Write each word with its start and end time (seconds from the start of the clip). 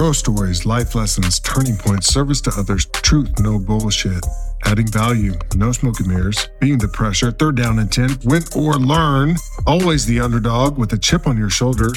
Grow 0.00 0.12
stories, 0.12 0.64
life 0.64 0.94
lessons, 0.94 1.40
turning 1.40 1.76
points, 1.76 2.06
service 2.06 2.40
to 2.40 2.52
others, 2.56 2.86
truth, 2.86 3.38
no 3.38 3.58
bullshit. 3.58 4.24
Adding 4.64 4.86
value, 4.86 5.34
no 5.56 5.72
smoke 5.72 6.00
and 6.00 6.08
mirrors, 6.08 6.48
being 6.58 6.78
the 6.78 6.88
pressure, 6.88 7.30
third 7.30 7.56
down 7.56 7.78
and 7.78 7.92
10, 7.92 8.20
win 8.24 8.42
or 8.56 8.76
learn, 8.76 9.36
always 9.66 10.06
the 10.06 10.18
underdog 10.18 10.78
with 10.78 10.94
a 10.94 10.98
chip 10.98 11.26
on 11.26 11.36
your 11.36 11.50
shoulder. 11.50 11.90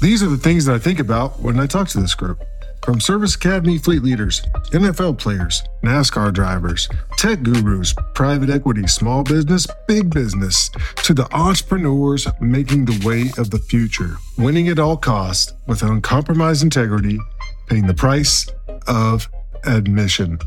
These 0.00 0.24
are 0.24 0.28
the 0.28 0.36
things 0.36 0.64
that 0.64 0.74
I 0.74 0.80
think 0.80 0.98
about 0.98 1.38
when 1.38 1.60
I 1.60 1.66
talk 1.66 1.86
to 1.90 2.00
this 2.00 2.16
group. 2.16 2.42
From 2.84 3.00
Service 3.00 3.36
Academy 3.36 3.78
fleet 3.78 4.02
leaders, 4.02 4.42
NFL 4.72 5.18
players, 5.18 5.62
NASCAR 5.84 6.32
drivers, 6.32 6.88
tech 7.16 7.44
gurus, 7.44 7.94
private 8.14 8.50
equity, 8.50 8.88
small 8.88 9.22
business, 9.22 9.68
big 9.86 10.12
business, 10.12 10.68
to 11.04 11.14
the 11.14 11.32
entrepreneurs 11.32 12.26
making 12.40 12.86
the 12.86 13.06
way 13.06 13.30
of 13.38 13.50
the 13.50 13.58
future, 13.58 14.16
winning 14.36 14.68
at 14.68 14.80
all 14.80 14.96
costs 14.96 15.52
with 15.66 15.82
uncompromised 15.82 16.62
integrity, 16.64 17.18
paying 17.66 17.86
the 17.86 17.94
price 17.94 18.48
of 18.86 19.28
admission. 19.64 20.38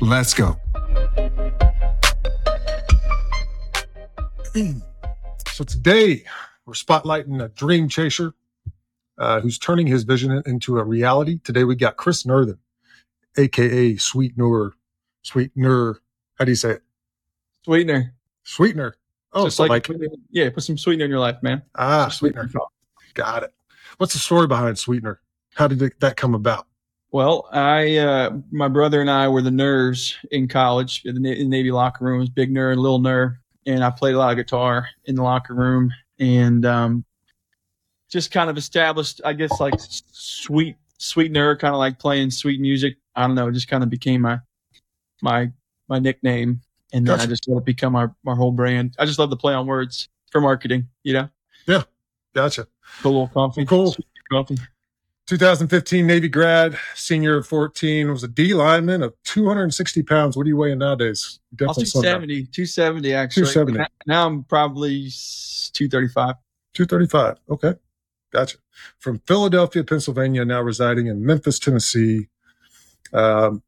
Let's 0.00 0.34
go. 0.34 0.56
So 5.54 5.64
today 5.64 6.24
we're 6.64 6.72
spotlighting 6.72 7.44
a 7.44 7.48
dream 7.50 7.86
chaser 7.86 8.32
uh, 9.18 9.40
who's 9.40 9.58
turning 9.58 9.86
his 9.86 10.04
vision 10.04 10.42
into 10.46 10.78
a 10.78 10.84
reality. 10.84 11.40
Today 11.44 11.64
we 11.64 11.76
got 11.76 11.96
Chris 11.98 12.24
Nurthen, 12.24 12.56
aka 13.36 13.92
SweetNur. 13.94 14.70
Sweetener. 15.22 16.00
How 16.38 16.44
do 16.46 16.50
you 16.50 16.56
say 16.56 16.70
it? 16.70 16.82
Sweetener. 17.66 18.14
Sweetener. 18.44 18.96
Oh, 19.34 19.44
Just 19.44 19.58
so 19.58 19.64
like, 19.64 19.86
like, 19.90 20.00
yeah, 20.30 20.48
put 20.48 20.62
some 20.62 20.78
sweetener 20.78 21.04
in 21.04 21.10
your 21.10 21.20
life, 21.20 21.36
man. 21.42 21.62
ah, 21.74 22.06
Just 22.06 22.18
Sweetener. 22.20 22.50
Got 23.12 23.42
it. 23.42 23.52
What's 23.98 24.14
the 24.14 24.18
story 24.20 24.46
behind 24.46 24.78
Sweetener? 24.78 25.20
How 25.54 25.68
did 25.68 25.80
that 26.00 26.16
come 26.16 26.34
about? 26.34 26.66
Well, 27.12 27.46
I, 27.52 27.98
uh, 27.98 28.38
my 28.50 28.68
brother 28.68 29.00
and 29.02 29.10
I 29.10 29.28
were 29.28 29.42
the 29.42 29.50
nerds 29.50 30.14
in 30.30 30.48
college 30.48 31.02
in 31.04 31.14
the, 31.14 31.20
Na- 31.20 31.30
in 31.30 31.50
the 31.50 31.56
Navy 31.56 31.70
locker 31.70 32.04
rooms, 32.06 32.30
big 32.30 32.50
nerd, 32.50 32.72
and 32.72 32.80
little 32.80 33.00
nerd, 33.00 33.36
and 33.66 33.84
I 33.84 33.90
played 33.90 34.14
a 34.14 34.18
lot 34.18 34.30
of 34.30 34.38
guitar 34.38 34.88
in 35.04 35.16
the 35.16 35.22
locker 35.22 35.54
room, 35.54 35.92
and 36.18 36.64
um, 36.64 37.04
just 38.10 38.30
kind 38.30 38.48
of 38.48 38.56
established, 38.56 39.20
I 39.26 39.34
guess, 39.34 39.60
like 39.60 39.74
sweet, 39.78 40.76
sweet 40.96 41.32
nerd, 41.32 41.58
kind 41.58 41.74
of 41.74 41.78
like 41.78 41.98
playing 41.98 42.30
sweet 42.30 42.60
music. 42.60 42.96
I 43.14 43.26
don't 43.26 43.34
know, 43.36 43.48
it 43.48 43.52
just 43.52 43.68
kind 43.68 43.82
of 43.82 43.90
became 43.90 44.22
my, 44.22 44.40
my, 45.20 45.50
my 45.88 45.98
nickname, 45.98 46.62
and 46.94 47.06
then 47.06 47.20
I 47.20 47.26
just 47.26 47.46
let 47.46 47.58
it 47.58 47.64
become 47.66 47.94
our, 47.94 48.14
our 48.26 48.34
whole 48.36 48.52
brand. 48.52 48.94
I 48.98 49.04
just 49.04 49.18
love 49.18 49.28
to 49.28 49.36
play 49.36 49.52
on 49.52 49.66
words 49.66 50.08
for 50.30 50.40
marketing, 50.40 50.88
you 51.02 51.12
know, 51.12 51.28
Yeah, 51.66 51.82
Gotcha. 52.34 52.66
a 53.04 53.06
little 53.06 53.28
coffee, 53.28 53.66
Cool. 53.66 53.94
coffee. 54.30 54.56
2015 55.26 56.06
Navy 56.06 56.28
grad, 56.28 56.76
senior 56.94 57.36
of 57.38 57.46
14, 57.46 58.10
was 58.10 58.24
a 58.24 58.28
D 58.28 58.54
lineman 58.54 59.02
of 59.02 59.14
260 59.24 60.02
pounds. 60.02 60.36
What 60.36 60.44
are 60.44 60.48
you 60.48 60.56
weighing 60.56 60.78
nowadays? 60.78 61.38
Definitely 61.54 61.84
270, 61.84 62.46
270 62.46 63.14
actually. 63.14 63.46
270. 63.52 63.88
Now- 64.06 64.26
I'm 64.26 64.44
probably 64.44 65.08
235. 65.72 66.34
235. 66.74 67.36
Okay. 67.50 67.74
Gotcha. 68.32 68.58
From 68.98 69.20
Philadelphia, 69.26 69.84
Pennsylvania, 69.84 70.44
now 70.44 70.60
residing 70.62 71.06
in 71.06 71.24
Memphis, 71.24 71.58
Tennessee. 71.58 72.28
Um, 73.12 73.62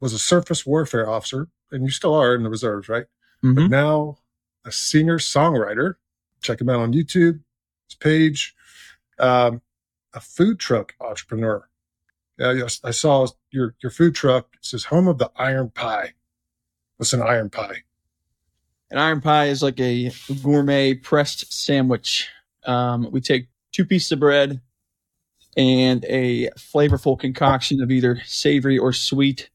was 0.00 0.12
a 0.12 0.18
surface 0.18 0.64
warfare 0.64 1.08
officer, 1.10 1.48
and 1.72 1.82
you 1.82 1.90
still 1.90 2.14
are 2.14 2.32
in 2.36 2.44
the 2.44 2.48
reserves, 2.48 2.88
right? 2.88 3.06
But 3.42 3.48
Mhm. 3.56 3.70
now 3.70 4.18
a 4.64 4.70
senior 4.70 5.18
songwriter. 5.18 5.96
Check 6.40 6.60
him 6.60 6.68
out 6.68 6.78
on 6.78 6.92
YouTube, 6.92 7.40
his 7.88 7.96
page. 7.98 8.54
Um, 9.18 9.60
a 10.18 10.20
food 10.20 10.58
truck 10.58 10.94
entrepreneur. 11.00 11.68
Yeah, 12.38 12.66
I 12.84 12.90
saw 12.90 13.26
your 13.50 13.74
your 13.82 13.90
food 13.90 14.14
truck. 14.14 14.48
It 14.54 14.64
says 14.64 14.84
home 14.84 15.08
of 15.08 15.18
the 15.18 15.30
iron 15.36 15.70
pie. 15.70 16.14
What's 16.96 17.12
an 17.12 17.22
iron 17.22 17.50
pie? 17.50 17.84
An 18.90 18.98
iron 18.98 19.20
pie 19.20 19.46
is 19.46 19.62
like 19.62 19.78
a 19.80 20.10
gourmet 20.42 20.94
pressed 20.94 21.52
sandwich. 21.52 22.28
Um, 22.66 23.08
we 23.12 23.20
take 23.20 23.48
two 23.72 23.84
pieces 23.84 24.12
of 24.12 24.20
bread 24.20 24.60
and 25.56 26.04
a 26.06 26.50
flavorful 26.50 27.18
concoction 27.18 27.80
of 27.80 27.90
either 27.90 28.20
savory 28.24 28.78
or 28.78 28.92
sweet 28.92 29.50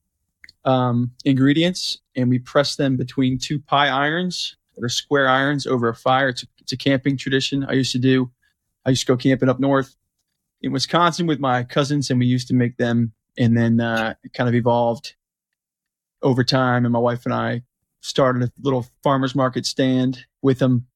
um, 0.66 1.12
ingredients, 1.26 2.00
and 2.16 2.30
we 2.30 2.40
press 2.40 2.76
them 2.78 2.96
between 2.96 3.38
two 3.38 3.60
pie 3.60 3.90
irons 3.90 4.56
are 4.82 4.90
square 4.90 5.28
irons 5.28 5.68
over 5.68 5.90
a 5.90 5.96
fire. 5.96 6.30
It's 6.30 6.44
a, 6.44 6.48
it's 6.60 6.72
a 6.72 6.78
camping 6.78 7.18
tradition 7.18 7.66
I 7.66 7.74
used 7.74 7.92
to 7.92 8.00
do. 8.00 8.32
I 8.86 8.92
used 8.92 9.06
to 9.06 9.14
go 9.14 9.18
camping 9.18 9.50
up 9.50 9.60
north 9.60 9.96
in 10.64 10.72
Wisconsin 10.72 11.28
with 11.28 11.40
my 11.40 11.64
cousins, 11.64 12.10
and 12.10 12.20
we 12.20 12.26
used 12.26 12.48
to 12.48 12.54
make 12.54 12.78
them, 12.78 13.12
and 13.38 13.56
then 13.56 13.82
uh, 13.82 14.16
it 14.24 14.34
kind 14.34 14.48
of 14.48 14.56
evolved 14.56 15.16
over 16.22 16.44
time. 16.44 16.86
And 16.86 16.94
my 16.94 17.00
wife 17.00 17.26
and 17.26 17.34
I 17.34 17.64
started 18.00 18.44
a 18.44 18.52
little 18.62 18.88
farmers 19.04 19.36
market 19.36 19.66
stand 19.66 20.26
with 20.42 20.60
them, 20.60 20.88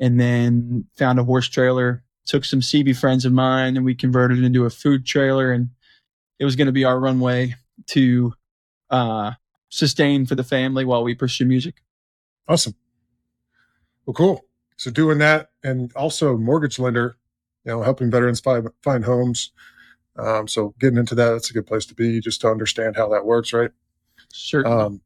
and 0.00 0.18
then 0.18 0.86
found 0.96 1.18
a 1.18 1.24
horse 1.24 1.48
trailer. 1.48 2.04
Took 2.24 2.44
some 2.44 2.60
CB 2.60 2.96
friends 2.96 3.24
of 3.24 3.32
mine, 3.32 3.76
and 3.76 3.84
we 3.84 3.96
converted 3.96 4.38
it 4.38 4.44
into 4.44 4.64
a 4.64 4.70
food 4.70 5.04
trailer, 5.04 5.52
and 5.52 5.70
it 6.38 6.44
was 6.44 6.54
going 6.54 6.66
to 6.66 6.72
be 6.72 6.84
our 6.84 6.98
runway 6.98 7.56
to 7.88 8.32
uh, 8.90 9.32
sustain 9.68 10.26
for 10.26 10.36
the 10.36 10.44
family 10.44 10.84
while 10.84 11.02
we 11.02 11.16
pursue 11.16 11.44
music. 11.44 11.82
Awesome. 12.48 12.74
Well, 14.06 14.14
cool. 14.14 14.44
So 14.76 14.92
doing 14.92 15.18
that, 15.18 15.50
and 15.64 15.92
also 15.94 16.36
mortgage 16.36 16.78
lender, 16.78 17.16
you 17.64 17.72
know, 17.72 17.82
helping 17.82 18.10
veterans 18.10 18.40
find 18.40 18.68
find 18.82 19.04
homes. 19.04 19.52
Um, 20.16 20.46
so 20.46 20.74
getting 20.78 20.98
into 20.98 21.14
that, 21.14 21.30
that's 21.30 21.50
a 21.50 21.54
good 21.54 21.66
place 21.66 21.86
to 21.86 21.94
be, 21.94 22.20
just 22.20 22.40
to 22.42 22.48
understand 22.48 22.96
how 22.96 23.08
that 23.08 23.24
works, 23.24 23.52
right? 23.52 23.70
Sure. 24.32 24.66
Um, 24.66 25.00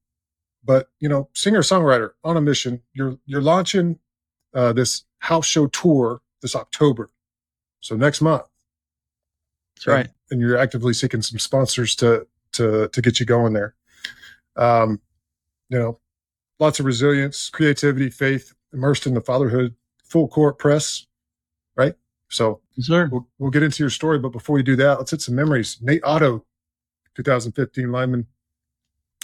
but 0.65 0.91
you 0.99 1.09
know, 1.09 1.29
singer 1.35 1.61
songwriter 1.61 2.11
on 2.25 2.37
a 2.37 2.41
mission. 2.41 2.83
You're 2.93 3.19
you're 3.27 3.43
launching 3.43 3.99
uh, 4.55 4.73
this 4.73 5.05
house 5.19 5.47
show 5.47 5.67
tour 5.69 6.21
this 6.43 6.57
October, 6.57 7.11
so 7.81 7.97
next 7.97 8.21
month. 8.21 8.45
That's 9.77 9.87
right. 9.87 10.09
and 10.31 10.41
you're 10.41 10.57
actively 10.57 10.95
seeking 10.95 11.23
some 11.23 11.39
sponsors 11.39 11.95
to 11.97 12.27
to 12.53 12.89
to 12.89 13.03
get 13.03 13.21
you 13.21 13.27
going 13.27 13.53
there. 13.53 13.75
Um, 14.57 15.01
you 15.69 15.79
know, 15.79 16.01
lots 16.59 16.81
of 16.81 16.87
resilience, 16.87 17.51
creativity, 17.51 18.11
faith, 18.11 18.55
immersed 18.73 19.07
in 19.07 19.15
the 19.15 19.21
fatherhood, 19.21 19.75
full 20.05 20.29
court 20.29 20.59
press? 20.59 21.07
So 22.29 22.61
Sure. 22.81 23.09
we'll, 23.11 23.27
we'll 23.39 23.51
get 23.51 23.63
into 23.63 23.83
your 23.83 23.91
story, 23.91 24.19
but 24.19 24.31
before 24.31 24.55
we 24.55 24.63
do 24.63 24.77
that, 24.77 24.99
let's 24.99 25.11
hit 25.11 25.23
some 25.23 25.35
memories. 25.35 25.79
Nate 25.81 26.03
Otto, 26.05 26.45
2015 27.15 27.91
lineman. 27.91 28.27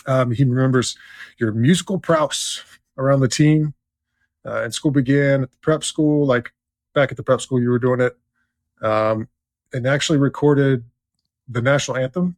Um, 0.06 0.30
he 0.32 0.44
remembers 0.44 0.96
your 1.38 1.52
musical 1.52 1.98
prowess 1.98 2.62
around 2.98 3.20
the 3.20 3.28
team. 3.28 3.74
Uh, 4.44 4.62
and 4.64 4.74
school 4.74 4.90
began 4.90 5.42
at 5.44 5.50
the 5.52 5.56
prep 5.58 5.84
school, 5.84 6.26
like 6.26 6.52
back 6.94 7.10
at 7.12 7.16
the 7.16 7.22
prep 7.22 7.40
school, 7.40 7.60
you 7.60 7.70
were 7.70 7.78
doing 7.78 8.00
it, 8.00 8.16
um, 8.84 9.28
and 9.72 9.86
actually 9.86 10.18
recorded 10.18 10.84
the 11.48 11.62
national 11.62 11.96
anthem 11.96 12.36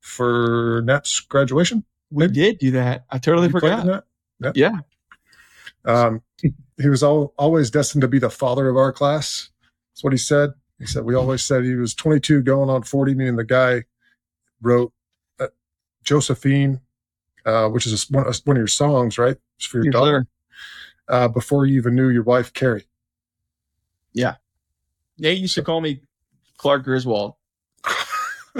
for 0.00 0.82
Nat's 0.84 1.18
graduation. 1.20 1.84
We 2.10 2.28
did 2.28 2.58
do 2.58 2.70
that. 2.72 3.04
I 3.10 3.18
totally 3.18 3.48
You 3.48 3.52
forgot. 3.52 4.04
that? 4.40 4.56
Yeah. 4.56 4.78
Um, 5.84 6.22
he 6.80 6.88
was 6.88 7.02
al- 7.02 7.34
always 7.36 7.70
destined 7.70 8.02
to 8.02 8.08
be 8.08 8.18
the 8.18 8.30
father 8.30 8.68
of 8.68 8.76
our 8.76 8.92
class. 8.92 9.49
That's 10.00 10.04
what 10.04 10.12
he 10.14 10.18
said. 10.18 10.54
He 10.78 10.86
said 10.86 11.04
we 11.04 11.14
always 11.14 11.42
said 11.42 11.62
he 11.62 11.74
was 11.74 11.94
22 11.94 12.40
going 12.40 12.70
on 12.70 12.84
40, 12.84 13.14
meaning 13.14 13.36
the 13.36 13.44
guy 13.44 13.84
wrote 14.62 14.94
uh, 15.38 15.48
Josephine, 16.02 16.80
uh, 17.44 17.68
which 17.68 17.86
is 17.86 18.08
one, 18.10 18.24
one 18.24 18.56
of 18.56 18.60
your 18.60 18.66
songs, 18.66 19.18
right? 19.18 19.36
It's 19.58 19.66
for 19.66 19.76
your 19.76 19.84
Yes, 19.84 19.92
daughter. 19.92 20.26
Uh, 21.06 21.28
before 21.28 21.66
you 21.66 21.76
even 21.76 21.94
knew 21.96 22.08
your 22.08 22.22
wife, 22.22 22.54
Carrie. 22.54 22.86
Yeah. 24.14 24.36
Nate 25.18 25.36
used 25.36 25.54
to 25.56 25.62
call 25.62 25.82
me 25.82 26.00
Clark 26.56 26.84
Griswold, 26.84 27.34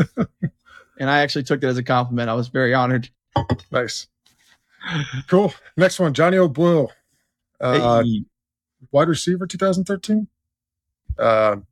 and 0.99 1.09
I 1.09 1.21
actually 1.21 1.45
took 1.45 1.63
that 1.63 1.69
as 1.69 1.79
a 1.79 1.83
compliment. 1.83 2.29
I 2.29 2.35
was 2.35 2.49
very 2.49 2.75
honored. 2.75 3.09
nice. 3.73 4.09
Cool. 5.27 5.55
Next 5.79 5.99
one, 5.99 6.13
Johnny 6.13 6.37
O'Boyle, 6.37 6.93
uh, 7.63 8.03
Hey, 8.03 8.25
wide 8.91 9.09
receiver, 9.09 9.47
2013. 9.47 10.29
Um, 11.21 11.67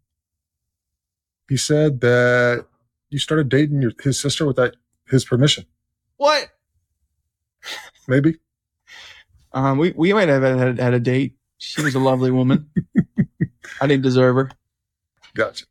he 1.48 1.56
said 1.56 2.00
that 2.02 2.66
you 3.10 3.18
started 3.18 3.48
dating 3.48 3.82
your, 3.82 3.92
his 4.02 4.20
sister 4.20 4.46
without 4.46 4.76
his 5.06 5.24
permission. 5.24 5.64
what? 6.16 6.48
Maybe. 8.06 8.36
Um, 9.52 9.78
we 9.78 9.92
we 9.92 10.12
might 10.12 10.28
have 10.28 10.42
had, 10.42 10.78
had 10.78 10.94
a 10.94 11.00
date. 11.00 11.36
She 11.58 11.82
was 11.82 11.94
a 11.94 11.98
lovely 11.98 12.30
woman. 12.30 12.70
I 13.80 13.86
didn't 13.86 14.02
deserve 14.02 14.36
her. 14.36 14.50
Gotcha. 15.34 15.66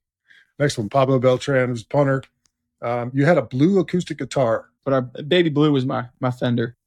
Next 0.60 0.78
one, 0.78 0.90
Pablo 0.90 1.20
Beltran 1.20 1.70
was 1.70 1.84
punter. 1.84 2.24
Um, 2.82 3.12
you 3.14 3.26
had 3.26 3.38
a 3.38 3.44
blue 3.44 3.80
acoustic 3.80 4.18
guitar. 4.18 4.70
But 4.84 4.94
our 4.94 5.02
baby 5.02 5.50
blue 5.50 5.74
was 5.74 5.86
my 5.86 6.06
my 6.22 6.32
Fender 6.32 6.78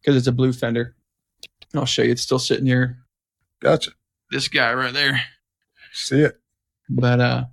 because 0.00 0.16
it's 0.16 0.26
a 0.26 0.32
blue 0.32 0.52
Fender. 0.52 0.96
And 1.72 1.78
I'll 1.78 1.86
show 1.86 2.02
you. 2.02 2.10
It's 2.10 2.22
still 2.22 2.40
sitting 2.40 2.66
here. 2.66 2.98
Gotcha. 3.60 3.92
This 4.30 4.48
guy 4.48 4.74
right 4.74 4.92
there. 4.92 5.22
See 5.92 6.20
it. 6.20 6.40
But 6.88 7.20
uh, 7.20 7.44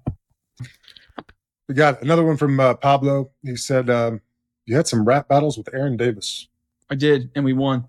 We 1.67 1.75
got 1.75 2.01
another 2.01 2.23
one 2.23 2.37
from 2.37 2.59
uh, 2.59 2.75
Pablo. 2.75 3.31
He 3.43 3.55
said 3.55 3.89
um, 3.89 4.21
you 4.65 4.75
had 4.75 4.87
some 4.87 5.05
rap 5.05 5.27
battles 5.27 5.57
with 5.57 5.73
Aaron 5.73 5.97
Davis. 5.97 6.47
I 6.89 6.95
did, 6.95 7.31
and 7.35 7.43
we 7.43 7.53
won. 7.53 7.87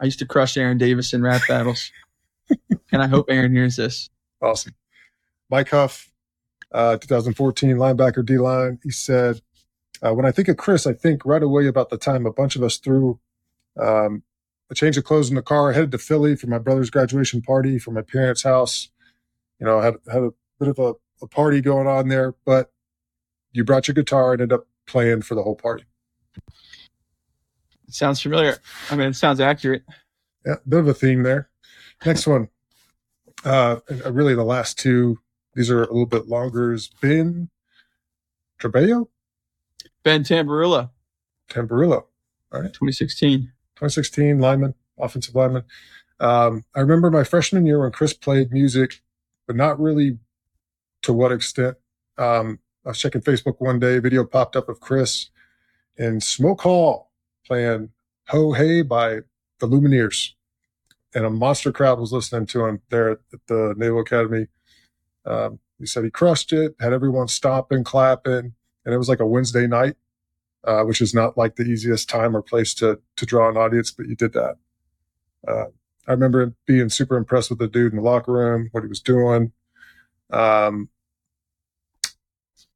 I 0.00 0.04
used 0.04 0.20
to 0.20 0.26
crush 0.26 0.56
Aaron 0.56 0.78
Davis 0.78 1.12
in 1.12 1.22
rap 1.22 1.42
battles, 1.48 1.90
and 2.92 3.02
I 3.02 3.08
hope 3.08 3.26
Aaron 3.28 3.52
hears 3.52 3.76
this. 3.76 4.10
Awesome. 4.40 4.74
Mike 5.50 5.70
Huff, 5.70 6.10
uh, 6.72 6.96
2014 6.96 7.76
linebacker 7.76 8.24
D 8.24 8.38
line. 8.38 8.78
He 8.82 8.90
said, 8.90 9.42
uh, 10.02 10.14
"When 10.14 10.24
I 10.24 10.32
think 10.32 10.48
of 10.48 10.56
Chris, 10.56 10.86
I 10.86 10.92
think 10.94 11.26
right 11.26 11.42
away 11.42 11.66
about 11.66 11.90
the 11.90 11.98
time 11.98 12.24
a 12.26 12.32
bunch 12.32 12.56
of 12.56 12.62
us 12.62 12.76
threw 12.78 13.18
um, 13.78 14.22
a 14.70 14.74
change 14.74 14.96
of 14.96 15.04
clothes 15.04 15.28
in 15.28 15.34
the 15.36 15.42
car, 15.42 15.72
headed 15.72 15.90
to 15.92 15.98
Philly 15.98 16.36
for 16.36 16.46
my 16.46 16.58
brother's 16.58 16.90
graduation 16.90 17.42
party 17.42 17.78
for 17.78 17.90
my 17.90 18.02
parents' 18.02 18.44
house. 18.44 18.88
You 19.60 19.66
know, 19.66 19.80
had 19.80 19.96
had 20.10 20.22
a 20.22 20.30
bit 20.58 20.68
of 20.68 20.78
a, 20.78 20.94
a 21.22 21.26
party 21.28 21.60
going 21.60 21.86
on 21.86 22.08
there, 22.08 22.34
but 22.44 22.72
you 23.52 23.64
brought 23.64 23.88
your 23.88 23.94
guitar 23.94 24.32
and 24.32 24.42
ended 24.42 24.58
up 24.58 24.66
playing 24.86 25.22
for 25.22 25.34
the 25.34 25.42
whole 25.42 25.56
party. 25.56 25.84
It 27.86 27.94
sounds 27.94 28.20
familiar. 28.20 28.58
I 28.90 28.96
mean, 28.96 29.08
it 29.08 29.16
sounds 29.16 29.40
accurate. 29.40 29.82
Yeah, 30.46 30.56
bit 30.66 30.80
of 30.80 30.88
a 30.88 30.94
theme 30.94 31.22
there. 31.22 31.50
Next 32.04 32.26
one. 32.26 32.48
Uh, 33.44 33.76
really, 34.06 34.34
the 34.34 34.44
last 34.44 34.78
two. 34.78 35.18
These 35.54 35.70
are 35.70 35.82
a 35.82 35.92
little 35.92 36.06
bit 36.06 36.28
longer. 36.28 36.72
Is 36.72 36.88
Ben 37.00 37.50
Trebejo? 38.60 39.08
Ben 40.04 40.22
Tamburilla. 40.22 40.90
Tamburilla. 41.50 42.04
All 42.52 42.60
right. 42.60 42.72
2016. 42.72 43.52
2016 43.80 44.38
lineman, 44.38 44.74
offensive 44.98 45.34
lineman. 45.34 45.64
Um, 46.20 46.64
I 46.74 46.80
remember 46.80 47.10
my 47.10 47.24
freshman 47.24 47.64
year 47.66 47.80
when 47.80 47.92
Chris 47.92 48.12
played 48.12 48.52
music, 48.52 49.02
but 49.50 49.56
not 49.56 49.80
really 49.80 50.16
to 51.02 51.12
what 51.12 51.32
extent. 51.32 51.76
Um, 52.16 52.60
I 52.86 52.90
was 52.90 53.00
checking 53.00 53.20
Facebook 53.20 53.56
one 53.58 53.80
day, 53.80 53.98
video 53.98 54.24
popped 54.24 54.54
up 54.54 54.68
of 54.68 54.78
Chris 54.78 55.30
in 55.96 56.20
Smoke 56.20 56.60
Hall 56.60 57.10
playing 57.44 57.88
Ho 58.28 58.52
Hey 58.52 58.82
by 58.82 59.22
the 59.58 59.66
Lumineers. 59.66 60.34
And 61.16 61.24
a 61.24 61.30
monster 61.30 61.72
crowd 61.72 61.98
was 61.98 62.12
listening 62.12 62.46
to 62.46 62.64
him 62.64 62.80
there 62.90 63.10
at 63.10 63.18
the 63.48 63.74
Naval 63.76 64.02
Academy. 64.02 64.46
Um, 65.26 65.58
he 65.80 65.86
said 65.86 66.04
he 66.04 66.10
crushed 66.10 66.52
it, 66.52 66.76
had 66.78 66.92
everyone 66.92 67.26
stomping, 67.26 67.82
clapping, 67.82 68.54
and 68.84 68.94
it 68.94 68.98
was 68.98 69.08
like 69.08 69.18
a 69.18 69.26
Wednesday 69.26 69.66
night, 69.66 69.96
uh, 70.62 70.84
which 70.84 71.00
is 71.00 71.12
not 71.12 71.36
like 71.36 71.56
the 71.56 71.64
easiest 71.64 72.08
time 72.08 72.36
or 72.36 72.42
place 72.42 72.72
to 72.74 73.00
to 73.16 73.26
draw 73.26 73.48
an 73.48 73.56
audience, 73.56 73.90
but 73.90 74.06
you 74.06 74.14
did 74.14 74.32
that. 74.32 74.58
Uh, 75.48 75.64
I 76.10 76.12
remember 76.14 76.54
being 76.66 76.88
super 76.88 77.16
impressed 77.16 77.50
with 77.50 77.60
the 77.60 77.68
dude 77.68 77.92
in 77.92 77.98
the 77.98 78.02
locker 78.02 78.32
room, 78.32 78.68
what 78.72 78.82
he 78.82 78.88
was 78.88 79.00
doing. 79.00 79.52
Um, 80.28 80.88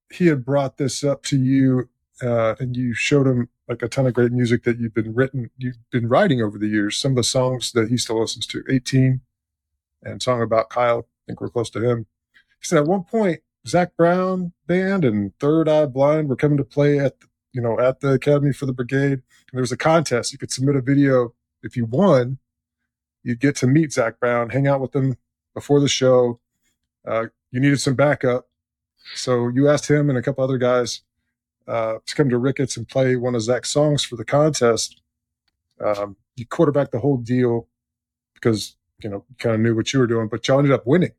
he 0.08 0.28
had 0.28 0.44
brought 0.44 0.76
this 0.76 1.02
up 1.02 1.24
to 1.24 1.36
you 1.36 1.88
uh, 2.22 2.54
and 2.60 2.76
you 2.76 2.94
showed 2.94 3.26
him 3.26 3.48
like 3.66 3.82
a 3.82 3.88
ton 3.88 4.06
of 4.06 4.14
great 4.14 4.30
music 4.30 4.62
that 4.62 4.78
you've 4.78 4.94
been 4.94 5.16
written, 5.16 5.50
you've 5.58 5.78
been 5.90 6.08
writing 6.08 6.42
over 6.42 6.58
the 6.58 6.68
years. 6.68 6.96
Some 6.96 7.10
of 7.12 7.16
the 7.16 7.24
songs 7.24 7.72
that 7.72 7.88
he 7.88 7.96
still 7.96 8.20
listens 8.20 8.46
to, 8.46 8.62
18 8.70 9.20
and 10.04 10.22
song 10.22 10.40
about 10.40 10.70
Kyle. 10.70 11.00
I 11.00 11.26
think 11.26 11.40
we're 11.40 11.48
close 11.48 11.70
to 11.70 11.82
him. 11.82 12.06
He 12.60 12.66
said 12.66 12.78
at 12.78 12.86
one 12.86 13.02
point, 13.02 13.40
Zac 13.66 13.96
Brown 13.96 14.52
band 14.68 15.04
and 15.04 15.36
Third 15.40 15.68
Eye 15.68 15.86
Blind 15.86 16.28
were 16.28 16.36
coming 16.36 16.58
to 16.58 16.64
play 16.64 17.00
at, 17.00 17.18
the, 17.18 17.26
you 17.52 17.60
know, 17.60 17.80
at 17.80 17.98
the 17.98 18.12
Academy 18.12 18.52
for 18.52 18.66
the 18.66 18.72
Brigade. 18.72 19.10
And 19.14 19.54
there 19.54 19.60
was 19.60 19.72
a 19.72 19.76
contest. 19.76 20.30
You 20.30 20.38
could 20.38 20.52
submit 20.52 20.76
a 20.76 20.80
video. 20.80 21.34
If 21.64 21.76
you 21.76 21.84
won, 21.84 22.38
you'd 23.24 23.40
get 23.40 23.56
to 23.56 23.66
meet 23.66 23.92
Zac 23.92 24.20
Brown, 24.20 24.50
hang 24.50 24.68
out 24.68 24.80
with 24.80 24.92
them 24.92 25.16
before 25.54 25.80
the 25.80 25.88
show. 25.88 26.38
Uh, 27.06 27.26
you 27.50 27.60
needed 27.60 27.80
some 27.80 27.94
backup. 27.94 28.48
So 29.14 29.48
you 29.48 29.68
asked 29.68 29.90
him 29.90 30.08
and 30.08 30.18
a 30.18 30.22
couple 30.22 30.44
other 30.44 30.58
guys 30.58 31.00
uh, 31.66 31.96
to 32.04 32.14
come 32.14 32.28
to 32.30 32.38
Ricketts 32.38 32.76
and 32.76 32.88
play 32.88 33.16
one 33.16 33.34
of 33.34 33.42
Zac's 33.42 33.70
songs 33.70 34.04
for 34.04 34.16
the 34.16 34.24
contest. 34.24 35.00
Um, 35.84 36.16
you 36.36 36.46
quarterbacked 36.46 36.92
the 36.92 37.00
whole 37.00 37.16
deal 37.16 37.68
because 38.34 38.76
you 39.02 39.10
know 39.10 39.24
kind 39.38 39.54
of 39.54 39.60
knew 39.60 39.74
what 39.74 39.92
you 39.92 39.98
were 39.98 40.06
doing, 40.06 40.28
but 40.28 40.46
y'all 40.46 40.58
ended 40.58 40.72
up 40.72 40.86
winning. 40.86 41.12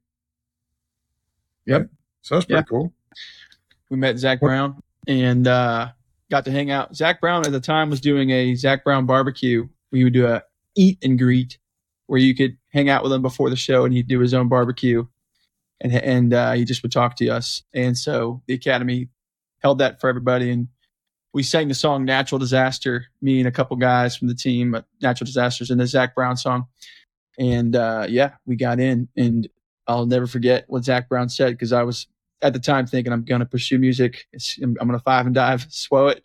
Yep. 1.66 1.90
So 2.22 2.36
that's 2.36 2.46
pretty 2.46 2.60
yeah. 2.60 2.64
cool. 2.64 2.94
We 3.90 3.98
met 3.98 4.18
Zac 4.18 4.40
Brown 4.40 4.82
and 5.08 5.48
uh, 5.48 5.90
got 6.30 6.46
to 6.46 6.52
hang 6.52 6.72
out. 6.72 6.96
Zac 6.96 7.22
Brown 7.22 7.46
at 7.46 7.52
the 7.52 7.60
time 7.60 7.90
was 7.90 8.02
doing 8.02 8.30
a 8.32 8.56
Zac 8.56 8.84
Brown 8.84 9.06
barbecue. 9.06 9.68
We 9.92 10.04
would 10.04 10.14
do 10.14 10.28
a 10.28 10.44
eat 10.76 10.98
and 11.04 11.18
greet 11.18 11.58
where 12.08 12.20
you 12.20 12.36
could 12.36 12.58
hang 12.70 12.90
out 12.90 13.04
with 13.04 13.12
him 13.12 13.22
before 13.22 13.50
the 13.50 13.56
show 13.56 13.86
and 13.86 13.94
he'd 13.94 14.08
do 14.08 14.20
his 14.20 14.34
own 14.34 14.48
barbecue 14.48 15.06
and 15.82 15.94
and 15.94 16.34
uh, 16.34 16.54
he 16.54 16.66
just 16.66 16.84
would 16.84 16.92
talk 16.92 17.16
to 17.18 17.30
us. 17.30 17.64
And 17.74 17.98
so 17.98 18.42
the 18.48 18.54
academy 18.54 19.10
held 19.60 19.80
that 19.80 20.00
for 20.00 20.10
everybody, 20.10 20.52
and 20.52 20.68
we 21.34 21.44
sang 21.44 21.68
the 21.68 21.74
song 21.74 22.06
"Natural 22.06 22.40
Disaster." 22.40 23.06
Me 23.22 23.40
and 23.40 23.48
a 23.48 23.52
couple 23.52 23.76
guys 23.78 24.16
from 24.16 24.28
the 24.28 24.36
team, 24.36 24.76
Natural 25.02 25.26
Disasters, 25.26 25.72
and 25.72 25.80
the 25.80 25.88
Zac 25.88 26.16
Brown 26.16 26.38
song. 26.38 26.68
And 27.38 27.76
uh, 27.76 28.08
yeah, 28.10 28.34
we 28.46 28.56
got 28.56 28.80
in, 28.80 29.10
and 29.18 29.48
I'll 29.88 30.06
never 30.06 30.28
forget 30.28 30.66
what 30.68 30.86
Zac 30.86 31.10
Brown 31.10 31.30
said 31.30 31.52
because 31.52 31.74
I 31.74 31.84
was 31.84 32.08
at 32.42 32.54
the 32.54 32.60
time 32.60 32.86
thinking 32.86 33.12
I'm 33.12 33.24
going 33.24 33.40
to 33.40 33.46
pursue 33.46 33.80
music. 33.80 34.28
I'm, 34.62 34.78
I'm 34.80 34.88
going 34.88 35.00
to 35.00 35.04
five 35.04 35.26
and 35.26 35.36
dive, 35.36 35.66
swell 35.70 36.10
it, 36.10 36.24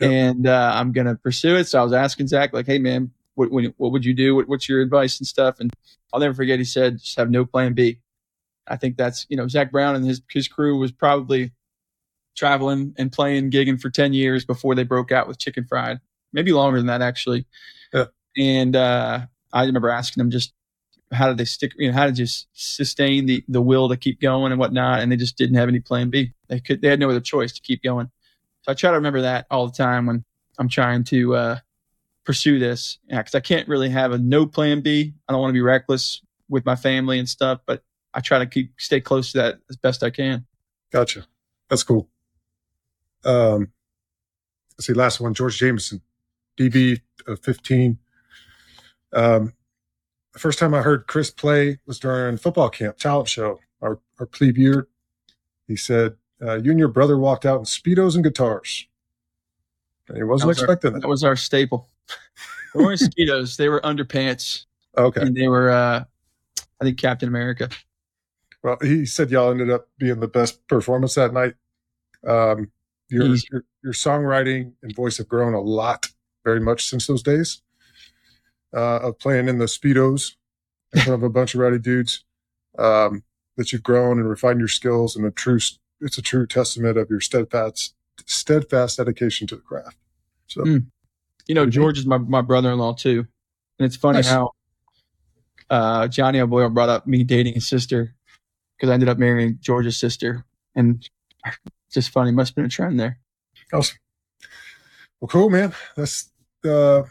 yep. 0.00 0.10
and 0.10 0.46
uh, 0.46 0.72
I'm 0.74 0.92
going 0.92 1.06
to 1.06 1.16
pursue 1.16 1.56
it. 1.56 1.64
So 1.64 1.80
I 1.80 1.82
was 1.82 1.92
asking 1.92 2.28
Zac, 2.28 2.52
like, 2.52 2.66
"Hey, 2.66 2.78
man, 2.78 3.10
what, 3.36 3.50
what 3.76 3.92
would 3.92 4.04
you 4.04 4.14
do? 4.14 4.34
What, 4.34 4.48
what's 4.48 4.68
your 4.68 4.80
advice 4.80 5.18
and 5.18 5.26
stuff?" 5.26 5.60
And 5.60 5.72
I'll 6.12 6.20
never 6.20 6.34
forget. 6.34 6.58
He 6.58 6.64
said, 6.64 6.98
"Just 6.98 7.16
have 7.16 7.30
no 7.30 7.44
plan 7.44 7.74
B." 7.74 8.00
I 8.66 8.76
think 8.76 8.96
that's 8.96 9.26
you 9.28 9.36
know 9.36 9.46
Zac 9.48 9.70
Brown 9.70 9.94
and 9.94 10.04
his 10.04 10.20
his 10.30 10.48
crew 10.48 10.78
was 10.78 10.92
probably 10.92 11.52
traveling 12.36 12.94
and 12.98 13.10
playing 13.10 13.50
gigging 13.50 13.80
for 13.80 13.90
10 13.90 14.12
years 14.12 14.44
before 14.44 14.74
they 14.74 14.84
broke 14.84 15.10
out 15.10 15.26
with 15.26 15.38
chicken 15.38 15.64
fried 15.64 15.98
maybe 16.32 16.52
longer 16.52 16.78
than 16.78 16.86
that 16.86 17.02
actually 17.02 17.46
yeah. 17.92 18.04
and 18.36 18.76
uh, 18.76 19.20
i 19.52 19.64
remember 19.64 19.88
asking 19.88 20.20
them 20.20 20.30
just 20.30 20.52
how 21.12 21.28
did 21.28 21.38
they 21.38 21.44
stick 21.44 21.72
you 21.78 21.88
know 21.88 21.96
how 21.96 22.06
did 22.06 22.18
you 22.18 22.26
sustain 22.52 23.26
the 23.26 23.42
the 23.48 23.62
will 23.62 23.88
to 23.88 23.96
keep 23.96 24.20
going 24.20 24.52
and 24.52 24.60
whatnot 24.60 25.00
and 25.00 25.10
they 25.10 25.16
just 25.16 25.38
didn't 25.38 25.56
have 25.56 25.68
any 25.68 25.80
plan 25.80 26.10
b 26.10 26.32
they 26.48 26.60
could 26.60 26.82
they 26.82 26.88
had 26.88 27.00
no 27.00 27.08
other 27.08 27.20
choice 27.20 27.52
to 27.52 27.62
keep 27.62 27.82
going 27.82 28.10
so 28.62 28.70
i 28.70 28.74
try 28.74 28.90
to 28.90 28.96
remember 28.96 29.22
that 29.22 29.46
all 29.50 29.66
the 29.66 29.72
time 29.72 30.06
when 30.06 30.24
i'm 30.58 30.68
trying 30.68 31.02
to 31.04 31.34
uh, 31.34 31.58
pursue 32.26 32.58
this 32.58 32.98
because 33.08 33.34
yeah, 33.34 33.38
i 33.38 33.40
can't 33.40 33.68
really 33.68 33.88
have 33.88 34.12
a 34.12 34.18
no 34.18 34.44
plan 34.44 34.80
b 34.80 35.14
i 35.28 35.32
don't 35.32 35.40
want 35.40 35.50
to 35.50 35.54
be 35.54 35.60
reckless 35.62 36.20
with 36.48 36.66
my 36.66 36.76
family 36.76 37.18
and 37.18 37.28
stuff 37.28 37.60
but 37.66 37.82
I 38.16 38.20
try 38.20 38.38
to 38.38 38.46
keep 38.46 38.72
stay 38.78 39.00
close 39.00 39.32
to 39.32 39.38
that 39.38 39.58
as 39.68 39.76
best 39.76 40.02
I 40.02 40.08
can. 40.08 40.46
Gotcha. 40.90 41.26
That's 41.68 41.82
cool. 41.82 42.08
Um, 43.26 43.72
let's 44.72 44.86
see, 44.86 44.94
last 44.94 45.20
one, 45.20 45.34
George 45.34 45.58
Jameson, 45.58 46.00
DB 46.56 47.02
of 47.26 47.40
15. 47.40 47.98
Um, 49.12 49.52
the 50.32 50.38
first 50.38 50.58
time 50.58 50.72
I 50.72 50.80
heard 50.80 51.06
Chris 51.06 51.30
play 51.30 51.78
was 51.86 51.98
during 51.98 52.38
football 52.38 52.70
camp, 52.70 52.96
talent 52.96 53.28
show, 53.28 53.60
our, 53.82 54.00
our 54.18 54.24
plebe 54.24 54.56
year. 54.56 54.88
He 55.68 55.76
said, 55.76 56.16
uh, 56.40 56.54
You 56.54 56.70
and 56.70 56.78
your 56.78 56.88
brother 56.88 57.18
walked 57.18 57.44
out 57.44 57.58
in 57.58 57.64
Speedos 57.66 58.14
and 58.14 58.24
guitars. 58.24 58.86
And 60.08 60.16
he 60.16 60.22
wasn't 60.22 60.46
that 60.46 60.48
was 60.48 60.62
expecting 60.62 60.88
our, 60.88 60.94
that. 60.94 61.02
That 61.02 61.08
was 61.08 61.22
our 61.22 61.36
staple. 61.36 61.90
They 62.74 62.82
weren't 62.82 63.00
Speedos, 63.00 63.56
they 63.56 63.68
were 63.68 63.80
underpants. 63.80 64.64
Okay. 64.96 65.20
And 65.20 65.36
they 65.36 65.48
were, 65.48 65.70
uh, 65.70 66.04
I 66.80 66.84
think, 66.84 66.98
Captain 66.98 67.28
America. 67.28 67.68
Well, 68.62 68.78
he 68.80 69.06
said 69.06 69.30
y'all 69.30 69.50
ended 69.50 69.70
up 69.70 69.88
being 69.98 70.20
the 70.20 70.28
best 70.28 70.66
performance 70.66 71.14
that 71.14 71.32
night. 71.32 71.54
Um, 72.26 72.70
your, 73.08 73.26
your, 73.26 73.64
your 73.84 73.92
songwriting 73.92 74.72
and 74.82 74.94
voice 74.94 75.18
have 75.18 75.28
grown 75.28 75.54
a 75.54 75.60
lot, 75.60 76.08
very 76.44 76.60
much 76.60 76.86
since 76.86 77.06
those 77.06 77.22
days 77.22 77.62
uh, 78.74 78.98
of 78.98 79.18
playing 79.18 79.48
in 79.48 79.58
the 79.58 79.66
speedos 79.66 80.32
in 80.92 81.02
front 81.02 81.22
of 81.22 81.22
a 81.22 81.30
bunch 81.30 81.54
of 81.54 81.60
rowdy 81.60 81.78
dudes. 81.78 82.24
Um, 82.78 83.22
that 83.56 83.72
you've 83.72 83.82
grown 83.82 84.18
and 84.18 84.28
refined 84.28 84.58
your 84.58 84.68
skills, 84.68 85.16
and 85.16 85.24
a 85.24 85.30
true 85.30 85.58
it's 86.00 86.18
a 86.18 86.22
true 86.22 86.46
testament 86.46 86.98
of 86.98 87.10
your 87.10 87.20
steadfast 87.20 87.94
steadfast 88.26 88.98
dedication 88.98 89.46
to 89.46 89.56
the 89.56 89.62
craft. 89.62 89.96
So, 90.46 90.62
mm. 90.62 90.86
You 91.46 91.54
know, 91.54 91.66
George 91.66 91.98
is 91.98 92.06
my 92.06 92.18
my 92.18 92.40
brother 92.40 92.72
in 92.72 92.78
law 92.78 92.92
too, 92.92 93.26
and 93.78 93.86
it's 93.86 93.96
funny 93.96 94.18
nice. 94.18 94.28
how 94.28 94.50
uh, 95.70 96.08
Johnny 96.08 96.40
O'Boyle 96.40 96.70
brought 96.70 96.88
up 96.88 97.06
me 97.06 97.24
dating 97.24 97.54
his 97.54 97.68
sister 97.68 98.14
because 98.76 98.90
I 98.90 98.94
ended 98.94 99.08
up 99.08 99.18
marrying 99.18 99.58
George's 99.60 99.96
sister, 99.96 100.44
and 100.74 101.08
just 101.92 102.10
funny. 102.10 102.32
Must 102.32 102.50
have 102.50 102.56
been 102.56 102.64
a 102.66 102.68
trend 102.68 102.98
there. 102.98 103.18
Awesome. 103.72 103.98
Well, 105.20 105.28
cool, 105.28 105.50
man. 105.50 105.72
That's 105.96 106.30
the 106.62 107.04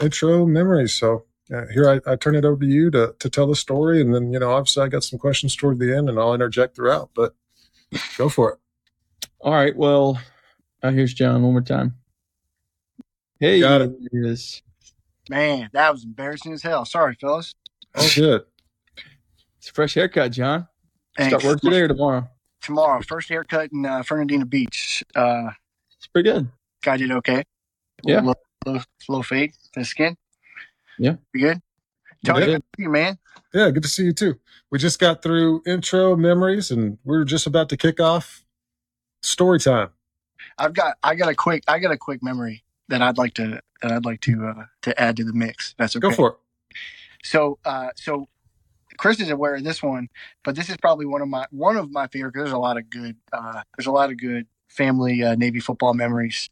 intro 0.00 0.46
memories. 0.46 0.94
So 0.94 1.24
uh, 1.52 1.66
here 1.72 1.88
I, 1.88 2.12
I, 2.12 2.16
turn 2.16 2.34
it 2.34 2.44
over 2.44 2.60
to 2.60 2.66
you 2.66 2.90
to 2.90 3.14
to 3.18 3.30
tell 3.30 3.46
the 3.46 3.56
story, 3.56 4.00
and 4.00 4.14
then 4.14 4.32
you 4.32 4.38
know, 4.38 4.50
obviously, 4.50 4.82
I 4.82 4.88
got 4.88 5.04
some 5.04 5.18
questions 5.18 5.56
toward 5.56 5.78
the 5.78 5.96
end, 5.96 6.08
and 6.08 6.18
I'll 6.18 6.34
interject 6.34 6.76
throughout. 6.76 7.10
But 7.14 7.34
go 8.16 8.28
for 8.28 8.52
it. 8.52 8.58
All 9.40 9.52
right. 9.52 9.76
Well, 9.76 10.20
uh, 10.82 10.90
here's 10.90 11.14
John 11.14 11.42
one 11.42 11.52
more 11.52 11.62
time. 11.62 11.94
Hey, 13.40 13.60
got 13.60 13.80
it. 13.82 13.92
it 14.12 14.26
is. 14.26 14.62
Man, 15.30 15.68
that 15.72 15.92
was 15.92 16.04
embarrassing 16.04 16.52
as 16.52 16.62
hell. 16.62 16.84
Sorry, 16.84 17.14
fellas. 17.20 17.54
Oh, 17.94 18.08
good. 18.14 18.42
It's 19.58 19.68
a 19.70 19.72
fresh 19.72 19.94
haircut, 19.94 20.32
John. 20.32 20.66
Thanks. 21.16 21.30
Start 21.30 21.44
work 21.44 21.60
today 21.60 21.80
or 21.82 21.88
tomorrow? 21.88 22.28
tomorrow. 22.60 23.00
First 23.06 23.28
haircut 23.28 23.70
in 23.72 23.86
uh, 23.86 24.02
Fernandina 24.02 24.44
Beach. 24.44 25.04
Uh, 25.14 25.50
It's 25.96 26.06
pretty 26.08 26.30
good. 26.30 26.48
guy 26.82 26.96
did 26.96 27.12
okay. 27.12 27.44
Yeah. 28.04 28.20
Low, 28.20 28.34
little, 28.66 28.82
little 29.08 29.22
fade 29.22 29.52
to 29.52 29.80
the 29.80 29.84
skin. 29.84 30.16
Yeah. 30.98 31.16
You 31.34 31.40
good? 31.40 31.62
Tony, 32.24 32.40
Yeah. 32.40 32.46
good 32.46 32.56
to 32.62 32.66
see 32.76 32.82
you, 32.82 32.90
man. 32.90 33.18
Yeah, 33.54 33.70
good 33.70 33.82
to 33.84 33.88
see 33.88 34.04
you 34.04 34.12
too. 34.12 34.38
We 34.70 34.78
just 34.78 34.98
got 34.98 35.22
through 35.22 35.62
intro 35.66 36.16
memories, 36.16 36.70
and 36.70 36.98
we're 37.04 37.24
just 37.24 37.46
about 37.46 37.68
to 37.70 37.76
kick 37.76 38.00
off 38.00 38.44
story 39.22 39.58
time. 39.60 39.90
I've 40.58 40.74
got 40.74 40.96
I 41.02 41.14
got 41.14 41.28
a 41.30 41.34
quick 41.34 41.62
I 41.68 41.78
got 41.78 41.92
a 41.92 41.96
quick 41.96 42.22
memory 42.22 42.64
that 42.88 43.02
I'd 43.02 43.18
like 43.18 43.34
to 43.34 43.60
that 43.82 43.92
I'd 43.92 44.04
like 44.04 44.20
to 44.22 44.46
uh, 44.46 44.64
to 44.82 45.00
add 45.00 45.16
to 45.18 45.24
the 45.24 45.32
mix. 45.32 45.74
That's 45.78 45.96
okay. 45.96 46.08
Go 46.08 46.10
for 46.14 46.28
it. 46.30 46.36
So, 47.24 47.58
uh, 47.64 47.88
so 47.96 48.28
Chris 48.96 49.20
is 49.20 49.30
aware 49.30 49.54
of 49.56 49.64
this 49.64 49.82
one, 49.82 50.08
but 50.44 50.54
this 50.56 50.68
is 50.68 50.76
probably 50.76 51.06
one 51.06 51.22
of 51.22 51.28
my 51.28 51.46
one 51.50 51.76
of 51.76 51.90
my 51.90 52.06
favorite. 52.08 52.32
'cause 52.34 52.44
There's 52.44 52.52
a 52.52 52.58
lot 52.58 52.76
of 52.76 52.90
good. 52.90 53.16
Uh, 53.32 53.62
there's 53.76 53.86
a 53.86 53.92
lot 53.92 54.10
of 54.10 54.18
good 54.18 54.46
family 54.68 55.22
uh, 55.22 55.34
Navy 55.34 55.60
football 55.60 55.94
memories 55.94 56.50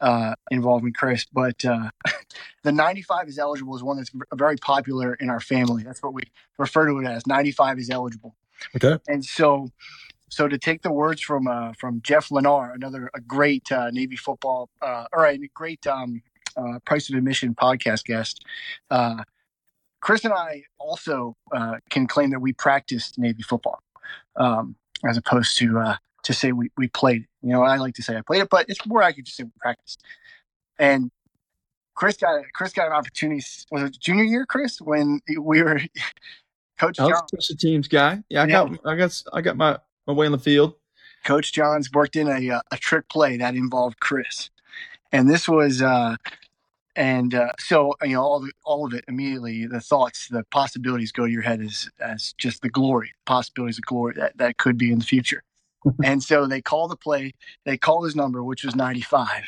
uh, 0.00 0.34
involving 0.50 0.92
Chris. 0.92 1.26
But 1.32 1.64
uh, 1.64 1.90
the 2.62 2.72
95 2.72 3.28
is 3.28 3.38
eligible 3.38 3.76
is 3.76 3.82
one 3.82 3.98
that's 3.98 4.10
very 4.34 4.56
popular 4.56 5.14
in 5.14 5.30
our 5.30 5.40
family. 5.40 5.82
That's 5.82 6.02
what 6.02 6.14
we 6.14 6.22
refer 6.58 6.86
to 6.86 6.98
it 6.98 7.06
as. 7.06 7.26
95 7.26 7.78
is 7.78 7.90
eligible. 7.90 8.34
Okay. 8.74 8.98
And 9.06 9.24
so, 9.24 9.70
so 10.28 10.48
to 10.48 10.58
take 10.58 10.82
the 10.82 10.92
words 10.92 11.20
from 11.20 11.46
uh, 11.48 11.72
from 11.78 12.00
Jeff 12.02 12.28
Lennar, 12.28 12.74
another 12.74 13.10
a 13.14 13.20
great 13.20 13.70
uh, 13.72 13.90
Navy 13.90 14.16
football, 14.16 14.68
uh, 14.82 15.04
or 15.12 15.26
a 15.26 15.38
great 15.54 15.86
um, 15.86 16.22
uh, 16.56 16.78
price 16.84 17.08
of 17.08 17.16
admission 17.16 17.54
podcast 17.54 18.04
guest. 18.04 18.44
Uh, 18.90 19.22
Chris 20.00 20.24
and 20.24 20.34
I 20.34 20.62
also 20.78 21.36
uh, 21.52 21.76
can 21.90 22.06
claim 22.06 22.30
that 22.30 22.40
we 22.40 22.52
practiced 22.52 23.18
Navy 23.18 23.42
football, 23.42 23.82
um, 24.36 24.76
as 25.08 25.16
opposed 25.16 25.58
to 25.58 25.78
uh, 25.78 25.96
to 26.24 26.32
say 26.32 26.52
we, 26.52 26.70
we 26.76 26.88
played. 26.88 27.26
You 27.42 27.50
know, 27.50 27.62
I 27.62 27.76
like 27.76 27.94
to 27.94 28.02
say 28.02 28.16
I 28.16 28.22
played 28.22 28.42
it, 28.42 28.48
but 28.50 28.66
it's 28.68 28.84
more 28.86 29.02
I 29.02 29.12
could 29.12 29.24
just 29.24 29.36
say 29.36 29.44
we 29.44 29.50
practiced. 29.60 30.02
And 30.78 31.10
Chris 31.94 32.16
got 32.16 32.44
Chris 32.52 32.72
got 32.72 32.86
an 32.86 32.92
opportunity. 32.92 33.44
Was 33.70 33.82
it 33.82 33.98
junior 33.98 34.24
year, 34.24 34.46
Chris, 34.46 34.80
when 34.80 35.20
we 35.40 35.62
were 35.62 35.80
Coach 36.78 37.00
I 37.00 37.06
was 37.06 37.50
a 37.50 37.56
teams 37.56 37.88
guy. 37.88 38.22
Yeah, 38.28 38.42
I 38.42 38.46
Yeah. 38.46 38.68
got 38.68 38.86
I 38.86 38.96
got 38.96 39.22
I 39.32 39.40
got 39.40 39.56
my, 39.56 39.78
my 40.08 40.14
way 40.14 40.26
on 40.26 40.32
the 40.32 40.38
field. 40.38 40.74
Coach 41.24 41.52
Johns 41.52 41.92
worked 41.92 42.16
in 42.16 42.26
a 42.26 42.50
uh, 42.50 42.62
a 42.72 42.78
trick 42.78 43.08
play 43.08 43.36
that 43.36 43.54
involved 43.54 44.00
Chris, 44.00 44.50
and 45.12 45.28
this 45.28 45.46
was 45.46 45.82
uh, 45.82 46.16
and 46.96 47.34
uh, 47.34 47.52
so 47.58 47.94
you 48.02 48.14
know 48.14 48.22
all 48.22 48.40
the, 48.40 48.50
all 48.64 48.86
of 48.86 48.94
it 48.94 49.04
immediately 49.06 49.66
the 49.66 49.80
thoughts 49.80 50.28
the 50.28 50.44
possibilities 50.50 51.12
go 51.12 51.26
to 51.26 51.32
your 51.32 51.42
head 51.42 51.60
as 51.60 51.90
as 52.00 52.34
just 52.38 52.62
the 52.62 52.70
glory 52.70 53.12
possibilities 53.26 53.78
of 53.78 53.84
glory 53.84 54.14
that 54.16 54.36
that 54.38 54.56
could 54.56 54.78
be 54.78 54.90
in 54.90 55.00
the 55.00 55.04
future, 55.04 55.42
and 56.04 56.22
so 56.22 56.46
they 56.46 56.62
call 56.62 56.88
the 56.88 56.96
play 56.96 57.32
they 57.66 57.76
call 57.76 58.02
his 58.04 58.16
number 58.16 58.42
which 58.42 58.64
was 58.64 58.74
ninety 58.74 59.02
five, 59.02 59.44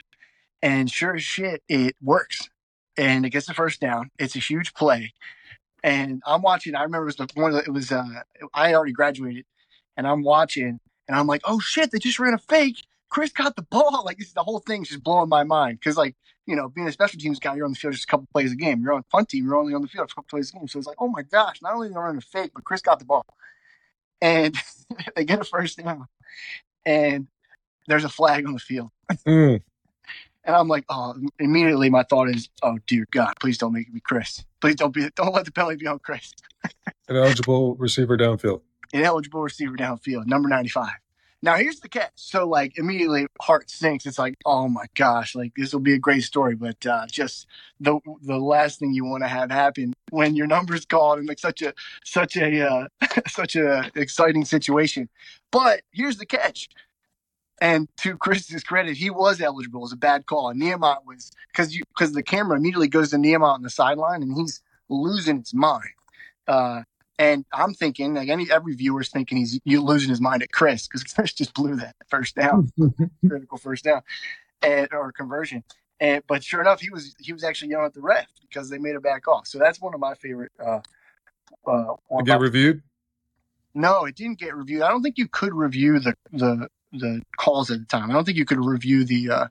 and 0.61 0.91
sure 0.91 1.15
as 1.15 1.23
shit 1.23 1.63
it 1.69 1.97
works, 2.03 2.51
and 2.99 3.25
it 3.25 3.31
gets 3.31 3.47
the 3.47 3.55
first 3.55 3.81
down. 3.81 4.11
It's 4.19 4.37
a 4.37 4.41
huge 4.41 4.75
play, 4.75 5.15
and 5.83 6.21
I'm 6.27 6.43
watching 6.43 6.75
I 6.75 6.83
remember 6.83 7.09
it 7.09 7.17
was 7.17 7.17
the 7.17 7.29
one 7.41 7.55
of 7.55 7.57
the, 7.57 7.63
it 7.63 7.73
was 7.73 7.91
uh 7.91 8.05
I 8.53 8.69
had 8.69 8.75
already 8.75 8.93
graduated, 8.93 9.47
and 10.01 10.09
I'm 10.09 10.23
watching 10.23 10.81
and 11.09 11.19
I'm 11.19 11.27
like, 11.27 11.43
oh 11.45 11.61
shit, 11.61 11.91
they 11.91 11.99
just 11.99 12.19
ran 12.19 12.33
a 12.33 12.39
fake. 12.39 12.83
Chris 13.11 13.33
got 13.33 13.55
the 13.55 13.63
ball. 13.63 14.03
Like 14.07 14.17
this 14.17 14.29
is 14.29 14.33
the 14.33 14.43
whole 14.43 14.61
thing's 14.61 14.89
just 14.89 15.03
blowing 15.05 15.29
my 15.29 15.45
mind 15.45 15.79
because 15.79 15.99
like 15.99 16.17
you 16.47 16.57
know 16.57 16.71
being 16.71 16.89
a 16.89 16.93
special 16.93 17.21
teams 17.21 17.39
guy, 17.39 17.55
you're 17.55 17.67
on 17.67 17.73
the 17.73 17.77
field 17.77 17.93
just 17.93 18.05
a 18.05 18.07
couple 18.07 18.27
plays 18.33 18.51
a 18.51 18.57
game. 18.57 18.81
You're 18.81 18.95
on 18.95 19.05
punt 19.13 19.29
team, 19.29 19.45
you're 19.45 19.57
only 19.57 19.75
on 19.75 19.83
the 19.83 19.89
field 19.89 20.11
a 20.11 20.15
couple 20.15 20.25
plays 20.31 20.51
a 20.51 20.55
game. 20.55 20.69
So 20.69 20.79
it's 20.79 20.89
like, 20.89 20.97
oh 20.99 21.09
my 21.09 21.21
gosh, 21.23 21.61
not 21.61 21.75
only 21.75 21.89
did 21.89 21.97
they 21.97 22.01
run 22.01 22.17
a 22.17 22.23
fake, 22.23 22.53
but 22.55 22.65
Chris 22.65 22.81
got 22.81 22.99
the 22.99 23.05
ball, 23.05 23.27
and 24.23 24.57
they 25.17 25.25
get 25.27 25.39
a 25.39 25.45
first 25.45 25.77
down, 25.77 26.07
and 26.87 27.27
there's 27.87 28.05
a 28.05 28.09
flag 28.09 28.47
on 28.47 28.55
the 28.55 28.59
field, 28.59 28.91
Mm. 29.27 29.61
and 30.45 30.57
I'm 30.57 30.69
like, 30.69 30.85
oh, 30.89 31.15
immediately 31.39 31.91
my 31.91 32.05
thought 32.05 32.31
is, 32.31 32.49
oh 32.63 32.79
dear 32.87 33.07
God, 33.11 33.35
please 33.39 33.59
don't 33.59 33.73
make 33.75 33.89
it 33.89 33.95
be 33.95 34.01
Chris. 34.01 34.45
Please 34.63 34.77
don't 34.77 34.95
be, 34.95 35.11
don't 35.15 35.35
let 35.35 35.45
the 35.45 35.53
penalty 35.53 35.77
be 35.77 35.87
on 35.87 35.99
Chris. 35.99 36.33
An 37.09 37.17
eligible 37.17 37.75
receiver 37.77 38.17
downfield. 38.17 38.63
Ineligible 38.93 39.43
receiver 39.43 39.77
downfield, 39.77 40.27
number 40.27 40.49
95. 40.49 40.91
Now 41.43 41.55
here's 41.55 41.81
the 41.81 41.89
catch. 41.89 42.13
So 42.17 42.47
like 42.47 42.77
immediately 42.77 43.27
heart 43.41 43.71
sinks. 43.71 44.05
It's 44.05 44.19
like, 44.19 44.35
oh 44.45 44.69
my 44.69 44.87
gosh, 44.95 45.35
like 45.35 45.53
this 45.57 45.73
will 45.73 45.81
be 45.81 45.95
a 45.95 45.99
great 45.99 46.23
story, 46.23 46.55
but 46.55 46.85
uh, 46.87 47.07
just 47.07 47.47
the 47.81 47.99
the 48.23 48.37
last 48.37 48.79
thing 48.79 48.93
you 48.93 49.05
want 49.07 49.23
to 49.23 49.29
have 49.29 49.51
happen 49.51 49.95
when 50.11 50.37
your 50.37 50.47
number's 50.47 50.85
called 50.85 51.19
in 51.19 51.27
like 51.27 51.39
such 51.39 51.63
a 51.63 51.73
such 52.05 52.37
a 52.37 52.69
uh, 52.69 52.89
such 53.29 53.57
a 53.57 53.91
exciting 53.95 54.45
situation. 54.45 55.09
But 55.51 55.83
here's 55.93 56.19
the 56.19 56.27
catch. 56.27 56.69
And 57.63 57.89
to 57.99 58.17
Chris's 58.17 58.65
credit, 58.65 58.97
he 58.97 59.11
was 59.11 59.41
eligible. 59.41 59.81
It 59.81 59.83
was 59.83 59.93
a 59.93 59.97
bad 59.97 60.25
call. 60.25 60.49
And 60.49 60.59
Nehemiah 60.59 60.97
was 61.07 61.31
because 61.53 61.75
you 61.75 61.83
because 61.95 62.13
the 62.13 62.23
camera 62.23 62.57
immediately 62.57 62.89
goes 62.89 63.11
to 63.11 63.19
Nehemiah 63.19 63.51
on 63.51 63.63
the 63.63 63.71
sideline, 63.71 64.23
and 64.23 64.35
he's 64.37 64.63
losing 64.89 65.39
his 65.39 65.55
mind. 65.55 65.91
Uh, 66.49 66.83
and 67.21 67.45
I'm 67.53 67.75
thinking, 67.75 68.15
like 68.15 68.31
any 68.31 68.51
every 68.51 68.75
viewer's 68.75 69.11
thinking 69.11 69.37
he's 69.39 69.61
you 69.65 69.83
losing 69.83 70.09
his 70.09 70.21
mind 70.23 70.43
at 70.43 70.51
Chris 70.53 70.89
because 70.89 71.05
Chris 71.15 71.35
just 71.35 71.53
blew 71.55 71.77
that 71.77 71.95
first 72.09 72.35
down, 72.35 72.73
critical 73.29 73.59
first 73.59 73.85
down, 73.85 74.01
and 74.63 74.89
or 74.93 75.13
conversion. 75.13 75.63
And 76.01 76.25
but 76.27 76.43
sure 76.43 76.63
enough, 76.63 76.81
he 76.81 76.89
was 76.91 77.15
he 77.21 77.33
was 77.35 77.45
actually 77.45 77.73
yelling 77.73 77.87
at 77.87 77.95
the 77.95 78.01
ref 78.01 78.27
because 78.41 78.71
they 78.71 78.79
made 78.79 78.97
a 78.97 79.01
back 79.01 79.29
off. 79.29 79.47
So 79.47 79.59
that's 79.59 79.81
one 79.81 79.93
of 79.93 80.01
my 80.01 80.15
favorite. 80.15 80.51
Uh, 80.59 80.81
uh, 81.67 81.95
one 82.09 82.25
Get 82.25 82.39
my- 82.39 82.45
reviewed. 82.45 82.83
no, 83.75 84.07
it 84.07 84.17
didn't 84.17 84.39
get 84.39 84.57
reviewed. 84.57 84.81
I 84.83 84.89
don't 84.89 85.03
think 85.03 85.19
you 85.19 85.29
could 85.29 85.53
review 85.55 86.01
the 86.01 86.15
the 86.33 86.69
the 86.93 87.23
calls 87.37 87.71
at 87.71 87.81
the 87.81 87.85
time. 87.87 88.11
I 88.11 88.15
don't 88.15 88.25
think 88.25 88.39
you 88.39 88.47
could 88.47 88.65
review 88.65 89.05
the. 89.05 89.31
Uh, 89.31 89.47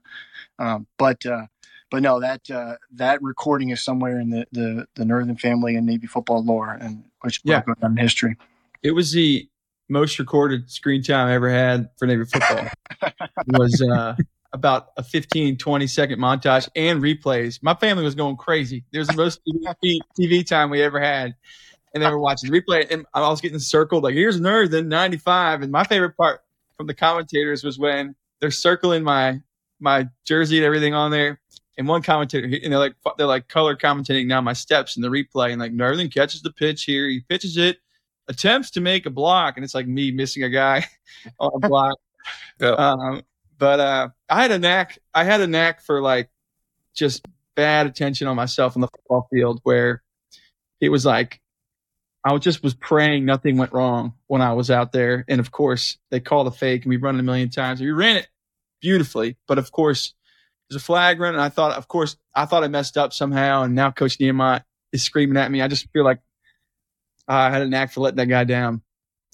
um, 0.57 0.87
but 0.97 1.23
uh, 1.25 1.45
but 1.91 2.01
no, 2.03 2.19
that 2.19 2.49
uh, 2.51 2.75
that 2.93 3.21
recording 3.21 3.69
is 3.69 3.83
somewhere 3.83 4.19
in 4.19 4.29
the, 4.29 4.47
the 4.51 4.87
the 4.95 5.03
Nurthen 5.03 5.39
family 5.39 5.75
and 5.75 5.85
Navy 5.85 6.07
football 6.07 6.43
lore, 6.43 6.77
and 6.79 7.03
which 7.21 7.41
Yeah. 7.43 7.61
go 7.65 7.73
down 7.75 7.91
in 7.91 7.97
history. 7.97 8.37
It 8.83 8.91
was 8.91 9.11
the 9.11 9.47
most 9.89 10.19
recorded 10.19 10.69
screen 10.69 11.01
time 11.03 11.27
I 11.27 11.33
ever 11.33 11.49
had 11.49 11.89
for 11.97 12.05
Navy 12.05 12.23
football. 12.25 12.67
it 13.01 13.13
was 13.47 13.81
uh, 13.81 14.15
about 14.53 14.89
a 14.97 15.03
15, 15.03 15.57
20 15.57 15.87
second 15.87 16.19
montage 16.19 16.69
and 16.75 17.01
replays. 17.01 17.61
My 17.61 17.73
family 17.73 18.03
was 18.03 18.15
going 18.15 18.37
crazy. 18.37 18.83
Was 18.93 19.07
the 19.07 19.15
most 19.17 19.41
TV, 19.83 19.99
TV 20.19 20.47
time 20.47 20.69
we 20.69 20.81
ever 20.81 20.99
had. 20.99 21.35
And 21.93 22.03
they 22.03 22.09
were 22.09 22.19
watching 22.19 22.51
the 22.51 22.61
replay. 22.61 22.89
And 22.91 23.05
I 23.15 23.21
was 23.21 23.41
getting 23.41 23.57
circled 23.57 24.03
like, 24.03 24.13
here's 24.13 24.39
Nerd, 24.39 24.69
then 24.69 24.89
95. 24.89 25.63
And 25.63 25.71
my 25.71 25.83
favorite 25.83 26.15
part 26.15 26.41
from 26.77 26.85
the 26.85 26.93
commentators 26.93 27.63
was 27.63 27.79
when 27.79 28.15
they're 28.39 28.51
circling 28.51 29.03
my 29.03 29.41
my 29.81 30.07
jersey 30.25 30.57
and 30.57 30.65
everything 30.65 30.93
on 30.93 31.09
there. 31.09 31.39
And 31.79 31.87
one 31.87 32.01
commentator, 32.01 32.45
and 32.45 32.73
they're 32.73 32.77
like, 32.77 32.95
they're 33.17 33.25
like 33.25 33.47
color 33.47 33.73
commentating 33.73 34.27
now 34.27 34.41
my 34.41 34.51
steps 34.51 34.97
in 34.97 35.01
the 35.01 35.07
replay. 35.07 35.51
And 35.51 35.61
like, 35.61 35.71
Nurthen 35.71 36.13
catches 36.13 36.41
the 36.41 36.51
pitch 36.51 36.83
here. 36.83 37.07
He 37.07 37.21
pitches 37.21 37.55
it, 37.55 37.77
attempts 38.27 38.69
to 38.71 38.81
make 38.81 39.05
a 39.05 39.09
block. 39.09 39.55
And 39.55 39.63
it's 39.63 39.73
like 39.73 39.87
me 39.87 40.11
missing 40.11 40.43
a 40.43 40.49
guy 40.49 40.85
on 41.39 41.51
a 41.55 41.67
block. 41.67 41.97
Yeah. 42.59 42.71
Um, 42.71 43.23
but 43.57 43.79
uh, 43.79 44.09
I 44.29 44.41
had 44.41 44.51
a 44.51 44.59
knack. 44.59 44.99
I 45.15 45.23
had 45.23 45.41
a 45.41 45.47
knack 45.47 45.81
for 45.81 46.01
like 46.01 46.29
just 46.93 47.25
bad 47.55 47.87
attention 47.87 48.27
on 48.27 48.35
myself 48.35 48.75
on 48.75 48.81
the 48.81 48.87
football 48.87 49.27
field, 49.31 49.61
where 49.63 50.03
it 50.79 50.89
was 50.89 51.05
like 51.05 51.41
I 52.23 52.37
just 52.37 52.61
was 52.61 52.73
praying 52.75 53.25
nothing 53.25 53.57
went 53.57 53.73
wrong 53.73 54.13
when 54.27 54.41
I 54.41 54.53
was 54.53 54.69
out 54.69 54.91
there. 54.91 55.25
And 55.27 55.39
of 55.39 55.51
course, 55.51 55.97
they 56.11 56.19
called 56.19 56.47
a 56.47 56.51
fake, 56.51 56.83
and 56.83 56.89
we 56.89 56.97
run 56.97 57.15
it 57.15 57.19
a 57.19 57.23
million 57.23 57.49
times. 57.49 57.81
We 57.81 57.91
ran 57.91 58.17
it 58.17 58.27
beautifully, 58.81 59.37
but 59.47 59.57
of 59.57 59.71
course, 59.71 60.13
there's 60.69 60.81
a 60.81 60.85
flag 60.85 61.19
run, 61.19 61.33
and 61.33 61.41
I 61.41 61.49
thought, 61.49 61.77
of 61.77 61.87
course, 61.87 62.15
I 62.35 62.45
thought 62.45 62.63
I 62.63 62.67
messed 62.67 62.97
up 62.97 63.13
somehow, 63.13 63.63
and 63.63 63.75
now 63.75 63.91
Coach 63.91 64.19
Nehemiah 64.19 64.61
is 64.91 65.03
screaming 65.03 65.37
at 65.37 65.51
me. 65.51 65.61
I 65.61 65.67
just 65.67 65.87
feel 65.91 66.03
like 66.03 66.19
I 67.27 67.49
had 67.49 67.61
a 67.61 67.67
knack 67.67 67.91
for 67.91 68.01
letting 68.01 68.17
that 68.17 68.27
guy 68.27 68.43
down. 68.43 68.81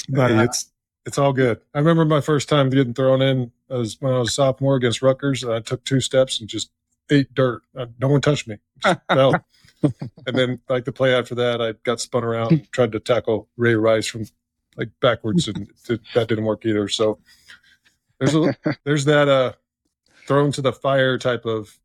But 0.10 0.32
Hey, 0.32 0.44
it's 0.44 0.72
it's 1.06 1.18
all 1.18 1.34
good. 1.34 1.60
I 1.74 1.80
remember 1.80 2.06
my 2.06 2.22
first 2.22 2.50
time 2.50 2.70
getting 2.70 2.94
thrown 2.94 3.22
in 3.22 3.52
I 3.70 3.76
was 3.76 3.98
when 4.00 4.14
I 4.14 4.20
was 4.20 4.30
a 4.30 4.34
sophomore 4.34 4.76
against 4.76 5.02
Rutgers. 5.02 5.44
And 5.44 5.54
I 5.54 5.60
took 5.60 5.84
two 5.84 6.00
steps 6.00 6.40
and 6.40 6.50
just 6.50 6.72
ate 7.10 7.34
dirt. 7.34 7.64
Uh, 7.76 7.88
no 8.00 8.08
one 8.08 8.22
touched 8.22 8.48
me. 8.48 8.58
Fell. 9.10 9.36
and 9.84 10.36
then 10.38 10.60
like 10.70 10.86
the 10.86 10.92
play 10.92 11.14
after 11.14 11.36
that, 11.36 11.62
I 11.62 11.74
got 11.84 12.00
spun 12.00 12.24
around, 12.24 12.52
and 12.52 12.72
tried 12.72 12.92
to 12.94 13.00
tackle 13.00 13.50
Ray 13.58 13.76
Rice 13.76 14.08
from 14.08 14.26
like 14.78 14.90
backwards, 15.02 15.48
and 15.48 15.70
th- 15.86 16.02
that 16.14 16.28
didn't 16.28 16.46
work 16.46 16.66
either. 16.66 16.88
So 16.88 17.20
there's 18.20 18.36
a 18.36 18.56
there's 18.84 19.06
that 19.06 19.28
uh 19.28 19.54
thrown 20.28 20.52
to 20.54 20.62
the 20.62 20.74
fire 20.74 21.18
type 21.18 21.46
of 21.46 21.78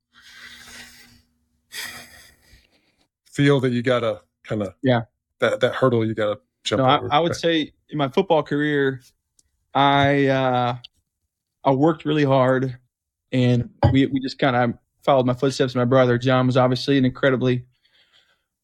feel 3.31 3.61
that 3.61 3.71
you 3.71 3.83
gotta 3.83 4.21
kind 4.45 4.63
of 4.63 4.75
Yeah. 4.83 5.03
that 5.39 5.61
that 5.61 5.75
hurdle 5.75 6.05
you 6.05 6.15
gotta 6.15 6.41
jump 6.65 6.81
No, 6.81 6.85
I. 6.87 7.17
I 7.17 7.21
would 7.21 7.37
say 7.37 7.73
in 7.91 7.99
my 7.99 8.09
football 8.09 8.43
career, 8.43 9.01
I 9.75 10.27
uh, 10.27 10.77
I 11.65 11.71
worked 11.73 12.05
really 12.05 12.25
hard, 12.25 12.77
and 13.33 13.71
we 13.93 14.07
we 14.07 14.21
just 14.21 14.39
kind 14.39 14.57
of 14.57 14.75
followed 15.05 15.27
my 15.27 15.35
footsteps. 15.35 15.75
My 15.75 15.85
brother 15.85 16.19
John 16.19 16.47
was 16.47 16.57
obviously 16.57 16.99
an 16.99 17.05
incredibly 17.05 17.65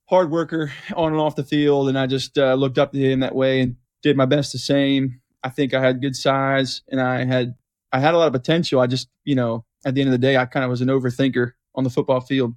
hard 0.06 0.30
worker 0.30 0.72
on 0.94 1.12
and 1.12 1.20
off 1.20 1.36
the 1.36 1.44
field, 1.44 1.88
and 1.88 1.98
I 1.98 2.06
just 2.06 2.38
uh, 2.38 2.54
looked 2.54 2.78
up 2.78 2.92
to 2.92 2.98
him 2.98 3.20
that 3.20 3.34
way 3.34 3.60
and 3.60 3.76
did 4.02 4.16
my 4.16 4.26
best 4.26 4.52
the 4.52 4.58
same. 4.58 5.20
I 5.42 5.48
think 5.48 5.74
I 5.74 5.80
had 5.80 6.00
good 6.02 6.16
size 6.16 6.82
and 6.88 7.00
I 7.00 7.24
had 7.24 7.54
I 7.92 8.00
had 8.00 8.14
a 8.14 8.18
lot 8.18 8.26
of 8.26 8.32
potential. 8.32 8.80
I 8.80 8.86
just, 8.86 9.08
you 9.24 9.34
know, 9.34 9.64
at 9.84 9.94
the 9.94 10.00
end 10.00 10.08
of 10.08 10.12
the 10.12 10.18
day, 10.18 10.36
I 10.36 10.44
kind 10.46 10.64
of 10.64 10.70
was 10.70 10.80
an 10.80 10.88
overthinker 10.88 11.52
on 11.74 11.84
the 11.84 11.90
football 11.90 12.20
field, 12.20 12.54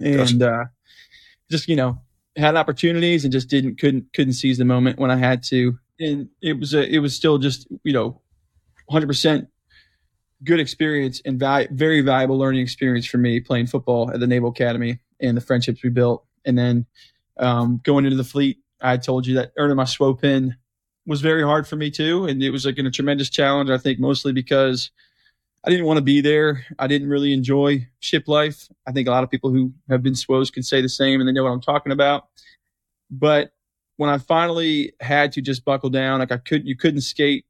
and 0.00 0.42
uh, 0.42 0.64
just 1.50 1.68
you 1.68 1.76
know 1.76 1.98
had 2.36 2.56
opportunities 2.56 3.24
and 3.24 3.32
just 3.32 3.48
didn't 3.48 3.78
couldn't 3.78 4.12
couldn't 4.14 4.32
seize 4.34 4.58
the 4.58 4.64
moment 4.64 4.98
when 4.98 5.10
I 5.10 5.16
had 5.16 5.42
to. 5.44 5.78
And 6.00 6.28
it 6.42 6.58
was 6.58 6.74
a 6.74 6.82
it 6.82 6.98
was 6.98 7.14
still 7.14 7.38
just 7.38 7.66
you 7.84 7.92
know, 7.92 8.20
hundred 8.90 9.06
percent 9.06 9.48
good 10.42 10.60
experience 10.60 11.22
and 11.24 11.38
val- 11.38 11.66
very 11.70 12.00
valuable 12.00 12.38
learning 12.38 12.60
experience 12.62 13.06
for 13.06 13.18
me 13.18 13.40
playing 13.40 13.66
football 13.66 14.10
at 14.10 14.20
the 14.20 14.26
Naval 14.26 14.50
Academy 14.50 15.00
and 15.20 15.36
the 15.36 15.40
friendships 15.40 15.82
we 15.82 15.90
built. 15.90 16.24
And 16.44 16.58
then 16.58 16.86
um, 17.38 17.80
going 17.82 18.04
into 18.04 18.16
the 18.16 18.24
fleet, 18.24 18.58
I 18.80 18.98
told 18.98 19.26
you 19.26 19.34
that 19.36 19.52
earning 19.56 19.76
my 19.76 19.84
SWO 19.84 20.20
pin 20.20 20.56
was 21.06 21.20
very 21.20 21.42
hard 21.42 21.66
for 21.66 21.76
me 21.76 21.90
too, 21.90 22.26
and 22.26 22.42
it 22.42 22.50
was 22.50 22.64
like 22.64 22.78
a 22.78 22.90
tremendous 22.90 23.30
challenge. 23.30 23.70
I 23.70 23.78
think 23.78 23.98
mostly 23.98 24.32
because 24.32 24.90
I 25.64 25.70
didn't 25.70 25.86
want 25.86 25.98
to 25.98 26.02
be 26.02 26.20
there. 26.20 26.64
I 26.78 26.86
didn't 26.86 27.08
really 27.08 27.32
enjoy 27.32 27.86
ship 28.00 28.28
life. 28.28 28.68
I 28.86 28.92
think 28.92 29.08
a 29.08 29.10
lot 29.10 29.24
of 29.24 29.30
people 29.30 29.50
who 29.50 29.72
have 29.88 30.02
been 30.02 30.12
SWOs 30.12 30.52
can 30.52 30.62
say 30.62 30.82
the 30.82 30.88
same, 30.88 31.20
and 31.20 31.28
they 31.28 31.32
know 31.32 31.44
what 31.44 31.50
I'm 31.50 31.60
talking 31.60 31.92
about. 31.92 32.28
But 33.10 33.52
when 33.96 34.10
I 34.10 34.18
finally 34.18 34.92
had 35.00 35.32
to 35.32 35.40
just 35.40 35.64
buckle 35.64 35.90
down, 35.90 36.20
like 36.20 36.32
I 36.32 36.38
couldn't, 36.38 36.66
you 36.66 36.76
couldn't 36.76 37.02
skate 37.02 37.46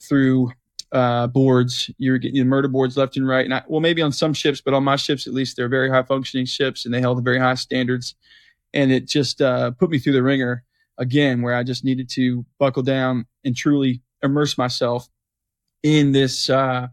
through 0.00 0.52
uh, 0.92 1.26
boards. 1.26 1.90
You're 1.98 2.18
getting 2.18 2.46
murder 2.46 2.68
boards 2.68 2.96
left 2.96 3.16
and 3.16 3.26
right. 3.26 3.44
And 3.44 3.54
I, 3.54 3.62
well, 3.66 3.80
maybe 3.80 4.02
on 4.02 4.12
some 4.12 4.32
ships, 4.32 4.60
but 4.60 4.74
on 4.74 4.84
my 4.84 4.96
ships 4.96 5.26
at 5.26 5.34
least, 5.34 5.56
they're 5.56 5.68
very 5.68 5.90
high 5.90 6.02
functioning 6.02 6.46
ships, 6.46 6.84
and 6.84 6.94
they 6.94 7.00
held 7.00 7.22
very 7.24 7.38
high 7.38 7.54
standards. 7.54 8.14
And 8.74 8.92
it 8.92 9.06
just 9.06 9.40
uh, 9.40 9.70
put 9.72 9.90
me 9.90 9.98
through 9.98 10.12
the 10.12 10.22
ringer 10.22 10.64
again, 10.98 11.42
where 11.42 11.54
I 11.54 11.62
just 11.62 11.84
needed 11.84 12.08
to 12.10 12.44
buckle 12.58 12.82
down 12.82 13.26
and 13.44 13.56
truly 13.56 14.02
immerse 14.22 14.56
myself 14.58 15.08
in 15.82 16.12
this 16.12 16.50
uh, 16.50 16.88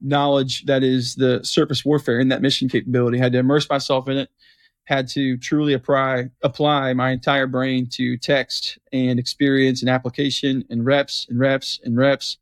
knowledge 0.00 0.64
that 0.66 0.82
is 0.82 1.14
the 1.14 1.42
surface 1.44 1.84
warfare 1.84 2.20
and 2.20 2.30
that 2.32 2.42
mission 2.42 2.68
capability. 2.68 3.18
I 3.18 3.24
had 3.24 3.32
to 3.32 3.38
immerse 3.38 3.68
myself 3.68 4.08
in 4.08 4.18
it. 4.18 4.30
Had 4.84 5.06
to 5.10 5.36
truly 5.38 5.74
apply 5.74 6.30
apply 6.42 6.92
my 6.94 7.12
entire 7.12 7.46
brain 7.46 7.86
to 7.92 8.16
text 8.16 8.78
and 8.92 9.18
experience 9.18 9.80
and 9.80 9.88
application 9.88 10.64
and 10.70 10.84
reps 10.84 11.24
and 11.30 11.38
reps 11.38 11.78
and 11.84 11.96
reps, 11.96 12.38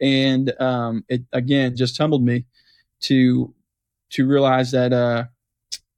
and 0.00 0.52
um, 0.60 1.04
it 1.08 1.22
again 1.32 1.76
just 1.76 1.98
humbled 1.98 2.22
me 2.22 2.44
to 3.00 3.52
to 4.10 4.28
realize 4.28 4.70
that 4.70 4.92
uh, 4.92 5.24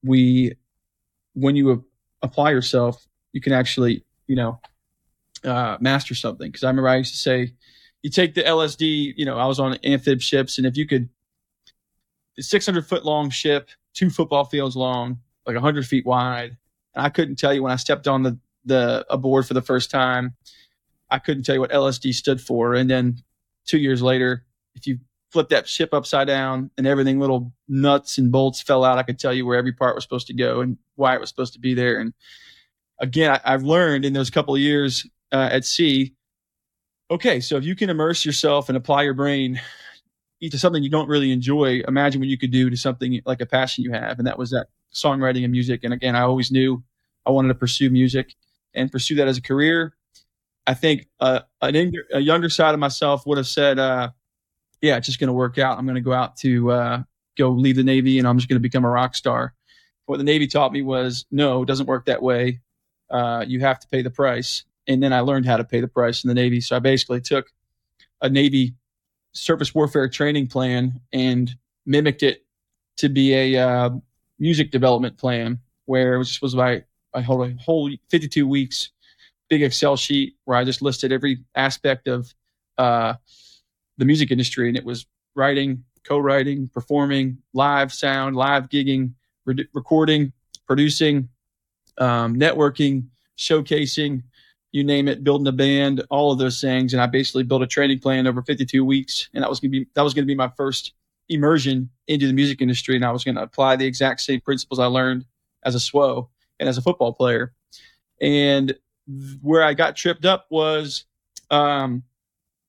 we 0.03 0.55
when 1.35 1.55
you 1.55 1.85
apply 2.23 2.51
yourself 2.51 3.07
you 3.35 3.41
can 3.41 3.53
actually, 3.53 4.03
you 4.27 4.37
know, 4.37 4.61
uh, 5.45 5.77
master 5.81 6.15
something. 6.15 6.51
Because 6.51 6.65
I 6.65 6.69
remember 6.69 6.89
I 6.89 6.97
used 6.97 7.13
to 7.13 7.19
say, 7.19 7.53
you 8.03 8.09
take 8.09 8.35
the 8.35 8.43
LSD, 8.43 9.15
you 9.17 9.27
know, 9.27 9.37
I 9.37 9.47
was 9.47 9.61
on 9.61 9.75
amphib 9.85 10.23
ships, 10.23 10.57
and 10.57 10.67
if 10.67 10.77
you 10.77 10.87
could, 10.87 11.09
the 12.37 12.43
600 12.43 12.87
foot 12.87 13.05
long 13.05 13.29
ship, 13.29 13.69
two 13.93 14.09
football 14.09 14.45
fields 14.45 14.77
long, 14.77 15.19
like 15.47 15.55
100 15.55 15.87
feet 15.87 16.07
wide, 16.07 16.57
and 16.95 17.05
I 17.05 17.11
couldn't 17.11 17.37
tell 17.37 17.53
you 17.53 17.63
when 17.63 17.73
I 17.73 17.77
stepped 17.77 18.09
on 18.09 18.23
the 18.23 18.39
the 18.65 19.05
aboard 19.11 19.47
for 19.47 19.55
the 19.55 19.61
first 19.61 19.91
time, 19.91 20.35
I 21.11 21.19
couldn't 21.19 21.43
tell 21.43 21.55
you 21.55 21.61
what 21.61 21.71
LSD 21.71 22.15
stood 22.15 22.41
for. 22.41 22.75
And 22.75 22.89
then 22.89 23.19
two 23.67 23.79
years 23.79 24.01
later, 24.01 24.47
if 24.75 24.87
you 24.87 24.99
flip 25.31 25.51
that 25.51 25.69
ship 25.69 25.93
upside 25.93 26.27
down 26.29 26.71
and 26.79 26.87
everything 26.87 27.21
little 27.21 27.53
nuts 27.69 28.17
and 28.17 28.33
bolts 28.33 28.63
fell 28.63 28.85
out, 28.85 28.97
I 28.97 29.03
could 29.03 29.19
tell 29.19 29.35
you 29.35 29.45
where 29.45 29.59
every 29.59 29.73
part 29.73 29.95
was 29.95 30.05
supposed 30.05 30.29
to 30.29 30.35
go 30.35 30.61
and 30.61 30.79
why 30.95 31.15
it 31.15 31.21
was 31.21 31.29
supposed 31.29 31.53
to 31.55 31.59
be 31.59 31.75
there. 31.75 32.01
And 32.01 32.15
again, 33.01 33.39
I, 33.45 33.51
have 33.51 33.63
learned 33.63 34.05
in 34.05 34.13
those 34.13 34.31
couple 34.31 34.55
of 34.55 34.61
years 34.61 35.07
uh, 35.33 35.49
at 35.53 35.65
sea. 35.65 36.15
Okay, 37.11 37.41
so 37.41 37.57
if 37.57 37.65
you 37.65 37.77
can 37.77 37.91
immerse 37.91 38.25
yourself 38.25 38.69
and 38.69 38.77
apply 38.77 39.03
your 39.03 39.15
brain 39.15 39.61
to 40.43 40.59
something 40.59 40.83
you 40.83 40.91
don't 40.91 41.09
really 41.09 41.33
enjoy, 41.33 41.81
imagine 41.89 42.21
what 42.21 42.29
you 42.29 42.39
could 42.39 42.51
do 42.51 42.69
to 42.71 42.77
something 42.77 43.21
like 43.25 43.41
a 43.41 43.47
passion 43.47 43.85
you 43.85 43.93
have, 43.93 44.19
and 44.19 44.27
that 44.27 44.39
was 44.39 44.51
that 44.51 44.69
songwriting 44.93 45.45
and 45.45 45.53
music. 45.53 45.85
And 45.85 45.95
again, 45.95 46.17
I 46.17 46.23
always 46.23 46.51
knew 46.51 46.83
I 47.27 47.31
wanted 47.31 47.49
to 47.49 47.55
pursue 47.55 47.91
music 47.91 48.35
and 48.75 48.91
pursue 48.91 49.15
that 49.17 49.29
as 49.29 49.39
a 49.39 49.43
career. 49.43 49.95
I 50.67 50.75
think 50.75 51.07
uh, 51.21 51.41
an, 51.61 51.93
a 52.13 52.21
younger 52.21 52.49
side 52.49 52.75
of 52.75 52.81
myself 52.81 53.27
would 53.27 53.39
have 53.39 53.47
said, 53.47 53.79
uh, 53.79 54.11
"Yeah, 54.81 54.97
it's 54.97 55.07
just 55.07 55.19
going 55.19 55.29
to 55.29 55.35
work 55.35 55.59
out. 55.59 55.79
I'm 55.79 55.87
going 55.87 55.95
to 55.97 56.01
go 56.01 56.13
out 56.13 56.37
to 56.39 56.71
uh, 56.71 57.03
go 57.37 57.51
leave 57.51 57.77
the 57.77 57.85
Navy, 57.85 58.19
and 58.19 58.27
I'm 58.27 58.39
just 58.39 58.49
going 58.49 58.57
to 58.57 58.61
become 58.61 58.85
a 58.85 58.91
rock 58.91 59.15
star." 59.15 59.55
What 60.07 60.19
the 60.19 60.25
Navy 60.25 60.47
taught 60.47 60.71
me 60.71 60.83
was, 60.83 61.25
no, 61.31 61.63
it 61.63 61.67
doesn't 61.67 61.87
work 61.87 62.05
that 62.07 62.23
way 62.23 62.61
uh, 63.11 63.45
you 63.47 63.61
have 63.61 63.79
to 63.81 63.89
pay 63.89 64.03
the 64.03 64.11
price. 64.11 64.65
And 64.87 65.03
then 65.03 65.13
I 65.13 65.21
learned 65.21 65.47
how 65.47 65.57
to 65.57 65.65
pay 65.65 65.81
the 65.81 65.89
price 65.89 66.25
in 66.25 66.29
the 66.29 66.35
Navy. 66.35 66.61
So 66.61 66.77
I 66.77 66.79
basically 66.79 67.21
took 67.21 67.47
a 68.21 68.29
Navy 68.29 68.75
surface 69.33 69.75
warfare 69.75 70.09
training 70.09 70.49
plan 70.49 71.01
and 71.13 71.55
mimicked 71.87 72.23
it 72.23 72.45
to 72.99 73.09
be 73.09 73.35
a 73.35 73.57
uh, 73.57 73.91
music 74.39 74.71
development 74.71 75.19
plan 75.19 75.59
where 75.87 76.15
it 76.15 76.19
was, 76.19 76.41
was 76.41 76.55
my, 76.55 76.83
I 77.15 77.21
hold 77.21 77.49
a 77.49 77.55
whole 77.63 77.91
52 78.11 78.47
weeks 78.47 78.91
big 79.49 79.63
Excel 79.63 79.97
sheet 79.97 80.35
where 80.45 80.57
I 80.57 80.65
just 80.65 80.83
listed 80.83 81.13
every 81.13 81.39
aspect 81.55 82.09
of 82.09 82.33
uh, 82.79 83.15
the 83.99 84.05
music 84.05 84.31
industry. 84.31 84.69
And 84.69 84.77
it 84.77 84.85
was 84.85 85.07
writing, 85.35 85.85
co 86.05 86.19
writing, 86.19 86.69
performing, 86.73 87.39
live 87.53 87.93
sound, 87.93 88.37
live 88.37 88.69
gigging, 88.69 89.13
re- 89.45 89.69
recording, 89.75 90.33
producing, 90.67 91.29
um, 91.99 92.37
networking, 92.37 93.07
showcasing, 93.39 94.23
you 94.73 94.85
name 94.85 95.09
it, 95.09 95.23
building 95.23 95.47
a 95.47 95.53
band, 95.53 96.05
all 96.11 96.33
of 96.33 96.39
those 96.39 96.61
things. 96.61 96.93
And 96.93 97.03
I 97.03 97.07
basically 97.07 97.45
built 97.45 97.63
a 97.63 97.67
training 97.67 98.01
plan 98.01 98.27
over 98.27 98.43
52 98.43 98.85
weeks, 98.85 99.29
and 99.35 99.43
that 99.43 99.51
was 99.51 99.61
gonna 99.61 99.71
be 99.71 99.87
that 99.95 100.03
was 100.03 100.15
gonna 100.15 100.27
be 100.27 100.35
my 100.35 100.51
first 100.57 100.95
immersion 101.29 101.89
into 102.09 102.27
the 102.27 102.33
music 102.33 102.61
industry, 102.61 102.97
and 102.97 103.05
I 103.05 103.13
was 103.13 103.25
gonna 103.25 103.43
apply 103.43 103.77
the 103.77 103.87
exact 103.87 104.21
same 104.21 104.41
principles 104.41 104.79
I 104.79 104.87
learned 104.87 105.25
as 105.65 105.75
a 105.75 105.79
SWO 105.79 106.29
and 106.61 106.69
as 106.69 106.79
a 106.79 106.83
football 106.83 107.13
player. 107.13 107.53
And 108.21 108.75
where 109.43 109.63
I 109.63 109.75
got 109.75 109.97
tripped 109.97 110.25
up 110.25 110.47
was 110.51 111.05
um, 111.51 112.03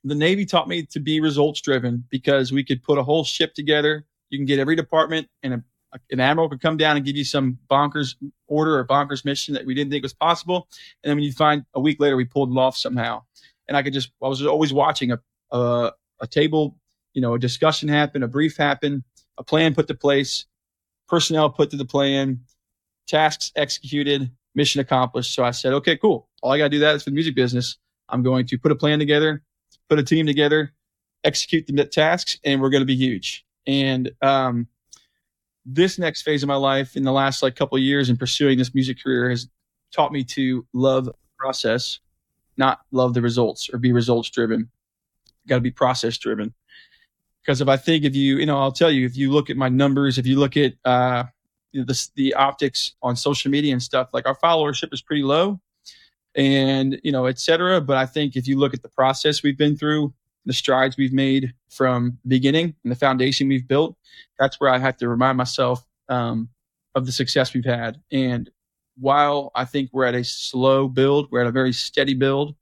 the 0.04 0.16
Navy 0.16 0.46
taught 0.46 0.68
me 0.68 0.84
to 0.84 1.00
be 1.00 1.20
results 1.20 1.62
driven 1.62 2.04
because 2.10 2.52
we 2.52 2.64
could 2.64 2.84
put 2.84 2.98
a 2.98 3.04
whole 3.04 3.24
ship 3.24 3.54
together. 3.54 4.06
You 4.30 4.38
can 4.38 4.46
get 4.46 4.60
every 4.60 4.76
department 4.76 5.28
and 5.44 5.56
a 5.56 5.64
an 6.12 6.20
admiral 6.20 6.50
could 6.50 6.62
come 6.62 6.78
down 6.78 6.98
and 6.98 7.06
give 7.06 7.16
you 7.16 7.24
some 7.24 7.58
bonkers 7.70 8.16
order 8.48 8.78
or 8.78 8.86
bonkers 8.86 9.26
mission 9.26 9.54
that 9.54 9.66
we 9.66 9.74
didn't 9.74 9.92
think 9.92 10.04
was 10.04 10.14
possible, 10.14 10.68
and 11.04 11.10
then 11.10 11.18
when 11.18 11.24
you 11.24 11.32
find 11.32 11.64
a 11.74 11.80
week 11.80 12.00
later 12.00 12.16
we 12.16 12.26
pulled 12.26 12.52
it 12.52 12.58
off 12.58 12.78
somehow. 12.78 13.24
And 13.68 13.76
I 13.76 13.84
could 13.84 13.94
just 13.94 14.12
I 14.24 14.28
was 14.28 14.46
always 14.46 14.74
watching 14.74 15.12
a 15.12 15.20
a, 15.52 15.92
a 16.22 16.28
table, 16.28 16.78
you 17.14 17.22
know, 17.22 17.34
a 17.34 17.40
discussion 17.40 17.90
happen, 17.90 18.24
a 18.24 18.28
brief 18.28 18.58
happen, 18.58 19.04
a 19.38 19.44
plan 19.44 19.74
put 19.74 19.88
to 19.88 19.94
place, 19.94 20.46
personnel 21.08 21.50
put 21.50 21.70
to 21.72 21.78
the 21.78 21.86
plan, 21.86 22.42
tasks 23.08 23.52
executed, 23.56 24.32
mission 24.56 24.82
accomplished. 24.82 25.34
So 25.34 25.44
I 25.44 25.52
said, 25.52 25.74
okay, 25.74 25.98
cool. 25.98 26.30
All 26.42 26.52
I 26.52 26.58
got 26.58 26.66
to 26.66 26.70
do 26.70 26.80
that 26.80 26.96
is 26.96 27.04
for 27.04 27.10
the 27.10 27.16
music 27.16 27.36
business. 27.36 27.78
I'm 28.10 28.24
going 28.24 28.46
to 28.48 28.58
put 28.58 28.72
a 28.72 28.76
plan 28.76 29.00
together, 29.00 29.44
put 29.90 30.00
a 30.00 30.04
team 30.04 30.26
together, 30.26 30.74
execute 31.24 31.68
the 31.68 31.86
tasks, 31.86 32.40
and 32.44 32.62
we're 32.62 32.70
going 32.70 32.82
to 32.82 32.86
be 32.86 32.96
huge. 32.96 33.46
And 33.68 34.12
um, 34.22 34.68
this 35.66 35.98
next 35.98 36.22
phase 36.22 36.44
of 36.44 36.48
my 36.48 36.56
life 36.56 36.96
in 36.96 37.04
the 37.04 37.12
last 37.12 37.42
like 37.42 37.56
couple 37.56 37.78
years 37.80 38.10
in 38.10 38.18
pursuing 38.18 38.58
this 38.58 38.76
music 38.76 39.02
career 39.02 39.30
has 39.30 39.48
taught 39.92 40.12
me 40.12 40.24
to 40.24 40.66
love 40.74 41.10
process, 41.38 42.00
not 42.58 42.80
love 42.92 43.14
the 43.14 43.22
results 43.22 43.70
or 43.72 43.80
be 43.80 43.92
results 43.92 44.30
driven. 44.30 44.70
Got 45.48 45.56
to 45.56 45.62
be 45.62 45.72
process 45.72 46.18
driven. 46.18 46.54
Because 47.42 47.62
if 47.62 47.68
I 47.68 47.78
think 47.78 48.04
if 48.06 48.16
you, 48.16 48.38
you 48.38 48.46
know, 48.46 48.60
I'll 48.60 48.72
tell 48.72 48.90
you, 48.90 49.06
if 49.06 49.16
you 49.16 49.32
look 49.32 49.50
at 49.50 49.58
my 49.58 49.70
numbers, 49.70 50.18
if 50.18 50.26
you 50.26 50.40
look 50.40 50.58
at 50.58 50.74
uh, 50.84 51.26
the, 51.74 52.10
the 52.16 52.34
optics 52.34 52.94
on 53.02 53.16
social 53.16 53.52
media 53.52 53.72
and 53.72 53.84
stuff, 53.84 54.10
like 54.14 54.26
our 54.26 54.36
followership 54.36 54.94
is 54.94 55.02
pretty 55.02 55.24
low 55.24 55.60
and, 56.36 57.00
you 57.04 57.12
know, 57.12 57.26
et 57.26 57.40
cetera. 57.40 57.82
But 57.82 57.98
I 57.98 58.06
think 58.06 58.36
if 58.36 58.48
you 58.48 58.58
look 58.58 58.74
at 58.74 58.82
the 58.82 58.90
process 58.90 59.44
we've 59.44 59.58
been 59.58 59.78
through, 59.78 60.14
the 60.46 60.54
strides 60.54 60.98
we've 60.98 61.14
made 61.14 61.54
from 61.70 62.18
beginning 62.28 62.76
and 62.84 62.92
the 62.92 62.96
foundation 62.96 63.48
we've 63.48 63.68
built, 63.68 63.96
that's 64.40 64.60
where 64.60 64.70
I 64.70 64.78
have 64.78 64.98
to 64.98 65.10
remind 65.10 65.38
myself 65.38 65.86
um, 66.10 66.50
of 66.94 67.06
the 67.06 67.12
success 67.12 67.54
we've 67.54 67.66
had. 67.66 68.00
And 68.12 68.50
while 68.98 69.52
I 69.56 69.66
think 69.66 69.90
we're 69.92 70.06
at 70.06 70.16
a 70.16 70.24
slow 70.24 70.88
build, 70.88 71.28
we're 71.32 71.42
at 71.42 71.48
a 71.48 71.52
very 71.52 71.74
steady 71.74 72.14
build, 72.14 72.56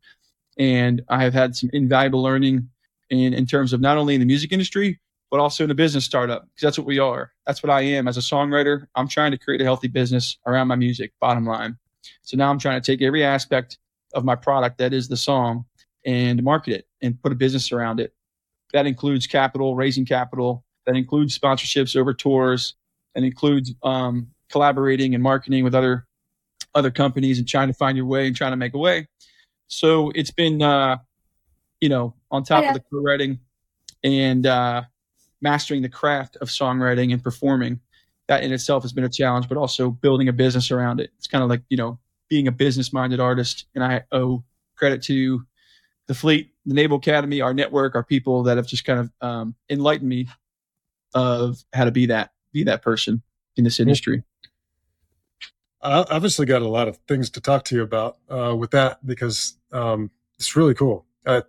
and 0.58 1.02
I 1.10 1.24
have 1.24 1.34
had 1.34 1.56
some 1.56 1.70
invaluable 1.74 2.24
learning 2.24 2.70
in, 3.10 3.34
in 3.34 3.46
terms 3.46 3.74
of 3.74 3.82
not 3.82 3.98
only 3.98 4.16
in 4.16 4.20
the 4.20 4.26
music 4.26 4.52
industry, 4.52 5.00
but 5.30 5.40
also 5.40 5.64
in 5.64 5.72
a 5.72 5.76
business 5.76 6.06
startup, 6.06 6.44
because 6.44 6.62
that's 6.62 6.78
what 6.78 6.88
we 6.88 7.00
are. 7.00 7.32
That's 7.46 7.64
what 7.64 7.72
I 7.72 7.82
am 7.82 8.08
as 8.08 8.18
a 8.18 8.22
songwriter. 8.22 8.86
I'm 8.96 9.08
trying 9.08 9.32
to 9.32 9.38
create 9.38 9.62
a 9.62 9.64
healthy 9.64 9.88
business 9.88 10.38
around 10.46 10.68
my 10.68 10.76
music, 10.76 11.12
bottom 11.20 11.46
line. 11.46 11.78
So 12.22 12.38
now 12.38 12.50
I'm 12.50 12.60
trying 12.60 12.80
to 12.82 12.86
take 12.92 13.02
every 13.02 13.24
aspect 13.24 13.78
of 14.14 14.24
my 14.24 14.36
product 14.36 14.78
that 14.78 14.94
is 14.94 15.08
the 15.08 15.18
song 15.18 15.66
and 16.06 16.44
market 16.44 16.74
it 16.74 16.88
and 17.02 17.22
put 17.22 17.32
a 17.32 17.36
business 17.36 17.72
around 17.72 18.00
it. 18.00 18.14
That 18.74 18.88
includes 18.88 19.28
capital, 19.28 19.76
raising 19.76 20.06
capital. 20.06 20.64
That 20.86 20.96
includes 20.96 21.38
sponsorships 21.38 21.96
over 21.96 22.14
tours. 22.14 22.76
That 23.16 23.24
includes 23.24 23.74
um, 23.84 24.28
collaborating 24.52 25.14
and 25.14 25.24
marketing 25.24 25.64
with 25.64 25.76
other 25.76 26.06
other 26.76 26.90
companies 26.92 27.38
and 27.38 27.48
trying 27.48 27.68
to 27.68 27.74
find 27.74 27.96
your 27.96 28.08
way 28.08 28.26
and 28.26 28.36
trying 28.36 28.52
to 28.52 28.58
make 28.58 28.74
a 28.74 28.80
way. 28.80 29.08
So 29.68 30.12
it's 30.16 30.32
been, 30.32 30.62
uh, 30.62 30.98
you 31.80 31.90
know, 31.90 32.16
on 32.32 32.44
top 32.44 32.64
Yeah. 32.64 32.70
of 32.70 32.74
the 32.74 32.80
co-writing 32.92 33.40
and 34.04 34.46
uh, 34.48 34.82
mastering 35.42 35.84
the 35.84 35.90
craft 35.90 36.36
of 36.38 36.48
songwriting 36.50 37.14
and 37.14 37.24
performing, 37.24 37.80
that 38.28 38.44
in 38.44 38.52
itself 38.52 38.84
has 38.84 38.92
been 38.92 39.04
a 39.04 39.10
challenge. 39.10 39.48
But 39.48 39.58
also 39.58 39.92
building 39.92 40.30
a 40.30 40.34
business 40.34 40.72
around 40.72 41.00
it. 41.00 41.12
It's 41.18 41.28
kind 41.28 41.44
of 41.44 41.50
like 41.50 41.62
you 41.70 41.78
know 41.78 42.00
being 42.30 42.48
a 42.48 42.52
business-minded 42.52 43.20
artist, 43.20 43.68
and 43.76 43.84
I 43.84 44.04
owe 44.12 44.44
credit 44.76 45.04
to 45.04 45.46
the 46.08 46.14
fleet, 46.14 46.52
the 46.66 46.74
Naval 46.74 46.98
Academy, 46.98 47.42
our 47.42 47.54
network, 47.54 47.96
our 47.96 48.04
people 48.04 48.44
that 48.44 48.58
have 48.58 48.68
just 48.68 48.86
kind 48.86 49.00
of 49.00 49.12
um, 49.22 49.56
enlightened 49.70 50.10
me 50.10 50.28
of 51.14 51.64
how 51.74 51.86
to 51.86 51.92
be 51.92 52.08
that 52.08 52.32
be 52.52 52.64
that 52.64 52.82
person 52.82 53.22
in 53.56 53.64
this 53.64 53.80
industry. 53.80 54.24
I 55.82 56.06
obviously 56.10 56.46
got 56.46 56.62
a 56.62 56.68
lot 56.68 56.88
of 56.88 56.98
things 57.08 57.30
to 57.32 57.42
talk 57.42 57.66
to 57.66 57.76
you 57.76 57.84
about 57.84 58.18
uh, 58.30 58.56
with 58.58 58.72
that 58.72 59.06
because 59.06 59.56
um, 59.74 60.12
it's 60.40 60.56
really 60.56 60.74
cool. 60.74 61.06
I, 61.26 61.44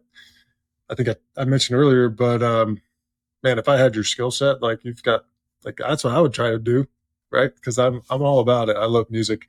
I 0.90 0.94
think 0.94 1.08
I, 1.08 1.16
I 1.36 1.44
mentioned 1.44 1.78
earlier, 1.78 2.08
but 2.08 2.42
um, 2.42 2.80
man, 3.42 3.58
if 3.58 3.68
I 3.68 3.76
had 3.76 3.94
your 3.94 4.02
skill 4.02 4.32
set, 4.32 4.60
like 4.60 4.84
you've 4.84 5.02
got, 5.02 5.24
like 5.64 5.76
that's 5.76 6.02
what 6.02 6.14
I 6.14 6.20
would 6.20 6.32
try 6.32 6.50
to 6.50 6.58
do, 6.58 6.86
right? 7.30 7.54
Because 7.54 7.78
I'm 7.78 8.02
I'm 8.10 8.22
all 8.22 8.40
about 8.40 8.68
it. 8.68 8.76
I 8.76 8.86
love 8.86 9.10
music. 9.10 9.46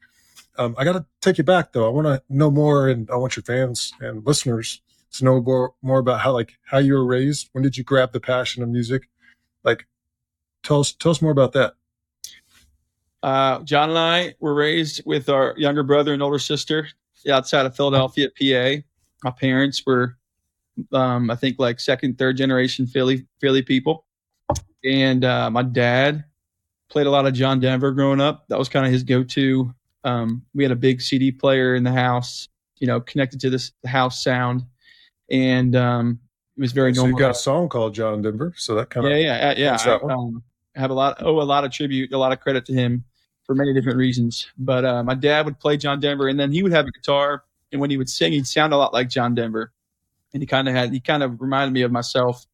Um, 0.58 0.76
I 0.78 0.84
got 0.84 0.94
to 0.94 1.06
take 1.20 1.38
you 1.38 1.44
back 1.44 1.74
though. 1.74 1.86
I 1.88 1.90
want 1.90 2.08
to 2.08 2.22
know 2.30 2.52
more, 2.52 2.88
and 2.88 3.10
I 3.10 3.16
want 3.16 3.36
your 3.36 3.44
fans 3.44 3.92
and 4.00 4.26
listeners 4.26 4.82
to 5.14 5.26
know 5.26 5.42
more 5.42 5.74
more 5.82 6.00
about 6.00 6.22
how 6.22 6.34
like 6.34 6.58
how 6.64 6.78
you 6.78 6.94
were 6.94 7.06
raised. 7.06 7.50
When 7.54 7.64
did 7.64 7.78
you 7.78 7.84
grab 7.84 8.12
the 8.12 8.20
passion 8.20 8.64
of 8.64 8.70
music? 8.70 9.10
Like, 9.64 9.86
tell 10.64 10.80
us 10.80 10.94
tell 10.94 11.12
us 11.12 11.22
more 11.22 11.32
about 11.32 11.54
that. 11.54 11.74
Uh, 13.24 13.60
John 13.64 13.90
and 13.90 13.98
I 13.98 14.36
were 14.40 14.54
raised 14.54 15.02
with 15.06 15.30
our 15.30 15.56
younger 15.58 15.84
brother 15.84 16.14
and 16.14 16.22
older 16.22 16.38
sister 16.38 16.88
outside 17.30 17.66
of 17.66 17.76
Philadelphia, 17.76 18.30
PA. 18.30 18.84
My 19.24 19.32
parents 19.32 19.84
were, 19.84 20.16
um, 20.92 21.32
I 21.32 21.36
think, 21.36 21.58
like 21.58 21.80
second, 21.80 22.20
third 22.20 22.38
generation 22.38 22.86
Philly 22.86 23.26
Philly 23.42 23.64
people, 23.64 24.06
and 24.84 25.26
uh, 25.26 25.50
my 25.50 25.64
dad 25.64 26.26
played 26.90 27.08
a 27.08 27.10
lot 27.12 27.26
of 27.26 27.34
John 27.34 27.60
Denver 27.60 27.92
growing 27.92 28.22
up. 28.22 28.48
That 28.50 28.60
was 28.60 28.70
kind 28.70 28.86
of 28.86 28.92
his 28.92 29.04
go-to. 29.04 29.74
Um, 30.04 30.44
we 30.54 30.64
had 30.64 30.72
a 30.72 30.76
big 30.76 31.02
CD 31.02 31.32
player 31.32 31.76
in 31.76 31.84
the 31.84 31.92
house, 31.92 32.48
you 32.78 32.86
know, 32.86 33.02
connected 33.02 33.40
to 33.42 33.50
this 33.50 33.72
the 33.82 33.90
house 33.90 34.24
sound, 34.24 34.64
and 35.30 35.76
um, 35.76 36.20
it 36.58 36.62
was 36.62 36.72
very 36.72 36.94
So 36.94 37.02
normal. 37.02 37.20
you 37.20 37.26
got 37.26 37.32
a 37.32 37.36
song 37.36 37.70
called 37.70 37.94
John 37.94 38.22
Denver, 38.22 38.54
so 38.56 38.76
that 38.76 38.90
kind 38.90 39.06
of 39.06 39.12
Yeah, 39.12 39.54
yeah, 39.56 39.78
yeah. 39.86 40.00
I, 40.02 40.14
um, 40.14 40.44
have 40.76 40.92
a 40.92 40.94
lot, 40.94 41.22
owe 41.22 41.42
a 41.42 41.44
lot 41.44 41.64
of 41.64 41.72
tribute, 41.72 42.12
a 42.12 42.18
lot 42.18 42.32
of 42.32 42.40
credit 42.40 42.66
to 42.66 42.74
him 42.74 43.04
for 43.44 43.56
many 43.56 43.74
different 43.74 43.98
reasons. 43.98 44.48
But 44.58 44.86
uh, 44.86 45.04
my 45.04 45.16
dad 45.16 45.46
would 45.46 45.60
play 45.60 45.78
John 45.78 46.00
Denver, 46.00 46.28
and 46.28 46.40
then 46.40 46.52
he 46.52 46.64
would 46.64 46.72
have 46.72 46.86
a 46.86 46.92
guitar, 46.92 47.44
and 47.72 47.82
when 47.82 47.90
he 47.90 47.98
would 47.98 48.10
sing, 48.10 48.34
he'd 48.34 48.48
sound 48.48 48.74
a 48.74 48.78
lot 48.78 48.94
like 48.94 49.10
John 49.10 49.36
Denver, 49.36 49.72
and 50.34 50.42
he 50.42 50.48
kind 50.48 50.68
of 50.68 50.76
had, 50.76 50.92
he 50.92 51.00
kind 51.00 51.24
of 51.24 51.42
reminded 51.42 51.74
me 51.74 51.82
of 51.82 51.92
myself 51.92 52.46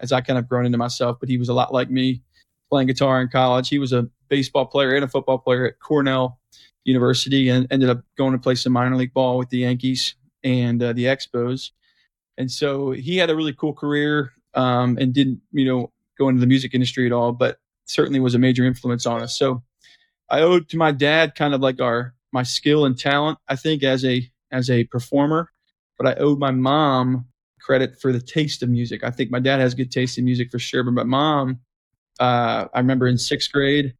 as 0.00 0.12
I 0.12 0.20
kind 0.20 0.38
of 0.38 0.48
grown 0.48 0.66
into 0.66 0.78
myself. 0.78 1.18
But 1.20 1.28
he 1.28 1.38
was 1.38 1.48
a 1.48 1.54
lot 1.54 1.72
like 1.72 1.90
me, 1.90 2.22
playing 2.70 2.88
guitar 2.88 3.20
in 3.20 3.28
college. 3.28 3.68
He 3.68 3.78
was 3.78 3.92
a 3.92 4.08
baseball 4.28 4.66
player 4.66 4.94
and 4.94 5.04
a 5.04 5.08
football 5.08 5.38
player 5.38 5.66
at 5.66 5.78
Cornell 5.80 6.38
University, 6.84 7.48
and 7.48 7.66
ended 7.70 7.88
up 7.88 8.02
going 8.16 8.32
to 8.32 8.38
play 8.38 8.54
some 8.54 8.72
minor 8.72 8.96
league 8.96 9.14
ball 9.14 9.38
with 9.38 9.48
the 9.48 9.58
Yankees 9.58 10.14
and 10.42 10.82
uh, 10.82 10.92
the 10.92 11.04
Expos. 11.04 11.70
And 12.38 12.50
so 12.50 12.90
he 12.90 13.16
had 13.16 13.30
a 13.30 13.36
really 13.36 13.52
cool 13.52 13.72
career, 13.72 14.32
um, 14.54 14.98
and 14.98 15.12
didn't, 15.12 15.40
you 15.52 15.64
know, 15.64 15.90
go 16.18 16.28
into 16.28 16.40
the 16.40 16.46
music 16.46 16.74
industry 16.74 17.06
at 17.06 17.12
all, 17.12 17.32
but 17.32 17.58
certainly 17.86 18.20
was 18.20 18.34
a 18.34 18.38
major 18.38 18.64
influence 18.64 19.06
on 19.06 19.22
us. 19.22 19.36
So 19.38 19.62
I 20.30 20.40
owed 20.40 20.68
to 20.70 20.76
my 20.76 20.92
dad 20.92 21.34
kind 21.34 21.54
of 21.54 21.60
like 21.60 21.80
our 21.80 22.14
my 22.32 22.42
skill 22.42 22.84
and 22.84 22.98
talent, 22.98 23.38
I 23.48 23.56
think, 23.56 23.82
as 23.82 24.04
a 24.04 24.28
as 24.50 24.70
a 24.70 24.84
performer, 24.84 25.50
but 25.98 26.06
I 26.06 26.14
owed 26.14 26.38
my 26.38 26.50
mom 26.50 27.26
credit 27.60 28.00
for 28.00 28.12
the 28.12 28.20
taste 28.20 28.62
of 28.62 28.68
music. 28.68 29.04
I 29.04 29.10
think 29.10 29.30
my 29.30 29.40
dad 29.40 29.60
has 29.60 29.74
good 29.74 29.90
taste 29.90 30.18
in 30.18 30.24
music 30.24 30.50
for 30.50 30.58
sure, 30.58 30.82
but 30.82 30.92
my 30.92 31.02
mom, 31.04 31.60
uh, 32.20 32.66
I 32.72 32.78
remember 32.78 33.06
in 33.06 33.18
sixth 33.18 33.52
grade, 33.52 33.94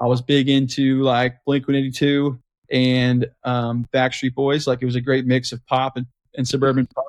I 0.00 0.06
was 0.06 0.20
big 0.22 0.48
into 0.48 1.02
like 1.02 1.36
Blink 1.44 1.68
One 1.68 1.76
Eighty 1.76 1.90
Two 1.90 2.40
and 2.70 3.26
um, 3.44 3.86
Backstreet 3.92 4.34
Boys. 4.34 4.66
Like 4.66 4.82
it 4.82 4.86
was 4.86 4.96
a 4.96 5.00
great 5.00 5.26
mix 5.26 5.52
of 5.52 5.64
pop 5.66 5.96
and, 5.96 6.06
and 6.36 6.46
suburban 6.46 6.86
pop. 6.86 7.06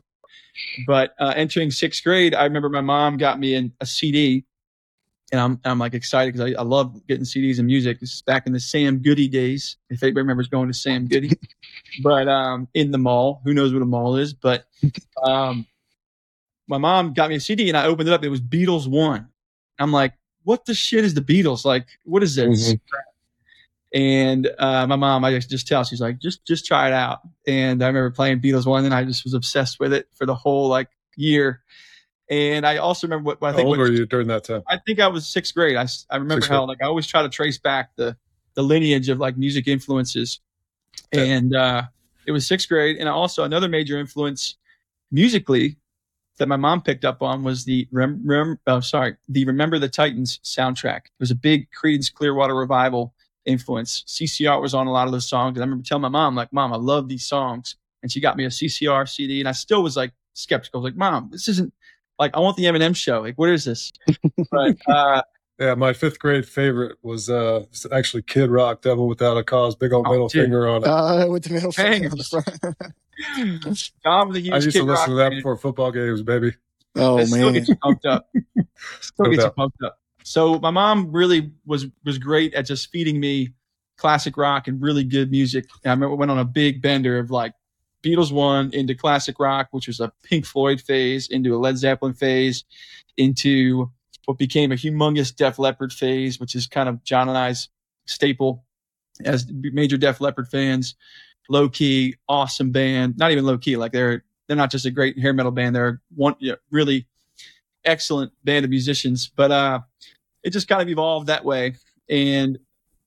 But 0.86 1.16
uh, 1.20 1.34
entering 1.36 1.72
sixth 1.72 2.04
grade, 2.04 2.36
I 2.36 2.44
remember 2.44 2.70
my 2.70 2.82
mom 2.82 3.18
got 3.18 3.40
me 3.40 3.56
in 3.56 3.72
a 3.82 3.86
CD, 3.86 4.46
and 5.32 5.42
I'm 5.42 5.60
I'm 5.66 5.80
like 5.80 5.94
excited 5.94 6.34
because 6.34 6.54
I, 6.54 6.60
I 6.60 6.64
love 6.64 7.06
getting 7.08 7.26
CDs 7.26 7.58
and 7.60 7.68
music. 7.68 8.00
This 8.00 8.14
is 8.14 8.22
back 8.22 8.46
in 8.46 8.54
the 8.54 8.60
Sam 8.60 9.00
Goody 9.00 9.28
days. 9.28 9.78
If 9.90 10.04
anybody 10.04 10.22
remembers 10.22 10.48
going 10.48 10.68
to 10.68 10.74
Sam 10.74 11.08
Goody, 11.08 11.32
but 12.04 12.28
um, 12.28 12.68
in 12.74 12.92
the 12.92 12.98
mall, 12.98 13.42
who 13.44 13.54
knows 13.54 13.74
what 13.74 13.82
a 13.82 13.86
mall 13.86 14.16
is? 14.16 14.34
But 14.34 14.66
um, 15.24 15.66
my 16.68 16.78
mom 16.78 17.14
got 17.14 17.30
me 17.30 17.36
a 17.36 17.40
CD, 17.40 17.70
and 17.70 17.78
I 17.78 17.86
opened 17.86 18.10
it 18.10 18.14
up. 18.14 18.24
It 18.24 18.30
was 18.30 18.42
Beatles 18.42 18.88
One. 18.88 19.28
I'm 19.80 19.92
like, 19.92 20.14
what 20.44 20.66
the 20.66 20.74
shit 20.74 21.04
is 21.04 21.14
the 21.14 21.22
Beatles? 21.22 21.66
Like, 21.66 21.88
what 22.06 22.24
is 22.24 22.36
this? 22.36 22.76
And 23.94 24.50
uh, 24.58 24.88
my 24.88 24.96
mom, 24.96 25.24
I 25.24 25.38
just, 25.38 25.68
tell, 25.68 25.84
she's 25.84 26.02
like, 26.02 26.20
just 26.20 26.46
just 26.46 26.66
try 26.66 26.88
it 26.88 26.94
out. 26.94 27.20
And 27.46 27.84
I 27.84 27.88
remember 27.88 28.10
playing 28.10 28.40
Beatles 28.42 28.66
One, 28.66 28.86
and 28.86 28.94
I 28.94 29.04
just 29.04 29.24
was 29.24 29.34
obsessed 29.36 29.80
with 29.80 29.94
it 29.94 30.08
for 30.16 30.26
the 30.26 30.34
whole 30.34 30.68
like 30.68 30.90
year. 31.16 31.62
And 32.30 32.66
I 32.66 32.78
also 32.78 33.06
remember 33.06 33.28
what, 33.28 33.42
what 33.42 33.50
I 33.50 33.52
How 33.52 33.58
think 33.58 33.68
old 33.68 33.78
what- 33.78 33.84
were 33.84 33.92
you 33.92 34.06
during 34.08 34.28
that 34.30 34.46
time? 34.46 34.64
I 34.68 34.80
think 34.80 35.00
I 35.00 35.08
was 35.08 35.28
sixth 35.28 35.54
grade. 35.54 35.76
I, 35.76 35.86
I 36.10 36.16
remember 36.16 36.42
Sixth 36.42 36.50
how 36.50 36.66
grade. 36.66 36.70
like 36.70 36.82
I 36.82 36.88
always 36.88 37.06
try 37.06 37.22
to 37.22 37.30
trace 37.30 37.58
back 37.60 37.92
the 37.96 38.18
the 38.56 38.64
lineage 38.64 39.10
of 39.10 39.20
like 39.20 39.38
music 39.38 39.68
influences, 39.68 40.40
Yeah. 41.12 41.22
and 41.22 41.56
uh, 41.56 41.84
it 42.26 42.32
was 42.32 42.48
sixth 42.48 42.70
grade. 42.70 42.98
And 42.98 43.08
also 43.08 43.44
another 43.44 43.68
major 43.68 44.00
influence 44.00 44.56
musically 45.12 45.78
that 46.40 46.48
my 46.48 46.56
mom 46.56 46.82
picked 46.82 47.06
up 47.06 47.22
on 47.22 47.44
was 47.44 47.66
the 47.66 47.88
rem, 47.92 48.22
rem 48.26 48.58
oh, 48.66 48.80
sorry 48.80 49.16
the 49.30 49.46
Remember 49.46 49.78
the 49.78 49.90
Titans 49.90 50.40
soundtrack. 50.44 50.98
It 51.06 51.12
was 51.20 51.30
a 51.30 51.36
big 51.36 51.68
Creedence 51.72 52.12
Clearwater 52.12 52.56
Revival 52.56 53.14
influence. 53.46 54.04
CCR 54.08 54.62
was 54.62 54.74
on 54.74 54.88
a 54.88 54.92
lot 54.92 55.06
of 55.08 55.12
those 55.14 55.28
songs, 55.28 55.56
and 55.58 55.64
I 55.64 55.66
remember 55.66 55.84
telling 55.86 56.02
my 56.02 56.10
mom 56.10 56.36
like, 56.36 56.52
"Mom, 56.54 56.74
I 56.74 56.78
love 56.78 57.08
these 57.10 57.26
songs," 57.26 57.76
and 58.02 58.12
she 58.12 58.20
got 58.20 58.38
me 58.38 58.46
a 58.46 58.50
CCR 58.50 59.08
CD, 59.08 59.40
and 59.40 59.50
I 59.50 59.52
still 59.54 59.84
was 59.84 59.96
like 59.98 60.12
skeptical. 60.34 60.80
I 60.80 60.84
was 60.84 60.92
like, 60.92 60.98
"Mom, 60.98 61.30
this 61.32 61.48
isn't." 61.48 61.74
Like 62.20 62.36
I 62.36 62.40
want 62.40 62.58
the 62.58 62.64
Eminem 62.66 62.96
show. 62.96 63.22
Like, 63.22 63.38
what 63.38 63.50
is 63.50 63.66
this? 63.66 63.92
But 64.52 64.78
uh, 64.88 65.22
Yeah, 65.60 65.74
my 65.76 65.94
fifth 65.94 66.20
grade 66.20 66.48
favorite 66.48 66.98
was 67.02 67.30
uh 67.30 67.66
actually 67.92 68.22
Kid 68.24 68.50
Rock, 68.52 68.82
Devil 68.82 69.08
Without 69.08 69.36
a 69.36 69.44
Cause, 69.44 69.76
big 69.76 69.94
old 69.94 70.06
Oh, 70.08 70.12
middle 70.12 70.28
dude. 70.28 70.44
finger 70.44 70.68
on 70.68 70.84
it. 70.84 70.88
Uh, 70.88 71.28
with 71.30 71.44
the 71.44 71.54
middle 71.54 71.72
finger 71.72 72.10
on 72.12 72.18
the 72.18 72.24
front. 72.24 72.94
John 74.04 74.30
was 74.30 74.38
I 74.38 74.40
used 74.40 74.72
Kid 74.72 74.80
to 74.80 74.84
listen 74.84 74.88
Rock 74.88 75.06
to 75.08 75.14
that 75.16 75.30
fan. 75.32 75.40
before 75.40 75.58
football 75.58 75.92
games, 75.92 76.22
baby. 76.22 76.54
oh 76.96 77.18
It 77.18 77.28
still 77.28 77.46
man. 77.46 77.54
gets 77.54 77.70
you 77.70 77.76
pumped 77.78 78.06
up. 78.06 78.28
Still 79.02 79.26
No 79.26 79.32
gets 79.32 79.44
you 79.46 79.50
pumped 79.52 79.82
up. 79.84 80.00
So 80.24 80.60
my 80.60 80.72
mom 80.72 81.12
really 81.12 81.52
was 81.66 81.86
was 82.04 82.18
great 82.18 82.54
at 82.54 82.66
just 82.66 82.90
feeding 82.92 83.20
me 83.20 83.54
classic 83.98 84.38
rock 84.38 84.68
and 84.68 84.82
really 84.82 85.04
good 85.04 85.32
music. 85.32 85.66
And 85.84 85.92
I 85.92 85.94
remember 85.94 86.16
we 86.16 86.20
went 86.20 86.32
on 86.32 86.40
a 86.40 86.46
big 86.46 86.82
bender 86.82 87.20
of 87.20 87.32
like 87.32 87.54
Beatles 88.04 88.32
one 88.32 88.74
into 88.74 88.96
classic 88.96 89.40
rock, 89.40 89.68
which 89.72 89.88
was 89.88 90.00
a 90.00 90.12
Pink 90.24 90.46
Floyd 90.46 90.82
phase, 90.82 91.28
into 91.28 91.56
a 91.56 91.58
Led 91.58 91.78
Zeppelin 91.78 92.14
phase, 92.14 92.66
into 93.18 93.92
what 94.26 94.38
became 94.38 94.72
a 94.72 94.76
humongous 94.76 95.36
Def 95.36 95.60
Leppard 95.60 95.94
phase, 95.94 96.40
which 96.40 96.56
is 96.56 96.68
kind 96.68 96.90
of 96.90 97.04
John 97.04 97.30
and 97.30 97.38
I's 97.38 97.70
staple 98.06 98.64
as 99.24 99.46
major 99.52 99.98
Def 99.98 100.20
Leppard 100.22 100.50
fans. 100.50 100.96
Low 101.50 101.70
key, 101.70 102.16
awesome 102.30 102.72
band. 102.72 103.18
Not 103.18 103.32
even 103.32 103.46
low 103.46 103.58
key, 103.58 103.76
like 103.78 103.92
they're 103.92 104.24
they're 104.48 104.58
not 104.58 104.72
just 104.72 104.86
a 104.86 104.92
great 104.92 105.20
hair 105.20 105.34
metal 105.34 105.52
band. 105.52 105.76
They're 105.76 106.02
one 106.16 106.36
yeah, 106.40 106.56
really 106.72 107.08
excellent 107.86 108.32
band 108.44 108.66
of 108.66 108.70
musicians. 108.70 109.32
But 109.36 109.52
uh, 109.52 109.80
it 110.44 110.52
just 110.52 110.68
kind 110.68 110.82
of 110.82 110.90
evolved 110.90 111.28
that 111.28 111.46
way. 111.46 111.76
And 112.10 112.60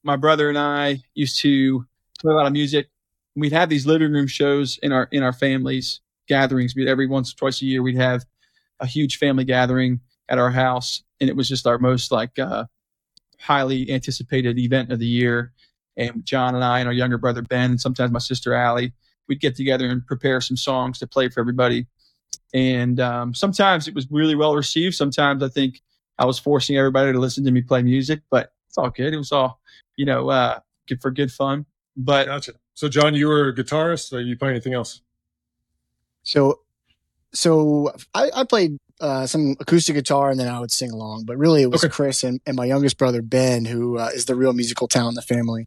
my 0.02 0.16
brother 0.16 0.48
and 0.48 0.58
I 0.58 1.02
used 1.14 1.40
to 1.40 1.84
play 2.20 2.32
a 2.32 2.36
lot 2.36 2.46
of 2.46 2.52
music. 2.52 2.88
We'd 3.34 3.52
have 3.52 3.68
these 3.68 3.86
living 3.86 4.12
room 4.12 4.26
shows 4.26 4.78
in 4.82 4.92
our 4.92 5.08
in 5.12 5.22
our 5.22 5.32
families 5.32 6.00
gatherings. 6.28 6.74
We'd 6.74 6.88
every 6.88 7.06
once 7.06 7.32
or 7.32 7.36
twice 7.36 7.60
a 7.62 7.66
year 7.66 7.82
we'd 7.82 7.96
have 7.96 8.24
a 8.80 8.86
huge 8.86 9.18
family 9.18 9.44
gathering 9.44 10.00
at 10.28 10.38
our 10.38 10.50
house, 10.50 11.02
and 11.20 11.28
it 11.30 11.36
was 11.36 11.48
just 11.48 11.66
our 11.66 11.78
most 11.78 12.10
like 12.10 12.38
uh, 12.38 12.64
highly 13.38 13.90
anticipated 13.90 14.58
event 14.58 14.90
of 14.90 14.98
the 14.98 15.06
year. 15.06 15.52
And 15.96 16.24
John 16.24 16.54
and 16.54 16.64
I 16.64 16.80
and 16.80 16.88
our 16.88 16.92
younger 16.92 17.18
brother 17.18 17.42
Ben, 17.42 17.70
and 17.70 17.80
sometimes 17.80 18.12
my 18.12 18.18
sister 18.18 18.54
Allie, 18.54 18.92
we'd 19.28 19.40
get 19.40 19.56
together 19.56 19.88
and 19.88 20.06
prepare 20.06 20.40
some 20.40 20.56
songs 20.56 20.98
to 20.98 21.06
play 21.06 21.28
for 21.28 21.40
everybody. 21.40 21.86
And 22.54 23.00
um, 23.00 23.34
sometimes 23.34 23.88
it 23.88 23.94
was 23.94 24.06
really 24.10 24.34
well 24.34 24.54
received. 24.54 24.94
Sometimes 24.94 25.42
I 25.42 25.48
think 25.48 25.82
I 26.18 26.24
was 26.24 26.38
forcing 26.38 26.76
everybody 26.76 27.12
to 27.12 27.18
listen 27.18 27.44
to 27.44 27.50
me 27.50 27.62
play 27.62 27.82
music, 27.82 28.22
but 28.30 28.52
it's 28.68 28.78
all 28.78 28.90
good. 28.90 29.12
It 29.12 29.18
was 29.18 29.32
all, 29.32 29.60
you 29.96 30.06
know, 30.06 30.30
uh, 30.30 30.60
good 30.88 31.00
for 31.00 31.10
good 31.10 31.32
fun. 31.32 31.66
But 31.96 32.26
Gotcha. 32.26 32.54
So, 32.74 32.88
John, 32.88 33.14
you 33.14 33.28
were 33.28 33.48
a 33.48 33.54
guitarist, 33.54 34.12
or 34.12 34.20
you 34.20 34.36
play 34.36 34.50
anything 34.50 34.74
else? 34.74 35.00
So, 36.22 36.60
so 37.32 37.92
I, 38.14 38.30
I 38.34 38.44
played 38.44 38.76
uh, 39.00 39.26
some 39.26 39.56
acoustic 39.60 39.94
guitar, 39.94 40.30
and 40.30 40.40
then 40.40 40.48
I 40.48 40.58
would 40.60 40.70
sing 40.72 40.90
along. 40.90 41.24
But 41.26 41.36
really, 41.36 41.62
it 41.62 41.70
was 41.70 41.84
Okay. 41.84 41.92
Chris 41.92 42.24
and, 42.24 42.40
and 42.46 42.56
my 42.56 42.64
youngest 42.64 42.96
brother 42.98 43.20
Ben, 43.22 43.64
who 43.64 43.98
uh, 43.98 44.10
is 44.14 44.24
the 44.24 44.34
real 44.34 44.52
musical 44.52 44.88
talent 44.88 45.12
in 45.12 45.14
the 45.16 45.22
family. 45.22 45.66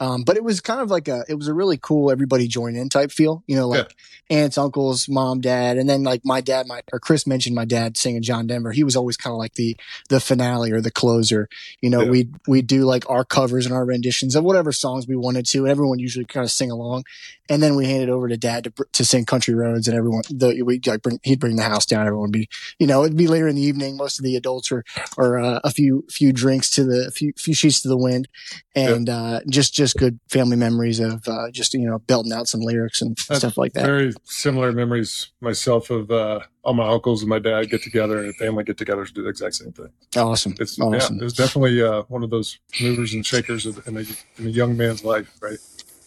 Um, 0.00 0.22
but 0.24 0.36
it 0.36 0.44
was 0.44 0.60
kind 0.60 0.80
of 0.80 0.90
like 0.90 1.06
a, 1.08 1.24
it 1.28 1.34
was 1.34 1.48
a 1.48 1.54
really 1.54 1.76
cool 1.76 2.10
everybody 2.10 2.48
join 2.48 2.76
in 2.76 2.88
type 2.88 3.12
feel. 3.12 3.42
You 3.46 3.56
know, 3.56 3.68
like 3.68 3.94
aunts, 4.30 4.56
uncles, 4.56 5.08
mom, 5.08 5.40
dad, 5.40 5.76
and 5.76 5.88
then 5.88 6.02
like 6.04 6.22
my 6.24 6.40
dad, 6.40 6.66
my 6.66 6.80
or 6.92 6.98
Chris 7.00 7.26
mentioned 7.26 7.54
my 7.54 7.64
dad 7.66 7.96
singing 7.96 8.22
John 8.22 8.46
Denver. 8.46 8.72
He 8.72 8.84
was 8.84 8.96
always 8.96 9.16
kind 9.16 9.32
of 9.32 9.38
like 9.38 9.54
the 9.54 9.76
the 10.08 10.20
finale 10.20 10.72
or 10.72 10.80
the 10.80 10.90
closer. 10.90 11.48
You 11.80 11.90
know, 11.90 12.02
Yeah. 12.02 12.10
we 12.10 12.28
we 12.48 12.62
do 12.62 12.84
like 12.84 13.08
our 13.10 13.24
covers 13.24 13.66
and 13.66 13.74
our 13.74 13.84
renditions 13.84 14.34
of 14.34 14.44
whatever 14.44 14.72
songs 14.72 15.06
we 15.06 15.16
wanted 15.16 15.44
to, 15.46 15.58
and 15.64 15.68
everyone 15.70 15.98
usually 15.98 16.24
kind 16.24 16.44
of 16.44 16.50
sing 16.50 16.70
along. 16.70 17.04
And 17.48 17.60
then 17.60 17.74
we 17.74 17.86
hand 17.86 18.04
it 18.04 18.08
over 18.08 18.28
to 18.28 18.36
dad 18.36 18.62
to, 18.64 18.72
to 18.92 19.04
sing 19.04 19.24
country 19.24 19.54
roads 19.54 19.88
and 19.88 19.96
everyone, 19.96 20.22
the, 20.30 20.62
we 20.62 20.80
like 20.86 21.02
bring, 21.02 21.18
he'd 21.24 21.40
bring 21.40 21.56
the 21.56 21.64
house 21.64 21.84
down. 21.84 22.06
Everyone 22.06 22.28
would 22.28 22.32
be, 22.32 22.48
you 22.78 22.86
know, 22.86 23.04
it'd 23.04 23.16
be 23.16 23.26
later 23.26 23.48
in 23.48 23.56
the 23.56 23.62
evening. 23.62 23.96
Most 23.96 24.18
of 24.18 24.24
the 24.24 24.36
adults 24.36 24.70
are, 24.72 24.84
or 25.16 25.38
uh, 25.38 25.60
a 25.64 25.70
few, 25.70 26.04
few 26.10 26.32
drinks 26.32 26.70
to 26.70 26.84
the, 26.84 27.10
few, 27.10 27.32
few 27.36 27.54
sheets 27.54 27.80
to 27.82 27.88
the 27.88 27.96
wind 27.96 28.28
and, 28.74 29.08
uh, 29.08 29.40
just, 29.48 29.74
just 29.74 29.96
good 29.96 30.20
family 30.28 30.56
memories 30.56 31.00
of, 31.00 31.26
uh, 31.28 31.50
just, 31.50 31.74
you 31.74 31.88
know, 31.88 31.98
belting 32.00 32.32
out 32.32 32.48
some 32.48 32.60
lyrics 32.60 33.02
and 33.02 33.16
That's 33.28 33.40
stuff 33.40 33.56
like 33.58 33.72
that. 33.74 33.84
Very 33.84 34.12
similar 34.24 34.72
memories 34.72 35.32
myself 35.40 35.90
of 35.90 36.10
uh, 36.10 36.40
all 36.62 36.74
my 36.74 36.88
uncles 36.88 37.22
and 37.22 37.28
my 37.28 37.38
dad 37.38 37.70
get 37.70 37.82
together 37.82 38.22
and 38.22 38.34
family 38.36 38.64
get 38.64 38.78
together 38.78 39.04
to 39.04 39.12
do 39.12 39.22
the 39.22 39.28
exact 39.28 39.54
same 39.56 39.72
thing. 39.72 39.90
Awesome. 40.16 40.54
It's 40.60 40.78
awesome. 40.78 41.16
yeah, 41.16 41.20
it 41.22 41.24
was 41.24 41.34
definitely 41.34 41.82
uh, 41.82 42.02
one 42.08 42.22
of 42.22 42.30
those 42.30 42.58
movers 42.80 43.14
and 43.14 43.24
shakers 43.24 43.66
of- 43.66 43.86
in 43.86 43.96
a, 43.96 44.00
in 44.38 44.46
a 44.46 44.50
young 44.50 44.76
man's 44.76 45.04
life, 45.04 45.36
right? 45.40 45.58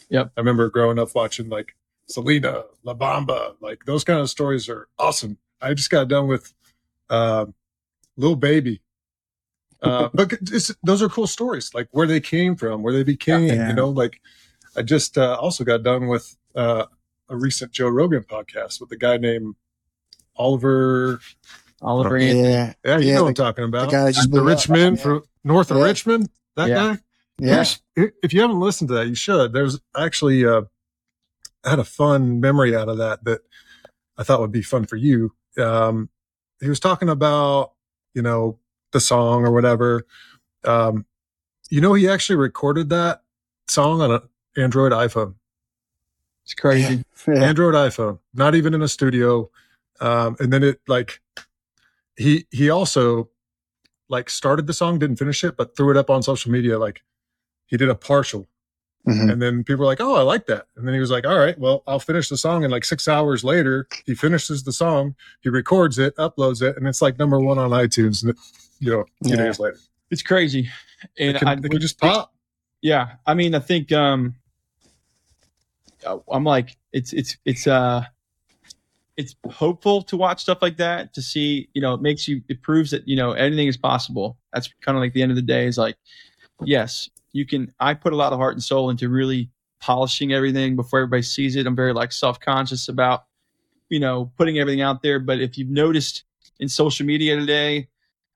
Yep. 0.10 0.32
I 0.38 0.40
remember 0.40 0.70
growing 0.70 1.00
up 1.00 1.16
watching 1.16 1.50
like 1.50 1.76
Selena, 2.08 2.64
La 2.84 2.94
Bamba, 2.94 3.56
like 3.62 3.86
those 3.86 4.04
kind 4.04 4.20
of 4.20 4.30
stories 4.30 4.70
are 4.70 4.88
awesome. 5.00 5.38
I 5.64 5.74
just 5.74 5.90
got 5.90 6.08
done 6.08 6.28
with 6.28 6.54
um, 7.10 7.54
Lil 8.18 8.36
Baby. 8.36 8.82
Uh, 9.82 10.10
but 10.14 10.34
it's, 10.34 10.74
those 10.84 11.02
are 11.02 11.10
cool 11.10 11.28
stories, 11.28 11.74
like 11.74 11.88
where 11.92 12.08
they 12.08 12.20
came 12.20 12.56
from, 12.56 12.84
where 12.84 12.94
they 12.94 13.04
became, 13.04 13.44
Yeah. 13.46 13.70
you 13.70 13.74
know, 13.74 13.90
like 13.90 14.22
I 14.76 14.82
just 14.82 15.18
uh, 15.18 15.38
also 15.40 15.64
got 15.64 15.84
done 15.84 16.08
with 16.08 16.36
uh, 16.56 16.86
a 17.30 17.36
recent 17.36 17.72
Joe 17.72 17.88
Rogan 17.90 18.24
podcast 18.24 18.82
with 18.82 18.92
a 18.92 18.98
guy 18.98 19.18
named 19.18 19.56
Oliver. 20.36 21.20
Oliver 21.82 22.18
Anthony. 22.18 22.42
yeah. 22.50 22.74
Yeah, 22.86 22.98
you 23.00 23.08
Yeah, 23.08 23.16
know 23.16 23.24
what 23.24 23.28
I'm 23.30 23.34
talking 23.36 23.66
about. 23.66 23.92
guy 23.92 24.06
that 24.06 24.14
just 24.16 24.32
the 24.32 24.40
blew 24.42 24.52
up. 24.52 24.58
Richmond 24.58 24.98
Yeah. 24.98 25.04
for 25.04 25.22
north 25.44 25.70
of 25.72 25.78
Yeah. 25.78 25.84
Richmond. 25.84 26.30
That 26.56 26.70
Yeah. 26.70 26.76
guy. 26.76 27.00
Yeah. 27.40 27.54
There's- 27.56 27.82
If 28.24 28.34
you 28.34 28.42
haven't 28.42 28.60
listened 28.60 28.88
to 28.90 28.94
that, 28.96 29.08
you 29.08 29.16
should. 29.16 29.54
There's 29.54 29.80
actually 29.98 30.46
uh, 30.46 30.62
I 31.66 31.70
had 31.72 31.80
a 31.80 31.84
fun 31.84 32.40
memory 32.40 32.76
out 32.76 32.90
of 32.90 32.98
that 32.98 33.24
that 33.26 33.42
I 34.18 34.24
thought 34.24 34.40
would 34.42 34.52
be 34.52 34.62
fun 34.62 34.86
for 34.86 34.96
you. 34.96 35.34
Um, 35.58 36.10
he 36.60 36.70
was 36.70 36.80
talking 36.80 37.10
about 37.10 37.74
you 38.14 38.22
know 38.22 38.60
the 38.92 39.00
song 39.00 39.46
or 39.46 39.52
whatever. 39.52 40.06
Um, 40.64 41.06
you 41.70 41.82
know, 41.82 41.94
he 41.94 42.08
actually 42.08 42.36
recorded 42.38 42.90
that 42.90 43.24
song 43.68 44.02
on 44.02 44.12
an 44.12 44.22
Android 44.58 44.92
iPhone. 44.92 45.36
It's 46.44 46.54
crazy. 46.54 47.04
Yeah. 47.28 47.36
Android 47.36 47.74
iPhone, 47.74 48.20
not 48.34 48.54
even 48.56 48.74
in 48.74 48.82
a 48.82 48.88
studio. 48.88 49.50
Um, 50.02 50.36
and 50.40 50.52
then 50.52 50.64
it 50.64 50.82
like 50.88 51.22
he 52.18 52.46
he 52.52 52.70
also 52.70 53.30
like 54.10 54.30
started 54.30 54.68
the 54.68 54.74
song, 54.74 55.00
didn't 55.00 55.18
finish 55.18 55.44
it, 55.44 55.56
but 55.56 55.76
threw 55.76 55.92
it 55.92 55.98
up 55.98 56.10
on 56.10 56.22
social 56.22 56.52
media. 56.52 56.78
Like 56.78 57.04
he 57.66 57.78
did 57.78 57.90
a 57.90 57.96
partial, 57.96 58.48
Mhm. 59.08 59.32
and 59.34 59.42
then 59.42 59.64
people 59.66 59.82
were 59.82 59.86
like, 59.86 60.00
"Oh, 60.00 60.16
I 60.16 60.22
like 60.22 60.46
that." 60.48 60.68
And 60.78 60.88
then 60.88 60.94
he 60.94 61.00
was 61.02 61.12
like, 61.12 61.26
"All 61.26 61.38
right, 61.38 61.58
well, 61.60 61.84
I'll 61.88 62.00
finish 62.00 62.30
the 62.30 62.38
song." 62.38 62.64
And 62.64 62.72
like 62.72 62.86
six 62.86 63.08
hours 63.08 63.44
later, 63.44 63.86
he 64.06 64.16
finishes 64.16 64.64
the 64.64 64.72
song, 64.72 65.16
he 65.42 65.50
records 65.50 66.00
it, 66.00 66.16
uploads 66.16 66.62
it, 66.62 66.78
and 66.78 66.88
it's 66.88 67.02
like 67.02 67.20
number 67.20 67.40
one 67.40 67.58
on 67.58 67.72
iTunes. 67.72 68.24
You 68.80 68.92
know, 68.92 69.00
a 69.02 69.28
few 69.28 69.36
Yeah. 69.38 69.44
days 69.44 69.60
later, 69.60 69.78
It's 70.10 70.22
crazy. 70.22 70.70
And 71.20 71.36
it 71.36 71.40
can, 71.40 71.48
I 71.50 71.54
it 71.54 71.64
can 71.70 71.80
just 71.82 72.00
think- 72.00 72.14
pop. 72.14 72.34
Yeah, 72.82 73.16
I 73.26 73.34
mean, 73.34 73.56
I 73.56 73.60
think 73.60 73.92
um, 73.92 74.36
uh, 76.06 76.18
I'm 76.32 76.44
like, 76.44 76.78
it's 76.92 77.12
it's 77.14 77.38
it's 77.46 77.68
uh, 77.68 78.06
it's 79.18 79.36
hopeful 79.52 80.02
to 80.04 80.18
watch 80.18 80.42
stuff 80.42 80.60
like 80.62 80.78
that 80.78 81.14
to 81.14 81.22
see, 81.22 81.70
you 81.74 81.82
know, 81.82 81.94
it 81.94 82.02
makes 82.02 82.28
you, 82.28 82.42
it 82.50 82.62
proves 82.62 82.92
that 82.92 83.08
you 83.08 83.16
know 83.16 83.32
anything 83.34 83.68
is 83.68 83.78
possible. 83.78 84.38
That's 84.54 84.70
kind 84.82 84.98
of 84.98 85.02
like 85.02 85.14
the 85.14 85.22
end 85.22 85.32
of 85.32 85.36
the 85.36 85.42
day 85.42 85.66
is 85.68 85.78
like, 85.78 85.96
yes, 86.64 87.10
you 87.34 87.46
can. 87.46 87.74
I 87.80 87.96
put 87.96 88.14
a 88.14 88.16
lot 88.16 88.32
of 88.32 88.40
heart 88.40 88.54
and 88.54 88.64
soul 88.64 88.90
into 88.90 89.10
really 89.10 89.50
polishing 89.82 90.32
everything 90.32 90.78
before 90.78 91.00
everybody 91.00 91.24
sees 91.24 91.58
it. 91.58 91.68
I'm 91.68 91.76
very 91.76 91.94
like 91.94 92.14
self 92.14 92.40
conscious 92.40 92.88
about, 92.88 93.26
you 93.90 94.00
know, 94.00 94.32
putting 94.38 94.60
everything 94.60 94.82
out 94.82 95.02
there. 95.02 95.20
But 95.20 95.42
if 95.42 95.58
you've 95.58 95.70
noticed 95.70 96.24
in 96.60 96.70
social 96.70 97.06
media 97.06 97.36
today, 97.36 97.90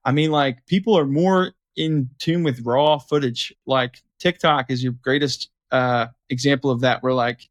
I 0.04 0.12
mean, 0.12 0.30
like 0.30 0.66
people 0.66 0.98
are 0.98 1.06
more 1.06 1.52
in 1.76 2.10
tune 2.18 2.42
with 2.42 2.66
raw 2.66 2.98
footage. 2.98 3.54
Like 3.66 4.02
TikTok 4.18 4.70
is 4.70 4.82
your 4.82 4.92
greatest 4.92 5.48
uh, 5.70 6.08
example 6.28 6.70
of 6.70 6.80
that. 6.80 7.02
Where 7.02 7.14
like 7.14 7.48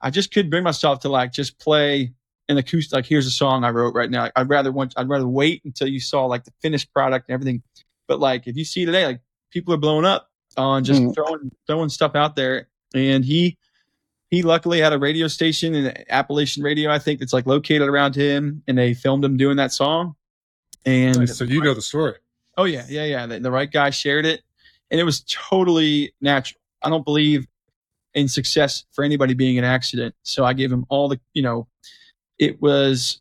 I 0.00 0.10
just 0.10 0.32
couldn't 0.32 0.50
bring 0.50 0.64
myself 0.64 1.00
to 1.00 1.08
like 1.08 1.32
just 1.32 1.58
play 1.58 2.12
an 2.48 2.58
acoustic. 2.58 2.94
Like 2.94 3.06
here's 3.06 3.26
a 3.26 3.30
song 3.30 3.64
I 3.64 3.70
wrote 3.70 3.94
right 3.94 4.10
now. 4.10 4.30
I'd 4.36 4.48
rather 4.50 4.70
want. 4.70 4.94
I'd 4.96 5.08
rather 5.08 5.26
wait 5.26 5.62
until 5.64 5.88
you 5.88 6.00
saw 6.00 6.26
like 6.26 6.44
the 6.44 6.52
finished 6.60 6.92
product 6.92 7.28
and 7.28 7.34
everything. 7.34 7.62
But 8.06 8.20
like 8.20 8.46
if 8.46 8.56
you 8.56 8.64
see 8.64 8.84
today, 8.84 9.06
like 9.06 9.20
people 9.50 9.72
are 9.74 9.78
blowing 9.78 10.04
up 10.04 10.28
on 10.56 10.84
just 10.84 11.00
Mm. 11.02 11.14
throwing 11.14 11.50
throwing 11.66 11.88
stuff 11.88 12.14
out 12.14 12.36
there. 12.36 12.68
And 12.94 13.24
he 13.24 13.56
he 14.30 14.42
luckily 14.42 14.80
had 14.80 14.92
a 14.92 14.98
radio 14.98 15.28
station 15.28 15.74
in 15.74 15.92
Appalachian 16.08 16.62
Radio, 16.62 16.90
I 16.90 16.98
think, 16.98 17.20
that's 17.20 17.32
like 17.34 17.46
located 17.46 17.82
around 17.88 18.14
him, 18.16 18.62
and 18.66 18.78
they 18.78 18.94
filmed 18.94 19.24
him 19.24 19.36
doing 19.36 19.56
that 19.56 19.72
song. 19.72 20.14
And 20.86 21.28
So 21.28 21.44
you 21.44 21.62
know 21.62 21.74
the 21.74 21.82
story. 21.82 22.14
Oh 22.56 22.64
yeah, 22.64 22.84
yeah, 22.88 23.04
yeah. 23.04 23.26
The, 23.26 23.40
the 23.40 23.50
right 23.50 23.70
guy 23.70 23.90
shared 23.90 24.26
it, 24.26 24.42
and 24.90 25.00
it 25.00 25.04
was 25.04 25.22
totally 25.28 26.14
natural. 26.20 26.60
I 26.82 26.88
don't 26.90 27.04
believe 27.04 27.46
in 28.14 28.28
success 28.28 28.84
for 28.92 29.04
anybody 29.04 29.32
being 29.34 29.58
an 29.58 29.64
accident, 29.64 30.14
so 30.22 30.44
I 30.44 30.52
gave 30.52 30.70
him 30.72 30.84
all 30.88 31.08
the. 31.08 31.20
You 31.34 31.42
know, 31.42 31.68
it 32.38 32.60
was. 32.60 33.20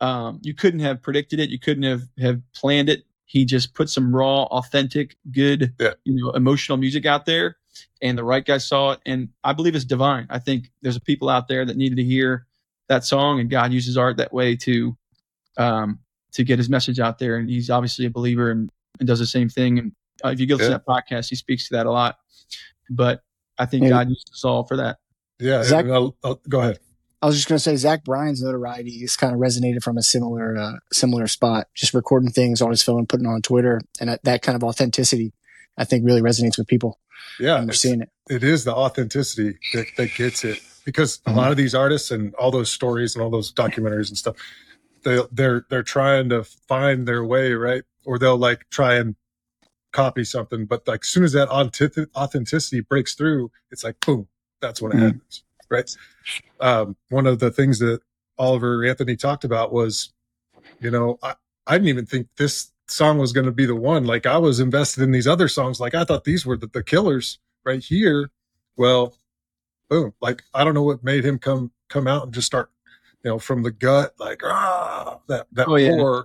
Um, 0.00 0.40
you 0.42 0.54
couldn't 0.54 0.80
have 0.80 1.00
predicted 1.02 1.38
it. 1.40 1.50
You 1.50 1.58
couldn't 1.58 1.84
have 1.84 2.02
have 2.18 2.40
planned 2.52 2.88
it. 2.88 3.04
He 3.26 3.44
just 3.44 3.74
put 3.74 3.88
some 3.90 4.14
raw, 4.14 4.44
authentic, 4.44 5.16
good, 5.32 5.74
Yeah. 5.80 5.94
you 6.04 6.14
know, 6.14 6.30
emotional 6.32 6.78
music 6.78 7.06
out 7.06 7.24
there, 7.26 7.56
and 8.02 8.16
the 8.18 8.24
right 8.24 8.44
guy 8.44 8.58
saw 8.58 8.92
it, 8.92 9.00
and 9.06 9.28
I 9.42 9.52
believe 9.52 9.74
it's 9.74 9.84
divine. 9.84 10.26
I 10.30 10.38
think 10.38 10.70
there's 10.82 10.98
people 10.98 11.28
out 11.28 11.48
there 11.48 11.64
that 11.64 11.76
needed 11.76 11.96
to 11.96 12.04
hear 12.04 12.46
that 12.88 13.04
song, 13.04 13.40
and 13.40 13.48
God 13.48 13.72
uses 13.72 13.96
art 13.96 14.16
that 14.18 14.32
way 14.32 14.56
to 14.56 14.96
um, 15.56 15.98
to 16.32 16.42
get 16.44 16.58
his 16.58 16.68
message 16.68 16.98
out 16.98 17.18
there. 17.18 17.36
And 17.36 17.48
he's 17.48 17.70
obviously 17.70 18.06
a 18.06 18.10
believer 18.10 18.50
and, 18.50 18.68
and 18.98 19.06
does 19.06 19.20
the 19.20 19.26
same 19.26 19.48
thing. 19.48 19.78
And 19.78 19.92
uh, 20.24 20.30
if 20.30 20.40
you 20.40 20.46
go 20.48 20.56
listen 20.56 20.72
Yeah. 20.72 20.78
to 20.78 20.84
that 20.84 20.92
podcast, 20.92 21.28
he 21.30 21.36
speaks 21.36 21.68
to 21.68 21.74
that 21.76 21.86
a 21.86 21.92
lot. 21.92 22.16
But 22.90 23.22
I 23.56 23.64
think 23.66 23.84
Yeah. 23.84 23.90
God 23.90 24.08
used 24.08 24.30
us 24.32 24.44
all 24.44 24.64
for 24.64 24.76
that. 24.78 24.98
Yeah. 25.38 25.62
Zach- 25.62 25.86
I'll- 25.86 26.16
I'll- 26.24 26.40
go 26.48 26.60
ahead. 26.60 26.80
I 27.24 27.26
was 27.26 27.36
just 27.36 27.48
going 27.48 27.56
to 27.56 27.62
say 27.62 27.74
Zach 27.76 28.04
Bryan's 28.04 28.42
notoriety 28.42 29.02
is 29.02 29.16
kind 29.16 29.32
of 29.32 29.40
resonated 29.40 29.82
from 29.82 29.96
a 29.96 30.02
similar 30.02 30.58
uh, 30.58 30.72
similar 30.92 31.26
spot, 31.26 31.68
just 31.74 31.94
recording 31.94 32.28
things 32.30 32.60
on 32.60 32.68
his 32.68 32.82
phone, 32.82 33.06
putting 33.06 33.26
on 33.26 33.40
Twitter, 33.40 33.80
and 33.98 34.10
that, 34.10 34.22
that 34.24 34.42
kind 34.42 34.56
of 34.56 34.62
authenticity, 34.62 35.32
I 35.78 35.84
think, 35.86 36.04
really 36.04 36.20
resonates 36.20 36.58
with 36.58 36.66
people. 36.66 36.98
Yeah. 37.40 37.56
and 37.56 37.66
we're 37.66 37.72
seeing 37.72 38.02
it. 38.02 38.10
it 38.28 38.44
is 38.44 38.64
the 38.64 38.74
authenticity 38.74 39.56
that, 39.72 39.86
that 39.96 40.14
gets 40.14 40.44
it 40.44 40.60
because 40.84 41.18
Mhm. 41.26 41.32
a 41.32 41.36
lot 41.36 41.50
of 41.50 41.56
these 41.56 41.74
artists 41.74 42.10
and 42.10 42.34
all 42.34 42.50
those 42.50 42.70
stories 42.70 43.14
and 43.14 43.22
all 43.24 43.30
those 43.30 43.50
documentaries 43.54 44.08
and 44.10 44.18
stuff 44.18 44.36
they 45.02 45.18
they're 45.32 45.64
they're 45.70 45.82
trying 45.82 46.28
to 46.28 46.44
find 46.44 47.08
their 47.08 47.24
way 47.24 47.54
right 47.54 47.84
or 48.04 48.18
they'll 48.18 48.36
like 48.36 48.66
try 48.70 48.96
and 48.96 49.16
copy 49.92 50.22
something 50.24 50.66
but 50.66 50.86
like 50.86 51.00
as 51.04 51.08
soon 51.08 51.24
as 51.24 51.32
that 51.32 51.48
authenticity 51.48 52.80
breaks 52.82 53.14
through 53.14 53.50
it's 53.70 53.82
like 53.82 53.96
boom 54.04 54.28
that's 54.60 54.80
it 54.80 54.84
Mhm. 54.84 55.00
happens 55.00 55.42
right? 55.74 55.96
Um, 56.60 56.96
one 57.10 57.26
of 57.26 57.38
the 57.38 57.50
things 57.50 57.78
that 57.80 58.00
oliver 58.36 58.84
anthony 58.84 59.14
talked 59.14 59.44
about 59.44 59.72
was 59.72 60.12
you 60.80 60.90
know 60.90 61.16
i, 61.22 61.34
I 61.68 61.74
didn't 61.74 61.88
even 61.88 62.04
think 62.04 62.26
this 62.36 62.72
song 62.88 63.18
was 63.18 63.32
going 63.32 63.46
to 63.46 63.52
be 63.52 63.66
the 63.66 63.74
one. 63.74 64.04
Like 64.04 64.26
i 64.26 64.36
was 64.38 64.60
invested 64.60 65.02
in 65.02 65.10
these 65.10 65.26
other 65.26 65.48
songs. 65.48 65.80
Like 65.80 65.94
i 65.94 66.04
thought 66.04 66.24
these 66.24 66.44
were 66.44 66.56
the, 66.56 66.66
the 66.66 66.82
killers 66.82 67.38
right 67.64 67.82
here. 67.82 68.30
Well 68.76 69.14
boom. 69.88 70.12
Like 70.20 70.42
i 70.54 70.64
don't 70.64 70.74
know 70.74 70.82
what 70.82 71.04
made 71.04 71.24
him 71.24 71.38
come 71.38 71.70
come 71.88 72.06
out 72.06 72.24
and 72.24 72.34
just 72.34 72.46
start 72.46 72.70
you 73.22 73.30
know 73.30 73.38
from 73.38 73.62
the 73.62 73.70
gut 73.70 74.14
like 74.18 74.42
ah 74.44 75.18
that 75.28 75.46
that 75.52 75.68
Oh, 75.68 75.76
yeah. 75.76 76.22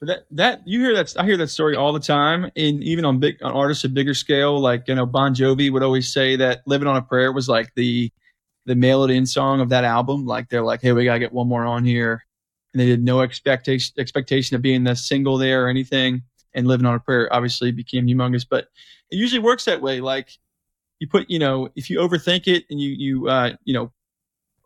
But 0.00 0.06
that 0.06 0.26
that 0.30 0.62
you 0.68 0.80
hear 0.80 0.94
that 0.94 1.12
I 1.18 1.24
hear 1.24 1.36
that 1.38 1.48
story 1.48 1.74
all 1.74 1.92
the 1.92 1.98
time, 1.98 2.44
and 2.54 2.84
even 2.84 3.04
on 3.04 3.18
big 3.18 3.42
on 3.42 3.52
artists 3.52 3.82
of 3.82 3.94
bigger 3.94 4.14
scale, 4.14 4.56
like 4.60 4.86
you 4.86 4.94
know 4.94 5.06
Bon 5.06 5.34
Jovi 5.34 5.72
would 5.72 5.82
always 5.82 6.12
say 6.12 6.36
that 6.36 6.62
"Living 6.66 6.86
on 6.86 6.96
a 6.96 7.02
Prayer" 7.02 7.32
was 7.32 7.48
like 7.48 7.74
the 7.74 8.12
the 8.68 8.76
mail 8.76 9.02
it 9.04 9.10
in 9.10 9.24
song 9.26 9.60
of 9.60 9.70
that 9.70 9.84
album. 9.84 10.26
Like 10.26 10.48
they're 10.48 10.62
like, 10.62 10.82
hey, 10.82 10.92
we 10.92 11.04
gotta 11.04 11.18
get 11.18 11.32
one 11.32 11.48
more 11.48 11.64
on 11.64 11.84
here, 11.84 12.24
and 12.72 12.80
they 12.80 12.86
did 12.86 13.02
no 13.02 13.22
expectation 13.22 13.94
expectation 13.98 14.54
of 14.54 14.62
being 14.62 14.84
the 14.84 14.94
single 14.94 15.38
there 15.38 15.64
or 15.64 15.68
anything. 15.68 16.22
And 16.54 16.66
"Living 16.66 16.86
on 16.86 16.94
a 16.94 17.00
Prayer" 17.00 17.32
obviously 17.32 17.72
became 17.72 18.06
humongous, 18.06 18.46
but 18.48 18.68
it 19.10 19.16
usually 19.16 19.40
works 19.40 19.64
that 19.64 19.80
way. 19.80 20.00
Like 20.00 20.30
you 21.00 21.08
put, 21.08 21.30
you 21.30 21.38
know, 21.38 21.70
if 21.76 21.88
you 21.88 21.98
overthink 21.98 22.46
it 22.46 22.64
and 22.70 22.78
you 22.80 22.90
you 22.90 23.28
uh, 23.28 23.54
you 23.64 23.72
know 23.72 23.90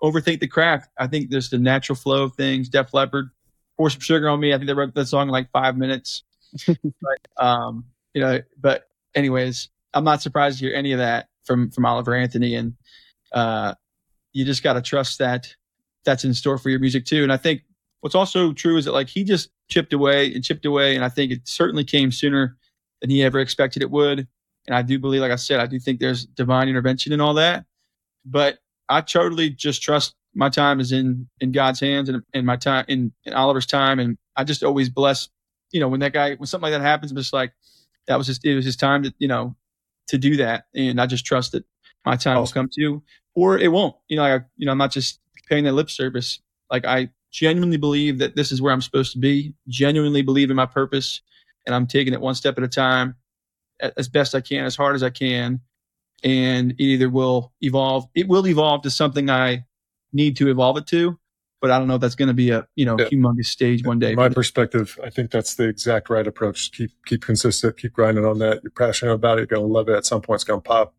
overthink 0.02 0.40
the 0.40 0.48
craft, 0.48 0.90
I 0.98 1.06
think 1.06 1.30
there's 1.30 1.50
the 1.50 1.58
natural 1.58 1.96
flow 1.96 2.24
of 2.24 2.34
things. 2.34 2.68
Def 2.68 2.92
Leppard 2.92 3.30
pour 3.76 3.88
some 3.88 4.00
sugar 4.00 4.28
on 4.28 4.40
me. 4.40 4.52
I 4.52 4.56
think 4.56 4.66
they 4.66 4.74
wrote 4.74 4.94
that 4.94 5.06
song 5.06 5.28
in 5.28 5.32
like 5.32 5.50
five 5.52 5.76
minutes. 5.76 6.24
but 6.66 7.28
um, 7.44 7.84
you 8.14 8.20
know, 8.20 8.40
but 8.60 8.88
anyways, 9.14 9.68
I'm 9.94 10.04
not 10.04 10.22
surprised 10.22 10.58
to 10.58 10.66
hear 10.66 10.74
any 10.74 10.92
of 10.92 10.98
that 10.98 11.28
from 11.44 11.70
from 11.70 11.86
Oliver 11.86 12.14
Anthony, 12.14 12.56
and 12.56 12.74
uh, 13.32 13.74
you 14.32 14.44
just 14.44 14.62
got 14.62 14.74
to 14.74 14.82
trust 14.82 15.18
that 15.18 15.54
that's 16.04 16.24
in 16.24 16.34
store 16.34 16.58
for 16.58 16.70
your 16.70 16.80
music 16.80 17.04
too. 17.04 17.22
And 17.22 17.32
I 17.32 17.36
think 17.36 17.62
what's 18.00 18.14
also 18.14 18.52
true 18.52 18.76
is 18.76 18.84
that 18.84 18.92
like 18.92 19.08
he 19.08 19.24
just 19.24 19.50
chipped 19.68 19.92
away 19.92 20.32
and 20.34 20.44
chipped 20.44 20.64
away, 20.64 20.94
and 20.94 21.04
I 21.04 21.08
think 21.08 21.32
it 21.32 21.40
certainly 21.44 21.84
came 21.84 22.12
sooner 22.12 22.56
than 23.00 23.10
he 23.10 23.22
ever 23.22 23.40
expected 23.40 23.82
it 23.82 23.90
would. 23.90 24.26
And 24.66 24.76
I 24.76 24.82
do 24.82 24.98
believe, 24.98 25.20
like 25.20 25.32
I 25.32 25.36
said, 25.36 25.60
I 25.60 25.66
do 25.66 25.78
think 25.78 25.98
there's 25.98 26.24
divine 26.24 26.68
intervention 26.68 27.12
and 27.12 27.20
all 27.20 27.34
that. 27.34 27.64
But 28.24 28.58
I 28.88 29.00
totally 29.00 29.50
just 29.50 29.82
trust 29.82 30.14
my 30.34 30.48
time 30.48 30.80
is 30.80 30.92
in 30.92 31.28
in 31.40 31.52
God's 31.52 31.80
hands 31.80 32.08
and, 32.08 32.22
and 32.32 32.46
my 32.46 32.56
time 32.56 32.84
in, 32.88 33.12
in 33.24 33.34
Oliver's 33.34 33.66
time, 33.66 33.98
and 33.98 34.18
I 34.36 34.44
just 34.44 34.62
always 34.62 34.88
bless. 34.88 35.28
You 35.72 35.80
know, 35.80 35.88
when 35.88 36.00
that 36.00 36.12
guy 36.12 36.34
when 36.34 36.46
something 36.46 36.70
like 36.70 36.78
that 36.78 36.84
happens, 36.84 37.10
I'm 37.10 37.16
just 37.16 37.32
like 37.32 37.52
that 38.06 38.16
was 38.16 38.26
just 38.26 38.44
it 38.44 38.54
was 38.54 38.64
his 38.64 38.76
time 38.76 39.02
to 39.04 39.14
you 39.18 39.28
know 39.28 39.56
to 40.08 40.18
do 40.18 40.36
that, 40.36 40.64
and 40.74 41.00
I 41.00 41.06
just 41.06 41.24
trust 41.24 41.52
that 41.52 41.64
my 42.04 42.16
time 42.16 42.38
will 42.38 42.46
come 42.48 42.68
to, 42.74 43.02
or 43.34 43.58
it 43.58 43.68
won't. 43.68 43.96
You 44.08 44.16
know, 44.16 44.24
I 44.24 44.34
you 44.56 44.66
know 44.66 44.72
I'm 44.72 44.78
not 44.78 44.92
just 44.92 45.20
paying 45.48 45.64
that 45.64 45.72
lip 45.72 45.90
service. 45.90 46.40
Like 46.70 46.84
I 46.84 47.10
genuinely 47.30 47.76
believe 47.76 48.18
that 48.18 48.36
this 48.36 48.52
is 48.52 48.60
where 48.62 48.72
I'm 48.72 48.82
supposed 48.82 49.12
to 49.12 49.18
be. 49.18 49.54
Genuinely 49.68 50.22
believe 50.22 50.50
in 50.50 50.56
my 50.56 50.66
purpose, 50.66 51.20
and 51.66 51.74
I'm 51.74 51.86
taking 51.86 52.12
it 52.12 52.20
one 52.20 52.34
step 52.34 52.58
at 52.58 52.64
a 52.64 52.68
time, 52.68 53.16
as 53.96 54.08
best 54.08 54.34
I 54.34 54.40
can, 54.40 54.64
as 54.64 54.76
hard 54.76 54.94
as 54.94 55.02
I 55.02 55.10
can, 55.10 55.60
and 56.22 56.72
it 56.72 56.82
either 56.82 57.10
will 57.10 57.52
evolve. 57.60 58.06
It 58.14 58.28
will 58.28 58.46
evolve 58.46 58.82
to 58.82 58.90
something 58.90 59.30
I 59.30 59.64
need 60.12 60.36
to 60.36 60.50
evolve 60.50 60.76
it 60.76 60.86
to, 60.88 61.18
but 61.60 61.70
I 61.70 61.78
don't 61.78 61.88
know 61.88 61.94
if 61.94 62.00
that's 62.00 62.14
going 62.14 62.28
to 62.28 62.34
be 62.34 62.50
a 62.50 62.66
you 62.76 62.84
know 62.84 62.96
yeah. 62.98 63.06
humongous 63.06 63.46
stage 63.46 63.84
one 63.84 63.98
day. 63.98 64.14
My 64.14 64.28
perspective, 64.28 64.98
I 65.02 65.10
think 65.10 65.30
that's 65.30 65.54
the 65.54 65.68
exact 65.68 66.10
right 66.10 66.26
approach. 66.26 66.72
Keep 66.72 66.90
keep 67.06 67.22
consistent, 67.22 67.76
keep 67.78 67.92
grinding 67.92 68.24
on 68.24 68.38
that. 68.40 68.62
You're 68.62 68.70
passionate 68.70 69.12
about 69.12 69.38
it. 69.38 69.42
You're 69.42 69.58
going 69.58 69.68
to 69.68 69.72
love 69.72 69.88
it. 69.88 69.96
At 69.96 70.04
some 70.04 70.20
point, 70.20 70.38
it's 70.38 70.44
going 70.44 70.60
to 70.60 70.68
pop. 70.68 70.94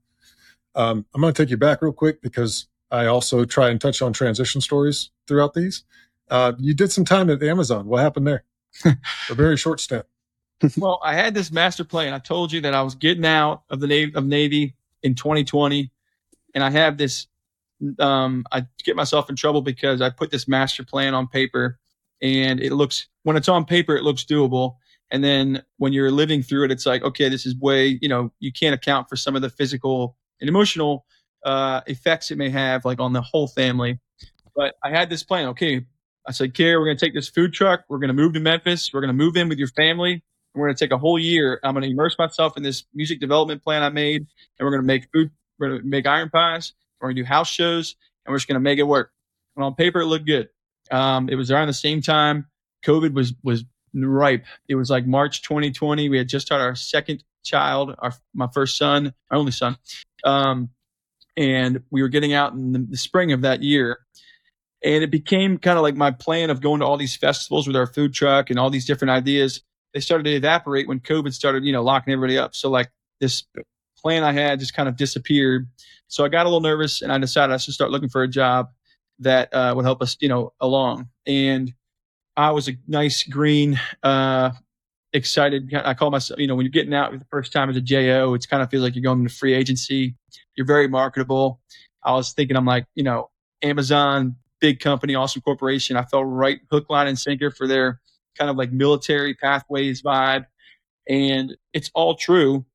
Um, 0.75 1.05
I'm 1.13 1.21
going 1.21 1.33
to 1.33 1.41
take 1.41 1.49
you 1.49 1.57
back 1.57 1.81
real 1.81 1.93
quick 1.93 2.21
because 2.21 2.67
I 2.91 3.05
also 3.05 3.45
try 3.45 3.69
and 3.69 3.79
touch 3.79 4.01
on 4.01 4.13
transition 4.13 4.61
stories 4.61 5.11
throughout 5.27 5.53
these. 5.53 5.83
Uh, 6.29 6.53
you 6.57 6.73
did 6.73 6.91
some 6.91 7.05
time 7.05 7.29
at 7.29 7.43
Amazon. 7.43 7.85
What 7.87 8.01
happened 8.01 8.27
there? 8.27 8.43
a 8.85 9.33
very 9.33 9.57
short 9.57 9.79
stint. 9.79 10.05
well, 10.77 10.99
I 11.03 11.13
had 11.13 11.33
this 11.33 11.51
master 11.51 11.83
plan. 11.83 12.13
I 12.13 12.19
told 12.19 12.51
you 12.51 12.61
that 12.61 12.73
I 12.73 12.81
was 12.81 12.95
getting 12.95 13.25
out 13.25 13.63
of 13.69 13.79
the 13.79 13.87
Navy, 13.87 14.13
of 14.15 14.25
Navy 14.25 14.75
in 15.03 15.15
2020, 15.15 15.91
and 16.55 16.63
I 16.63 16.69
have 16.69 16.97
this 16.97 17.27
um, 17.99 18.45
I 18.51 18.65
get 18.83 18.95
myself 18.95 19.29
in 19.29 19.35
trouble 19.35 19.61
because 19.61 20.01
I 20.01 20.09
put 20.09 20.31
this 20.31 20.47
master 20.47 20.83
plan 20.83 21.13
on 21.13 21.27
paper 21.27 21.79
and 22.21 22.59
it 22.59 22.73
looks, 22.73 23.07
when 23.23 23.35
it's 23.35 23.49
on 23.49 23.65
paper, 23.65 23.95
it 23.95 24.03
looks 24.03 24.23
doable. 24.23 24.77
And 25.11 25.23
then 25.23 25.63
when 25.77 25.93
you're 25.93 26.11
living 26.11 26.41
through 26.41 26.65
it, 26.65 26.71
it's 26.71 26.85
like, 26.85 27.03
okay, 27.03 27.29
this 27.29 27.45
is 27.45 27.55
way, 27.57 27.99
you 28.01 28.07
know, 28.07 28.31
you 28.39 28.51
can't 28.51 28.73
account 28.73 29.09
for 29.09 29.15
some 29.15 29.35
of 29.35 29.41
the 29.41 29.49
physical 29.49 30.15
and 30.43 30.49
emotional 30.49 31.05
uh, 31.45 31.79
effects 31.87 32.31
it 32.31 32.37
may 32.37 32.49
have, 32.49 32.83
like 32.83 32.99
on 32.99 33.13
the 33.13 33.21
whole 33.21 33.47
family. 33.47 33.99
But 34.55 34.75
I 34.83 34.89
had 34.89 35.09
this 35.09 35.23
plan. 35.23 35.47
Okay, 35.49 35.85
I 36.27 36.33
said, 36.33 36.53
Care, 36.53 36.79
we're 36.79 36.87
going 36.87 36.97
to 36.97 37.05
take 37.05 37.13
this 37.13 37.29
food 37.29 37.53
truck. 37.53 37.85
We're 37.87 37.99
going 37.99 38.09
to 38.09 38.13
move 38.13 38.33
to 38.33 38.41
Memphis. 38.41 38.91
We're 38.93 39.01
going 39.01 39.07
to 39.07 39.13
move 39.13 39.37
in 39.37 39.47
with 39.47 39.57
your 39.57 39.69
family. 39.69 40.21
We're 40.53 40.67
going 40.67 40.75
to 40.75 40.85
take 40.85 40.91
a 40.91 40.97
whole 40.97 41.17
year. 41.17 41.61
I'm 41.63 41.73
going 41.73 41.83
to 41.83 41.89
immerse 41.89 42.17
myself 42.19 42.57
in 42.57 42.63
this 42.63 42.83
music 42.93 43.21
development 43.21 43.63
plan 43.63 43.83
I 43.83 43.89
made, 43.89 44.21
and 44.21 44.65
we're 44.65 44.71
going 44.71 44.83
to 44.83 44.87
make 44.87 45.07
food. 45.13 45.31
We're 45.57 45.69
going 45.69 45.81
to 45.81 45.87
make 45.87 46.05
iron 46.05 46.29
pies. 46.29 46.73
We're 46.99 47.07
going 47.07 47.15
to 47.15 47.21
do 47.23 47.25
house 47.25 47.49
shows 47.49 47.95
and 48.25 48.31
we're 48.31 48.37
just 48.37 48.47
going 48.47 48.55
to 48.55 48.61
make 48.61 48.79
it 48.79 48.83
work. 48.83 49.11
And 49.55 49.63
on 49.63 49.75
paper, 49.75 50.01
it 50.01 50.05
looked 50.05 50.25
good. 50.25 50.49
Um, 50.91 51.29
it 51.29 51.35
was 51.35 51.51
around 51.51 51.67
the 51.67 51.73
same 51.73 52.01
time 52.01 52.47
COVID 52.85 53.13
was, 53.13 53.33
was 53.43 53.63
ripe. 53.93 54.45
It 54.67 54.75
was 54.75 54.89
like 54.89 55.05
March 55.05 55.41
2020. 55.43 56.09
We 56.09 56.17
had 56.17 56.29
just 56.29 56.49
had 56.49 56.61
our 56.61 56.75
second 56.75 57.23
child, 57.43 57.95
our, 57.99 58.13
my 58.33 58.47
first 58.53 58.77
son, 58.77 59.13
my 59.29 59.37
only 59.37 59.51
son. 59.51 59.77
Um, 60.23 60.69
and 61.35 61.83
we 61.91 62.01
were 62.01 62.09
getting 62.09 62.33
out 62.33 62.53
in 62.53 62.73
the, 62.73 62.79
the 62.79 62.97
spring 62.97 63.31
of 63.31 63.41
that 63.41 63.61
year. 63.61 63.99
And 64.83 65.03
it 65.03 65.11
became 65.11 65.57
kind 65.57 65.77
of 65.77 65.83
like 65.83 65.95
my 65.95 66.11
plan 66.11 66.49
of 66.49 66.61
going 66.61 66.81
to 66.81 66.85
all 66.85 66.97
these 66.97 67.15
festivals 67.15 67.67
with 67.67 67.75
our 67.75 67.87
food 67.87 68.13
truck 68.13 68.49
and 68.49 68.59
all 68.59 68.69
these 68.69 68.85
different 68.85 69.11
ideas. 69.11 69.61
They 69.93 69.99
started 69.99 70.23
to 70.25 70.31
evaporate 70.31 70.87
when 70.87 70.99
COVID 70.99 71.33
started, 71.33 71.63
you 71.63 71.71
know, 71.71 71.83
locking 71.83 72.13
everybody 72.13 72.37
up. 72.37 72.53
So 72.53 72.69
like 72.69 72.91
this 73.19 73.43
plan 73.97 74.23
I 74.23 74.33
had 74.33 74.59
just 74.59 74.73
kind 74.73 74.89
of 74.89 74.97
disappeared. 74.97 75.69
So 76.07 76.25
I 76.25 76.29
got 76.29 76.45
a 76.45 76.49
little 76.49 76.61
nervous 76.61 77.01
and 77.01 77.11
I 77.11 77.17
decided 77.17 77.53
I 77.53 77.57
should 77.57 77.73
start 77.73 77.91
looking 77.91 78.09
for 78.09 78.23
a 78.23 78.27
job 78.27 78.69
that 79.19 79.53
uh, 79.53 79.73
would 79.75 79.85
help 79.85 80.01
us, 80.01 80.17
you 80.19 80.27
know, 80.27 80.51
along. 80.59 81.07
And 81.25 81.73
I 82.35 82.51
was 82.51 82.67
a 82.67 82.73
nice 82.87 83.23
green, 83.23 83.79
uh, 84.01 84.51
excited. 85.13 85.71
I 85.73 85.93
call 85.93 86.09
myself, 86.09 86.39
you 86.39 86.47
know, 86.47 86.55
when 86.55 86.65
you're 86.65 86.71
getting 86.71 86.93
out 86.93 87.11
for 87.11 87.17
the 87.17 87.25
first 87.25 87.53
time 87.53 87.69
as 87.69 87.77
a 87.77 87.81
JO, 87.81 88.33
it's 88.33 88.45
kind 88.45 88.63
of 88.63 88.69
feels 88.69 88.83
like 88.83 88.95
you're 88.95 89.03
going 89.03 89.19
into 89.19 89.33
free 89.33 89.53
agency. 89.53 90.15
You're 90.55 90.65
very 90.65 90.87
marketable. 90.87 91.59
I 92.03 92.13
was 92.13 92.33
thinking, 92.33 92.57
I'm 92.57 92.65
like, 92.65 92.85
you 92.95 93.03
know, 93.03 93.29
Amazon, 93.61 94.35
big 94.59 94.79
company, 94.79 95.15
awesome 95.15 95.41
corporation. 95.41 95.95
I 95.95 96.03
felt 96.03 96.25
right 96.27 96.59
hook, 96.71 96.89
line, 96.89 97.07
and 97.07 97.17
sinker 97.17 97.51
for 97.51 97.67
their 97.67 97.99
kind 98.37 98.49
of 98.49 98.57
like 98.57 98.71
military 98.71 99.35
pathways 99.35 100.01
vibe. 100.01 100.45
And 101.07 101.55
it's 101.73 101.91
all 101.93 102.15
true. 102.15 102.65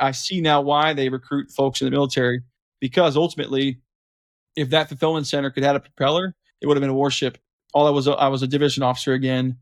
I 0.00 0.12
see 0.12 0.40
now 0.40 0.60
why 0.62 0.94
they 0.94 1.08
recruit 1.08 1.50
folks 1.50 1.80
in 1.80 1.84
the 1.84 1.90
military 1.90 2.42
because 2.80 3.16
ultimately, 3.16 3.78
if 4.56 4.70
that 4.70 4.88
fulfillment 4.88 5.26
center 5.26 5.50
could 5.50 5.62
have 5.62 5.76
a 5.76 5.80
propeller, 5.80 6.34
it 6.60 6.66
would 6.66 6.76
have 6.76 6.82
been 6.82 6.90
a 6.90 6.94
warship. 6.94 7.38
All 7.72 7.86
I 7.86 7.90
was, 7.90 8.08
I 8.08 8.28
was 8.28 8.42
a 8.42 8.46
division 8.46 8.82
officer 8.82 9.12
again, 9.12 9.56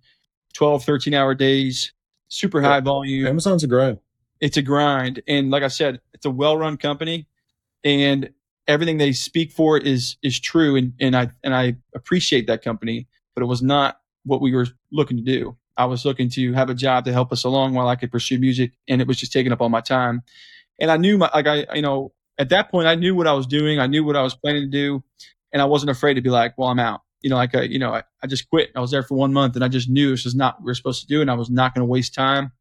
12, 0.55 0.85
13 0.85 1.15
hour 1.15 1.35
days, 1.35 1.93
super 2.29 2.61
high 2.61 2.81
volume. 2.81 3.27
Amazon's 3.27 3.65
a 3.65 3.67
grind. 3.67 3.99
It's 4.41 4.57
a 4.57 4.63
grind. 4.63 5.23
And 5.29 5.51
like 5.51 5.63
I 5.63 5.69
said, 5.69 6.01
it's 6.15 6.27
a 6.27 6.31
well 6.31 6.57
run 6.57 6.77
company 6.77 7.27
and 7.85 8.31
everything 8.67 8.99
they 8.99 9.13
speak 9.13 9.53
for 9.53 9.79
is, 9.79 10.17
is 10.23 10.39
true. 10.41 10.77
And, 10.77 10.93
and 11.01 11.17
I, 11.17 11.31
and 11.45 11.55
I 11.55 11.77
appreciate 11.95 12.47
that 12.47 12.63
company, 12.63 13.07
but 13.35 13.43
it 13.43 13.47
was 13.47 13.63
not 13.63 14.01
what 14.25 14.41
we 14.41 14.55
were 14.55 14.67
looking 14.91 15.17
to 15.17 15.23
do. 15.23 15.57
I 15.77 15.87
was 15.87 16.05
looking 16.05 16.29
to 16.31 16.53
have 16.53 16.69
a 16.69 16.75
job 16.75 17.05
to 17.07 17.13
help 17.13 17.33
us 17.33 17.45
along 17.45 17.75
while 17.75 17.89
I 17.89 17.97
could 17.97 18.11
pursue 18.11 18.39
music. 18.39 18.73
And 18.89 19.01
it 19.01 19.07
was 19.07 19.19
just 19.19 19.33
taking 19.33 19.53
up 19.53 19.61
all 19.61 19.69
my 19.69 19.81
time. 19.81 20.23
And 20.79 20.91
I 20.91 20.97
knew 20.97 21.19
my, 21.19 21.31
like 21.33 21.47
I, 21.47 21.67
you 21.75 21.83
know, 21.83 22.13
at 22.41 22.49
that 22.49 22.71
point, 22.71 22.89
I 22.89 22.95
knew 22.95 23.15
what 23.15 23.27
I 23.27 23.35
was 23.35 23.47
doing. 23.47 23.79
I 23.79 23.87
knew 23.87 24.03
what 24.03 24.17
I 24.17 24.23
was 24.23 24.35
planning 24.35 24.63
to 24.63 24.69
do, 24.69 25.05
and 25.53 25.61
I 25.61 25.67
wasn't 25.67 25.91
afraid 25.91 26.15
to 26.15 26.23
be 26.23 26.31
like, 26.31 26.57
"Well, 26.57 26.69
I'm 26.69 26.79
out." 26.79 27.03
You 27.23 27.31
know, 27.31 27.37
like, 27.37 27.55
I, 27.55 27.63
you 27.63 27.79
know, 27.79 27.95
I, 27.95 28.03
I 28.23 28.27
just 28.27 28.49
quit. 28.49 28.71
I 28.75 28.81
was 28.81 28.91
there 28.91 29.03
for 29.03 29.17
one 29.17 29.33
month, 29.33 29.55
and 29.55 29.65
I 29.65 29.69
just 29.69 29.89
knew 29.89 30.11
this 30.11 30.27
is 30.27 30.35
not 30.35 30.57
what 30.57 30.67
we 30.67 30.71
are 30.71 30.75
supposed 30.75 31.03
to 31.03 31.07
do, 31.07 31.21
and 31.21 31.31
I 31.31 31.35
was 31.35 31.51
not 31.51 31.75
going 31.75 31.81
to 31.81 31.87
waste 31.87 32.15
time 32.15 32.53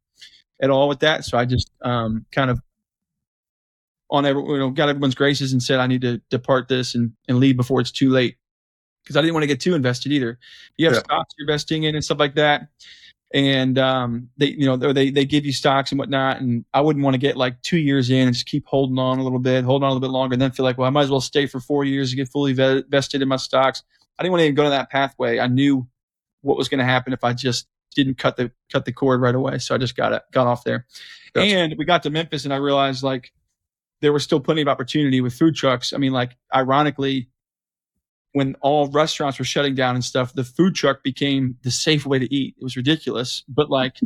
at 0.60 0.70
all 0.70 0.88
with 0.88 1.00
that. 1.00 1.24
So 1.24 1.38
I 1.38 1.44
just 1.44 1.70
um, 1.82 2.26
kind 2.32 2.50
of 2.50 2.60
on 4.10 4.26
every, 4.26 4.42
you 4.42 4.58
know, 4.58 4.70
got 4.70 4.88
everyone's 4.88 5.14
graces 5.14 5.52
and 5.52 5.62
said 5.62 5.80
I 5.80 5.86
need 5.86 6.02
to 6.02 6.20
depart 6.30 6.68
this 6.68 6.94
and, 6.94 7.12
and 7.28 7.38
leave 7.38 7.56
before 7.56 7.80
it's 7.80 7.92
too 7.92 8.10
late 8.10 8.36
because 9.02 9.16
I 9.16 9.20
didn't 9.20 9.34
want 9.34 9.44
to 9.44 9.48
get 9.48 9.60
too 9.60 9.74
invested 9.74 10.12
either. 10.12 10.38
You 10.76 10.86
have 10.86 10.94
yeah. 10.94 11.00
stocks 11.00 11.34
you're 11.38 11.48
investing 11.48 11.84
in 11.84 11.94
and 11.94 12.04
stuff 12.04 12.18
like 12.18 12.34
that 12.34 12.68
and 13.32 13.78
um, 13.78 14.28
they 14.36 14.46
you 14.46 14.66
know 14.66 14.76
they 14.76 15.10
they 15.10 15.24
give 15.24 15.46
you 15.46 15.52
stocks 15.52 15.92
and 15.92 15.98
whatnot 15.98 16.40
and 16.40 16.64
i 16.74 16.80
wouldn't 16.80 17.04
want 17.04 17.14
to 17.14 17.18
get 17.18 17.36
like 17.36 17.60
two 17.62 17.78
years 17.78 18.10
in 18.10 18.26
and 18.26 18.34
just 18.34 18.46
keep 18.46 18.66
holding 18.66 18.98
on 18.98 19.18
a 19.18 19.22
little 19.22 19.38
bit 19.38 19.64
hold 19.64 19.82
on 19.82 19.88
a 19.88 19.92
little 19.92 20.00
bit 20.00 20.10
longer 20.10 20.34
and 20.34 20.42
then 20.42 20.50
feel 20.50 20.64
like 20.64 20.78
well 20.78 20.86
i 20.86 20.90
might 20.90 21.02
as 21.02 21.10
well 21.10 21.20
stay 21.20 21.46
for 21.46 21.60
four 21.60 21.84
years 21.84 22.10
to 22.10 22.16
get 22.16 22.28
fully 22.28 22.52
vested 22.52 23.22
in 23.22 23.28
my 23.28 23.36
stocks 23.36 23.82
i 24.20 24.22
didn't 24.22 24.32
want 24.32 24.40
to 24.40 24.44
even 24.44 24.54
go 24.54 24.64
to 24.64 24.70
that 24.70 24.90
pathway 24.90 25.38
i 25.38 25.46
knew 25.46 25.86
what 26.42 26.56
was 26.56 26.68
going 26.68 26.78
to 26.78 26.84
happen 26.84 27.12
if 27.12 27.24
i 27.24 27.32
just 27.32 27.66
didn't 27.94 28.18
cut 28.18 28.36
the 28.36 28.52
cut 28.70 28.84
the 28.84 28.92
cord 28.92 29.20
right 29.20 29.34
away 29.34 29.58
so 29.58 29.74
i 29.74 29.78
just 29.78 29.96
got 29.96 30.12
it 30.12 30.22
got 30.30 30.46
off 30.46 30.62
there 30.62 30.86
gotcha. 31.34 31.46
and 31.46 31.74
we 31.76 31.84
got 31.84 32.02
to 32.02 32.10
memphis 32.10 32.44
and 32.44 32.54
i 32.54 32.56
realized 32.56 33.02
like 33.02 33.32
there 34.00 34.12
was 34.12 34.22
still 34.22 34.40
plenty 34.40 34.62
of 34.62 34.68
opportunity 34.68 35.20
with 35.20 35.34
food 35.34 35.56
trucks 35.56 35.92
i 35.92 35.96
mean 35.96 36.12
like 36.12 36.36
ironically 36.54 37.28
when 38.32 38.54
all 38.60 38.88
restaurants 38.88 39.38
were 39.38 39.44
shutting 39.44 39.74
down 39.74 39.94
and 39.94 40.04
stuff, 40.04 40.32
the 40.34 40.44
food 40.44 40.74
truck 40.74 41.02
became 41.02 41.56
the 41.62 41.70
safe 41.70 42.06
way 42.06 42.18
to 42.18 42.32
eat. 42.32 42.54
It 42.58 42.62
was 42.62 42.76
ridiculous, 42.76 43.42
but 43.48 43.70
like 43.70 43.96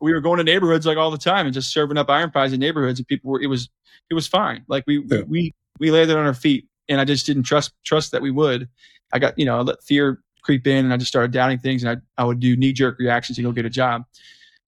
we 0.00 0.12
were 0.12 0.20
going 0.20 0.38
to 0.38 0.44
neighborhoods 0.44 0.86
like 0.86 0.98
all 0.98 1.10
the 1.10 1.18
time 1.18 1.46
and 1.46 1.54
just 1.54 1.72
serving 1.72 1.96
up 1.96 2.10
iron 2.10 2.30
pies 2.30 2.52
in 2.52 2.60
neighborhoods, 2.60 2.98
and 2.98 3.06
people 3.06 3.30
were 3.30 3.40
it 3.40 3.46
was 3.46 3.68
it 4.10 4.14
was 4.14 4.26
fine. 4.26 4.64
Like 4.68 4.84
we 4.86 5.04
yeah. 5.06 5.22
we 5.26 5.54
we 5.78 5.90
landed 5.90 6.16
on 6.16 6.26
our 6.26 6.34
feet, 6.34 6.66
and 6.88 7.00
I 7.00 7.04
just 7.04 7.26
didn't 7.26 7.44
trust 7.44 7.72
trust 7.84 8.12
that 8.12 8.22
we 8.22 8.30
would. 8.30 8.68
I 9.12 9.18
got 9.18 9.38
you 9.38 9.44
know 9.44 9.58
I 9.58 9.62
let 9.62 9.82
fear 9.82 10.22
creep 10.42 10.66
in, 10.66 10.84
and 10.84 10.92
I 10.92 10.96
just 10.96 11.08
started 11.08 11.32
doubting 11.32 11.58
things, 11.58 11.84
and 11.84 12.00
I 12.18 12.22
I 12.22 12.24
would 12.24 12.40
do 12.40 12.56
knee 12.56 12.72
jerk 12.72 12.98
reactions 12.98 13.36
to 13.36 13.42
go 13.42 13.52
get 13.52 13.66
a 13.66 13.70
job. 13.70 14.04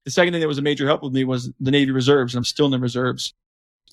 The 0.05 0.11
second 0.11 0.33
thing 0.33 0.41
that 0.41 0.49
was 0.49 0.59
a 0.59 0.63
major 0.63 0.87
help 0.87 1.03
with 1.03 1.13
me 1.13 1.25
was 1.25 1.53
the 1.61 1.71
Navy 1.71 1.91
Reserves, 1.91 2.35
and 2.35 2.39
I'm 2.39 2.45
still 2.45 2.67
in 2.67 2.73
the 2.73 2.79
reserves 2.79 3.35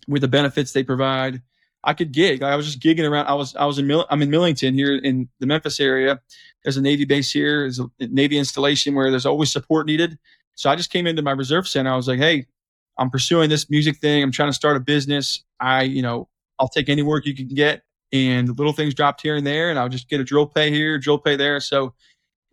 with 0.08 0.22
the 0.22 0.28
benefits 0.28 0.74
they 0.74 0.84
provide 0.84 1.42
I 1.84 1.94
could 1.94 2.12
gig. 2.12 2.44
I 2.44 2.56
was 2.56 2.66
just 2.66 2.80
gigging 2.80 3.10
around. 3.10 3.28
I 3.28 3.34
was 3.34 3.56
I 3.56 3.66
was 3.66 3.78
in 3.78 3.88
Mill- 3.88 4.06
I'm 4.10 4.22
in 4.22 4.30
Millington 4.30 4.74
here 4.74 4.96
in 4.96 5.28
the 5.40 5.46
Memphis 5.46 5.80
area. 5.80 6.22
There's 6.64 6.78
a 6.78 6.82
Navy 6.82 7.04
base 7.06 7.32
here. 7.32 7.62
There's 7.62 7.80
a 7.80 7.90
Navy 8.00 8.38
installation 8.38 8.96
where 8.96 9.12
there's 9.12 9.26
always 9.26 9.52
support 9.52 9.86
needed. 9.86 10.18
So 10.56 10.70
I 10.70 10.76
just 10.76 10.92
came 10.92 11.08
into 11.08 11.22
my 11.22 11.32
reserve 11.32 11.68
center. 11.68 11.92
I 11.92 11.96
was 11.96 12.08
like, 12.08 12.20
hey, 12.20 12.46
I'm 12.98 13.10
pursuing 13.10 13.50
this 13.50 13.70
music 13.70 13.98
thing. 13.98 14.24
I'm 14.24 14.32
trying 14.32 14.50
to 14.50 14.54
start 14.54 14.78
a 14.78 14.80
business. 14.80 15.44
I, 15.60 15.84
you 15.84 16.02
know, 16.02 16.30
I'll 16.60 16.70
take 16.70 16.90
any 16.90 17.02
work 17.02 17.26
you 17.26 17.36
can 17.36 17.48
get. 17.48 17.84
And 18.14 18.48
little 18.58 18.74
things 18.74 18.94
dropped 18.94 19.22
here 19.22 19.36
and 19.36 19.46
there, 19.46 19.72
and 19.72 19.80
I'll 19.80 19.90
just 19.90 20.08
get 20.08 20.22
a 20.22 20.24
drill 20.24 20.46
pay 20.46 20.70
here, 20.70 21.00
drill 21.00 21.18
pay 21.18 21.36
there. 21.36 21.60
So 21.60 21.94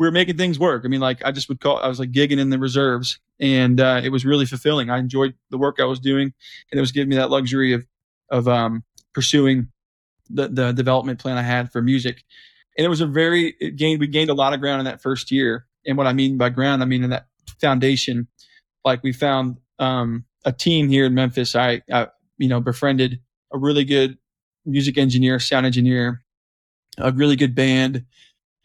we 0.00 0.06
were 0.06 0.10
making 0.10 0.38
things 0.38 0.58
work. 0.58 0.82
I 0.86 0.88
mean, 0.88 1.00
like 1.00 1.22
I 1.26 1.30
just 1.30 1.50
would 1.50 1.60
call, 1.60 1.76
I 1.78 1.86
was 1.86 2.00
like 2.00 2.10
gigging 2.10 2.38
in 2.40 2.48
the 2.48 2.58
reserves 2.58 3.20
and 3.38 3.78
uh, 3.78 4.00
it 4.02 4.08
was 4.08 4.24
really 4.24 4.46
fulfilling. 4.46 4.88
I 4.88 4.96
enjoyed 4.98 5.34
the 5.50 5.58
work 5.58 5.76
I 5.78 5.84
was 5.84 6.00
doing 6.00 6.32
and 6.72 6.78
it 6.78 6.80
was 6.80 6.90
giving 6.90 7.10
me 7.10 7.16
that 7.16 7.28
luxury 7.28 7.74
of, 7.74 7.86
of 8.30 8.48
um, 8.48 8.82
pursuing 9.12 9.68
the, 10.30 10.48
the 10.48 10.72
development 10.72 11.18
plan 11.18 11.36
I 11.36 11.42
had 11.42 11.70
for 11.70 11.82
music. 11.82 12.24
And 12.78 12.86
it 12.86 12.88
was 12.88 13.02
a 13.02 13.06
very, 13.06 13.54
it 13.60 13.76
gained, 13.76 14.00
we 14.00 14.06
gained 14.06 14.30
a 14.30 14.34
lot 14.34 14.54
of 14.54 14.60
ground 14.60 14.80
in 14.80 14.86
that 14.86 15.02
first 15.02 15.30
year. 15.30 15.66
And 15.86 15.98
what 15.98 16.06
I 16.06 16.14
mean 16.14 16.38
by 16.38 16.48
ground, 16.48 16.82
I 16.82 16.86
mean 16.86 17.04
in 17.04 17.10
that 17.10 17.26
foundation, 17.60 18.26
like 18.86 19.02
we 19.02 19.12
found 19.12 19.58
um, 19.78 20.24
a 20.46 20.52
team 20.52 20.88
here 20.88 21.04
in 21.04 21.12
Memphis. 21.12 21.54
I, 21.54 21.82
I, 21.92 22.08
you 22.38 22.48
know, 22.48 22.60
befriended 22.60 23.20
a 23.52 23.58
really 23.58 23.84
good 23.84 24.16
music 24.64 24.98
engineer, 24.98 25.38
sound 25.38 25.66
engineer, 25.66 26.22
a 26.98 27.12
really 27.12 27.36
good 27.36 27.54
band, 27.54 28.04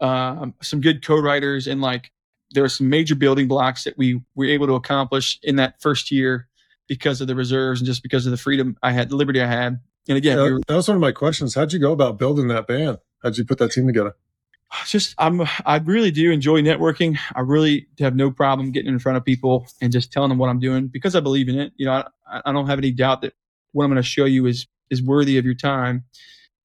um, 0.02 0.54
some 0.62 0.82
good 0.82 1.06
co-writers, 1.06 1.68
and 1.68 1.82
like 1.82 2.12
there 2.52 2.64
are 2.64 2.70
some 2.70 2.89
major 2.89 3.16
building 3.16 3.48
blocks 3.48 3.84
that 3.84 3.98
we 3.98 4.22
were 4.36 4.46
able 4.46 4.68
to 4.68 4.76
accomplish 4.76 5.39
in 5.43 5.56
that 5.58 5.82
first 5.82 6.12
year 6.12 6.48
because 6.88 7.22
of 7.22 7.28
the 7.28 7.36
reserves 7.36 7.82
and 7.82 7.88
just 7.88 8.04
because 8.04 8.26
of 8.26 8.32
the 8.32 8.38
freedom 8.38 8.78
I 8.84 8.91
had, 8.91 9.10
the 9.10 9.16
liberty 9.16 9.41
I 9.41 9.48
had. 9.48 9.80
And 10.08 10.18
again, 10.18 10.38
Yeah, 10.38 10.43
we 10.43 10.54
were, 10.54 10.62
that 10.68 10.76
was 10.76 10.88
one 10.88 10.96
of 10.96 11.02
my 11.02 11.12
questions. 11.12 11.56
How'd 11.56 11.74
you 11.74 11.80
go 11.80 11.91
about 11.91 12.20
building 12.20 12.48
that 12.50 12.68
band? 12.68 13.00
How'd 13.24 13.38
you 13.38 13.46
put 13.46 13.58
that 13.58 13.72
team 13.72 13.88
together? 13.88 14.16
just 14.86 15.16
I'm 15.18 15.41
I 15.66 15.78
really 15.78 16.12
do 16.12 16.32
enjoy 16.32 16.62
networking. 16.62 17.18
I 17.36 17.41
really 17.41 17.88
have 18.00 18.16
no 18.16 18.32
problem 18.32 18.72
getting 18.72 18.91
in 18.91 19.00
front 19.00 19.18
of 19.18 19.26
people 19.26 19.68
and 19.82 19.91
just 19.91 20.12
telling 20.12 20.30
them 20.30 20.38
what 20.38 20.50
I'm 20.50 20.60
doing 20.60 20.88
because 20.88 21.16
I 21.16 21.20
believe 21.20 21.50
in 21.50 21.60
it. 21.60 21.74
You 21.78 21.88
know, 21.88 22.04
I, 22.28 22.41
I 22.46 22.52
don't 22.52 22.68
have 22.68 22.80
any 22.80 22.91
doubt 22.91 23.22
that 23.22 23.34
what 23.72 23.84
I'm 23.84 23.89
going 23.89 24.02
to 24.02 24.08
show 24.08 24.26
you 24.26 24.46
is 24.46 24.68
is 24.89 25.01
worthy 25.01 25.38
of 25.38 25.45
your 25.45 25.55
time. 25.55 26.05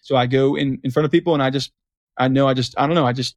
So 0.01 0.17
I 0.17 0.27
go 0.27 0.57
in 0.57 0.81
in 0.83 0.91
front 0.91 1.05
of 1.05 1.13
people 1.13 1.35
and 1.35 1.43
I 1.43 1.51
just 1.51 1.73
I 2.19 2.29
know 2.29 2.49
I 2.49 2.55
just 2.55 2.75
I 2.79 2.87
don't 2.87 2.95
know 2.95 3.07
I 3.07 3.13
just 3.13 3.37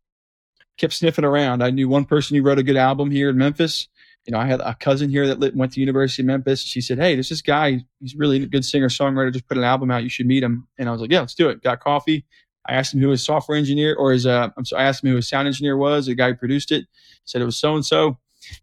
kept 0.78 0.94
sniffing 0.94 1.26
around. 1.26 1.64
I 1.64 1.70
knew 1.70 1.88
one 1.88 2.06
person 2.06 2.36
who 2.36 2.44
wrote 2.44 2.60
a 2.60 2.64
good 2.64 2.78
album 2.78 3.12
here 3.12 3.30
in 3.30 3.38
Memphis. 3.38 3.88
You 4.26 4.32
know, 4.32 4.40
I 4.40 4.46
had 4.46 4.62
a 4.62 4.74
cousin 4.76 5.10
here 5.10 5.28
that 5.28 5.40
lit, 5.40 5.56
went 5.56 5.74
to 5.74 5.82
University 5.82 6.22
of 6.22 6.28
Memphis. 6.28 6.62
She 6.62 6.80
said, 6.80 6.98
"Hey, 6.98 7.16
there's 7.16 7.30
this 7.30 7.42
guy. 7.42 7.84
He's 8.00 8.16
really 8.16 8.42
a 8.42 8.46
good 8.46 8.64
singer 8.64 8.88
songwriter. 8.88 9.34
Just 9.34 9.48
put 9.48 9.58
an 9.58 9.66
album 9.66 9.92
out. 9.92 10.04
You 10.04 10.10
should 10.10 10.28
meet 10.28 10.44
him." 10.44 10.68
And 10.78 10.88
I 10.88 10.94
was 10.94 11.02
like, 11.02 11.12
"Yeah, 11.12 11.20
let's 11.20 11.36
do 11.36 11.50
it." 11.50 11.62
Got 11.62 11.82
coffee. 11.82 12.26
I 12.66 12.74
asked 12.76 12.94
him 12.94 13.02
who 13.02 13.10
his 13.10 13.24
software 13.24 13.58
engineer 13.58 13.96
or 13.96 14.14
his 14.14 14.26
uh, 14.26 14.50
I'm 14.56 14.64
sorry, 14.66 14.84
I 14.84 14.88
asked 14.88 15.04
him 15.04 15.10
who 15.10 15.18
his 15.18 15.28
sound 15.28 15.48
engineer 15.48 15.76
was. 15.76 16.06
The 16.06 16.16
guy 16.16 16.30
who 16.30 16.36
produced 16.36 16.72
it 16.72 16.86
said 17.26 17.42
it 17.42 17.46
was 17.46 17.58
so 17.58 17.76
and 17.76 17.86
so, 17.86 18.18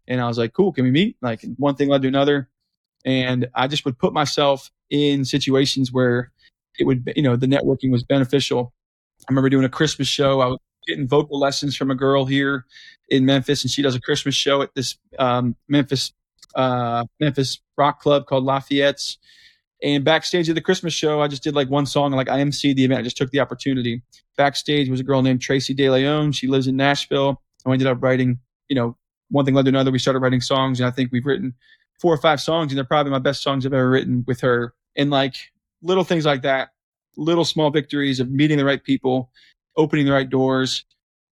and 0.07 0.19
I 0.19 0.27
was 0.27 0.39
like, 0.39 0.53
"Cool, 0.53 0.71
can 0.71 0.85
we 0.85 0.91
meet?" 0.91 1.17
Like 1.21 1.41
one 1.57 1.75
thing 1.75 1.89
led 1.89 2.01
to 2.01 2.07
another, 2.07 2.49
and 3.05 3.47
I 3.55 3.67
just 3.67 3.85
would 3.85 3.97
put 3.97 4.13
myself 4.13 4.71
in 4.89 5.25
situations 5.25 5.91
where 5.91 6.31
it 6.79 6.85
would, 6.85 7.11
you 7.15 7.23
know, 7.23 7.35
the 7.35 7.47
networking 7.47 7.91
was 7.91 8.03
beneficial. 8.03 8.73
I 9.21 9.25
remember 9.31 9.49
doing 9.49 9.65
a 9.65 9.69
Christmas 9.69 10.07
show. 10.07 10.41
I 10.41 10.47
was 10.47 10.59
getting 10.87 11.07
vocal 11.07 11.39
lessons 11.39 11.75
from 11.75 11.91
a 11.91 11.95
girl 11.95 12.25
here 12.25 12.65
in 13.09 13.25
Memphis, 13.25 13.63
and 13.63 13.71
she 13.71 13.81
does 13.81 13.95
a 13.95 14.01
Christmas 14.01 14.35
show 14.35 14.61
at 14.61 14.73
this 14.75 14.97
um, 15.19 15.55
Memphis 15.67 16.13
uh, 16.55 17.05
Memphis 17.19 17.59
rock 17.77 18.01
club 18.01 18.25
called 18.25 18.43
Lafayette's. 18.43 19.17
And 19.83 20.03
backstage 20.03 20.47
at 20.47 20.53
the 20.53 20.61
Christmas 20.61 20.93
show, 20.93 21.21
I 21.21 21.27
just 21.27 21.41
did 21.41 21.55
like 21.55 21.69
one 21.69 21.87
song, 21.87 22.11
like 22.11 22.29
I 22.29 22.39
emceed 22.39 22.75
the 22.75 22.85
event. 22.85 22.99
I 22.99 23.03
just 23.03 23.17
took 23.17 23.31
the 23.31 23.39
opportunity. 23.39 24.03
Backstage 24.37 24.89
was 24.89 24.99
a 24.99 25.03
girl 25.03 25.23
named 25.23 25.41
Tracy 25.41 25.73
De 25.73 25.89
Leon. 25.89 26.33
She 26.33 26.47
lives 26.47 26.67
in 26.67 26.75
Nashville. 26.75 27.41
I 27.65 27.71
ended 27.71 27.87
up 27.87 28.01
writing, 28.01 28.39
you 28.69 28.75
know, 28.75 28.95
one 29.29 29.43
thing 29.45 29.55
led 29.55 29.65
to 29.65 29.69
another. 29.69 29.91
We 29.91 29.97
started 29.97 30.19
writing 30.19 30.41
songs, 30.41 30.79
and 30.79 30.87
I 30.87 30.91
think 30.91 31.11
we've 31.11 31.25
written 31.25 31.55
four 32.01 32.13
or 32.13 32.17
five 32.17 32.41
songs, 32.41 32.71
and 32.71 32.77
they're 32.77 32.83
probably 32.83 33.11
my 33.11 33.19
best 33.19 33.43
songs 33.43 33.65
I've 33.65 33.73
ever 33.73 33.89
written 33.89 34.23
with 34.27 34.41
her. 34.41 34.73
And 34.97 35.11
like 35.11 35.35
little 35.83 36.03
things 36.03 36.25
like 36.25 36.41
that, 36.41 36.69
little 37.15 37.45
small 37.45 37.69
victories 37.69 38.19
of 38.19 38.31
meeting 38.31 38.57
the 38.57 38.65
right 38.65 38.83
people, 38.83 39.29
opening 39.77 40.05
the 40.05 40.11
right 40.11 40.29
doors. 40.29 40.83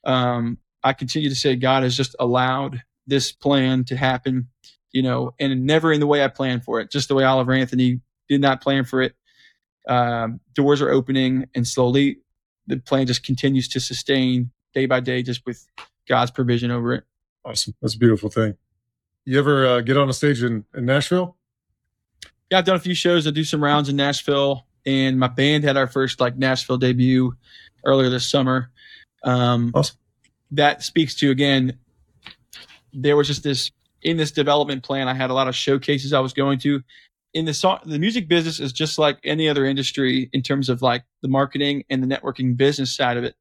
Um, 0.06 0.60
I 0.84 0.94
continue 0.94 1.28
to 1.30 1.36
say 1.36 1.56
God 1.56 1.84
has 1.84 1.98
just 1.98 2.16
allowed 2.20 2.84
this 3.08 3.32
plan 3.32 3.84
to 3.86 3.98
happen, 3.98 4.48
you 4.92 5.02
know, 5.02 5.34
and 5.40 5.66
never 5.66 5.92
in 5.92 6.00
the 6.00 6.08
way 6.08 6.24
I 6.24 6.28
planned 6.28 6.64
for 6.64 6.80
it, 6.80 6.92
just 6.92 7.08
the 7.08 7.16
way 7.16 7.24
Oliver 7.24 7.52
Anthony 7.52 8.00
did 8.30 8.40
not 8.40 8.62
plan 8.62 8.86
for 8.86 9.02
it. 9.02 9.16
Um, 9.88 10.40
doors 10.54 10.82
are 10.82 10.92
opening, 10.92 11.48
and 11.56 11.68
slowly 11.68 12.20
the 12.68 12.78
plan 12.78 13.08
just 13.08 13.24
continues 13.24 13.68
to 13.70 13.80
sustain 13.80 14.52
day 14.74 14.86
by 14.86 15.00
day, 15.00 15.24
just 15.24 15.46
with 15.48 15.66
God's 16.08 16.30
provision 16.30 16.70
over 16.70 16.94
it. 16.94 17.04
Awesome. 17.44 17.74
That's 17.82 17.96
a 17.96 17.98
beautiful 17.98 18.30
thing. 18.30 18.56
You 19.26 19.38
ever 19.40 19.68
uh, 19.68 19.82
get 19.82 19.98
on 19.98 20.10
a 20.10 20.14
stage 20.14 20.44
in, 20.44 20.66
in 20.76 20.86
Nashville? 20.86 21.36
Yeah, 22.50 22.60
I've 22.60 22.66
done 22.66 22.76
a 22.76 22.80
few 22.80 22.96
shows. 22.96 23.28
I 23.28 23.32
do 23.32 23.44
some 23.44 23.64
rounds 23.64 23.90
in 23.90 23.96
Nashville, 23.96 24.66
and 24.86 25.20
my 25.20 25.28
band 25.28 25.64
had 25.64 25.78
our 25.78 25.88
first 25.88 26.20
like 26.20 26.38
Nashville 26.38 26.78
debut 26.78 27.36
earlier 27.86 28.10
this 28.10 28.30
summer. 28.30 28.72
Um, 29.24 29.72
Awesome. 29.74 29.98
That 30.52 30.82
speaks 30.82 31.14
to 31.16 31.30
again, 31.30 31.78
there 32.92 33.16
was 33.16 33.28
just 33.28 33.44
this 33.44 33.72
in 34.02 34.18
this 34.18 34.32
development 34.32 34.84
plan. 34.84 35.08
I 35.08 35.14
had 35.14 35.30
a 35.30 35.34
lot 35.34 35.48
of 35.48 35.56
showcases 35.56 36.14
I 36.14 36.20
was 36.22 36.34
going 36.34 36.58
to. 36.60 36.82
In 37.36 37.46
the 37.46 37.54
song, 37.54 37.80
the 37.86 38.00
music 38.00 38.28
business 38.28 38.60
is 38.60 38.74
just 38.74 38.98
like 38.98 39.20
any 39.24 39.48
other 39.48 39.66
industry 39.66 40.28
in 40.34 40.42
terms 40.42 40.70
of 40.70 40.82
like 40.82 41.04
the 41.22 41.28
marketing 41.28 41.84
and 41.90 42.02
the 42.02 42.08
networking 42.08 42.58
business 42.58 42.96
side 42.96 43.18
of 43.18 43.24
it. 43.24 43.36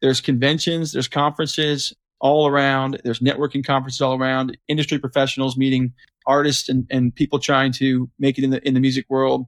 There's 0.00 0.20
conventions, 0.20 0.92
there's 0.92 1.08
conferences 1.08 1.92
all 2.24 2.48
around. 2.48 3.00
There's 3.04 3.20
networking 3.20 3.64
conferences 3.64 4.00
all 4.00 4.18
around. 4.18 4.56
Industry 4.66 4.98
professionals 4.98 5.58
meeting 5.58 5.92
artists 6.26 6.70
and, 6.70 6.86
and 6.90 7.14
people 7.14 7.38
trying 7.38 7.70
to 7.72 8.10
make 8.18 8.38
it 8.38 8.44
in 8.44 8.50
the 8.50 8.66
in 8.66 8.72
the 8.72 8.80
music 8.80 9.04
world. 9.10 9.46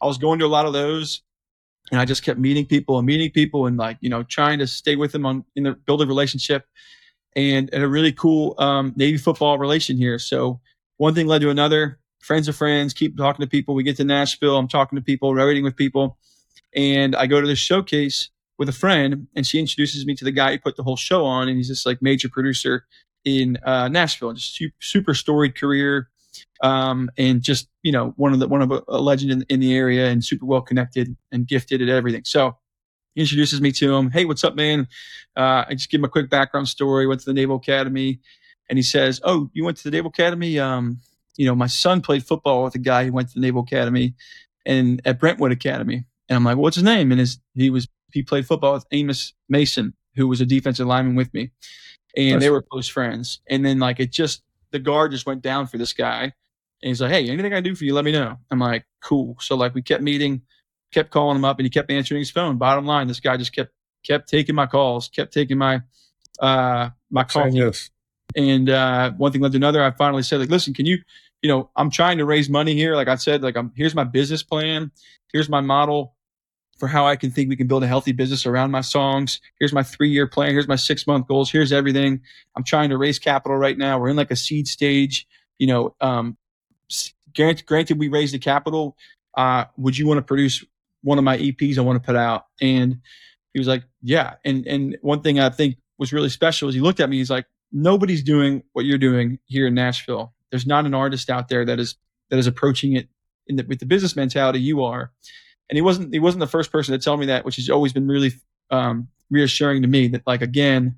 I 0.00 0.06
was 0.06 0.18
going 0.18 0.38
to 0.40 0.44
a 0.44 0.46
lot 0.46 0.66
of 0.66 0.74
those, 0.74 1.22
and 1.90 1.98
I 1.98 2.04
just 2.04 2.22
kept 2.22 2.38
meeting 2.38 2.66
people 2.66 2.98
and 2.98 3.06
meeting 3.06 3.30
people 3.30 3.66
and 3.66 3.78
like 3.78 3.96
you 4.02 4.10
know 4.10 4.22
trying 4.22 4.58
to 4.58 4.66
stay 4.66 4.94
with 4.94 5.10
them 5.12 5.24
on 5.24 5.42
in 5.56 5.64
the 5.64 5.72
build 5.72 6.02
a 6.02 6.06
relationship, 6.06 6.66
and, 7.34 7.70
and 7.72 7.82
a 7.82 7.88
really 7.88 8.12
cool 8.12 8.54
um, 8.58 8.92
Navy 8.94 9.16
football 9.16 9.58
relation 9.58 9.96
here. 9.96 10.18
So 10.18 10.60
one 10.98 11.14
thing 11.14 11.26
led 11.26 11.40
to 11.40 11.50
another. 11.50 11.98
Friends 12.20 12.46
of 12.46 12.56
friends, 12.56 12.92
keep 12.92 13.16
talking 13.16 13.42
to 13.42 13.48
people. 13.48 13.74
We 13.74 13.84
get 13.84 13.96
to 13.96 14.04
Nashville. 14.04 14.58
I'm 14.58 14.68
talking 14.68 14.96
to 14.96 15.02
people, 15.02 15.34
writing 15.34 15.64
with 15.64 15.76
people, 15.76 16.18
and 16.74 17.16
I 17.16 17.26
go 17.26 17.40
to 17.40 17.46
this 17.46 17.58
showcase 17.58 18.28
with 18.58 18.68
a 18.68 18.72
friend, 18.72 19.28
and 19.36 19.46
she 19.46 19.58
introduces 19.58 20.04
me 20.04 20.14
to 20.16 20.24
the 20.24 20.32
guy 20.32 20.52
who 20.52 20.58
put 20.58 20.76
the 20.76 20.82
whole 20.82 20.96
show 20.96 21.24
on, 21.24 21.48
and 21.48 21.56
he's 21.56 21.68
this 21.68 21.86
like 21.86 22.02
major 22.02 22.28
producer 22.28 22.84
in 23.24 23.58
uh, 23.64 23.88
Nashville, 23.88 24.32
just 24.32 24.60
super, 24.80 25.14
storied 25.14 25.56
career, 25.56 26.08
um, 26.62 27.10
and 27.16 27.40
just 27.40 27.68
you 27.82 27.92
know 27.92 28.12
one 28.16 28.32
of 28.32 28.40
the 28.40 28.48
one 28.48 28.62
of 28.62 28.70
a, 28.72 28.82
a 28.88 29.00
legend 29.00 29.30
in, 29.30 29.46
in 29.48 29.60
the 29.60 29.74
area, 29.74 30.08
and 30.08 30.24
super 30.24 30.44
well 30.44 30.60
connected 30.60 31.16
and 31.30 31.46
gifted 31.46 31.80
at 31.80 31.88
everything. 31.88 32.22
So 32.24 32.56
he 33.14 33.20
introduces 33.20 33.60
me 33.60 33.72
to 33.72 33.94
him. 33.94 34.10
Hey, 34.10 34.24
what's 34.24 34.44
up, 34.44 34.56
man? 34.56 34.88
Uh, 35.36 35.64
I 35.68 35.74
just 35.74 35.90
give 35.90 36.00
him 36.00 36.04
a 36.04 36.08
quick 36.08 36.28
background 36.28 36.68
story. 36.68 37.06
Went 37.06 37.20
to 37.20 37.26
the 37.26 37.34
Naval 37.34 37.56
Academy, 37.56 38.20
and 38.68 38.76
he 38.76 38.82
says, 38.82 39.20
"Oh, 39.22 39.50
you 39.52 39.64
went 39.64 39.76
to 39.78 39.84
the 39.84 39.90
Naval 39.90 40.10
Academy? 40.10 40.58
Um, 40.58 41.00
you 41.36 41.46
know, 41.46 41.54
my 41.54 41.68
son 41.68 42.00
played 42.00 42.24
football 42.24 42.64
with 42.64 42.74
a 42.74 42.80
guy 42.80 43.04
who 43.04 43.12
went 43.12 43.28
to 43.28 43.34
the 43.34 43.40
Naval 43.40 43.62
Academy, 43.62 44.14
and 44.66 45.00
at 45.04 45.20
Brentwood 45.20 45.52
Academy." 45.52 46.04
And 46.28 46.36
I'm 46.36 46.44
like, 46.44 46.56
"What's 46.56 46.76
his 46.76 46.84
name?" 46.84 47.12
And 47.12 47.20
his 47.20 47.38
he 47.54 47.70
was 47.70 47.88
he 48.12 48.22
played 48.22 48.46
football 48.46 48.74
with 48.74 48.86
Amos 48.92 49.34
Mason, 49.48 49.94
who 50.16 50.28
was 50.28 50.40
a 50.40 50.46
defensive 50.46 50.86
lineman 50.86 51.14
with 51.14 51.32
me, 51.34 51.50
and 52.16 52.40
they 52.40 52.50
were 52.50 52.62
close 52.62 52.88
friends. 52.88 53.40
And 53.48 53.64
then 53.64 53.78
like 53.78 54.00
it 54.00 54.12
just 54.12 54.42
the 54.70 54.78
guard 54.78 55.12
just 55.12 55.26
went 55.26 55.42
down 55.42 55.66
for 55.66 55.78
this 55.78 55.92
guy, 55.92 56.22
and 56.22 56.32
he's 56.82 57.00
like, 57.00 57.10
"Hey, 57.10 57.28
anything 57.28 57.54
I 57.54 57.60
do 57.60 57.74
for 57.74 57.84
you, 57.84 57.94
let 57.94 58.04
me 58.04 58.12
know." 58.12 58.36
I'm 58.50 58.58
like, 58.58 58.84
"Cool." 59.02 59.36
So 59.40 59.56
like 59.56 59.74
we 59.74 59.82
kept 59.82 60.02
meeting, 60.02 60.42
kept 60.92 61.10
calling 61.10 61.36
him 61.36 61.44
up, 61.44 61.58
and 61.58 61.66
he 61.66 61.70
kept 61.70 61.90
answering 61.90 62.20
his 62.20 62.30
phone. 62.30 62.58
Bottom 62.58 62.86
line, 62.86 63.06
this 63.08 63.20
guy 63.20 63.36
just 63.36 63.54
kept 63.54 63.72
kept 64.04 64.28
taking 64.28 64.54
my 64.54 64.66
calls, 64.66 65.08
kept 65.08 65.32
taking 65.32 65.58
my 65.58 65.82
uh 66.40 66.90
my 67.10 67.24
calls. 67.24 67.54
yes. 67.54 67.90
And 68.36 68.68
uh, 68.68 69.12
one 69.12 69.32
thing 69.32 69.40
led 69.40 69.52
to 69.52 69.56
another. 69.56 69.82
I 69.82 69.90
finally 69.90 70.22
said, 70.22 70.38
like, 70.38 70.50
listen, 70.50 70.74
can 70.74 70.84
you, 70.84 70.98
you 71.40 71.48
know, 71.48 71.70
I'm 71.76 71.90
trying 71.90 72.18
to 72.18 72.26
raise 72.26 72.50
money 72.50 72.74
here. 72.74 72.94
Like 72.94 73.08
I 73.08 73.14
said, 73.14 73.42
like, 73.42 73.56
I'm 73.56 73.72
here's 73.74 73.94
my 73.94 74.04
business 74.04 74.42
plan. 74.42 74.92
Here's 75.32 75.48
my 75.48 75.62
model 75.62 76.14
for 76.78 76.88
how 76.88 77.06
I 77.06 77.16
can 77.16 77.30
think 77.30 77.48
we 77.48 77.56
can 77.56 77.66
build 77.66 77.82
a 77.82 77.86
healthy 77.86 78.12
business 78.12 78.46
around 78.46 78.70
my 78.70 78.80
songs. 78.80 79.40
Here's 79.58 79.72
my 79.72 79.82
three 79.82 80.10
year 80.10 80.26
plan. 80.26 80.52
Here's 80.52 80.68
my 80.68 80.76
six 80.76 81.06
month 81.06 81.26
goals. 81.26 81.50
Here's 81.50 81.72
everything. 81.72 82.20
I'm 82.56 82.64
trying 82.64 82.90
to 82.90 82.98
raise 82.98 83.18
capital 83.18 83.56
right 83.56 83.76
now. 83.76 83.98
We're 83.98 84.08
in 84.08 84.16
like 84.16 84.30
a 84.30 84.36
seed 84.36 84.68
stage. 84.68 85.26
You 85.58 85.66
know, 85.66 85.94
um, 86.00 86.36
granted, 87.34 87.66
granted, 87.66 87.98
we 87.98 88.08
raised 88.08 88.34
the 88.34 88.38
capital. 88.38 88.96
Uh, 89.36 89.64
would 89.76 89.98
you 89.98 90.06
want 90.06 90.18
to 90.18 90.22
produce 90.22 90.64
one 91.02 91.18
of 91.18 91.24
my 91.24 91.36
EPs 91.36 91.78
I 91.78 91.82
want 91.82 92.00
to 92.00 92.06
put 92.06 92.16
out? 92.16 92.46
And 92.60 93.00
he 93.52 93.58
was 93.58 93.68
like, 93.68 93.84
yeah. 94.02 94.34
And 94.44 94.66
and 94.66 94.96
one 95.02 95.20
thing 95.22 95.40
I 95.40 95.50
think 95.50 95.76
was 95.98 96.12
really 96.12 96.28
special 96.28 96.68
is 96.68 96.74
he 96.74 96.80
looked 96.80 97.00
at 97.00 97.10
me. 97.10 97.16
He's 97.18 97.30
like, 97.30 97.46
nobody's 97.72 98.22
doing 98.22 98.62
what 98.72 98.84
you're 98.84 98.98
doing 98.98 99.38
here 99.46 99.66
in 99.66 99.74
Nashville. 99.74 100.32
There's 100.50 100.66
not 100.66 100.86
an 100.86 100.94
artist 100.94 101.28
out 101.28 101.48
there 101.48 101.64
that 101.64 101.78
is 101.78 101.96
that 102.30 102.38
is 102.38 102.46
approaching 102.46 102.94
it 102.94 103.08
in 103.46 103.56
the, 103.56 103.64
with 103.64 103.80
the 103.80 103.86
business 103.86 104.14
mentality 104.14 104.60
you 104.60 104.84
are. 104.84 105.10
And 105.70 105.76
he 105.76 105.82
wasn't 105.82 106.12
he 106.12 106.18
wasn't 106.18 106.40
the 106.40 106.46
first 106.46 106.72
person 106.72 106.92
to 106.92 107.02
tell 107.02 107.16
me 107.16 107.26
that, 107.26 107.44
which 107.44 107.56
has 107.56 107.68
always 107.68 107.92
been 107.92 108.08
really 108.08 108.32
um, 108.70 109.08
reassuring 109.30 109.82
to 109.82 109.88
me. 109.88 110.08
That 110.08 110.26
like 110.26 110.42
again, 110.42 110.96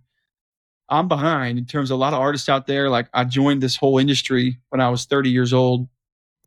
I'm 0.88 1.08
behind 1.08 1.58
in 1.58 1.66
terms 1.66 1.90
of 1.90 1.96
a 1.96 2.00
lot 2.00 2.12
of 2.12 2.20
artists 2.20 2.48
out 2.48 2.66
there. 2.66 2.88
Like 2.88 3.08
I 3.12 3.24
joined 3.24 3.62
this 3.62 3.76
whole 3.76 3.98
industry 3.98 4.58
when 4.70 4.80
I 4.80 4.88
was 4.88 5.04
30 5.06 5.30
years 5.30 5.52
old, 5.52 5.88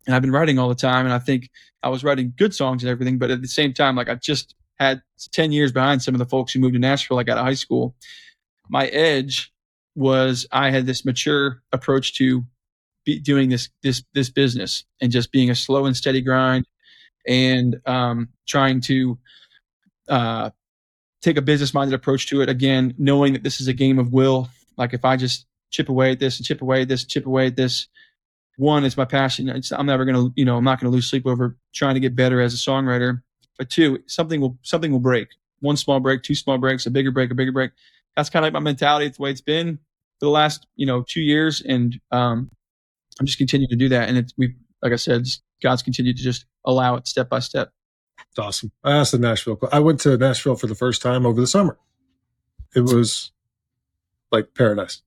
and 0.06 0.16
I've 0.16 0.22
been 0.22 0.32
writing 0.32 0.60
all 0.60 0.70
the 0.70 0.76
time. 0.76 1.06
And 1.06 1.14
I 1.14 1.20
think 1.20 1.50
I 1.82 1.90
was 1.90 2.04
writing 2.04 2.34
good 2.38 2.54
songs 2.56 2.84
and 2.84 2.90
everything, 2.90 3.18
but 3.18 3.32
at 3.32 3.42
the 3.42 3.48
same 3.48 3.74
time, 3.74 3.96
like 3.96 4.10
I 4.10 4.16
just 4.16 4.56
had 4.80 5.02
10 5.32 5.52
years 5.52 5.72
behind 5.72 6.02
some 6.02 6.16
of 6.16 6.20
the 6.20 6.26
folks 6.26 6.54
who 6.54 6.60
moved 6.60 6.74
to 6.74 6.80
Nashville 6.80 7.18
like 7.18 7.30
out 7.30 7.38
of 7.38 7.46
high 7.46 7.54
school. 7.54 7.96
My 8.70 8.88
edge 8.88 9.52
was 9.96 10.48
I 10.52 10.72
had 10.72 10.86
this 10.86 11.06
mature 11.06 11.62
approach 11.72 12.16
to 12.16 12.44
be 13.06 13.20
doing 13.20 13.50
this 13.50 13.70
this 13.84 14.04
this 14.14 14.30
business 14.30 14.86
and 15.02 15.12
just 15.12 15.32
being 15.32 15.50
a 15.50 15.56
slow 15.56 15.86
and 15.86 15.96
steady 15.96 16.22
grind 16.22 16.66
and 17.28 17.80
um, 17.86 18.30
trying 18.48 18.82
to 18.82 19.18
uh, 20.10 20.50
take 21.22 21.38
a 21.38 21.42
business 21.42 21.74
minded 21.74 21.96
approach 21.96 22.28
to 22.28 22.42
it. 22.42 22.50
Again, 22.50 22.94
knowing 22.98 23.34
that 23.34 23.44
this 23.44 23.62
is 23.62 23.68
a 23.68 23.74
game 23.74 24.00
of 24.00 24.14
will. 24.14 24.50
Like 24.78 24.94
if 24.94 25.06
I 25.06 25.18
just 25.18 25.46
chip 25.72 25.90
away 25.90 26.12
at 26.12 26.20
this 26.20 26.38
and 26.38 26.46
chip 26.46 26.62
away 26.62 26.84
at 26.84 26.88
this, 26.88 27.04
chip 27.06 27.26
away 27.26 27.48
at 27.48 27.56
this. 27.56 27.88
One, 28.58 28.86
it's 28.86 28.98
my 28.98 29.06
passion. 29.06 29.50
It's, 29.50 29.72
I'm 29.72 29.88
never 29.88 30.06
gonna, 30.06 30.30
you 30.36 30.46
know, 30.46 30.58
I'm 30.58 30.64
not 30.64 30.80
gonna 30.80 30.92
lose 30.92 31.08
sleep 31.08 31.26
over 31.26 31.58
trying 31.74 31.96
to 31.96 32.00
get 32.00 32.16
better 32.16 32.42
as 32.42 32.54
a 32.54 32.58
songwriter. 32.58 33.22
But 33.58 33.70
two, 33.70 34.00
something 34.08 34.42
will 34.42 34.58
something 34.64 34.92
will 34.92 35.00
break. 35.00 35.30
One 35.62 35.78
small 35.78 36.00
break, 36.00 36.24
two 36.24 36.36
small 36.36 36.58
breaks, 36.58 36.86
a 36.86 36.92
bigger 36.92 37.12
break, 37.12 37.32
a 37.32 37.36
bigger 37.36 37.52
break. 37.52 37.72
That's 38.16 38.30
kind 38.30 38.44
of 38.44 38.48
like 38.48 38.54
my 38.54 38.60
mentality. 38.60 39.08
It's 39.08 39.18
the 39.18 39.24
way 39.24 39.32
it's 39.32 39.42
been 39.42 39.78
for 40.20 40.26
the 40.26 40.30
last, 40.30 40.68
you 40.76 40.86
know, 40.86 41.04
two 41.08 41.22
years, 41.22 41.62
and 41.62 42.00
um, 42.12 42.52
I'm 43.20 43.26
just 43.26 43.38
continuing 43.38 43.70
to 43.70 43.76
do 43.76 43.90
that. 43.90 44.10
And 44.10 44.18
it's 44.18 44.34
we, 44.38 44.56
like 44.82 44.94
I 44.94 44.98
said, 44.98 45.28
God's 45.64 45.82
continued 45.82 46.18
to 46.18 46.24
just 46.24 46.46
allow 46.66 46.96
it 46.96 47.08
step 47.08 47.30
by 47.30 47.40
step. 47.40 47.72
It's 48.30 48.38
awesome. 48.40 48.72
I 48.84 48.92
asked 48.92 49.12
the 49.14 49.18
Nashville. 49.18 49.58
I 49.72 49.80
went 49.80 50.00
to 50.02 50.18
Nashville 50.18 50.56
for 50.56 50.68
the 50.68 50.76
first 50.76 51.02
time 51.02 51.26
over 51.26 51.40
the 51.40 51.48
summer. 51.48 51.78
It 52.76 52.82
was 52.82 53.32
like 54.32 54.54
paradise. 54.56 55.02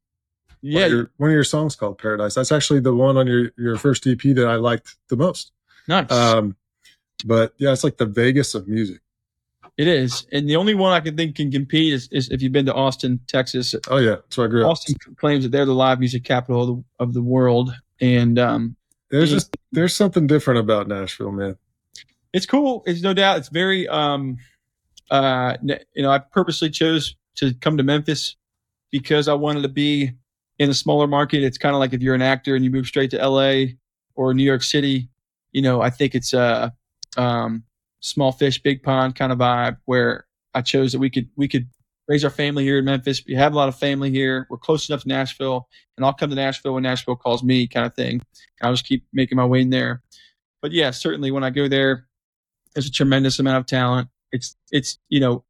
Yeah, 0.62 0.80
One 0.80 0.84
of, 0.84 0.92
your, 0.92 1.10
one 1.18 1.30
of 1.30 1.34
your 1.34 1.44
songs 1.44 1.76
called 1.76 1.98
Paradise. 1.98 2.34
That's 2.34 2.50
actually 2.50 2.80
the 2.80 2.94
one 2.94 3.16
on 3.16 3.26
your 3.26 3.50
your 3.56 3.76
first 3.76 4.06
EP 4.06 4.18
that 4.20 4.46
I 4.48 4.56
liked 4.56 4.96
the 5.08 5.16
most. 5.16 5.52
nice. 5.86 6.10
Um, 6.10 6.56
but 7.24 7.54
yeah, 7.58 7.72
it's 7.72 7.84
like 7.84 7.98
the 7.98 8.06
Vegas 8.06 8.54
of 8.54 8.66
music. 8.68 9.00
it 9.76 9.86
is, 9.88 10.26
and 10.32 10.48
the 10.48 10.56
only 10.56 10.74
one 10.74 10.92
I 10.92 11.00
can 11.00 11.16
think 11.16 11.36
can 11.36 11.50
compete 11.50 11.92
is, 11.92 12.08
is 12.10 12.28
if 12.30 12.42
you've 12.42 12.52
been 12.52 12.66
to 12.66 12.74
Austin, 12.74 13.20
Texas. 13.28 13.74
Oh 13.88 13.98
yeah, 13.98 14.16
that's 14.16 14.36
where 14.38 14.46
I 14.46 14.50
grew 14.50 14.64
up. 14.64 14.70
Austin 14.72 14.96
claims 15.16 15.44
that 15.44 15.50
they're 15.50 15.66
the 15.66 15.74
live 15.74 15.98
music 16.00 16.24
capital 16.24 16.62
of 16.62 16.68
the, 16.68 16.84
of 17.04 17.14
the 17.14 17.22
world, 17.22 17.72
and 18.00 18.38
um, 18.38 18.76
There's 19.10 19.30
just 19.30 19.56
there's 19.72 19.94
something 19.94 20.26
different 20.26 20.60
about 20.60 20.88
Nashville, 20.88 21.32
man. 21.32 21.56
it's 22.32 22.46
cool. 22.46 22.82
It's 22.86 23.02
no 23.02 23.14
doubt. 23.14 23.38
It's 23.38 23.48
very, 23.48 23.88
um, 23.88 24.36
uh, 25.10 25.56
you 25.62 26.02
know, 26.02 26.10
I 26.10 26.18
purposely 26.18 26.70
chose 26.70 27.16
to 27.36 27.54
come 27.54 27.76
to 27.76 27.82
Memphis 27.82 28.36
because 28.90 29.28
I 29.28 29.34
wanted 29.34 29.62
to 29.62 29.68
be 29.68 30.12
in 30.58 30.70
a 30.70 30.74
smaller 30.74 31.06
market. 31.06 31.42
It's 31.42 31.58
kind 31.58 31.74
of 31.74 31.80
like 31.80 31.92
if 31.92 32.02
you're 32.02 32.14
an 32.14 32.22
actor 32.22 32.54
and 32.54 32.64
you 32.64 32.70
move 32.70 32.86
straight 32.86 33.10
to 33.12 33.28
LA 33.28 33.74
or 34.14 34.34
New 34.34 34.42
York 34.42 34.62
City, 34.62 35.08
you 35.52 35.62
know, 35.62 35.80
I 35.80 35.90
think 35.90 36.14
it's 36.14 36.32
a, 36.32 36.74
um, 37.16 37.64
small 38.00 38.32
fish, 38.32 38.62
big 38.62 38.82
pond 38.82 39.14
kind 39.14 39.32
of 39.32 39.38
vibe 39.38 39.78
where 39.84 40.26
I 40.54 40.62
chose 40.62 40.92
that 40.92 40.98
we 40.98 41.10
could, 41.10 41.28
we 41.36 41.48
could 41.48 41.68
raise 42.08 42.24
our 42.24 42.30
family 42.30 42.64
here 42.64 42.78
in 42.78 42.84
Memphis. 42.84 43.22
We 43.26 43.34
have 43.34 43.52
a 43.52 43.56
lot 43.56 43.68
of 43.68 43.76
family 43.76 44.10
here. 44.10 44.46
We're 44.48 44.58
close 44.58 44.88
enough 44.88 45.02
to 45.02 45.08
Nashville 45.08 45.68
and 45.96 46.04
I'll 46.04 46.12
come 46.12 46.30
to 46.30 46.36
Nashville 46.36 46.74
when 46.74 46.82
Nashville 46.82 47.16
calls 47.16 47.42
me 47.42 47.66
kind 47.66 47.86
of 47.86 47.94
thing. 47.94 48.22
I'll 48.62 48.72
just 48.72 48.86
keep 48.86 49.04
making 49.12 49.36
my 49.36 49.44
way 49.44 49.60
in 49.60 49.70
there. 49.70 50.02
But 50.62 50.72
yeah, 50.72 50.90
certainly 50.90 51.30
when 51.30 51.44
I 51.44 51.50
go 51.50 51.68
there, 51.68 52.06
there's 52.74 52.86
a 52.86 52.92
tremendous 52.92 53.38
amount 53.38 53.58
of 53.58 53.66
talent. 53.66 54.08
It's 54.32 54.56
it's 54.70 54.98
you 55.08 55.20
know, 55.20 55.44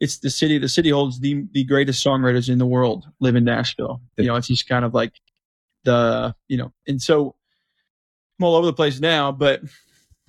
it's 0.00 0.18
the 0.18 0.30
city. 0.30 0.58
The 0.58 0.68
city 0.68 0.90
holds 0.90 1.20
the 1.20 1.46
the 1.52 1.64
greatest 1.64 2.04
songwriters 2.04 2.48
in 2.48 2.58
the 2.58 2.66
world 2.66 3.06
live 3.20 3.36
in 3.36 3.44
Nashville. 3.44 4.00
You 4.16 4.26
know, 4.26 4.36
it's 4.36 4.48
just 4.48 4.68
kind 4.68 4.84
of 4.84 4.94
like 4.94 5.12
the 5.84 6.34
you 6.48 6.56
know, 6.56 6.72
and 6.86 7.00
so 7.00 7.36
I'm 8.38 8.44
all 8.44 8.56
over 8.56 8.66
the 8.66 8.72
place 8.72 9.00
now. 9.00 9.32
But 9.32 9.62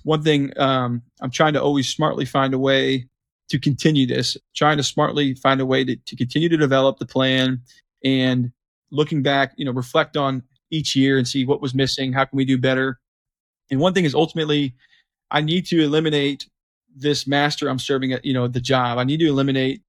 one 0.04 0.22
thing 0.22 0.52
um, 0.58 1.02
I'm 1.20 1.30
trying 1.30 1.54
to 1.54 1.62
always 1.62 1.88
smartly 1.88 2.24
find 2.24 2.54
a 2.54 2.58
way 2.58 3.08
to 3.50 3.58
continue 3.58 4.06
this. 4.06 4.36
Trying 4.54 4.78
to 4.78 4.82
smartly 4.82 5.34
find 5.34 5.60
a 5.60 5.66
way 5.66 5.84
to, 5.84 5.96
to 5.96 6.16
continue 6.16 6.48
to 6.48 6.56
develop 6.56 6.98
the 6.98 7.06
plan 7.06 7.60
and 8.04 8.52
looking 8.90 9.22
back, 9.22 9.52
you 9.56 9.64
know, 9.64 9.72
reflect 9.72 10.16
on 10.16 10.42
each 10.70 10.96
year 10.96 11.18
and 11.18 11.26
see 11.26 11.44
what 11.44 11.60
was 11.60 11.74
missing. 11.74 12.12
How 12.12 12.24
can 12.24 12.36
we 12.36 12.44
do 12.44 12.58
better? 12.58 12.98
And 13.70 13.80
one 13.80 13.92
thing 13.92 14.04
is 14.04 14.14
ultimately 14.14 14.74
I 15.30 15.40
need 15.40 15.66
to 15.66 15.82
eliminate 15.82 16.48
this 16.94 17.26
master 17.26 17.68
I'm 17.68 17.78
serving 17.78 18.12
at, 18.12 18.24
you 18.24 18.32
know, 18.32 18.48
the 18.48 18.60
job. 18.60 18.98
I 18.98 19.04
need 19.04 19.20
to 19.20 19.28
eliminate, 19.28 19.82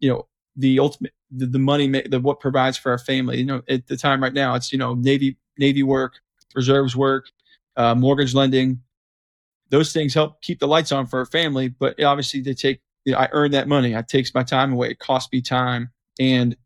you 0.00 0.10
know, 0.10 0.26
the 0.56 0.78
ultimate, 0.78 1.12
the, 1.30 1.46
the 1.46 1.58
money, 1.58 1.88
ma- 1.88 2.00
the 2.06 2.20
what 2.20 2.40
provides 2.40 2.76
for 2.76 2.92
our 2.92 2.98
family. 2.98 3.38
You 3.38 3.46
know, 3.46 3.62
at 3.68 3.86
the 3.86 3.96
time 3.96 4.22
right 4.22 4.34
now, 4.34 4.54
it's, 4.54 4.70
you 4.70 4.78
know, 4.78 4.94
Navy, 4.94 5.38
Navy 5.58 5.82
work, 5.82 6.20
reserves 6.54 6.94
work, 6.94 7.26
uh, 7.76 7.94
mortgage 7.94 8.34
lending. 8.34 8.82
Those 9.70 9.94
things 9.94 10.12
help 10.12 10.42
keep 10.42 10.60
the 10.60 10.68
lights 10.68 10.92
on 10.92 11.06
for 11.06 11.20
our 11.20 11.26
family, 11.26 11.68
but 11.68 12.02
obviously 12.02 12.42
they 12.42 12.52
take, 12.52 12.80
you 13.04 13.12
know, 13.12 13.18
I 13.18 13.28
earn 13.32 13.50
that 13.52 13.68
money. 13.68 13.92
It 13.92 14.08
takes 14.08 14.34
my 14.34 14.42
time 14.42 14.72
away. 14.72 14.90
It 14.90 14.98
costs 14.98 15.32
me 15.32 15.40
time. 15.40 15.90
And 16.18 16.56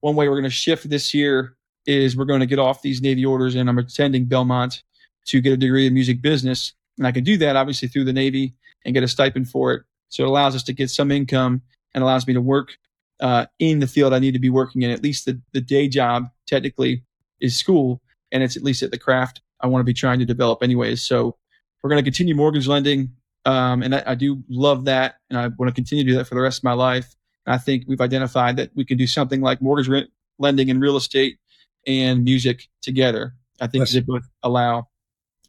one 0.00 0.16
way 0.16 0.28
we're 0.28 0.34
going 0.34 0.44
to 0.44 0.50
shift 0.50 0.88
this 0.88 1.14
year 1.14 1.56
is 1.86 2.16
we're 2.16 2.24
going 2.24 2.40
to 2.40 2.46
get 2.46 2.58
off 2.58 2.82
these 2.82 3.00
Navy 3.00 3.24
orders 3.24 3.54
and 3.54 3.68
I'm 3.68 3.78
attending 3.78 4.26
Belmont 4.26 4.82
to 5.26 5.40
get 5.40 5.52
a 5.52 5.56
degree 5.56 5.86
in 5.86 5.94
music 5.94 6.22
business. 6.22 6.74
And 6.98 7.06
I 7.06 7.12
can 7.12 7.24
do 7.24 7.36
that 7.38 7.56
obviously 7.56 7.88
through 7.88 8.04
the 8.04 8.12
Navy 8.12 8.54
and 8.84 8.94
get 8.94 9.02
a 9.02 9.08
stipend 9.08 9.48
for 9.48 9.72
it. 9.72 9.82
So 10.08 10.24
it 10.24 10.28
allows 10.28 10.54
us 10.54 10.62
to 10.64 10.72
get 10.72 10.90
some 10.90 11.10
income 11.10 11.62
and 11.94 12.02
allows 12.02 12.26
me 12.26 12.34
to 12.34 12.40
work 12.40 12.76
uh, 13.20 13.46
in 13.58 13.80
the 13.80 13.86
field 13.86 14.12
I 14.12 14.18
need 14.18 14.32
to 14.32 14.38
be 14.38 14.50
working 14.50 14.82
in. 14.82 14.90
At 14.90 15.02
least 15.02 15.26
the, 15.26 15.40
the 15.52 15.60
day 15.60 15.88
job 15.88 16.28
technically 16.46 17.04
is 17.40 17.56
school 17.56 18.00
and 18.32 18.42
it's 18.42 18.56
at 18.56 18.62
least 18.62 18.82
at 18.82 18.90
the 18.90 18.98
craft 18.98 19.40
I 19.60 19.66
want 19.66 19.80
to 19.80 19.84
be 19.84 19.94
trying 19.94 20.18
to 20.18 20.24
develop 20.24 20.62
anyways. 20.62 21.02
So 21.02 21.36
we're 21.82 21.90
going 21.90 22.02
to 22.02 22.06
continue 22.06 22.34
mortgage 22.34 22.66
lending. 22.66 23.10
Um, 23.44 23.82
and 23.82 23.94
I, 23.94 24.02
I 24.08 24.14
do 24.14 24.42
love 24.48 24.84
that. 24.84 25.16
And 25.30 25.38
I 25.38 25.48
want 25.48 25.68
to 25.68 25.74
continue 25.74 26.04
to 26.04 26.10
do 26.10 26.16
that 26.18 26.26
for 26.26 26.34
the 26.34 26.40
rest 26.40 26.60
of 26.60 26.64
my 26.64 26.72
life. 26.72 27.14
And 27.46 27.54
I 27.54 27.58
think 27.58 27.84
we've 27.86 28.00
identified 28.00 28.56
that 28.56 28.70
we 28.74 28.84
can 28.84 28.98
do 28.98 29.06
something 29.06 29.40
like 29.40 29.62
mortgage 29.62 29.88
rent 29.88 30.10
lending 30.38 30.70
and 30.70 30.80
real 30.80 30.96
estate 30.96 31.38
and 31.86 32.24
music 32.24 32.68
together. 32.82 33.34
I 33.60 33.66
think 33.66 33.82
Yes. 33.82 33.92
they 33.92 34.00
both 34.00 34.22
allow 34.42 34.88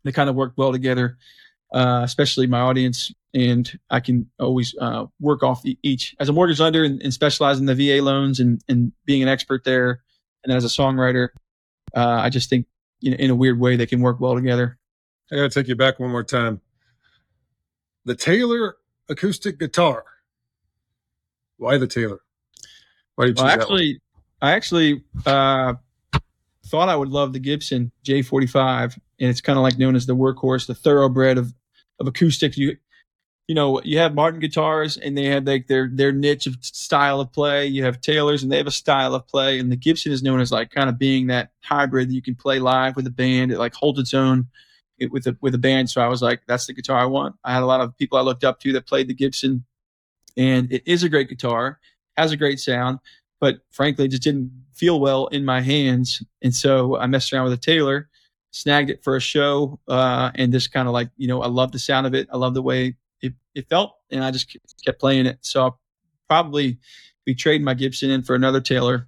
they 0.04 0.12
kind 0.12 0.30
of 0.30 0.36
work 0.36 0.54
well 0.58 0.72
together, 0.72 1.18
uh, 1.74 2.02
especially 2.04 2.48
my 2.48 2.60
audience. 2.60 3.12
And 3.34 3.72
I 3.90 4.00
can 4.00 4.30
always 4.40 4.76
uh, 4.80 5.06
work 5.20 5.44
off 5.44 5.62
the, 5.62 5.78
each 5.84 6.16
as 6.20 6.28
a 6.28 6.34
mortgage 6.34 6.60
lender 6.60 6.84
and, 6.84 7.02
and 7.02 7.14
specialize 7.14 7.60
in 7.60 7.66
the 7.66 7.76
VA 7.76 8.04
loans 8.04 8.40
and, 8.40 8.62
and 8.68 8.92
being 9.06 9.22
an 9.22 9.30
expert 9.30 9.64
there. 9.64 10.02
And 10.44 10.50
then 10.50 10.58
as 10.58 10.66
a 10.66 10.68
songwriter, 10.68 11.30
uh, 11.96 12.20
I 12.22 12.30
just 12.30 12.50
think 12.50 12.66
you 13.00 13.12
know, 13.12 13.18
in 13.18 13.30
a 13.30 13.36
weird 13.36 13.60
way 13.60 13.76
they 13.76 13.86
can 13.86 14.02
work 14.02 14.20
well 14.20 14.36
together. 14.36 14.78
I 15.32 15.36
got 15.36 15.44
to 15.44 15.50
take 15.50 15.68
you 15.70 15.76
back 15.76 16.00
one 16.00 16.12
more 16.12 16.24
time. 16.24 16.60
The 18.06 18.16
Taylor 18.16 18.78
acoustic 19.10 19.60
guitar. 19.60 20.06
Why 21.58 21.78
the 21.78 21.88
Taylor? 21.88 22.20
Why 23.16 23.26
did 23.28 23.32
you 23.32 23.36
Well, 23.36 23.46
choose 23.46 23.56
that 23.56 23.70
one? 23.70 23.80
actually, 23.80 24.02
I 24.42 24.52
actually 24.54 25.04
uh, 25.26 25.76
thought 26.68 26.90
I 26.90 26.96
would 26.96 27.10
love 27.10 27.34
the 27.34 27.40
Gibson 27.40 27.92
J45, 28.06 28.96
and 29.20 29.30
it's 29.30 29.42
kind 29.42 29.58
of 29.58 29.64
like 29.64 29.78
known 29.78 29.96
as 29.96 30.06
the 30.06 30.16
workhorse, 30.16 30.68
the 30.68 30.76
thoroughbred 30.76 31.38
of 31.38 31.54
of 32.00 32.08
acoustic. 32.08 32.58
You 32.58 32.78
you 33.48 33.56
know, 33.56 33.82
you 33.84 33.98
have 34.00 34.16
Martin 34.16 34.40
guitars, 34.40 34.98
and 34.98 35.18
they 35.18 35.26
have 35.26 35.46
like 35.46 35.68
their 35.68 35.90
their 35.92 36.12
niche 36.12 36.48
of 36.48 36.58
style 36.62 37.20
of 37.20 37.32
play. 37.34 37.68
You 37.68 37.84
have 37.84 38.02
Taylors, 38.02 38.44
and 38.44 38.52
they 38.52 38.58
have 38.58 38.68
a 38.68 38.72
style 38.72 39.14
of 39.16 39.28
play, 39.28 39.60
and 39.60 39.72
the 39.72 39.76
Gibson 39.76 40.12
is 40.12 40.24
known 40.24 40.40
as 40.40 40.52
like 40.52 40.72
kind 40.72 40.90
of 40.90 40.98
being 40.98 41.28
that 41.28 41.52
hybrid 41.62 42.10
that 42.10 42.14
you 42.14 42.22
can 42.22 42.36
play 42.36 42.60
live 42.60 42.96
with 42.96 43.08
a 43.08 43.12
band. 43.12 43.52
It 43.52 43.60
like 43.60 43.74
holds 43.74 44.00
its 44.00 44.14
own 44.14 44.48
it, 45.02 45.12
with 45.12 45.28
a 45.28 45.36
with 45.42 45.56
a 45.56 45.60
band. 45.60 45.90
So 45.90 46.02
I 46.02 46.08
was 46.08 46.22
like, 46.22 46.42
that's 46.48 46.68
the 46.68 46.74
guitar 46.74 47.00
I 47.00 47.06
want. 47.06 47.36
I 47.44 47.54
had 47.54 47.64
a 47.64 47.66
lot 47.66 47.82
of 47.82 47.98
people 47.98 48.18
I 48.18 48.22
looked 48.22 48.44
up 48.44 48.60
to 48.62 48.74
that 48.74 48.88
played 48.88 49.08
the 49.08 49.14
Gibson, 49.14 49.66
and 50.38 50.72
it 50.72 50.84
is 50.86 51.04
a 51.04 51.10
great 51.10 51.30
guitar, 51.30 51.80
has 52.18 52.32
a 52.32 52.38
great 52.38 52.60
sound 52.60 53.00
but 53.42 53.60
frankly, 53.72 54.06
it 54.06 54.10
just 54.10 54.24
didn't 54.24 54.52
feel 54.72 55.02
well 55.02 55.28
in 55.28 55.44
my 55.44 55.60
hands. 55.60 56.24
And 56.44 56.56
so 56.56 56.98
I 56.98 57.08
messed 57.08 57.34
around 57.34 57.46
with 57.46 57.54
a 57.54 57.58
Taylor, 57.58 58.08
snagged 58.52 58.92
it 58.92 59.04
for 59.04 59.18
a 59.18 59.20
show, 59.20 59.80
uh, 59.88 60.32
and 60.36 60.54
just 60.54 60.72
kind 60.72 60.88
of 60.88 60.94
like, 60.94 61.10
you 61.18 61.28
know, 61.28 61.42
I 61.42 61.48
love 61.48 61.72
the 61.74 61.80
sound 61.80 62.08
of 62.08 62.14
it. 62.14 62.30
I 62.32 62.38
love 62.38 62.54
the 62.54 62.62
way 62.62 62.96
it, 63.22 63.34
it 63.56 63.68
felt, 63.68 63.96
and 64.12 64.24
I 64.24 64.30
just 64.30 64.56
kept 64.86 65.00
playing 65.00 65.26
it. 65.26 65.40
So 65.42 65.64
I'll 65.64 65.80
probably 66.30 66.78
be 67.26 67.34
trading 67.34 67.66
my 67.66 67.74
Gibson 67.74 68.12
in 68.12 68.22
for 68.22 68.36
another 68.36 68.62
Taylor 68.62 69.08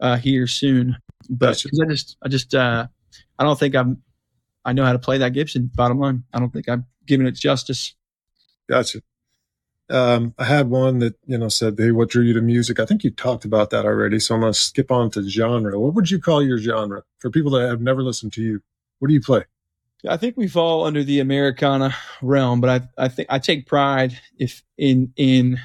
uh, 0.00 0.16
here 0.16 0.48
soon. 0.48 0.96
But 1.30 1.64
I 1.80 1.86
just, 1.86 2.16
I 2.22 2.28
just, 2.28 2.54
uh, 2.54 2.88
I 3.38 3.44
don't 3.44 3.58
think 3.58 3.76
I'm, 3.76 4.02
I 4.68 4.72
know 4.72 4.84
how 4.84 4.92
to 4.92 4.98
play 4.98 5.16
that 5.16 5.32
Gibson. 5.32 5.70
Bottom 5.74 5.98
line, 5.98 6.24
I 6.34 6.38
don't 6.38 6.52
think 6.52 6.68
I'm 6.68 6.84
giving 7.06 7.26
it 7.26 7.32
justice. 7.32 7.94
Gotcha. 8.68 9.00
Um, 9.88 10.34
I 10.38 10.44
had 10.44 10.68
one 10.68 10.98
that 10.98 11.14
you 11.26 11.38
know 11.38 11.48
said, 11.48 11.76
"Hey, 11.78 11.90
what 11.90 12.10
drew 12.10 12.22
you 12.22 12.34
to 12.34 12.42
music?" 12.42 12.78
I 12.78 12.84
think 12.84 13.02
you 13.02 13.10
talked 13.10 13.46
about 13.46 13.70
that 13.70 13.86
already, 13.86 14.18
so 14.20 14.34
I'm 14.34 14.42
gonna 14.42 14.52
skip 14.52 14.90
on 14.90 15.10
to 15.12 15.26
genre. 15.26 15.80
What 15.80 15.94
would 15.94 16.10
you 16.10 16.20
call 16.20 16.42
your 16.42 16.58
genre 16.58 17.02
for 17.18 17.30
people 17.30 17.50
that 17.52 17.66
have 17.66 17.80
never 17.80 18.02
listened 18.02 18.34
to 18.34 18.42
you? 18.42 18.60
What 18.98 19.08
do 19.08 19.14
you 19.14 19.22
play? 19.22 19.44
I 20.06 20.18
think 20.18 20.36
we 20.36 20.46
fall 20.46 20.84
under 20.84 21.02
the 21.02 21.20
Americana 21.20 21.94
realm, 22.20 22.60
but 22.60 22.68
I 22.98 23.06
I 23.06 23.08
think 23.08 23.28
I 23.30 23.38
take 23.38 23.66
pride 23.66 24.20
if 24.38 24.62
in 24.76 25.14
in 25.16 25.58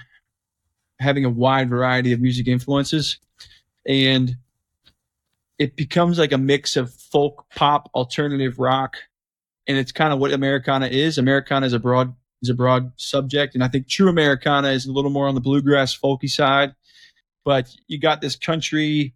having 1.02 1.26
a 1.26 1.30
wide 1.30 1.70
variety 1.70 2.14
of 2.14 2.22
music 2.22 2.48
influences, 2.48 3.18
and 3.86 4.38
it 5.64 5.78
becomes 5.78 6.20
like 6.20 6.34
a 6.34 6.38
mix 6.38 6.76
of 6.76 6.94
folk, 6.94 7.46
pop, 7.56 7.90
alternative 7.96 8.60
rock, 8.60 8.98
and 9.66 9.78
it's 9.78 9.94
kind 9.94 10.12
of 10.12 10.20
what 10.20 10.34
Americana 10.34 10.88
is. 10.88 11.18
Americana 11.18 11.66
is 11.66 11.72
a 11.72 11.80
broad 11.80 12.14
is 12.42 12.50
a 12.50 12.54
broad 12.54 12.92
subject, 12.98 13.56
and 13.56 13.64
I 13.64 13.70
think 13.70 13.88
true 13.88 14.10
Americana 14.10 14.68
is 14.70 14.86
a 14.86 14.92
little 14.92 15.10
more 15.10 15.30
on 15.30 15.36
the 15.36 15.42
bluegrass 15.42 15.98
folky 15.98 16.30
side, 16.30 16.76
but 17.46 17.74
you 17.88 17.98
got 17.98 18.20
this 18.20 18.36
country 18.36 19.14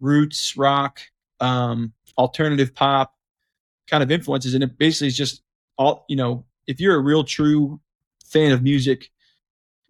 roots 0.00 0.56
rock, 0.56 1.00
um, 1.40 1.92
alternative 2.16 2.74
pop 2.74 3.14
kind 3.86 4.02
of 4.02 4.10
influences, 4.10 4.54
and 4.54 4.64
it 4.64 4.78
basically 4.78 5.08
is 5.08 5.16
just 5.16 5.42
all 5.76 6.06
you 6.08 6.16
know. 6.16 6.46
If 6.66 6.80
you're 6.80 6.96
a 6.96 7.00
real 7.00 7.22
true 7.22 7.80
fan 8.24 8.52
of 8.52 8.62
music, 8.62 9.10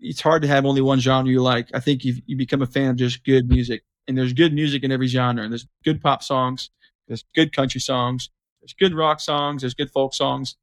it's 0.00 0.20
hard 0.20 0.42
to 0.42 0.48
have 0.48 0.66
only 0.66 0.80
one 0.80 0.98
genre 0.98 1.30
you 1.30 1.42
like. 1.42 1.68
I 1.72 1.78
think 1.78 2.04
you 2.04 2.16
you 2.26 2.36
become 2.36 2.60
a 2.60 2.66
fan 2.66 2.90
of 2.90 2.96
just 2.96 3.24
good 3.24 3.48
music, 3.48 3.84
and 4.08 4.16
there's 4.16 4.32
good 4.32 4.52
music 4.52 4.82
in 4.82 4.92
every 4.92 5.06
genre. 5.06 5.42
And 5.42 5.52
there's 5.52 5.66
good 5.84 6.00
pop 6.00 6.22
songs, 6.22 6.70
there's 7.08 7.24
good 7.34 7.52
country 7.52 7.80
songs, 7.80 8.30
there's 8.60 8.74
good 8.74 8.94
rock 8.94 9.20
songs, 9.20 9.62
there's 9.62 9.74
good 9.74 9.90
folk 9.90 10.14
songs. 10.14 10.56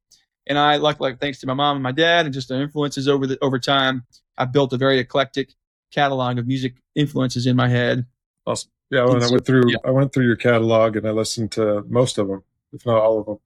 And 0.46 0.58
I 0.58 0.76
like 0.76 1.00
like 1.00 1.20
thanks 1.20 1.38
to 1.40 1.46
my 1.46 1.54
mom 1.54 1.76
and 1.76 1.82
my 1.82 1.92
dad 1.92 2.26
and 2.26 2.34
just 2.34 2.48
their 2.48 2.62
influences 2.62 3.08
over 3.08 3.26
the 3.26 3.38
over 3.42 3.58
time, 3.58 4.04
I've 4.38 4.52
built 4.52 4.72
a 4.72 4.76
very 4.76 4.98
eclectic 4.98 5.54
catalog 5.90 6.38
of 6.38 6.46
music 6.46 6.74
influences 6.94 7.46
in 7.46 7.56
my 7.56 7.68
head. 7.68 8.06
Awesome. 8.46 8.70
Yeah, 8.90 9.04
when 9.04 9.22
I 9.22 9.30
went 9.30 9.46
through, 9.46 9.70
yeah. 9.70 9.76
I 9.84 9.90
went 9.90 10.12
through 10.12 10.26
your 10.26 10.36
catalog 10.36 10.96
and 10.96 11.06
I 11.06 11.12
listened 11.12 11.52
to 11.52 11.84
most 11.88 12.18
of 12.18 12.26
them, 12.26 12.42
if 12.72 12.84
not 12.84 13.00
all 13.00 13.20
of 13.20 13.26
them, 13.26 13.38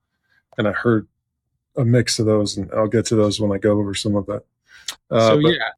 and 0.56 0.66
I 0.66 0.72
heard 0.72 1.06
a 1.76 1.84
mix 1.84 2.18
of 2.18 2.26
those, 2.26 2.56
and 2.56 2.70
I'll 2.72 2.88
get 2.88 3.04
to 3.06 3.16
those 3.16 3.40
when 3.40 3.52
I 3.52 3.58
go 3.58 3.72
over 3.72 3.94
some 3.94 4.14
of 4.16 4.24
that. 4.26 4.44
Uh, 5.10 5.28
so 5.28 5.38
yeah, 5.40 5.70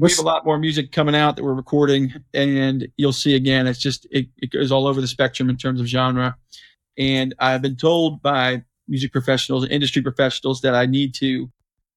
we 0.00 0.10
have 0.10 0.18
a 0.18 0.22
lot 0.22 0.44
more 0.44 0.58
music 0.58 0.92
coming 0.92 1.14
out 1.14 1.36
that 1.36 1.44
we're 1.44 1.54
recording, 1.54 2.12
and 2.32 2.88
you'll 2.96 3.12
see 3.12 3.34
again. 3.34 3.66
It's 3.66 3.78
just 3.78 4.06
it, 4.10 4.28
it 4.38 4.50
goes 4.50 4.72
all 4.72 4.86
over 4.86 5.00
the 5.00 5.06
spectrum 5.06 5.50
in 5.50 5.56
terms 5.56 5.80
of 5.80 5.86
genre, 5.86 6.36
and 6.96 7.34
I've 7.38 7.62
been 7.62 7.76
told 7.76 8.22
by 8.22 8.64
music 8.88 9.12
professionals, 9.12 9.62
and 9.62 9.72
industry 9.72 10.02
professionals, 10.02 10.62
that 10.62 10.74
I 10.74 10.86
need 10.86 11.14
to 11.16 11.50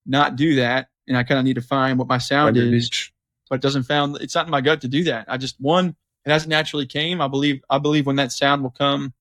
not 0.06 0.36
do 0.36 0.56
that, 0.56 0.90
and 1.08 1.18
I 1.18 1.24
kind 1.24 1.40
of 1.40 1.46
need 1.46 1.56
to 1.56 1.62
find 1.62 1.98
what 1.98 2.08
my 2.08 2.18
sound 2.18 2.58
is. 2.58 3.10
But 3.50 3.56
it 3.56 3.62
doesn't 3.62 3.84
found 3.84 4.18
it's 4.22 4.36
not 4.36 4.46
in 4.46 4.52
my 4.52 4.62
gut 4.62 4.82
to 4.82 4.88
do 4.88 5.04
that. 5.06 5.26
I 5.28 5.38
just 5.38 5.56
one 5.60 5.96
it 6.26 6.32
hasn't 6.32 6.50
naturally 6.50 6.86
came. 6.86 7.22
I 7.22 7.28
believe 7.28 7.62
I 7.70 7.78
believe 7.80 8.06
when 8.06 8.16
that 8.18 8.32
sound 8.32 8.64
will 8.64 8.72
come, 8.72 9.14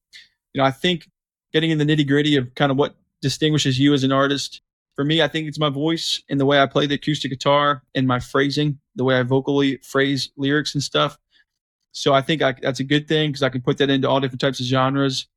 you 0.52 0.60
know, 0.60 0.64
I 0.64 0.70
think 0.70 1.08
getting 1.52 1.70
in 1.70 1.78
the 1.78 1.84
nitty 1.84 2.06
gritty 2.06 2.36
of 2.36 2.54
kind 2.54 2.70
of 2.70 2.78
what 2.78 2.96
distinguishes 3.20 3.78
you 3.78 3.92
as 3.94 4.04
an 4.04 4.12
artist. 4.12 4.60
For 4.94 5.04
me, 5.04 5.22
I 5.22 5.28
think 5.28 5.48
it's 5.48 5.58
my 5.58 5.70
voice 5.70 6.22
and 6.28 6.38
the 6.38 6.46
way 6.46 6.60
I 6.60 6.66
play 6.66 6.86
the 6.86 6.96
acoustic 6.96 7.30
guitar 7.30 7.82
and 7.94 8.06
my 8.06 8.20
phrasing, 8.20 8.78
the 8.94 9.04
way 9.04 9.18
I 9.18 9.22
vocally 9.22 9.78
phrase 9.78 10.30
lyrics 10.36 10.74
and 10.74 10.82
stuff. 10.82 11.18
So 11.92 12.12
I 12.12 12.20
think 12.20 12.42
I, 12.42 12.54
that's 12.60 12.80
a 12.80 12.84
good 12.84 13.08
thing 13.08 13.30
because 13.30 13.42
I 13.42 13.48
can 13.48 13.62
put 13.62 13.78
that 13.78 13.90
into 13.90 14.08
all 14.08 14.20
different 14.20 14.40
types 14.40 14.60
of 14.60 14.66
genres. 14.66 15.28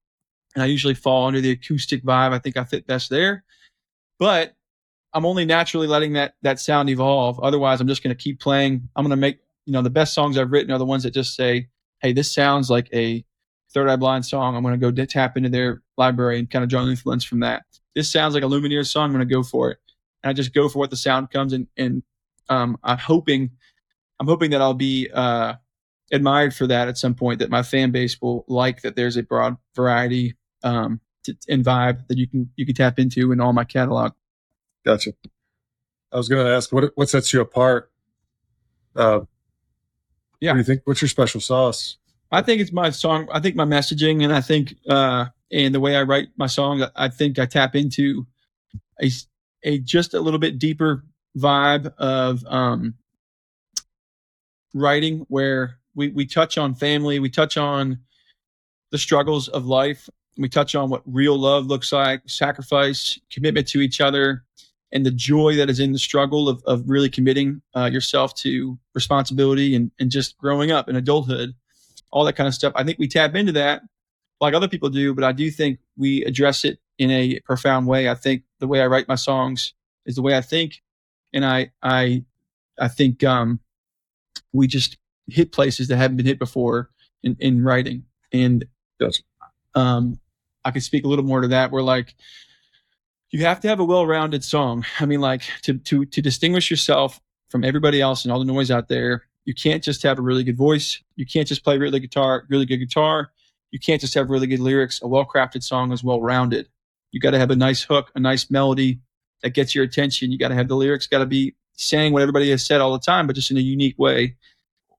And 0.56 0.64
I 0.64 0.68
usually 0.68 0.94
fall 0.94 1.28
under 1.28 1.42
the 1.42 1.52
acoustic 1.52 2.04
vibe. 2.04 2.32
I 2.32 2.40
think 2.40 2.58
I 2.58 2.64
fit 2.64 2.88
best 2.88 3.10
there. 3.10 3.44
But 4.20 4.56
I'm 5.14 5.26
only 5.26 5.46
naturally 5.46 5.88
letting 5.88 6.14
that 6.14 6.36
that 6.42 6.60
sound 6.60 6.90
evolve. 6.90 7.40
Otherwise, 7.42 7.82
I'm 7.82 7.88
just 7.88 8.04
going 8.04 8.16
to 8.16 8.22
keep 8.22 8.40
playing. 8.40 8.88
I'm 8.96 9.04
going 9.04 9.12
to 9.12 9.18
make 9.18 9.40
you 9.66 9.74
know, 9.74 9.82
the 9.82 9.90
best 9.90 10.14
songs 10.14 10.38
I've 10.38 10.52
written 10.52 10.72
are 10.72 10.78
the 10.78 10.86
ones 10.86 11.04
that 11.04 11.14
just 11.14 11.36
say, 11.36 11.68
hey, 12.02 12.14
this 12.14 12.34
sounds 12.34 12.70
like 12.70 12.88
a 12.94 13.26
Third 13.74 13.90
Eye 13.90 13.96
Blind 13.96 14.26
song. 14.26 14.56
I'm 14.56 14.64
going 14.64 14.80
to 14.80 14.92
go 14.92 15.06
tap 15.06 15.38
into 15.38 15.50
their 15.50 15.82
library 15.98 16.40
and 16.40 16.50
kind 16.50 16.64
of 16.64 16.70
draw 16.70 16.86
influence 16.86 17.24
from 17.24 17.40
that. 17.42 17.64
This 17.96 18.12
sounds 18.12 18.34
like 18.34 18.44
a 18.44 18.48
Lumineers 18.48 18.88
song. 18.88 19.06
I'm 19.06 19.14
going 19.14 19.28
to 19.28 19.34
go 19.34 19.44
for 19.44 19.72
it. 19.72 19.78
And 20.24 20.30
I 20.30 20.34
just 20.34 20.54
go 20.54 20.70
for 20.70 20.80
what 20.80 20.90
the 20.90 20.98
sound 20.98 21.32
comes 21.32 21.54
and, 21.54 21.68
and 21.78 22.04
um, 22.50 22.78
I'm 22.84 22.98
hoping, 22.98 23.52
I'm 24.20 24.28
hoping 24.28 24.52
that 24.52 24.62
I'll 24.62 24.74
be 24.74 25.10
uh, 25.14 25.56
admired 26.12 26.54
for 26.54 26.68
that 26.68 26.88
at 26.88 26.98
some 26.98 27.16
point. 27.16 27.40
That 27.40 27.50
my 27.50 27.64
fan 27.64 27.92
base 27.92 28.22
will 28.22 28.46
like 28.48 28.82
that. 28.82 28.96
There's 28.96 29.18
a 29.18 29.24
broad 29.24 29.58
variety 29.76 30.36
um, 30.64 31.00
to, 31.24 31.36
and 31.50 31.64
vibe 31.64 32.08
that 32.08 32.18
you 32.18 32.28
can 32.28 32.52
you 32.56 32.66
can 32.66 32.76
tap 32.76 33.00
into 33.00 33.32
in 33.32 33.40
all 33.40 33.54
my 33.54 33.64
catalog. 33.64 34.12
Gotcha. 34.86 35.14
I 36.12 36.18
was 36.18 36.30
going 36.30 36.46
to 36.46 36.52
ask 36.52 36.72
what 36.72 36.92
what 36.96 37.10
sets 37.10 37.34
you 37.34 37.42
apart 37.42 37.92
uh, 38.96 39.22
yeah. 40.40 40.52
What 40.52 40.56
do 40.56 40.60
you 40.60 40.64
think? 40.64 40.82
What's 40.86 41.02
your 41.02 41.10
special 41.10 41.42
sauce? 41.42 41.98
I 42.32 42.42
think 42.42 42.62
it's 42.62 42.72
my 42.72 42.90
song. 42.90 43.28
I 43.32 43.40
think 43.40 43.56
my 43.56 43.66
messaging, 43.66 44.24
and 44.24 44.34
I 44.34 44.42
think 44.42 44.76
uh, 44.90 45.26
and 45.52 45.74
the 45.74 45.80
way 45.80 45.96
I 45.96 46.04
write 46.04 46.30
my 46.38 46.48
song. 46.48 46.86
I 46.96 47.10
think 47.10 47.40
I 47.40 47.46
tap 47.46 47.76
into 47.76 48.26
a 49.02 49.10
a 49.64 49.80
just 49.80 50.14
a 50.14 50.20
little 50.20 50.40
bit 50.40 50.60
deeper 50.60 51.04
vibe 51.38 51.94
of 51.98 52.44
um, 52.46 52.96
writing 54.74 55.26
where 55.30 55.78
we 55.96 56.10
we 56.10 56.26
touch 56.26 56.58
on 56.58 56.76
family, 56.76 57.20
we 57.20 57.30
touch 57.30 57.58
on 57.58 58.00
the 58.92 58.98
struggles 58.98 59.48
of 59.50 59.66
life, 59.66 60.10
we 60.38 60.50
touch 60.50 60.76
on 60.76 60.90
what 60.90 61.02
real 61.06 61.38
love 61.38 61.66
looks 61.66 61.92
like, 61.92 62.22
sacrifice, 62.28 63.20
commitment 63.32 63.68
to 63.70 63.82
each 63.82 64.02
other, 64.02 64.44
and 64.92 65.06
the 65.06 65.12
joy 65.12 65.56
that 65.56 65.70
is 65.70 65.80
in 65.80 65.92
the 65.92 66.00
struggle 66.00 66.48
of, 66.48 66.64
of 66.66 66.88
really 66.90 67.10
committing 67.10 67.62
uh, 67.76 67.90
yourself 67.92 68.34
to 68.36 68.78
responsibility 68.94 69.76
and, 69.76 69.92
and 70.00 70.12
just 70.12 70.38
growing 70.38 70.72
up 70.72 70.88
in 70.88 70.96
adulthood, 70.96 71.54
all 72.12 72.24
that 72.26 72.36
kind 72.36 72.48
of 72.48 72.54
stuff. 72.54 72.74
I 72.76 72.84
think 72.84 73.00
we 73.00 73.08
tap 73.08 73.36
into 73.36 73.52
that 73.54 73.82
like 74.42 74.54
other 74.54 74.68
people 74.68 74.90
do, 74.90 75.14
but 75.14 75.24
I 75.24 75.32
do 75.32 75.50
think 75.50 75.80
we 75.98 76.24
address 76.24 76.66
it 76.66 76.80
in 76.98 77.12
a 77.12 77.40
profound 77.46 77.88
way. 77.88 78.10
I 78.10 78.16
think 78.16 78.44
the 78.60 78.68
way 78.68 78.82
I 78.82 78.88
write 78.88 79.08
my 79.08 79.16
songs 79.16 79.74
is 80.06 80.16
the 80.16 80.22
way 80.22 80.36
I 80.36 80.42
think, 80.42 80.82
and 81.34 81.46
I 81.46 81.72
I 81.82 82.24
I 82.80 82.88
think 82.88 83.24
um, 83.24 83.60
we 84.54 84.68
just 84.68 84.98
hit 85.28 85.52
places 85.52 85.88
that 85.88 85.98
haven't 85.98 86.18
been 86.18 86.26
hit 86.26 86.40
before 86.40 86.90
in, 87.24 87.36
in 87.40 87.64
writing, 87.64 88.04
and 88.32 88.66
yes. 89.00 89.22
um, 89.74 90.20
I 90.64 90.72
could 90.72 90.84
speak 90.84 91.06
a 91.06 91.08
little 91.08 91.26
more 91.26 91.42
to 91.42 91.48
that. 91.50 91.72
Where 91.72 91.84
like 91.84 92.16
you 93.32 93.46
have 93.46 93.60
to 93.62 93.68
have 93.68 93.80
a 93.80 93.86
well-rounded 93.86 94.44
song. 94.44 94.86
I 95.00 95.06
mean, 95.06 95.22
like 95.22 95.44
to 95.64 95.78
to 95.78 96.06
to 96.06 96.22
distinguish 96.22 96.70
yourself 96.70 97.20
from 97.50 97.64
everybody 97.64 98.02
else 98.02 98.26
and 98.26 98.32
all 98.32 98.40
the 98.40 98.46
noise 98.46 98.72
out 98.72 98.88
there, 98.88 99.24
you 99.46 99.54
can't 99.54 99.84
just 99.84 100.04
have 100.04 100.20
a 100.20 100.22
really 100.22 100.44
good 100.44 100.58
voice. 100.58 101.02
You 101.16 101.26
can't 101.26 101.48
just 101.48 101.64
play 101.64 101.78
really 101.78 102.00
guitar, 102.00 102.46
really 102.50 102.66
good 102.66 102.78
guitar. 102.78 103.32
You 103.72 103.80
can't 103.80 104.02
just 104.02 104.14
have 104.14 104.30
really 104.30 104.48
good 104.48 104.60
lyrics. 104.60 105.02
A 105.02 105.08
well-crafted 105.08 105.64
song 105.64 105.92
is 105.92 106.04
well-rounded. 106.04 106.70
You 107.12 107.20
got 107.20 107.32
to 107.32 107.40
have 107.40 107.52
a 107.52 107.56
nice 107.56 107.84
hook, 107.84 108.12
a 108.16 108.20
nice 108.20 108.50
melody 108.50 109.00
that 109.42 109.52
gets 109.52 109.76
your 109.76 109.84
attention. 109.84 110.32
You 110.32 110.38
got 110.38 110.50
to 110.50 110.56
have 110.56 110.68
the 110.68 110.76
lyrics 110.76 111.08
got 111.08 111.20
to 111.20 111.26
be 111.26 111.56
saying 111.74 112.14
what 112.14 112.22
everybody 112.22 112.50
has 112.52 112.66
said 112.66 112.82
all 112.82 112.94
the 112.94 113.00
time, 113.00 113.28
but 113.28 113.36
just 113.36 113.52
in 113.52 113.58
a 113.58 113.62
unique 113.62 113.98
way. 113.98 114.36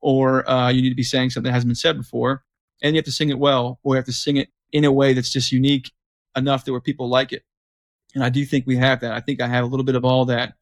Or 0.01 0.49
uh, 0.49 0.69
you 0.69 0.83
need 0.83 0.91
to 0.91 0.97
be 0.97 1.03
saying 1.03 1.31
something 1.31 1.51
that 1.51 1.55
hasn't 1.55 1.69
been 1.69 1.75
said 1.75 1.97
before, 1.97 2.45
and 2.83 2.95
you 2.95 2.99
have 2.99 3.07
to 3.07 3.13
sing 3.13 3.31
it 3.31 3.39
well, 3.39 3.81
or 3.83 3.95
you 3.95 3.97
have 3.97 4.05
to 4.05 4.13
sing 4.13 4.37
it 4.37 4.49
in 4.73 4.85
a 4.85 4.93
way 4.93 5.15
that's 5.15 5.33
just 5.33 5.53
unique 5.53 5.91
enough 6.37 6.65
that 6.65 6.73
where 6.73 6.81
people 6.81 7.09
like 7.09 7.33
it. 7.33 7.45
And 8.15 8.23
I 8.23 8.29
do 8.29 8.45
think 8.45 8.67
we 8.67 8.77
have 8.77 9.01
that. 9.01 9.13
I 9.13 9.21
think 9.21 9.41
I 9.41 9.47
have 9.47 9.65
a 9.65 9.67
little 9.67 9.85
bit 9.85 9.95
of 9.95 10.05
all 10.05 10.27
that. 10.27 10.55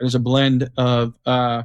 There's 0.00 0.14
a 0.14 0.20
blend 0.20 0.70
of 0.76 1.14
uh, 1.26 1.64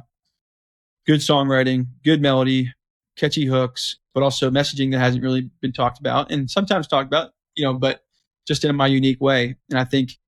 good 1.06 1.20
songwriting, 1.20 1.86
good 2.04 2.20
melody, 2.20 2.72
catchy 3.16 3.46
hooks, 3.46 3.98
but 4.12 4.22
also 4.22 4.50
messaging 4.50 4.90
that 4.92 4.98
hasn't 4.98 5.22
really 5.22 5.50
been 5.60 5.72
talked 5.72 5.98
about 6.00 6.30
and 6.30 6.50
sometimes 6.50 6.86
talked 6.86 7.06
about, 7.06 7.32
you 7.56 7.64
know, 7.64 7.74
but 7.74 8.02
just 8.46 8.64
in 8.64 8.74
my 8.76 8.86
unique 8.86 9.20
way. 9.20 9.56
And 9.70 9.78
I 9.78 9.84
think 9.84 10.18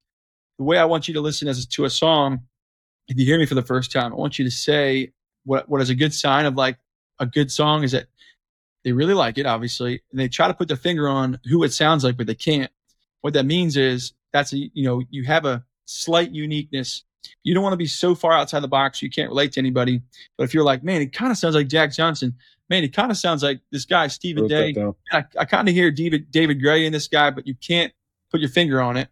the 0.59 0.65
way 0.65 0.79
I 0.79 0.85
want 0.85 1.09
you 1.09 1.15
to 1.15 1.21
listen 1.21 1.49
as 1.49 1.67
to 1.67 1.85
a 1.85 1.91
song, 1.91 2.41
if 3.09 3.19
you 3.19 3.25
hear 3.25 3.39
me 3.39 3.47
for 3.47 3.55
the 3.55 3.63
first 3.63 3.93
time, 3.93 4.13
I 4.13 4.17
want 4.17 4.39
you 4.39 4.45
to 4.45 4.51
say 4.51 5.13
what 5.45 5.69
what 5.69 5.81
is 5.81 5.91
a 5.91 5.95
good 5.95 6.15
sign 6.15 6.47
of 6.47 6.55
like 6.55 6.79
a 7.19 7.27
good 7.27 7.51
song 7.51 7.85
is 7.85 7.93
that 7.93 8.07
they 8.85 8.93
really 8.93 9.15
like 9.15 9.39
it, 9.39 9.47
obviously, 9.47 10.03
and 10.11 10.21
they 10.21 10.29
try 10.29 10.49
to 10.49 10.55
put 10.55 10.69
their 10.69 10.77
finger 10.77 11.09
on 11.09 11.41
who 11.49 11.65
it 11.65 11.73
sounds 11.73 12.05
like, 12.05 12.17
but 12.17 12.27
they 12.27 12.35
can't. 12.35 12.71
What 13.21 13.35
that 13.35 13.45
means 13.45 13.77
is 13.77 14.13
that's 14.33 14.53
a, 14.53 14.59
you 14.59 14.85
know 14.85 15.03
you 15.11 15.25
have 15.25 15.45
a 15.45 15.65
slight 15.87 16.31
uniqueness 16.31 17.05
you 17.43 17.55
don't 17.55 17.63
want 17.63 17.73
to 17.73 17.79
be 17.79 17.87
so 17.87 18.15
far 18.15 18.33
outside 18.33 18.61
the 18.61 18.69
box 18.69 19.03
you 19.03 19.11
can't 19.11 19.29
relate 19.29 19.53
to 19.53 19.61
anybody 19.61 20.03
but 20.37 20.45
if 20.45 20.53
you're 20.53 20.65
like 20.65 20.83
man 20.83 21.01
it 21.01 21.13
kind 21.13 21.31
of 21.31 21.39
sounds 21.39 21.55
like 21.55 21.69
jack 21.69 21.93
johnson 21.93 22.35
man 22.69 22.85
it 22.85 22.95
kind 22.95 23.11
of 23.11 23.17
sounds 23.17 23.43
like 23.43 23.61
this 23.71 23.85
guy 23.85 24.07
stephen 24.07 24.47
day 24.47 24.75
i, 25.13 25.25
I 25.39 25.45
kind 25.45 25.69
of 25.69 25.75
hear 25.75 25.91
david 25.91 26.31
david 26.31 26.61
gray 26.61 26.87
in 26.87 26.93
this 26.93 27.09
guy 27.09 27.31
but 27.31 27.47
you 27.47 27.55
can't 27.55 27.93
put 28.31 28.41
your 28.41 28.51
finger 28.51 28.81
on 28.81 28.97
it 28.97 29.09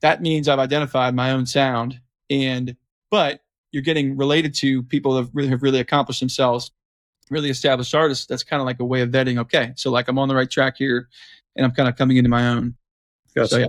that 0.00 0.22
means 0.22 0.48
i've 0.48 0.58
identified 0.58 1.14
my 1.14 1.32
own 1.32 1.46
sound 1.46 2.00
and 2.30 2.76
but 3.10 3.40
you're 3.72 3.82
getting 3.82 4.16
related 4.16 4.54
to 4.54 4.82
people 4.84 5.14
that 5.14 5.28
really 5.32 5.48
have 5.48 5.62
really 5.62 5.80
accomplished 5.80 6.20
themselves 6.20 6.70
really 7.30 7.50
established 7.50 7.94
artists 7.94 8.26
that's 8.26 8.44
kind 8.44 8.60
of 8.60 8.66
like 8.66 8.80
a 8.80 8.84
way 8.84 9.00
of 9.00 9.10
vetting 9.10 9.38
okay 9.38 9.72
so 9.76 9.90
like 9.90 10.08
i'm 10.08 10.18
on 10.18 10.28
the 10.28 10.34
right 10.34 10.50
track 10.50 10.76
here 10.76 11.08
and 11.56 11.64
i'm 11.64 11.72
kind 11.72 11.88
of 11.88 11.96
coming 11.96 12.16
into 12.16 12.30
my 12.30 12.48
own 12.48 12.74
gotcha. 13.34 13.48
so 13.48 13.58
yeah 13.58 13.66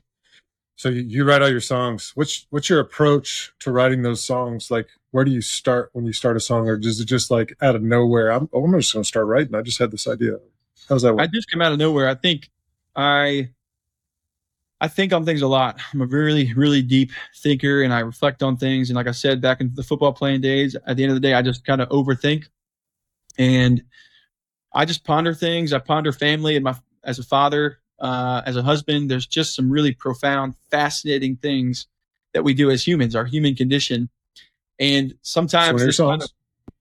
so 0.78 0.90
you 0.90 1.24
write 1.24 1.42
all 1.42 1.50
your 1.50 1.62
songs. 1.62 2.12
What's 2.16 2.48
what's 2.50 2.70
your 2.70 2.80
approach 2.80 3.54
to 3.60 3.72
writing 3.72 4.02
those 4.02 4.22
songs? 4.24 4.70
Like, 4.70 4.90
where 5.16 5.24
do 5.24 5.32
you 5.32 5.40
start 5.40 5.92
when 5.94 6.06
you 6.06 6.12
start 6.12 6.36
a 6.36 6.42
song, 6.42 6.68
or 6.68 6.78
is 6.78 7.00
it 7.00 7.06
just 7.06 7.32
like 7.32 7.56
out 7.62 7.74
of 7.74 7.82
nowhere? 7.82 8.34
I'm, 8.34 8.50
I'm 8.54 8.74
just 8.74 8.92
going 8.92 9.02
to 9.02 9.08
start 9.08 9.28
writing. 9.28 9.56
I 9.56 9.62
just 9.62 9.80
had 9.80 9.90
this 9.90 10.10
idea. 10.10 10.40
How's 10.90 11.04
that 11.04 11.14
work? 11.14 11.22
I 11.22 11.28
just 11.28 11.50
come 11.50 11.62
out 11.62 11.72
of 11.72 11.80
nowhere. 11.80 12.10
I 12.10 12.16
think 12.16 12.50
I 12.98 13.52
I 14.82 14.90
think 14.90 15.14
on 15.14 15.24
things 15.24 15.42
a 15.42 15.48
lot. 15.48 15.80
I'm 15.94 16.02
a 16.02 16.06
really 16.06 16.54
really 16.54 16.82
deep 16.82 17.14
thinker, 17.38 17.82
and 17.82 17.94
I 17.94 18.02
reflect 18.02 18.44
on 18.44 18.58
things. 18.58 18.90
And 18.90 18.98
like 18.98 19.08
I 19.08 19.14
said, 19.14 19.40
back 19.40 19.62
in 19.62 19.74
the 19.74 19.84
football 19.84 20.12
playing 20.12 20.42
days, 20.42 20.76
at 20.86 20.98
the 20.98 21.04
end 21.04 21.14
of 21.14 21.16
the 21.16 21.26
day, 21.26 21.34
I 21.34 21.42
just 21.42 21.64
kind 21.64 21.80
of 21.80 21.88
overthink, 21.88 22.48
and 23.38 23.82
I 24.74 24.84
just 24.84 25.06
ponder 25.06 25.34
things. 25.34 25.72
I 25.72 25.80
ponder 25.80 26.12
family 26.12 26.58
and 26.58 26.66
my 26.66 26.76
as 27.06 27.20
a 27.20 27.24
father 27.24 27.80
uh, 28.00 28.42
as 28.46 28.58
a 28.58 28.64
husband. 28.64 29.10
There's 29.10 29.28
just 29.28 29.56
some 29.56 29.70
really 29.70 29.94
profound, 29.94 30.56
fascinating 30.70 31.38
things 31.38 31.88
that 32.34 32.44
we 32.44 32.54
do 32.54 32.70
as 32.70 32.86
humans, 32.86 33.16
our 33.16 33.24
human 33.24 33.56
condition. 33.56 34.10
And 34.80 35.16
sometimes, 35.22 35.82
one 35.82 35.92
songs. 35.92 36.22
Kind 36.22 36.32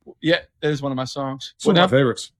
of, 0.07 0.15
yeah, 0.21 0.41
that 0.61 0.71
is 0.71 0.83
one 0.83 0.93
of 0.93 0.97
my 0.97 1.05
songs. 1.05 1.55
It's 1.57 1.67
one 1.67 1.77
of 1.77 1.91
my 1.91 1.97
favorites. 1.97 2.33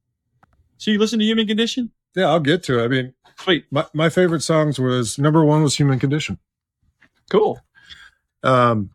So 0.79 0.91
you 0.91 0.99
listen 0.99 1.19
to 1.19 1.25
Human 1.25 1.47
Condition? 1.47 1.91
Yeah, 2.17 2.27
I'll 2.27 2.41
get 2.41 2.63
to 2.65 2.81
it. 2.81 2.85
I 2.85 2.89
mean, 2.89 3.15
Sweet. 3.39 3.67
my, 3.71 3.87
my 3.93 4.09
favorite 4.09 4.43
songs 4.43 4.79
was 4.79 5.19
number 5.19 5.45
one 5.45 5.63
was 5.63 5.77
Human 5.77 5.99
Condition. 5.99 6.39
Cool. 7.31 7.61
Um, 8.43 8.91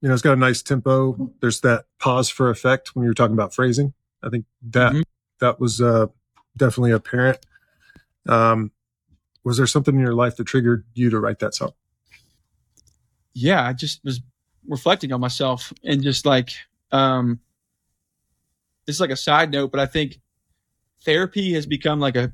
you 0.00 0.08
know, 0.08 0.14
it's 0.14 0.22
got 0.22 0.32
a 0.32 0.36
nice 0.36 0.62
tempo. 0.62 1.30
There's 1.40 1.60
that 1.60 1.84
pause 1.98 2.28
for 2.28 2.50
effect 2.50 2.94
when 2.94 3.04
you're 3.04 3.14
talking 3.14 3.34
about 3.34 3.54
phrasing. 3.54 3.94
I 4.22 4.28
think 4.30 4.46
that 4.70 4.92
Mhm. 4.92 5.02
that 5.40 5.60
was 5.60 5.80
uh, 5.80 6.06
definitely 6.56 6.92
apparent. 6.92 7.38
Um, 8.28 8.72
was 9.44 9.56
there 9.56 9.66
something 9.66 9.94
in 9.94 10.00
your 10.00 10.14
life 10.14 10.36
that 10.36 10.44
triggered 10.44 10.84
you 10.94 11.10
to 11.10 11.20
write 11.20 11.38
that 11.40 11.54
song? 11.54 11.72
yeah, 13.38 13.62
I 13.66 13.74
just 13.74 14.02
was 14.02 14.20
reflecting 14.68 15.12
on 15.12 15.20
myself 15.20 15.72
and 15.84 16.02
just 16.02 16.26
like 16.26 16.50
um 16.92 17.40
this 18.86 18.96
is 18.96 19.00
like 19.00 19.10
a 19.10 19.16
side 19.16 19.50
note, 19.50 19.72
but 19.72 19.80
I 19.80 19.86
think 19.86 20.20
therapy 21.04 21.52
has 21.54 21.66
become 21.66 21.98
like 21.98 22.16
a 22.16 22.32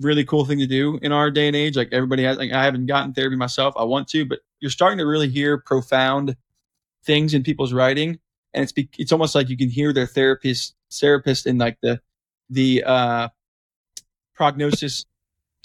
really 0.00 0.24
cool 0.24 0.44
thing 0.44 0.58
to 0.58 0.66
do 0.66 0.98
in 1.02 1.12
our 1.12 1.30
day 1.30 1.48
and 1.48 1.56
age. 1.56 1.76
Like 1.76 1.88
everybody 1.92 2.22
has 2.22 2.38
like 2.38 2.52
I 2.52 2.64
haven't 2.64 2.86
gotten 2.86 3.12
therapy 3.12 3.36
myself. 3.36 3.74
I 3.76 3.84
want 3.84 4.08
to, 4.08 4.24
but 4.24 4.40
you're 4.60 4.70
starting 4.70 4.98
to 4.98 5.06
really 5.06 5.28
hear 5.28 5.58
profound 5.58 6.36
things 7.04 7.34
in 7.34 7.42
people's 7.42 7.72
writing 7.72 8.18
and 8.54 8.62
it's 8.62 8.72
be, 8.72 8.88
it's 8.98 9.12
almost 9.12 9.34
like 9.34 9.48
you 9.48 9.56
can 9.56 9.68
hear 9.68 9.92
their 9.92 10.06
therapist 10.06 10.74
therapist 10.92 11.46
in 11.46 11.58
like 11.58 11.78
the 11.82 12.00
the 12.50 12.82
uh 12.84 13.28
prognosis 14.34 15.04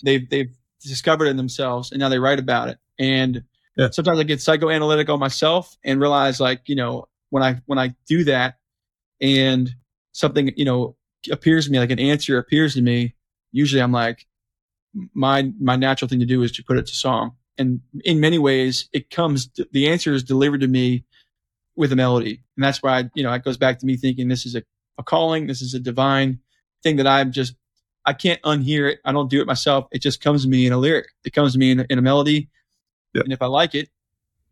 they've 0.03 0.29
they've 0.29 0.53
discovered 0.81 1.25
in 1.25 1.37
themselves 1.37 1.91
and 1.91 1.99
now 1.99 2.09
they 2.09 2.19
write 2.19 2.39
about 2.39 2.69
it 2.69 2.77
and 2.99 3.43
Yeah. 3.75 3.89
sometimes 3.91 4.19
i 4.19 4.23
get 4.23 4.41
psychoanalytic 4.41 5.09
on 5.09 5.19
myself 5.19 5.77
and 5.83 5.99
realize 5.99 6.39
like 6.39 6.61
you 6.67 6.75
know 6.75 7.07
when 7.29 7.43
i 7.43 7.61
when 7.65 7.79
i 7.79 7.95
do 8.07 8.23
that 8.25 8.59
and 9.21 9.73
something 10.11 10.51
you 10.55 10.65
know 10.65 10.95
appears 11.31 11.65
to 11.65 11.71
me 11.71 11.79
like 11.79 11.91
an 11.91 11.99
answer 11.99 12.37
appears 12.37 12.75
to 12.75 12.81
me 12.81 13.15
usually 13.51 13.81
i'm 13.81 13.91
like 13.91 14.25
my 15.13 15.51
my 15.59 15.75
natural 15.75 16.07
thing 16.07 16.19
to 16.19 16.25
do 16.25 16.41
is 16.43 16.51
to 16.53 16.63
put 16.63 16.77
it 16.77 16.85
to 16.87 16.95
song. 16.95 17.35
And 17.57 17.81
in 18.03 18.19
many 18.19 18.39
ways 18.39 18.89
it 18.93 19.09
comes 19.09 19.49
the 19.71 19.87
answer 19.89 20.13
is 20.13 20.23
delivered 20.23 20.61
to 20.61 20.67
me 20.67 21.05
with 21.75 21.91
a 21.91 21.95
melody. 21.95 22.43
And 22.55 22.63
that's 22.63 22.81
why 22.81 22.99
I, 22.99 23.09
you 23.13 23.23
know 23.23 23.31
it 23.33 23.43
goes 23.43 23.57
back 23.57 23.79
to 23.79 23.85
me 23.85 23.95
thinking 23.95 24.27
this 24.27 24.45
is 24.45 24.55
a, 24.55 24.63
a 24.97 25.03
calling 25.03 25.47
this 25.47 25.61
is 25.61 25.73
a 25.73 25.79
divine 25.79 26.39
thing 26.83 26.97
that 26.97 27.07
i'm 27.07 27.31
just 27.31 27.55
i 28.05 28.13
can't 28.13 28.41
unhear 28.43 28.91
it. 28.91 28.99
I 29.05 29.11
don't 29.11 29.29
do 29.29 29.41
it 29.41 29.47
myself. 29.47 29.87
It 29.91 30.01
just 30.01 30.21
comes 30.21 30.43
to 30.43 30.49
me 30.49 30.65
in 30.65 30.73
a 30.73 30.77
lyric. 30.77 31.07
It 31.25 31.33
comes 31.33 31.53
to 31.53 31.59
me 31.59 31.71
in, 31.71 31.85
in 31.89 31.99
a 31.99 32.01
melody 32.01 32.49
Yep. 33.13 33.23
and 33.25 33.33
if 33.33 33.41
i 33.41 33.45
like 33.45 33.75
it 33.75 33.89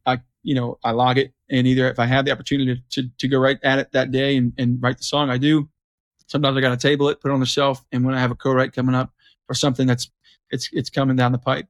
i 0.05 0.19
you 0.43 0.55
know 0.55 0.77
i 0.83 0.91
log 0.91 1.17
it 1.17 1.33
and 1.49 1.67
either 1.67 1.89
if 1.89 1.99
i 1.99 2.05
have 2.05 2.25
the 2.25 2.31
opportunity 2.31 2.81
to, 2.91 3.09
to 3.17 3.27
go 3.27 3.39
right 3.39 3.59
at 3.63 3.79
it 3.79 3.91
that 3.91 4.11
day 4.11 4.37
and, 4.37 4.53
and 4.57 4.81
write 4.81 4.97
the 4.97 5.03
song 5.03 5.29
i 5.29 5.37
do 5.37 5.69
sometimes 6.27 6.57
i 6.57 6.61
got 6.61 6.69
to 6.69 6.77
table 6.77 7.09
it 7.09 7.19
put 7.19 7.31
it 7.31 7.33
on 7.33 7.39
the 7.39 7.45
shelf 7.45 7.85
and 7.91 8.05
when 8.05 8.13
i 8.15 8.19
have 8.19 8.31
a 8.31 8.35
co-write 8.35 8.73
coming 8.73 8.95
up 8.95 9.11
or 9.49 9.55
something 9.55 9.87
that's 9.87 10.09
it's 10.51 10.69
it's 10.73 10.89
coming 10.89 11.15
down 11.15 11.31
the 11.31 11.37
pipe 11.37 11.67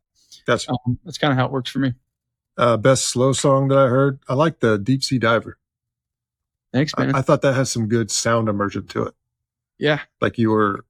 That's 0.48 0.68
um, 0.70 1.00
that's 1.06 1.18
kind 1.18 1.32
of 1.32 1.38
how 1.38 1.46
it 1.46 1.52
works 1.52 1.70
for 1.70 1.80
me 1.80 1.94
uh, 2.58 2.76
best 2.78 3.06
slow 3.06 3.32
song 3.32 3.70
that 3.70 3.78
I 3.78 3.88
heard. 3.88 4.20
I 4.28 4.34
like 4.34 4.60
the 4.60 4.78
Deep 4.78 5.04
Sea 5.06 5.18
Diver. 5.18 5.58
thanks 6.74 6.96
man 6.98 7.16
I, 7.16 7.20
I 7.20 7.22
thought 7.22 7.42
that 7.44 7.54
has 7.54 7.72
some 7.72 7.88
good 7.88 8.12
sound 8.12 8.50
immersion 8.50 8.86
to 8.88 9.04
it. 9.04 9.14
yeah 9.80 10.02
Like 10.20 10.38
you 10.38 10.52
were 10.52 10.86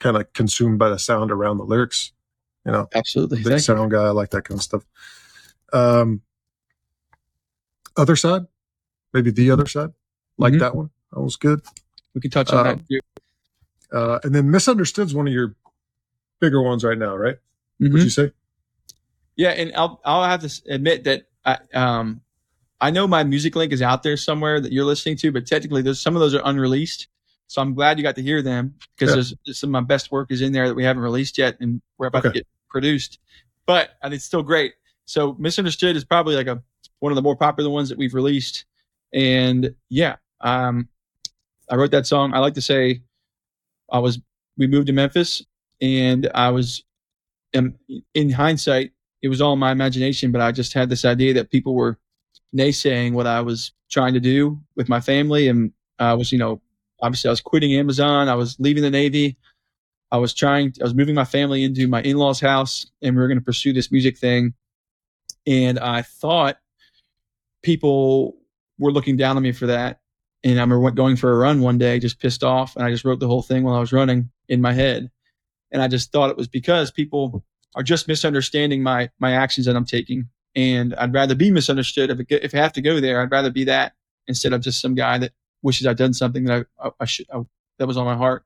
kind 0.00 0.16
of 0.16 0.32
consumed 0.32 0.78
by 0.78 0.88
the 0.88 0.98
sound 0.98 1.30
around 1.30 1.58
the 1.58 1.64
lyrics. 1.64 2.12
You 2.66 2.72
know, 2.72 2.88
absolutely 2.94 3.38
big 3.38 3.46
Thank 3.46 3.56
you. 3.58 3.60
sound 3.60 3.90
guy. 3.90 4.04
I 4.04 4.10
like 4.10 4.30
that 4.30 4.44
kind 4.44 4.58
of 4.58 4.62
stuff. 4.62 4.84
Um, 5.74 6.22
other 7.96 8.16
side, 8.16 8.42
maybe 9.12 9.30
the 9.30 9.50
other 9.50 9.66
side, 9.66 9.90
like 10.38 10.54
Mhm. 10.54 10.60
that 10.60 10.74
one. 10.76 10.90
That 11.12 11.20
was 11.20 11.36
good. 11.36 11.60
we 12.14 12.20
can 12.20 12.30
touch 12.30 12.50
on 12.52 12.64
Um, 12.64 12.76
that 12.78 12.88
too. 12.88 13.00
Uh, 13.92 14.20
and 14.22 14.32
then 14.32 14.48
misunderstood's 14.48 15.12
one 15.16 15.26
of 15.26 15.34
your 15.34 15.56
bigger 16.38 16.62
ones 16.62 16.84
right 16.84 16.96
now, 16.96 17.16
right? 17.16 17.36
Mhm. 17.80 17.92
Would 17.92 18.02
you 18.04 18.10
say? 18.10 18.30
Yeah, 19.34 19.50
and 19.50 19.72
I'll 19.74 20.00
I'll 20.04 20.22
have 20.22 20.40
to 20.42 20.62
admit 20.72 21.02
that 21.04 21.28
I 21.44 21.58
um 21.74 22.20
I 22.80 22.90
know 22.92 23.08
my 23.08 23.24
music 23.24 23.56
link 23.56 23.72
is 23.72 23.82
out 23.82 24.04
there 24.04 24.16
somewhere 24.16 24.60
that 24.60 24.70
you're 24.70 24.84
listening 24.84 25.16
to, 25.18 25.32
but 25.32 25.44
technically 25.44 25.82
there's 25.82 26.00
some 26.00 26.14
of 26.14 26.20
those 26.20 26.34
are 26.34 26.42
unreleased. 26.44 27.08
So 27.48 27.60
I'm 27.60 27.74
glad 27.74 27.98
you 27.98 28.04
got 28.04 28.14
to 28.14 28.22
hear 28.22 28.40
them 28.42 28.74
because 28.96 29.10
Yeah. 29.10 29.14
there's, 29.16 29.34
there's 29.44 29.58
some 29.58 29.68
of 29.74 29.82
my 29.82 29.86
best 29.86 30.12
work 30.12 30.30
is 30.30 30.40
in 30.40 30.52
there 30.52 30.68
that 30.68 30.74
we 30.74 30.84
haven't 30.84 31.02
released 31.02 31.36
yet 31.36 31.56
and 31.60 31.82
we're 31.98 32.06
about 32.06 32.26
Okay. 32.26 32.28
to 32.28 32.34
get 32.40 32.46
produced. 32.68 33.18
But 33.66 33.90
and 34.02 34.14
it's 34.14 34.24
still 34.24 34.42
great. 34.44 34.74
So 35.06 35.36
Misunderstood 35.38 35.96
is 35.96 36.04
probably 36.04 36.36
like 36.36 36.46
a 36.46 36.62
one 37.00 37.12
of 37.12 37.16
the 37.16 37.22
more 37.22 37.36
popular 37.36 37.70
ones 37.70 37.88
that 37.88 37.98
we've 37.98 38.14
released. 38.14 38.64
And 39.12 39.74
yeah, 39.88 40.16
um 40.40 40.88
I 41.70 41.76
wrote 41.76 41.90
that 41.92 42.06
song. 42.06 42.34
I 42.34 42.38
like 42.38 42.54
to 42.54 42.62
say 42.62 43.02
I 43.90 43.98
was 43.98 44.20
we 44.56 44.66
moved 44.66 44.86
to 44.88 44.92
Memphis 44.92 45.44
and 45.80 46.30
I 46.34 46.50
was 46.50 46.84
in, 47.52 47.74
in 48.14 48.30
hindsight 48.30 48.92
it 49.24 49.28
was 49.28 49.40
all 49.40 49.56
my 49.56 49.72
imagination, 49.72 50.32
but 50.32 50.42
I 50.42 50.52
just 50.52 50.74
had 50.74 50.90
this 50.90 51.02
idea 51.06 51.32
that 51.32 51.50
people 51.50 51.74
were 51.74 51.98
naysaying 52.54 53.14
what 53.14 53.26
I 53.26 53.40
was 53.40 53.72
trying 53.90 54.12
to 54.12 54.20
do 54.20 54.60
with 54.76 54.86
my 54.90 55.00
family. 55.00 55.48
And 55.48 55.72
I 55.98 56.12
was, 56.12 56.30
you 56.30 56.36
know, 56.38 56.60
obviously 57.00 57.28
I 57.28 57.32
was 57.32 57.40
quitting 57.40 57.72
Amazon. 57.72 58.28
I 58.28 58.34
was 58.34 58.60
leaving 58.60 58.82
the 58.82 58.90
Navy. 58.90 59.38
I 60.12 60.18
was 60.18 60.34
trying, 60.34 60.74
I 60.78 60.84
was 60.84 60.94
moving 60.94 61.14
my 61.14 61.24
family 61.24 61.64
into 61.64 61.88
my 61.88 62.02
in 62.02 62.18
law's 62.18 62.38
house 62.38 62.84
and 63.00 63.16
we 63.16 63.22
were 63.22 63.28
going 63.28 63.38
to 63.38 63.44
pursue 63.44 63.72
this 63.72 63.90
music 63.90 64.18
thing. 64.18 64.52
And 65.46 65.78
I 65.78 66.02
thought 66.02 66.58
people 67.62 68.36
were 68.78 68.92
looking 68.92 69.16
down 69.16 69.36
on 69.36 69.42
me 69.42 69.52
for 69.52 69.66
that. 69.66 70.00
And 70.42 70.58
I 70.58 70.62
remember 70.62 70.90
going 70.90 71.16
for 71.16 71.32
a 71.32 71.36
run 71.36 71.60
one 71.60 71.78
day, 71.78 71.98
just 71.98 72.20
pissed 72.20 72.44
off. 72.44 72.76
And 72.76 72.84
I 72.84 72.90
just 72.90 73.04
wrote 73.04 73.20
the 73.20 73.26
whole 73.26 73.42
thing 73.42 73.64
while 73.64 73.74
I 73.74 73.80
was 73.80 73.92
running 73.92 74.30
in 74.48 74.60
my 74.60 74.72
head. 74.72 75.10
And 75.72 75.82
I 75.82 75.88
just 75.88 76.12
thought 76.12 76.30
it 76.30 76.36
was 76.36 76.48
because 76.48 76.90
people 76.90 77.44
are 77.74 77.82
just 77.82 78.08
misunderstanding 78.08 78.82
my 78.82 79.10
my 79.18 79.32
actions 79.32 79.66
that 79.66 79.76
I'm 79.76 79.84
taking, 79.84 80.28
and 80.54 80.94
I'd 80.94 81.12
rather 81.12 81.34
be 81.34 81.50
misunderstood. 81.50 82.10
If 82.10 82.20
it, 82.20 82.26
if 82.30 82.54
I 82.54 82.58
have 82.58 82.72
to 82.74 82.80
go 82.80 83.00
there, 83.00 83.20
I'd 83.20 83.30
rather 83.30 83.50
be 83.50 83.64
that 83.64 83.94
instead 84.28 84.52
of 84.52 84.60
just 84.60 84.80
some 84.80 84.94
guy 84.94 85.18
that 85.18 85.32
wishes 85.62 85.86
I'd 85.86 85.96
done 85.96 86.14
something 86.14 86.44
that 86.44 86.66
I, 86.78 86.86
I, 86.86 86.90
I 87.00 87.04
should 87.04 87.26
I, 87.32 87.40
that 87.78 87.86
was 87.86 87.96
on 87.96 88.06
my 88.06 88.16
heart. 88.16 88.44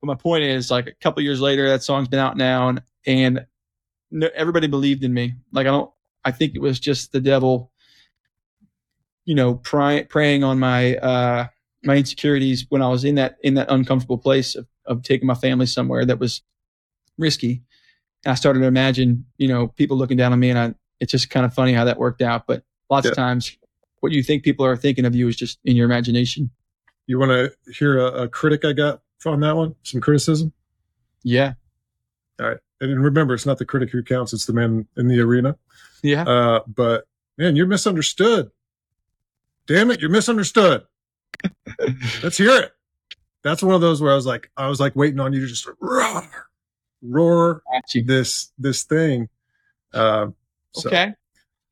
But 0.00 0.06
my 0.06 0.14
point 0.14 0.44
is, 0.44 0.70
like 0.70 0.86
a 0.86 0.94
couple 0.94 1.22
years 1.22 1.40
later, 1.40 1.68
that 1.68 1.82
song's 1.82 2.08
been 2.08 2.20
out 2.20 2.36
now, 2.36 2.68
and 2.68 2.82
and 3.06 3.46
no, 4.10 4.28
everybody 4.34 4.66
believed 4.66 5.04
in 5.04 5.12
me. 5.12 5.34
Like 5.52 5.66
I 5.66 5.70
don't, 5.70 5.90
I 6.26 6.32
think 6.32 6.54
it 6.54 6.60
was 6.60 6.78
just 6.78 7.12
the 7.12 7.20
devil, 7.20 7.70
you 9.24 9.34
know, 9.34 9.54
pry, 9.54 10.02
preying 10.02 10.44
on 10.44 10.58
my 10.58 10.96
uh 10.96 11.46
my 11.84 11.96
insecurities 11.96 12.66
when 12.68 12.82
I 12.82 12.88
was 12.88 13.04
in 13.04 13.14
that 13.14 13.36
in 13.42 13.54
that 13.54 13.70
uncomfortable 13.70 14.18
place 14.18 14.54
of, 14.56 14.66
of 14.86 15.02
taking 15.02 15.26
my 15.26 15.34
family 15.34 15.66
somewhere 15.66 16.04
that 16.04 16.18
was 16.18 16.42
risky. 17.16 17.62
And 18.24 18.32
I 18.32 18.34
started 18.34 18.60
to 18.60 18.66
imagine, 18.66 19.24
you 19.38 19.48
know, 19.48 19.68
people 19.68 19.96
looking 19.96 20.16
down 20.16 20.32
on 20.32 20.40
me, 20.40 20.50
and 20.50 20.58
I, 20.58 20.74
it's 21.00 21.12
just 21.12 21.30
kind 21.30 21.46
of 21.46 21.54
funny 21.54 21.72
how 21.72 21.84
that 21.84 21.98
worked 21.98 22.22
out. 22.22 22.46
But 22.46 22.64
lots 22.90 23.04
Yeah. 23.06 23.12
of 23.12 23.16
times, 23.16 23.56
what 24.00 24.10
you 24.12 24.22
think 24.22 24.42
people 24.42 24.66
are 24.66 24.76
thinking 24.76 25.04
of 25.04 25.14
you 25.14 25.28
is 25.28 25.36
just 25.36 25.58
in 25.64 25.76
your 25.76 25.86
imagination. 25.86 26.50
You 27.06 27.20
want 27.20 27.30
to 27.30 27.72
hear 27.72 27.98
a, 27.98 28.24
a 28.24 28.28
critic 28.28 28.64
I 28.64 28.72
got 28.72 29.00
on 29.24 29.40
that 29.40 29.54
one? 29.54 29.76
Some 29.84 30.00
criticism? 30.00 30.52
Yeah, 31.22 31.54
All 32.40 32.48
right. 32.48 32.58
And 32.80 33.02
remember, 33.02 33.32
it's 33.34 33.46
not 33.46 33.58
the 33.58 33.64
critic 33.64 33.90
who 33.90 34.02
counts, 34.02 34.32
it's 34.32 34.46
the 34.46 34.52
man 34.52 34.86
in 34.96 35.08
the 35.08 35.20
arena. 35.20 35.56
Yeah, 36.02 36.22
Uh, 36.22 36.60
but 36.66 37.06
man, 37.38 37.56
you're 37.56 37.66
misunderstood. 37.66 38.50
Damn 39.66 39.90
it, 39.90 40.00
you're 40.00 40.10
misunderstood. 40.10 40.84
Let's 42.22 42.38
hear 42.38 42.56
it. 42.60 42.72
That's 43.42 43.62
one 43.62 43.74
of 43.74 43.80
those 43.80 44.00
where 44.00 44.12
I 44.12 44.16
was 44.16 44.26
like, 44.26 44.50
I 44.56 44.68
was 44.68 44.80
like 44.80 44.96
waiting 44.96 45.20
on 45.20 45.32
you 45.32 45.40
to 45.40 45.46
just 45.46 45.68
roar, 45.80 46.22
roar 47.02 47.62
this 47.94 48.52
this 48.58 48.82
thing. 48.84 49.28
Um, 49.92 50.34
so, 50.72 50.88
Okay, 50.88 51.14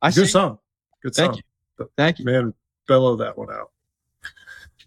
I 0.01 0.09
good 0.11 0.25
see. 0.25 0.31
song. 0.31 0.59
Good 1.03 1.15
Thank 1.15 1.33
song. 1.77 1.87
Thank 1.97 2.19
you. 2.19 2.25
Man, 2.25 2.53
bellow 2.87 3.15
that 3.17 3.37
one 3.37 3.51
out. 3.51 3.71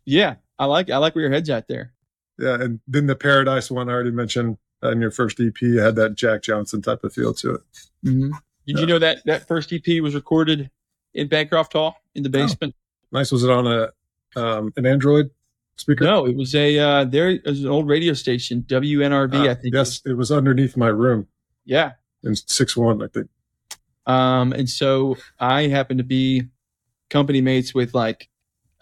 Yeah, 0.04 0.36
I 0.58 0.64
like 0.64 0.90
I 0.90 0.96
like 0.96 1.14
where 1.14 1.22
your 1.22 1.32
head's 1.32 1.50
at 1.50 1.68
there. 1.68 1.92
Yeah, 2.38 2.54
and 2.54 2.80
then 2.88 3.06
the 3.06 3.16
Paradise 3.16 3.70
one 3.70 3.88
I 3.88 3.92
already 3.92 4.10
mentioned 4.10 4.56
uh, 4.82 4.90
in 4.90 5.00
your 5.00 5.10
first 5.10 5.40
EP 5.40 5.56
had 5.60 5.96
that 5.96 6.14
Jack 6.14 6.42
Johnson 6.42 6.80
type 6.80 7.04
of 7.04 7.12
feel 7.12 7.34
to 7.34 7.54
it. 7.56 7.60
hmm 8.02 8.30
Did 8.68 8.76
Yeah. 8.76 8.80
you 8.82 8.86
know 8.86 8.98
that 9.00 9.24
that 9.24 9.48
first 9.48 9.72
EP 9.72 10.00
was 10.02 10.14
recorded 10.14 10.70
in 11.14 11.26
Bancroft 11.26 11.72
Hall 11.72 11.96
in 12.14 12.22
the 12.22 12.28
basement? 12.28 12.74
Nice. 13.10 13.32
Was 13.32 13.42
it 13.42 13.50
on 13.50 13.66
a 13.66 13.88
um, 14.36 14.72
an 14.76 14.84
Android 14.86 15.30
speaker? 15.76 16.04
No, 16.04 16.26
it 16.26 16.36
was 16.36 16.54
a 16.54 16.78
uh, 16.78 17.04
there 17.04 17.40
was 17.46 17.60
an 17.64 17.68
old 17.70 17.88
radio 17.88 18.12
station, 18.12 18.62
WNRB, 18.68 19.34
Uh, 19.48 19.50
I 19.50 19.54
think. 19.54 19.74
Yes, 19.74 20.02
it 20.04 20.12
was 20.12 20.30
underneath 20.30 20.76
my 20.76 20.88
room 20.88 21.26
Yeah. 21.64 21.92
in 22.22 22.36
six 22.36 22.76
one. 22.76 23.02
I 23.02 23.06
think. 23.08 23.28
Um, 24.06 24.52
and 24.52 24.68
so 24.68 25.16
I 25.40 25.62
happened 25.68 25.98
to 25.98 26.04
be 26.04 26.44
company 27.10 27.40
mates 27.40 27.74
with 27.74 27.94
like 27.94 28.28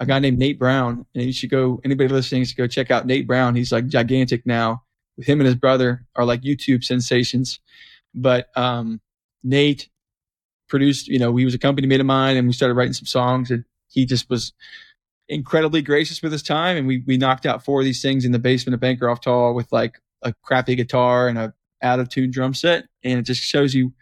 a 0.00 0.04
guy 0.06 0.18
named 0.18 0.38
Nate 0.38 0.58
Brown, 0.58 1.06
and 1.14 1.24
you 1.24 1.32
should 1.32 1.50
go. 1.50 1.80
Anybody 1.84 2.08
listening 2.08 2.44
should 2.44 2.56
go 2.56 2.66
check 2.66 2.90
out 2.90 3.06
Nate 3.06 3.26
Brown. 3.26 3.54
He's 3.54 3.70
like 3.70 3.86
gigantic 3.86 4.44
now. 4.46 4.82
With 5.16 5.26
him 5.28 5.40
and 5.40 5.46
his 5.46 5.54
brother 5.54 6.04
are 6.16 6.24
like 6.26 6.42
YouTube 6.42 6.84
sensations. 6.84 7.60
But 8.14 8.48
um, 8.56 9.00
Nate 9.46 9.88
produced. 10.68 11.06
You 11.08 11.18
know, 11.18 11.34
he 11.36 11.44
was 11.44 11.54
a 11.54 11.58
company 11.58 11.86
mate 11.86 12.00
of 12.00 12.06
mine, 12.06 12.36
and 12.36 12.46
we 12.46 12.52
started 12.52 12.74
writing 12.74 12.92
some 12.92 13.06
songs, 13.06 13.50
and 13.50 13.64
he 13.88 14.04
just 14.04 14.28
was 14.28 14.52
incredibly 15.28 15.82
gracious 15.82 16.22
with 16.22 16.30
his 16.30 16.42
time 16.42 16.76
and 16.76 16.86
we 16.86 17.02
we 17.04 17.16
knocked 17.16 17.46
out 17.46 17.64
four 17.64 17.80
of 17.80 17.84
these 17.84 18.00
things 18.00 18.24
in 18.24 18.30
the 18.30 18.38
basement 18.38 18.74
of 18.74 18.80
Bancroft 18.80 19.24
Hall 19.24 19.54
with 19.54 19.72
like 19.72 20.00
a 20.22 20.32
crappy 20.42 20.76
guitar 20.76 21.26
and 21.26 21.36
a 21.36 21.52
out 21.82 21.98
of 22.00 22.08
tune 22.08 22.30
drum 22.30 22.54
set, 22.54 22.86
and 23.04 23.18
it 23.18 23.22
just 23.22 23.42
shows 23.42 23.74
you 23.74 23.92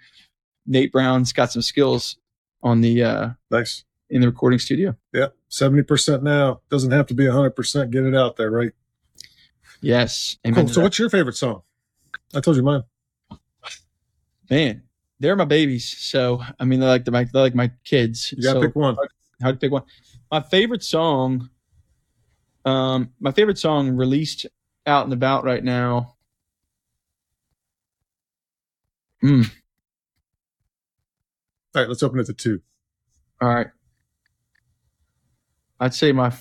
Nate 0.66 0.92
Brown's 0.92 1.32
got 1.32 1.51
some 1.53 1.62
skills 1.62 2.16
on 2.62 2.80
the 2.80 3.03
uh, 3.03 3.28
Nice. 3.51 3.84
in 4.11 4.20
the 4.22 4.28
recording 4.28 4.59
studio. 4.59 4.97
Yeah. 5.12 5.28
70% 5.51 6.22
now. 6.22 6.61
Doesn't 6.70 6.90
have 6.92 7.07
to 7.09 7.14
be 7.14 7.24
100%. 7.24 7.90
Get 7.90 8.05
it 8.05 8.14
out 8.14 8.36
there, 8.36 8.51
right? 8.51 8.72
Yes, 9.80 10.38
Cool. 10.45 10.66
So, 10.68 10.74
that. 10.74 10.82
what's 10.84 10.99
your 10.99 11.11
favorite 11.11 11.36
song? 11.36 11.62
I 12.34 12.40
told 12.40 12.57
you 12.57 12.62
mine. 12.62 12.84
man, 14.51 14.82
they're 15.25 15.37
my 15.37 15.47
babies. 15.47 15.89
So 15.99 16.43
I 16.61 16.64
mean, 16.66 16.81
they're 16.81 16.89
like 16.91 17.07
my 17.11 17.25
they're 17.25 17.43
like 17.43 17.55
my 17.55 17.70
kids. 17.83 18.33
You 18.33 18.43
got 18.43 18.55
to 18.55 18.61
so 18.61 18.66
pick 18.66 18.77
one. 18.77 18.95
how 19.41 19.53
to 19.53 19.57
pick 19.57 19.72
one. 19.72 19.85
My 20.31 20.43
favorite 20.43 20.83
song, 20.83 21.49
um, 22.66 23.11
my 23.20 23.33
favorite 23.33 23.57
song 23.57 23.97
released 23.97 24.45
out 24.87 25.05
and 25.05 25.14
about 25.14 25.45
right 25.45 25.64
now. 25.64 26.16
Hmm. 29.22 29.43
All 31.75 31.81
right. 31.83 31.89
Let's 31.89 32.03
open 32.03 32.20
it 32.20 32.27
to 32.27 32.35
two. 32.35 32.61
All 33.41 33.49
right. 33.49 33.68
I'd 35.81 35.95
say 35.95 36.12
my 36.12 36.33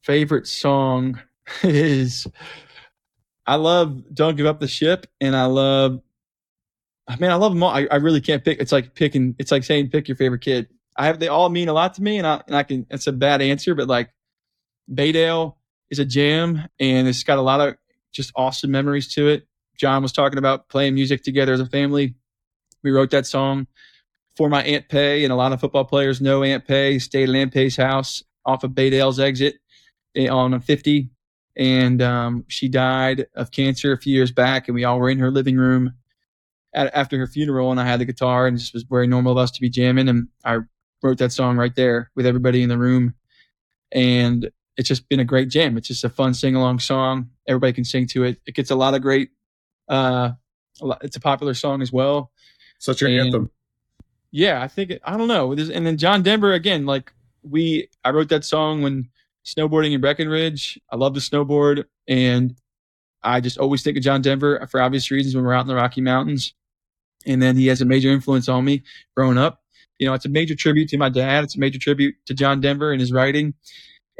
favorite 0.00 0.46
song 0.46 1.20
is 1.62 2.26
I 3.46 3.56
love 3.56 4.02
Don't 4.14 4.36
Give 4.36 4.46
Up 4.46 4.58
the 4.58 4.68
Ship 4.68 5.06
and 5.20 5.36
I 5.36 5.44
love 5.44 6.00
I 7.12 7.16
mean 7.16 7.30
I 7.30 7.34
love 7.34 7.52
them 7.52 7.62
all. 7.62 7.70
I, 7.70 7.86
I 7.90 7.96
really 7.96 8.20
can't 8.20 8.44
pick 8.44 8.60
it's 8.60 8.72
like 8.72 8.94
picking 8.94 9.34
it's 9.38 9.50
like 9.50 9.64
saying 9.64 9.90
pick 9.90 10.08
your 10.08 10.16
favorite 10.16 10.40
kid. 10.40 10.68
I 10.96 11.06
have 11.06 11.18
they 11.18 11.28
all 11.28 11.48
mean 11.48 11.68
a 11.68 11.72
lot 11.72 11.94
to 11.94 12.02
me 12.02 12.18
and 12.18 12.26
I 12.26 12.42
and 12.46 12.56
I 12.56 12.62
can 12.62 12.86
it's 12.90 13.06
a 13.06 13.12
bad 13.12 13.42
answer, 13.42 13.74
but 13.74 13.88
like 13.88 14.10
Baydale 14.90 15.56
is 15.90 15.98
a 15.98 16.04
jam 16.04 16.68
and 16.80 17.06
it's 17.06 17.22
got 17.22 17.38
a 17.38 17.42
lot 17.42 17.60
of 17.60 17.76
just 18.12 18.32
awesome 18.34 18.70
memories 18.70 19.12
to 19.14 19.28
it. 19.28 19.46
John 19.78 20.02
was 20.02 20.12
talking 20.12 20.38
about 20.38 20.68
playing 20.68 20.94
music 20.94 21.22
together 21.22 21.52
as 21.52 21.60
a 21.60 21.66
family. 21.66 22.14
We 22.82 22.90
wrote 22.90 23.10
that 23.10 23.26
song 23.26 23.66
for 24.36 24.48
my 24.48 24.62
Aunt 24.62 24.88
Pay, 24.88 25.24
and 25.24 25.32
a 25.32 25.36
lot 25.36 25.52
of 25.52 25.60
football 25.60 25.84
players 25.84 26.20
know 26.20 26.42
Aunt 26.42 26.66
Pay 26.66 26.98
stayed 26.98 27.28
at 27.28 27.34
Aunt 27.34 27.52
Pay's 27.52 27.76
house 27.76 28.22
off 28.44 28.64
of 28.64 28.72
Baydale's 28.72 29.20
exit 29.20 29.56
eh, 30.16 30.28
on 30.28 30.58
50. 30.58 31.10
And 31.54 32.00
um, 32.00 32.44
she 32.48 32.68
died 32.68 33.26
of 33.34 33.50
cancer 33.50 33.92
a 33.92 33.98
few 33.98 34.14
years 34.14 34.32
back, 34.32 34.68
and 34.68 34.74
we 34.74 34.84
all 34.84 34.98
were 34.98 35.10
in 35.10 35.18
her 35.18 35.30
living 35.30 35.56
room 35.56 35.92
at, 36.74 36.94
after 36.94 37.18
her 37.18 37.26
funeral. 37.26 37.70
And 37.70 37.80
I 37.80 37.86
had 37.86 38.00
the 38.00 38.04
guitar, 38.04 38.46
and 38.46 38.58
just 38.58 38.74
was 38.74 38.82
very 38.84 39.06
normal 39.06 39.32
of 39.32 39.38
us 39.38 39.50
to 39.52 39.60
be 39.60 39.68
jamming. 39.70 40.08
And 40.08 40.28
I 40.44 40.58
wrote 41.02 41.18
that 41.18 41.32
song 41.32 41.56
right 41.56 41.74
there 41.74 42.10
with 42.14 42.26
everybody 42.26 42.62
in 42.62 42.68
the 42.68 42.78
room. 42.78 43.14
And 43.92 44.50
it's 44.76 44.88
just 44.88 45.08
been 45.08 45.20
a 45.20 45.24
great 45.24 45.48
jam. 45.48 45.76
It's 45.76 45.88
just 45.88 46.04
a 46.04 46.08
fun 46.08 46.32
sing 46.34 46.54
along 46.54 46.78
song. 46.80 47.28
Everybody 47.46 47.72
can 47.74 47.84
sing 47.84 48.06
to 48.08 48.24
it. 48.24 48.40
It 48.46 48.54
gets 48.54 48.70
a 48.70 48.74
lot 48.76 48.94
of 48.94 49.02
great. 49.02 49.30
Uh, 49.88 50.30
a 50.80 50.86
lot, 50.86 50.98
it's 51.04 51.16
a 51.16 51.20
popular 51.20 51.52
song 51.54 51.82
as 51.82 51.92
well 51.92 52.30
Such 52.78 53.02
your 53.02 53.10
And- 53.10 53.20
anthem. 53.26 53.50
yeah, 54.30 54.62
I 54.62 54.68
think 54.68 54.90
it, 54.90 55.02
I 55.04 55.16
don't 55.18 55.28
know. 55.28 55.52
And 55.52 55.86
then 55.86 55.98
John 55.98 56.22
Denver 56.22 56.52
again, 56.54 56.86
like 56.86 57.12
we, 57.42 57.88
I 58.04 58.10
wrote 58.10 58.30
that 58.30 58.44
song 58.44 58.80
when 58.80 59.10
snowboarding 59.44 59.92
in 59.92 60.00
Breckenridge. 60.00 60.80
I 60.90 60.96
love 60.96 61.12
to 61.14 61.20
snowboard, 61.20 61.84
and 62.08 62.54
I 63.22 63.40
just 63.40 63.58
always 63.58 63.82
think 63.82 63.98
of 63.98 64.02
John 64.02 64.22
Denver 64.22 64.66
for 64.70 64.80
obvious 64.80 65.10
reasons 65.10 65.34
when 65.34 65.44
we're 65.44 65.52
out 65.52 65.62
in 65.62 65.66
the 65.66 65.74
Rocky 65.74 66.00
Mountains. 66.00 66.54
And 67.26 67.42
then 67.42 67.56
he 67.56 67.66
has 67.68 67.80
a 67.80 67.84
major 67.84 68.10
influence 68.10 68.48
on 68.48 68.64
me 68.64 68.82
growing 69.16 69.38
up. 69.38 69.62
You 69.98 70.06
know, 70.06 70.14
it's 70.14 70.24
a 70.24 70.30
major 70.30 70.54
tribute 70.54 70.88
to 70.88 70.98
my 70.98 71.08
dad. 71.08 71.44
It's 71.44 71.56
a 71.56 71.60
major 71.60 71.78
tribute 71.78 72.14
to 72.26 72.34
John 72.34 72.60
Denver 72.60 72.92
and 72.92 73.00
his 73.00 73.12
writing, 73.12 73.54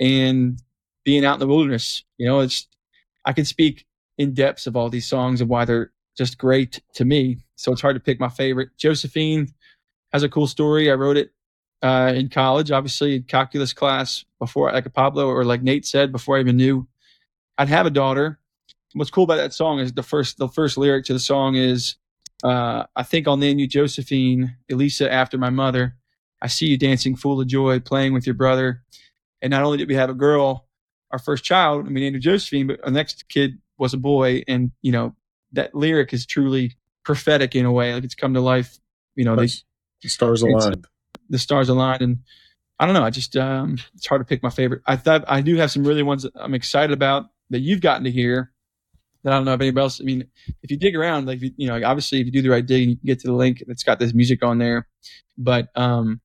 and 0.00 0.60
being 1.04 1.24
out 1.24 1.34
in 1.34 1.40
the 1.40 1.46
wilderness. 1.46 2.04
You 2.18 2.26
know, 2.26 2.40
it's 2.40 2.68
I 3.24 3.32
can 3.32 3.44
speak 3.44 3.86
in 4.18 4.34
depths 4.34 4.66
of 4.66 4.76
all 4.76 4.90
these 4.90 5.06
songs 5.06 5.40
and 5.40 5.50
why 5.50 5.64
they're 5.64 5.92
just 6.16 6.38
great 6.38 6.80
to 6.94 7.04
me. 7.04 7.38
So 7.56 7.72
it's 7.72 7.80
hard 7.80 7.96
to 7.96 8.00
pick 8.00 8.20
my 8.20 8.28
favorite. 8.28 8.70
Josephine 8.76 9.48
has 10.12 10.22
a 10.22 10.28
cool 10.28 10.46
story. 10.46 10.90
I 10.90 10.94
wrote 10.94 11.16
it 11.16 11.32
uh, 11.82 12.12
in 12.14 12.28
college, 12.28 12.70
obviously 12.70 13.16
in 13.16 13.22
calculus 13.24 13.72
class 13.72 14.24
before, 14.38 14.70
like 14.72 14.92
Pablo 14.92 15.26
or 15.26 15.44
like 15.44 15.62
Nate 15.62 15.86
said, 15.86 16.12
before 16.12 16.36
I 16.36 16.40
even 16.40 16.56
knew 16.56 16.86
I'd 17.58 17.68
have 17.68 17.86
a 17.86 17.90
daughter. 17.90 18.38
What's 18.94 19.10
cool 19.10 19.24
about 19.24 19.36
that 19.36 19.54
song 19.54 19.78
is 19.78 19.92
the 19.92 20.02
first 20.02 20.36
the 20.38 20.48
first 20.48 20.76
lyric 20.76 21.06
to 21.06 21.12
the 21.12 21.18
song 21.18 21.54
is, 21.54 21.96
uh, 22.42 22.84
"I 22.96 23.02
think 23.02 23.26
I'll 23.28 23.36
name 23.36 23.58
you 23.58 23.66
Josephine, 23.66 24.56
Elisa 24.70 25.10
after 25.12 25.38
my 25.38 25.50
mother. 25.50 25.96
I 26.40 26.48
see 26.48 26.66
you 26.66 26.76
dancing 26.78 27.16
full 27.16 27.40
of 27.40 27.46
joy, 27.46 27.80
playing 27.80 28.12
with 28.12 28.26
your 28.26 28.34
brother." 28.34 28.82
And 29.40 29.50
not 29.50 29.64
only 29.64 29.78
did 29.78 29.88
we 29.88 29.94
have 29.94 30.10
a 30.10 30.14
girl, 30.14 30.68
our 31.10 31.18
first 31.18 31.44
child, 31.44 31.86
and 31.86 31.94
we 31.94 32.00
named 32.00 32.14
her 32.16 32.20
Josephine, 32.20 32.66
but 32.68 32.80
our 32.84 32.90
next 32.90 33.28
kid 33.28 33.58
was 33.78 33.92
a 33.94 33.98
boy, 33.98 34.42
and 34.46 34.70
you 34.82 34.92
know 34.92 35.14
that 35.52 35.74
lyric 35.74 36.12
is 36.12 36.24
truly 36.26 36.76
prophetic 37.04 37.54
in 37.54 37.66
a 37.66 37.72
way, 37.72 37.92
like 37.94 38.04
it's 38.04 38.14
come 38.14 38.34
to 38.34 38.40
life. 38.40 38.78
You 39.16 39.24
know, 39.24 39.36
they 39.36 39.48
The 40.02 40.08
stars 40.08 40.42
aligned. 40.42 40.86
the 41.28 41.38
stars 41.38 41.68
aligned 41.68 42.02
and 42.02 42.18
I 42.78 42.86
don't 42.86 42.94
know. 42.94 43.04
I 43.04 43.10
just 43.10 43.36
um, 43.36 43.78
it's 43.94 44.06
hard 44.06 44.20
to 44.20 44.24
pick 44.24 44.42
my 44.42 44.50
favorite. 44.50 44.82
I 44.86 44.96
thought 44.96 45.24
I 45.28 45.40
do 45.40 45.56
have 45.56 45.70
some 45.70 45.84
really 45.84 46.02
ones 46.02 46.22
that 46.24 46.32
I'm 46.36 46.54
excited 46.54 46.92
about 46.92 47.26
that 47.50 47.60
you've 47.60 47.80
gotten 47.80 48.04
to 48.04 48.10
hear. 48.10 48.51
That 49.24 49.32
I 49.32 49.36
don't 49.36 49.44
know 49.44 49.54
if 49.54 49.60
anybody 49.60 49.82
else. 49.82 50.00
I 50.00 50.04
mean, 50.04 50.26
if 50.62 50.70
you 50.70 50.76
dig 50.76 50.96
around, 50.96 51.26
like 51.26 51.40
you, 51.40 51.52
you 51.56 51.68
know, 51.68 51.80
obviously 51.84 52.20
if 52.20 52.26
you 52.26 52.32
do 52.32 52.42
the 52.42 52.48
right 52.50 52.64
digging, 52.66 52.90
you 52.90 52.96
can 52.96 53.06
get 53.06 53.20
to 53.20 53.28
the 53.28 53.34
link 53.34 53.62
that's 53.66 53.84
got 53.84 53.98
this 53.98 54.12
music 54.14 54.42
on 54.44 54.58
there. 54.58 54.88
But 55.38 55.68
um, 55.76 56.20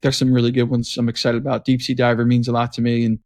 there's 0.00 0.16
some 0.16 0.32
really 0.32 0.50
good 0.50 0.64
ones 0.70 0.96
I'm 0.96 1.08
excited 1.08 1.40
about. 1.42 1.64
Deep 1.64 1.82
Sea 1.82 1.94
Diver 1.94 2.24
means 2.24 2.48
a 2.48 2.52
lot 2.52 2.72
to 2.74 2.80
me, 2.80 3.04
and 3.04 3.18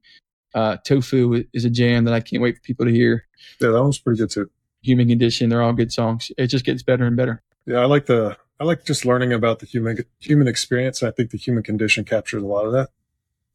uh, 0.55 0.77
Tofu 0.85 1.45
is 1.53 1.65
a 1.65 1.71
jam 1.71 2.05
that 2.05 2.15
I 2.15 2.21
can't 2.21 2.43
wait 2.43 2.57
for 2.57 2.63
people 2.63 2.87
to 2.87 2.93
hear. 2.93 3.27
Yeah, 3.61 3.71
that 3.71 3.83
one's 3.83 3.99
pretty 3.99 4.19
good 4.19 4.31
too. 4.31 4.51
Human 4.83 5.09
Condition, 5.09 5.49
they're 5.49 5.63
all 5.63 5.73
good 5.73 5.93
songs. 5.93 6.33
It 6.37 6.49
just 6.49 6.65
gets 6.65 6.83
better 6.83 7.05
and 7.05 7.17
better. 7.17 7.43
Yeah, 7.67 7.79
I 7.79 7.85
like 7.85 8.07
the 8.07 8.37
I 8.59 8.65
like 8.65 8.85
just 8.85 9.05
learning 9.05 9.33
about 9.33 9.59
the 9.61 9.67
human 9.67 9.99
human 10.21 10.49
experience. 10.49 11.03
And 11.03 11.09
I 11.09 11.13
think 11.13 11.31
the 11.31 11.39
human 11.39 11.63
condition 11.63 12.05
captures 12.05 12.43
a 12.43 12.47
lot 12.47 12.67
of 12.67 12.73
that. 12.73 12.91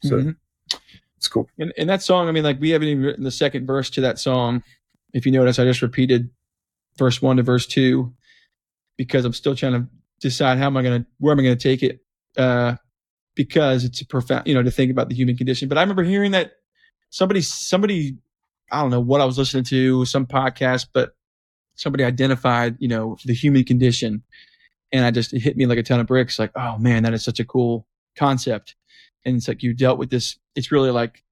So 0.04 0.22
Mhm. 0.22 0.36
it's 1.18 1.28
cool. 1.28 1.50
And, 1.58 1.74
and 1.78 1.90
that 1.90 2.02
song, 2.02 2.28
I 2.28 2.32
mean, 2.32 2.44
like 2.44 2.60
we 2.60 2.72
haven't 2.72 2.88
even 2.90 3.04
written 3.04 3.24
the 3.24 3.32
second 3.32 3.66
verse 3.66 3.90
to 3.92 4.02
that 4.02 4.20
song. 4.20 4.64
If 5.14 5.26
you 5.26 5.32
notice, 5.32 5.60
I 5.60 5.66
just 5.66 5.82
repeated 5.82 6.30
verse 6.98 7.22
one 7.22 7.38
to 7.38 7.44
verse 7.44 7.66
two 7.66 8.14
because 8.98 9.26
I'm 9.26 9.34
still 9.34 9.56
trying 9.56 9.74
to 9.74 9.88
decide 10.20 10.58
how 10.58 10.68
am 10.68 10.78
I 10.78 10.82
going 10.82 11.04
to, 11.04 11.10
where 11.20 11.32
am 11.32 11.40
I 11.40 11.44
going 11.44 11.58
to 11.58 11.64
take 11.64 11.84
it? 11.84 12.00
Uh, 12.36 12.76
because 13.36 13.84
it's 13.84 14.02
a 14.02 14.06
profound, 14.06 14.48
you 14.48 14.54
know, 14.54 14.64
to 14.64 14.72
think 14.72 14.92
about 14.92 15.10
the 15.10 15.16
human 15.16 15.38
condition. 15.38 15.70
But 15.70 15.78
I 15.78 15.82
remember 15.82 16.04
hearing 16.04 16.32
that 16.32 16.54
somebody, 17.12 17.42
somebody, 17.42 18.18
I 18.72 18.82
don't 18.82 18.90
know 18.90 19.00
what 19.00 19.22
I 19.22 19.26
was 19.26 19.38
listening 19.38 19.64
to, 19.66 20.06
some 20.06 20.26
podcast, 20.26 20.88
but 20.92 21.16
somebody 21.76 22.04
identified, 22.04 22.76
you 22.80 22.88
know, 22.88 23.18
the 23.24 23.34
human 23.34 23.64
condition. 23.64 24.24
And 24.92 25.06
I 25.06 25.12
just, 25.12 25.34
it 25.34 25.40
hit 25.42 25.56
me 25.56 25.68
like 25.68 25.78
a 25.78 25.84
ton 25.84 26.00
of 26.00 26.08
bricks. 26.08 26.40
Like, 26.40 26.52
oh 26.56 26.78
man, 26.80 27.04
that 27.04 27.14
is 27.14 27.24
such 27.24 27.40
a 27.40 27.46
cool 27.46 27.88
concept. 28.16 28.76
And 29.24 29.38
it's 29.38 29.48
like 29.48 29.62
you 29.62 29.74
dealt 29.74 30.00
with 30.00 30.10
this. 30.10 30.38
It's 30.56 30.72
really 30.72 30.92
like 30.92 31.24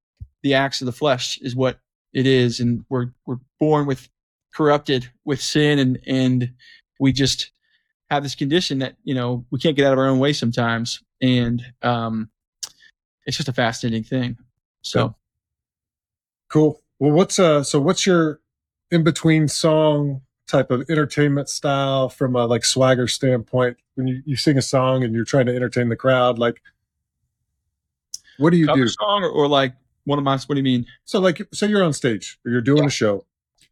the 0.42 0.54
acts 0.54 0.80
of 0.80 0.86
the 0.86 0.92
flesh 0.92 1.38
is 1.40 1.56
what 1.56 1.80
it 2.16 2.26
is, 2.26 2.60
and 2.60 2.84
we're 2.88 3.12
we're 3.26 3.38
born 3.60 3.86
with 3.86 4.08
corrupted 4.54 5.10
with 5.24 5.40
sin, 5.40 5.78
and 5.78 5.98
and 6.06 6.52
we 6.98 7.12
just 7.12 7.50
have 8.10 8.22
this 8.22 8.34
condition 8.34 8.78
that 8.78 8.96
you 9.04 9.14
know 9.14 9.44
we 9.50 9.58
can't 9.58 9.76
get 9.76 9.86
out 9.86 9.92
of 9.92 9.98
our 9.98 10.06
own 10.06 10.18
way 10.18 10.32
sometimes, 10.32 11.02
and 11.20 11.62
um, 11.82 12.30
it's 13.26 13.36
just 13.36 13.48
a 13.48 13.52
fascinating 13.52 14.02
thing. 14.02 14.36
So 14.82 15.14
Cool. 16.48 16.80
Well, 16.98 17.12
what's 17.12 17.38
uh 17.38 17.62
so 17.62 17.80
what's 17.80 18.06
your 18.06 18.40
in 18.90 19.04
between 19.04 19.48
song 19.48 20.22
type 20.46 20.70
of 20.70 20.88
entertainment 20.88 21.48
style 21.48 22.08
from 22.08 22.36
a 22.36 22.46
like 22.46 22.64
swagger 22.64 23.08
standpoint 23.08 23.76
when 23.96 24.06
you, 24.06 24.22
you 24.24 24.36
sing 24.36 24.56
a 24.56 24.62
song 24.62 25.02
and 25.02 25.14
you're 25.14 25.24
trying 25.24 25.46
to 25.46 25.54
entertain 25.54 25.88
the 25.88 25.96
crowd 25.96 26.38
like 26.38 26.62
what 28.38 28.50
do 28.50 28.56
you 28.56 28.66
cover 28.66 28.84
do 28.84 28.88
song 28.88 29.24
or, 29.24 29.28
or 29.28 29.48
like 29.48 29.74
one 30.06 30.18
of 30.18 30.24
my 30.24 30.36
what 30.38 30.54
do 30.54 30.56
you 30.56 30.62
mean? 30.62 30.86
so 31.04 31.20
like 31.20 31.42
say 31.52 31.66
you're 31.68 31.84
on 31.84 31.92
stage 31.92 32.38
or 32.44 32.50
you're 32.52 32.60
doing 32.62 32.84
a 32.84 32.90
show 32.90 33.24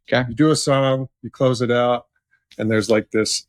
Okay. 0.07 0.29
you 0.29 0.35
do 0.35 0.51
a 0.51 0.55
song 0.55 1.09
you 1.23 1.31
close 1.31 1.61
it 1.63 1.71
out 1.71 2.05
and 2.59 2.69
there's 2.69 2.89
like 2.91 3.09
this 3.11 3.47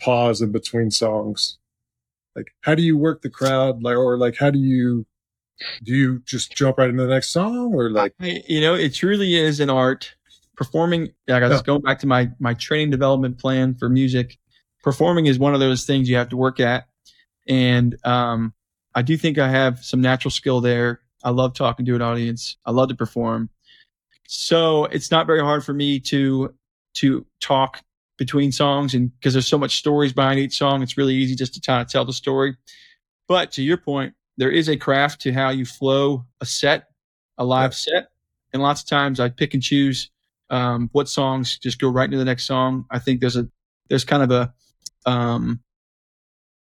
pause 0.00 0.42
in 0.42 0.50
between 0.50 0.90
songs 0.90 1.58
like 2.34 2.48
how 2.62 2.74
do 2.74 2.82
you 2.82 2.98
work 2.98 3.22
the 3.22 3.30
crowd 3.30 3.82
like 3.82 3.96
or 3.96 4.18
like 4.18 4.36
how 4.36 4.50
do 4.50 4.58
you 4.58 5.06
do 5.84 5.94
you 5.94 6.18
just 6.26 6.52
jump 6.56 6.78
right 6.78 6.90
into 6.90 7.04
the 7.04 7.08
next 7.08 7.30
song 7.30 7.72
or 7.72 7.88
like 7.90 8.12
I- 8.20 8.42
you 8.48 8.60
know, 8.60 8.74
it 8.74 8.92
truly 8.92 9.36
is 9.36 9.60
an 9.60 9.70
art. 9.70 10.16
Performing, 10.56 11.12
like 11.28 11.42
I 11.44 11.48
was 11.48 11.58
Yeah. 11.60 11.62
going 11.64 11.82
back 11.82 11.98
to 12.00 12.06
my 12.08 12.30
my 12.40 12.54
training 12.54 12.90
development 12.90 13.38
plan 13.38 13.74
for 13.74 13.88
music. 13.88 14.38
Performing 14.82 15.26
is 15.26 15.36
one 15.38 15.52
of 15.54 15.60
those 15.60 15.84
things 15.84 16.08
you 16.08 16.14
have 16.16 16.28
to 16.30 16.36
work 16.36 16.58
at, 16.60 16.86
and 17.48 17.96
um, 18.04 18.52
I 18.94 19.02
do 19.02 19.16
think 19.16 19.36
I 19.38 19.48
have 19.48 19.84
some 19.84 20.00
natural 20.00 20.30
skill 20.30 20.60
there. 20.60 21.00
I 21.24 21.30
love 21.30 21.54
talking 21.54 21.86
to 21.86 21.94
an 21.94 22.02
audience. 22.02 22.56
I 22.64 22.70
love 22.70 22.90
to 22.90 22.94
perform, 22.94 23.50
so 24.28 24.84
it's 24.86 25.10
not 25.10 25.26
very 25.26 25.40
hard 25.40 25.64
for 25.64 25.72
me 25.72 25.98
to 26.00 26.54
to 26.94 27.26
talk 27.40 27.82
between 28.16 28.52
songs, 28.52 28.94
and 28.94 29.12
because 29.18 29.32
there's 29.32 29.48
so 29.48 29.58
much 29.58 29.78
stories 29.78 30.12
behind 30.12 30.38
each 30.38 30.56
song, 30.56 30.82
it's 30.82 30.96
really 30.96 31.14
easy 31.14 31.34
just 31.34 31.54
to 31.54 31.60
kind 31.60 31.82
of 31.82 31.88
tell 31.88 32.04
the 32.04 32.12
story. 32.12 32.56
But 33.26 33.52
to 33.52 33.62
your 33.62 33.76
point, 33.76 34.14
there 34.36 34.50
is 34.50 34.68
a 34.68 34.76
craft 34.76 35.22
to 35.22 35.32
how 35.32 35.50
you 35.50 35.64
flow 35.64 36.26
a 36.40 36.46
set, 36.46 36.88
a 37.38 37.44
live 37.44 37.74
set. 37.74 38.08
And 38.52 38.62
lots 38.62 38.82
of 38.82 38.88
times 38.88 39.18
I 39.18 39.28
pick 39.28 39.54
and 39.54 39.62
choose 39.62 40.10
um, 40.50 40.88
what 40.92 41.08
songs 41.08 41.58
just 41.58 41.80
go 41.80 41.88
right 41.88 42.04
into 42.04 42.18
the 42.18 42.24
next 42.24 42.44
song. 42.44 42.84
I 42.90 42.98
think 42.98 43.20
there's 43.20 43.36
a 43.36 43.48
there's 43.88 44.04
kind 44.04 44.22
of 44.22 44.30
a 44.30 44.54
um, 45.10 45.60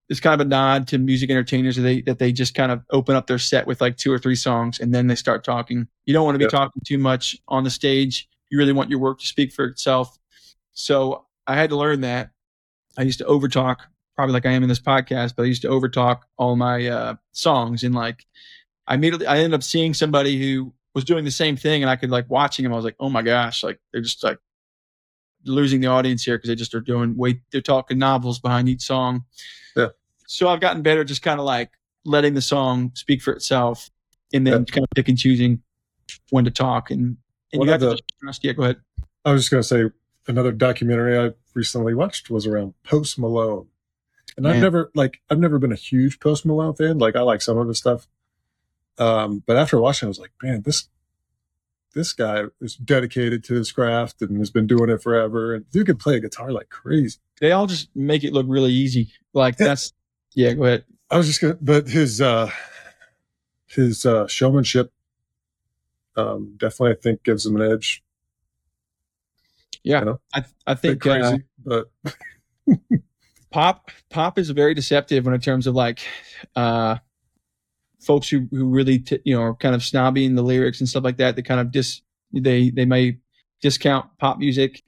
it's 0.09 0.21
kind 0.21 0.41
of 0.41 0.47
a 0.47 0.49
nod 0.49 0.87
to 0.89 0.99
music 0.99 1.31
entertainers 1.31 1.77
that 1.77 1.83
they 1.83 2.01
that 2.03 2.19
they 2.19 2.33
just 2.33 2.55
kind 2.55 2.71
of 2.71 2.83
open 2.91 3.17
up 3.17 3.27
their 3.27 3.39
set 3.39 3.67
with 3.67 3.81
like 3.81 3.97
two 3.97 4.13
or 4.13 4.19
three 4.19 4.37
songs 4.37 4.79
and 4.81 4.95
then 4.95 5.07
they 5.07 5.15
start 5.17 5.43
talking. 5.45 5.89
You 6.07 6.15
don't 6.15 6.25
want 6.25 6.35
to 6.37 6.39
be 6.39 6.45
Yep. 6.45 6.53
talking 6.53 6.83
too 6.87 6.99
much 6.99 7.37
on 7.49 7.65
the 7.65 7.71
stage. 7.71 8.29
You 8.51 8.59
really 8.59 8.73
want 8.73 8.91
your 8.91 9.01
work 9.01 9.19
to 9.21 9.27
speak 9.27 9.53
for 9.53 9.65
itself. 9.65 10.17
So 10.73 11.27
I 11.47 11.57
had 11.57 11.71
to 11.71 11.77
learn 11.77 12.03
that. 12.03 12.31
I 12.97 13.03
used 13.03 13.19
to 13.19 13.25
overtalk, 13.25 13.77
probably 14.15 14.33
like 14.33 14.47
I 14.47 14.53
am 14.53 14.63
in 14.63 14.69
this 14.69 14.81
podcast, 14.81 15.35
but 15.37 15.43
I 15.43 15.47
used 15.47 15.63
to 15.63 15.69
overtalk 15.69 16.21
all 16.39 16.57
my 16.57 16.87
uh, 16.87 17.15
songs 17.33 17.83
and 17.83 17.95
like 17.95 18.25
I 18.87 18.95
immediately 18.95 19.27
I 19.27 19.39
ended 19.39 19.55
up 19.55 19.63
seeing 19.65 19.93
somebody 19.95 20.39
who 20.41 20.73
was 20.95 21.05
doing 21.05 21.25
the 21.25 21.31
same 21.31 21.57
thing 21.57 21.83
and 21.83 21.91
I 21.91 21.97
could 21.97 22.11
like 22.11 22.31
watching 22.31 22.65
him. 22.65 22.73
I 22.73 22.77
was 22.77 22.85
like, 22.85 22.97
oh 23.01 23.11
my 23.11 23.23
gosh, 23.23 23.65
like 23.65 23.81
they're 23.93 24.01
just 24.03 24.23
like 24.23 24.39
losing 25.47 25.81
the 25.81 25.87
audience 25.89 26.25
here 26.25 26.37
because 26.37 26.49
they 26.49 26.55
just 26.55 26.75
are 26.75 26.81
doing 26.81 27.17
way 27.17 27.41
they're 27.53 27.61
talking 27.61 27.99
novels 27.99 28.39
behind 28.39 28.69
each 28.69 28.83
song. 28.83 29.25
Yeah. 29.77 29.89
So 30.27 30.49
I've 30.49 30.61
gotten 30.61 30.83
better 30.83 31.05
just 31.05 31.23
kind 31.23 31.39
of 31.41 31.47
like 31.47 31.71
letting 32.05 32.35
the 32.35 32.43
song 32.43 32.93
speak 32.95 33.23
for 33.23 33.33
itself 33.33 33.91
and 34.33 34.47
then 34.47 34.65
kind 34.65 34.85
of 34.85 34.91
pick 34.95 35.09
and 35.09 35.19
choosing 35.19 35.63
when 36.31 36.45
to 36.45 36.51
talk 36.51 36.91
and 36.91 37.17
and 37.53 37.61
One 37.61 37.69
you 37.69 37.73
have 37.73 37.81
to 37.81 37.87
the- 37.87 37.93
just 37.93 38.05
trust. 38.21 38.45
Yeah, 38.45 38.53
go 38.53 38.63
ahead. 38.65 38.77
I 39.25 39.33
was 39.33 39.43
just 39.43 39.51
going 39.51 39.63
to 39.63 39.69
say 39.69 39.85
another 40.29 40.53
documentary 40.53 41.19
I 41.19 41.33
recently 41.55 41.95
watched 41.95 42.31
was 42.31 42.47
around 42.47 42.75
Post 42.85 43.19
Malone. 43.19 43.69
And 44.37 44.47
I've 44.47 44.61
never 44.61 44.91
like 44.95 45.21
I've 45.31 45.39
never 45.39 45.59
been 45.59 45.73
a 45.73 45.77
huge 45.77 46.21
Post 46.21 46.45
Malone 46.45 46.75
fan. 46.75 46.99
Like 46.99 47.17
I 47.17 47.21
like 47.23 47.41
some 47.41 47.57
of 47.57 47.69
his 47.69 47.79
stuff. 47.79 48.07
Um, 48.99 49.43
but 49.47 49.57
after 49.57 49.81
watching, 49.81 50.07
I 50.07 50.09
was 50.09 50.19
like, 50.19 50.33
man, 50.43 50.63
this 50.63 50.89
this 51.97 52.13
guy 52.13 52.45
is 52.61 52.77
dedicated 52.77 53.43
to 53.43 53.55
his 53.55 53.73
craft 53.73 54.21
and 54.21 54.37
has 54.39 54.51
been 54.51 54.67
doing 54.67 54.91
it 54.91 55.03
forever. 55.03 55.55
And 55.55 55.69
dude 55.71 55.87
can 55.87 55.97
play 55.97 56.17
a 56.17 56.21
guitar 56.21 56.53
like 56.53 56.69
crazy. 56.69 57.19
They 57.41 57.53
all 57.53 57.67
just 57.67 57.89
make 57.97 58.23
it 58.23 58.35
look 58.35 58.45
really 58.47 58.71
easy. 58.71 59.09
Like 59.33 59.59
Yeah. 59.59 59.69
that's 59.69 59.95
yeah, 60.35 60.53
go 60.53 60.65
ahead. 60.65 60.85
I 61.11 61.17
was 61.17 61.27
just 61.27 61.41
gonna 61.41 61.57
but 61.59 61.89
his 61.89 62.21
uh 62.21 62.51
his 63.65 64.05
uh 64.05 64.29
showmanship 64.29 64.93
um 66.17 66.55
definitely 66.59 66.93
I 66.93 67.01
think 67.01 67.25
gives 67.25 67.47
him 67.47 67.57
an 67.57 67.73
edge. 67.73 68.05
Yeah. 69.83 70.01
You 70.01 70.05
know? 70.05 70.21
I 70.35 70.45
I 70.67 70.75
think 70.75 71.05
uh, 71.07 71.11
crazy, 71.19 71.45
but 71.65 71.91
pop 73.51 73.91
pop 74.11 74.39
is 74.39 74.51
very 74.51 74.75
deceptive 74.75 75.25
when 75.25 75.35
in 75.35 75.41
terms 75.41 75.67
of 75.67 75.75
like 75.75 76.01
uh 76.55 76.99
folks 78.01 78.29
who 78.29 78.47
who 78.51 78.67
really 78.67 78.99
t- 78.99 79.21
you 79.25 79.35
know 79.35 79.43
are 79.43 79.55
kind 79.55 79.75
of 79.75 79.83
snobby 79.83 80.25
in 80.25 80.35
the 80.35 80.43
lyrics 80.43 80.81
and 80.81 80.89
stuff 80.89 81.05
like 81.05 81.17
that 81.17 81.37
they 81.37 81.43
kind 81.43 81.61
of 81.61 81.71
dis 81.71 82.03
they 82.33 82.71
they 82.71 82.85
may 82.85 83.19
discount 83.63 84.07
pop 84.19 84.39
music. 84.39 84.83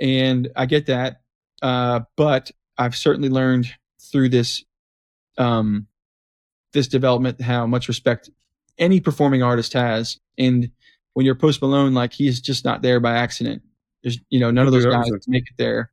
And 0.00 0.48
i 0.56 0.64
get 0.66 0.86
that 0.86 1.20
uh 1.60 2.00
but 2.16 2.50
i've 2.78 2.96
certainly 2.96 3.28
learned 3.28 3.70
through 4.00 4.30
this 4.30 4.64
um 5.36 5.86
this 6.72 6.88
development 6.88 7.40
how 7.40 7.66
much 7.66 7.88
respect 7.88 8.30
any 8.80 8.98
performing 8.98 9.42
artist 9.42 9.74
has. 9.74 10.18
And 10.38 10.70
when 11.12 11.26
you're 11.26 11.34
post 11.34 11.60
malone 11.60 11.94
like 11.94 12.12
he's 12.12 12.40
just 12.40 12.64
not 12.64 12.82
there 12.82 12.98
by 12.98 13.14
accident. 13.14 13.62
There's 14.02 14.18
you 14.30 14.40
know 14.40 14.50
none 14.50 14.66
of 14.66 14.72
those 14.72 14.86
guys 14.86 15.10
make 15.28 15.44
it 15.44 15.54
there 15.58 15.90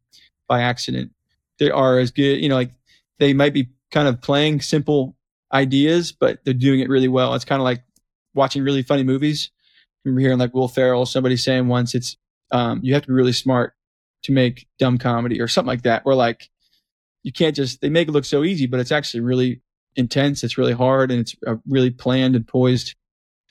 by 0.47 0.61
accident. 0.61 1.11
They 1.59 1.69
are 1.69 1.99
as 1.99 2.11
good 2.11 2.39
you 2.39 2.49
know 2.49 2.55
like 2.55 2.71
they 3.19 3.33
might 3.33 3.53
be 3.53 3.69
kind 3.91 4.07
of 4.07 4.21
playing 4.21 4.61
simple 4.61 5.16
ideas 5.53 6.11
but 6.11 6.39
they're 6.43 6.53
doing 6.53 6.79
it 6.79 6.89
really 6.89 7.07
well. 7.07 7.33
It's 7.33 7.45
kind 7.45 7.61
of 7.61 7.63
like 7.63 7.83
watching 8.33 8.63
really 8.63 8.83
funny 8.83 9.03
movies. 9.03 9.49
I 9.53 10.09
remember 10.09 10.21
hearing 10.21 10.37
like 10.37 10.53
will 10.53 10.67
ferrell 10.67 11.05
somebody 11.05 11.37
saying 11.37 11.67
once 11.67 11.95
it's 11.95 12.17
um, 12.51 12.79
you 12.83 12.93
have 12.93 13.03
to 13.03 13.07
be 13.09 13.13
really 13.13 13.33
smart 13.33 13.73
to 14.23 14.31
make 14.31 14.67
dumb 14.79 14.97
comedy 14.97 15.39
or 15.41 15.47
something 15.47 15.67
like 15.67 15.83
that 15.83 16.05
where 16.05 16.15
like 16.15 16.49
you 17.23 17.31
can't 17.31 17.55
just 17.55 17.81
they 17.81 17.89
make 17.89 18.07
it 18.07 18.11
look 18.11 18.25
so 18.25 18.43
easy 18.43 18.65
but 18.67 18.79
it's 18.79 18.91
actually 18.91 19.19
really 19.21 19.61
intense 19.95 20.43
it's 20.43 20.57
really 20.57 20.73
hard 20.73 21.11
and 21.11 21.21
it's 21.21 21.35
a 21.45 21.57
really 21.67 21.89
planned 21.89 22.35
and 22.35 22.47
poised 22.47 22.95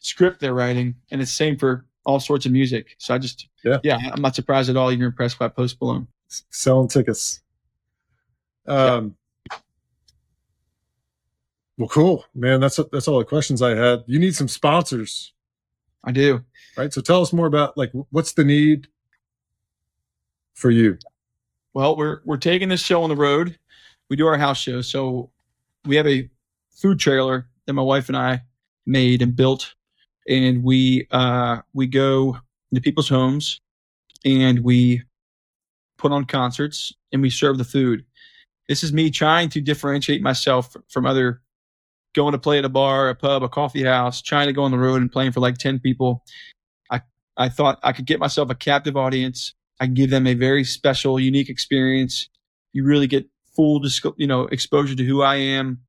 script 0.01 0.41
they're 0.41 0.55
writing 0.55 0.95
and 1.11 1.21
it's 1.21 1.33
same 1.33 1.57
for 1.57 1.85
all 2.05 2.21
sorts 2.21 2.47
of 2.47 2.53
music. 2.53 2.95
So 2.99 3.15
i 3.15 3.19
just 3.19 3.49
Yeah. 3.65 3.79
yeah 3.83 3.99
i'm 4.13 4.23
not 4.23 4.35
surprised 4.35 4.71
at 4.71 4.77
all 4.77 4.93
you're 4.93 5.09
impressed 5.09 5.39
by 5.39 5.49
post 5.49 5.81
malone. 5.81 6.09
Selling 6.51 6.89
tickets. 6.89 7.41
Um, 8.67 9.17
well, 11.79 11.89
cool, 11.89 12.25
man. 12.35 12.61
That's 12.61 12.81
that's 12.93 13.09
all 13.09 13.19
the 13.19 13.25
questions 13.25 13.63
I 13.63 13.75
had. 13.75 14.05
You 14.07 14.19
need 14.19 14.35
some 14.35 14.49
sponsors, 14.49 15.33
i 16.05 16.13
do 16.13 16.45
right? 16.77 16.93
So 16.93 17.01
tell 17.01 17.23
us 17.23 17.33
more 17.33 17.47
about 17.47 17.77
like 17.77 17.91
what's 18.11 18.33
the 18.33 18.45
need 18.45 18.89
for 20.55 20.71
you. 20.71 20.99
Well, 21.75 21.97
we're 21.97 22.21
we're 22.25 22.37
taking 22.37 22.69
this 22.69 22.81
show 22.81 23.03
on 23.03 23.09
the 23.09 23.17
road. 23.17 23.59
We 24.09 24.17
do 24.17 24.27
our 24.27 24.39
house 24.39 24.59
show, 24.59 24.81
so 24.83 25.31
we 25.85 25.97
have 25.97 26.07
a 26.07 26.29
food 26.71 26.99
trailer 26.99 27.49
that 27.67 27.73
my 27.73 27.83
wife 27.83 28.09
and 28.09 28.17
I 28.17 28.43
made 28.87 29.23
and 29.23 29.35
built, 29.35 29.75
and 30.29 30.63
we 30.63 31.07
uh, 31.11 31.59
we 31.75 31.87
go 31.87 32.39
into 32.71 32.81
people's 32.81 33.09
homes 33.09 33.61
and 34.25 34.61
we 34.61 35.03
put 35.99 36.13
on 36.13 36.25
concerts 36.25 36.93
and 37.13 37.23
we 37.23 37.31
serve 37.31 37.59
the 37.59 37.65
food. 37.65 38.05
This 38.69 38.83
is 38.83 38.93
me 38.93 39.11
trying 39.11 39.49
to 39.51 39.61
differentiate 39.61 40.23
myself 40.23 40.77
from 40.89 41.07
other 41.07 41.41
going 42.17 42.33
to 42.33 42.39
play 42.39 42.59
at 42.59 42.65
a 42.65 42.69
bar, 42.69 43.09
a 43.11 43.15
pub, 43.15 43.45
a 43.45 43.49
coffee 43.49 43.85
house, 43.85 44.21
trying 44.21 44.49
to 44.49 44.53
go 44.53 44.65
on 44.65 44.73
the 44.73 44.79
road 44.79 45.01
and 45.01 45.13
playing 45.13 45.31
for 45.31 45.41
like 45.41 45.59
10 45.59 45.79
people. 45.79 46.25
I 46.91 47.03
I 47.37 47.49
thought 47.49 47.79
I 47.85 47.93
could 47.93 48.07
get 48.07 48.19
myself 48.19 48.51
a 48.51 48.55
captive 48.57 48.97
audience 48.97 49.55
I 49.81 49.85
can 49.87 49.95
give 49.95 50.11
them 50.11 50.27
a 50.27 50.35
very 50.35 50.65
special, 50.65 51.21
unique 51.21 51.49
experience. 51.49 52.29
You 52.73 52.85
really 52.85 53.07
get 53.07 53.27
full, 53.55 53.85
you 54.17 54.27
know, 54.27 54.43
exposure 54.47 54.95
to 54.95 55.05
who 55.05 55.23
I 55.23 55.37
am. 55.37 55.81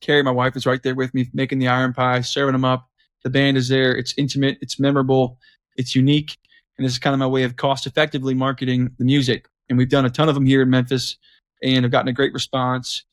Carrie, 0.00 0.22
my 0.22 0.30
wife, 0.30 0.56
is 0.56 0.66
right 0.66 0.82
there 0.82 0.94
with 0.94 1.14
me, 1.14 1.28
making 1.32 1.58
the 1.58 1.68
iron 1.68 1.92
pie, 1.92 2.20
serving 2.20 2.52
them 2.52 2.64
up. 2.64 2.88
The 3.24 3.30
band 3.30 3.56
is 3.56 3.68
there. 3.68 3.96
It's 3.96 4.14
intimate. 4.16 4.58
It's 4.60 4.78
memorable. 4.78 5.38
It's 5.76 5.94
unique. 5.94 6.36
And 6.76 6.84
this 6.84 6.92
is 6.92 6.98
kind 6.98 7.14
of 7.14 7.20
my 7.20 7.26
way 7.26 7.42
of 7.42 7.56
cost 7.56 7.86
effectively 7.86 8.34
marketing 8.34 8.90
the 8.98 9.04
music. 9.04 9.48
And 9.68 9.76
we've 9.76 9.88
done 9.88 10.04
a 10.04 10.10
ton 10.10 10.28
of 10.28 10.34
them 10.34 10.46
here 10.46 10.62
in 10.62 10.70
Memphis 10.70 11.16
and 11.62 11.84
have 11.84 11.90
gotten 11.90 12.08
a 12.08 12.12
great 12.12 12.32
response. 12.32 13.04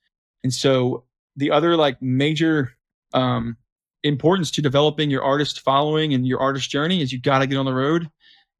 And 0.44 0.54
so 0.54 1.05
the 1.36 1.52
other 1.52 1.76
like 1.76 2.02
major 2.02 2.72
um, 3.14 3.58
importance 4.04 4.52
to 4.52 4.62
developing 4.62 5.10
your 5.10 5.24
artist 5.24 5.62
following 5.62 6.14
and 6.14 6.28
your 6.28 6.40
artist 6.40 6.70
journey 6.70 7.02
is 7.02 7.12
you 7.12 7.20
got 7.20 7.40
to 7.40 7.48
get 7.48 7.58
on 7.58 7.66
the 7.66 7.74
road 7.74 8.10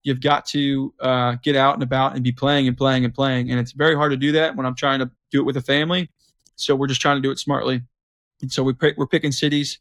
you've 0.06 0.22
got 0.22 0.46
to 0.46 0.94
uh, 1.02 1.36
get 1.44 1.56
out 1.58 1.74
and 1.74 1.84
about 1.84 2.14
and 2.14 2.24
be 2.24 2.32
playing 2.32 2.68
and 2.68 2.78
playing 2.78 3.04
and 3.04 3.14
playing. 3.14 3.50
And 3.50 3.60
it's 3.60 3.74
very 3.74 3.96
hard 3.96 4.12
to 4.12 4.18
do 4.18 4.32
that 4.34 4.56
when 4.56 4.66
I'm 4.66 4.76
trying 4.76 5.00
to 5.00 5.12
do 5.32 5.42
it 5.42 5.46
with 5.46 5.58
a 5.58 5.62
family. 5.62 6.10
So 6.56 6.76
we're 6.76 6.88
just 6.88 7.02
trying 7.02 7.18
to 7.18 7.22
do 7.22 7.32
it 7.32 7.40
smartly. 7.40 7.82
And 8.42 8.52
so 8.52 8.64
we 8.64 8.74
pick, 8.74 8.98
we're 8.98 9.08
picking 9.08 9.32
cities 9.32 9.80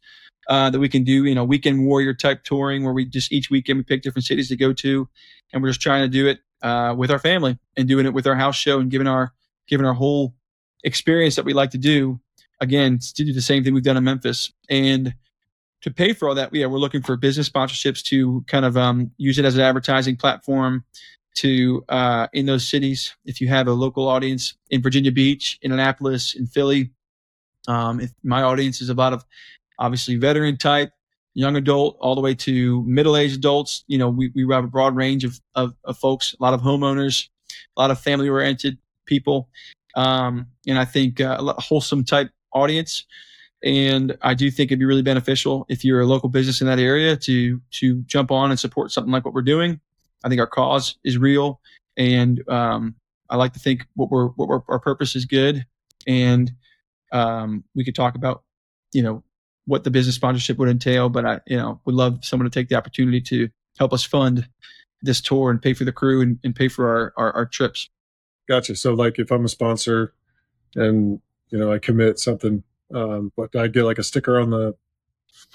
uh, 0.49 0.71
that 0.71 0.81
we 0.81 0.89
can 0.89 1.05
do, 1.05 1.27
you 1.27 1.35
know, 1.35 1.45
weekend 1.45 1.87
warrior 1.87 2.15
type 2.15 2.43
touring 2.43 2.85
where 2.85 2.95
we 2.95 3.05
just 3.05 3.33
each 3.33 3.51
weekend 3.51 3.77
we 3.77 3.83
pick 3.85 4.03
different 4.03 4.25
cities 4.25 4.49
to 4.49 4.57
go 4.57 4.73
to, 4.73 5.09
and 5.53 5.63
we're 5.63 5.69
just 5.69 5.81
trying 5.81 6.03
to 6.03 6.09
do 6.09 6.27
it 6.27 6.39
uh, 6.63 6.95
with 6.97 7.11
our 7.11 7.19
family 7.19 7.59
and 7.77 7.87
doing 7.87 8.07
it 8.07 8.15
with 8.15 8.27
our 8.27 8.35
house 8.35 8.57
show 8.57 8.81
and 8.81 8.91
giving 8.91 9.07
our 9.07 9.33
giving 9.69 9.87
our 9.87 9.95
whole 9.95 10.35
experience 10.83 11.37
that 11.37 11.45
we 11.45 11.53
like 11.53 11.71
to 11.71 11.79
do. 11.79 12.21
Again, 12.61 12.99
to 12.99 13.25
do 13.25 13.33
the 13.33 13.43
same 13.43 13.65
thing 13.65 13.75
we've 13.75 13.83
done 13.83 13.97
in 13.97 14.05
Memphis 14.05 14.53
and 14.71 15.15
to 15.83 15.91
pay 15.91 16.15
for 16.15 16.29
all 16.29 16.35
that, 16.35 16.55
yeah, 16.55 16.65
we're 16.65 16.79
looking 16.79 17.03
for 17.03 17.15
business 17.17 17.49
sponsorships 17.49 18.03
to 18.05 18.43
kind 18.47 18.65
of 18.65 18.75
um, 18.77 19.11
use 19.19 19.39
it 19.39 19.45
as 19.45 19.55
an 19.55 19.61
advertising 19.61 20.17
platform 20.17 20.83
to 21.35 21.85
uh, 21.91 22.27
in 22.33 22.47
those 22.47 22.67
cities. 22.67 23.15
If 23.27 23.41
you 23.41 23.49
have 23.49 23.69
a 23.69 23.73
local 23.73 24.09
audience 24.09 24.55
in 24.71 24.81
Virginia 24.81 25.13
Beach, 25.13 25.59
in 25.61 25.73
Annapolis, 25.73 26.35
in 26.35 26.47
Philly, 26.47 26.91
um, 27.69 28.01
if 28.01 28.13
my 28.23 28.43
audience 28.43 28.81
is 28.81 28.89
a 28.89 28.95
lot 28.95 29.13
of 29.13 29.25
obviously 29.79 30.17
veteran 30.17 30.57
type, 30.57 30.93
young 31.35 31.57
adult, 31.57 31.99
all 32.01 32.15
the 32.15 32.21
way 32.21 32.35
to 32.35 32.83
middle 32.85 33.17
aged 33.17 33.37
adults. 33.37 33.85
You 33.87 33.99
know, 33.99 34.09
we, 34.09 34.33
we 34.35 34.47
have 34.55 34.65
a 34.65 34.69
broad 34.69 34.97
range 34.97 35.25
of, 35.25 35.39
of, 35.55 35.75
of 35.85 35.99
folks, 35.99 36.35
a 36.39 36.43
lot 36.43 36.55
of 36.55 36.63
homeowners, 36.63 37.29
a 37.77 37.81
lot 37.81 37.91
of 37.91 38.01
family 38.01 38.29
oriented 38.29 38.79
people, 39.05 39.49
um, 39.97 40.47
and 40.67 40.79
I 40.79 40.85
think 40.85 41.21
uh, 41.21 41.37
wholesome 41.59 42.05
type 42.05 42.31
audience 42.55 43.05
and 43.65 44.17
I 44.21 44.35
do 44.35 44.51
think 44.51 44.69
it'd 44.69 44.79
be 44.79 44.85
really 44.85 45.03
beneficial 45.03 45.65
if 45.71 45.85
you're 45.85 46.03
a 46.03 46.07
local 46.07 46.29
business 46.29 46.61
in 46.61 46.67
that 46.67 46.79
area 46.79 47.17
to 47.17 47.61
to 47.73 48.03
jump 48.03 48.31
on 48.31 48.51
and 48.51 48.61
support 48.61 48.93
something 48.93 49.11
like 49.11 49.25
what 49.25 49.33
we're 49.33 49.43
doing. 49.43 49.81
I 50.23 50.29
think 50.29 50.41
our 50.41 50.47
cause 50.47 50.99
is 51.03 51.17
real, 51.17 51.61
and 51.97 52.47
um, 52.49 52.95
I 53.31 53.37
like 53.37 53.55
to 53.55 53.59
think 53.59 53.87
what 53.95 54.11
we're 54.11 54.29
what 54.29 54.49
we're, 54.49 54.61
our 54.69 54.79
purpose 54.79 55.17
is 55.17 55.25
good, 55.25 55.65
and 56.07 56.53
um, 57.11 57.65
we 57.75 57.85
could 57.85 57.95
talk 57.95 58.15
about 58.15 58.43
you 58.93 59.03
know 59.03 59.25
what 59.65 59.83
the 59.83 59.91
business 59.91 60.15
sponsorship 60.15 60.59
would 60.59 60.69
entail. 60.69 61.09
But 61.09 61.25
I 61.25 61.41
you 61.47 61.57
know 61.57 61.81
would 61.87 61.95
love 61.95 62.23
someone 62.23 62.49
to 62.49 62.55
take 62.55 62.69
the 62.69 62.77
opportunity 62.77 63.23
to 63.23 63.49
help 63.79 63.95
us 63.95 64.05
fund 64.05 64.47
this 65.01 65.23
tour 65.23 65.51
and 65.51 65.61
pay 65.61 65.73
for 65.73 65.85
the 65.85 65.93
crew 65.93 66.21
and, 66.21 66.39
and 66.45 66.55
pay 66.55 66.69
for 66.69 66.87
our, 66.87 67.15
our 67.17 67.33
our 67.33 67.47
trips. 67.47 67.89
Gotcha. 68.47 68.77
So 68.77 68.93
like 68.93 69.19
if 69.19 69.31
I'm 69.31 69.47
a 69.47 69.49
sponsor 69.49 70.13
and 70.75 71.21
you 71.55 71.61
know 71.61 71.73
I 71.73 71.79
commit 71.79 72.19
something, 72.19 72.65
um, 72.93 73.31
but 73.37 73.55
I 73.55 73.69
get 73.69 73.85
like 73.85 73.99
a 73.99 74.03
sticker 74.03 74.41
on 74.41 74.51
the 74.51 74.75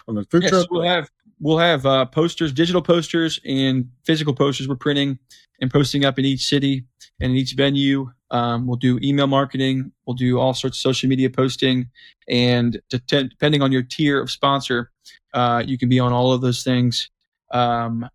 on 0.08 0.16
the 0.16 0.24
food 0.24 0.44
Yes, 0.44 0.52
truck. 0.52 0.72
we'll 0.72 0.84
have 0.84 1.10
we'll 1.42 1.58
have 1.58 1.86
uh, 1.86 2.06
posters, 2.06 2.54
digital 2.54 2.82
posters, 2.82 3.38
and 3.46 3.90
physical 4.06 4.34
posters 4.34 4.70
we're 4.70 4.76
printing 4.76 5.20
and 5.60 5.70
posting 5.70 6.06
up 6.06 6.18
in 6.18 6.24
each 6.24 6.46
city 6.46 6.86
and 7.20 7.32
in 7.34 7.38
each 7.38 7.54
venue. 7.54 8.10
Um, 8.32 8.66
we'll 8.66 8.78
do 8.78 8.98
email 9.04 9.28
marketing. 9.28 9.92
We'll 10.06 10.16
do 10.16 10.40
all 10.40 10.54
sorts 10.54 10.78
of 10.78 10.82
social 10.82 11.10
media 11.10 11.30
posting, 11.30 11.90
and 12.30 12.80
depending 13.10 13.62
on 13.62 13.74
your 13.74 13.84
tier 13.84 14.22
of 14.22 14.32
sponsor, 14.32 14.92
uh, 15.34 15.62
you 15.68 15.78
can 15.78 15.90
be 15.90 16.00
on 16.00 16.14
all 16.14 16.32
of 16.32 16.40
those 16.40 16.64
things. 16.64 17.10
Um, 17.52 18.08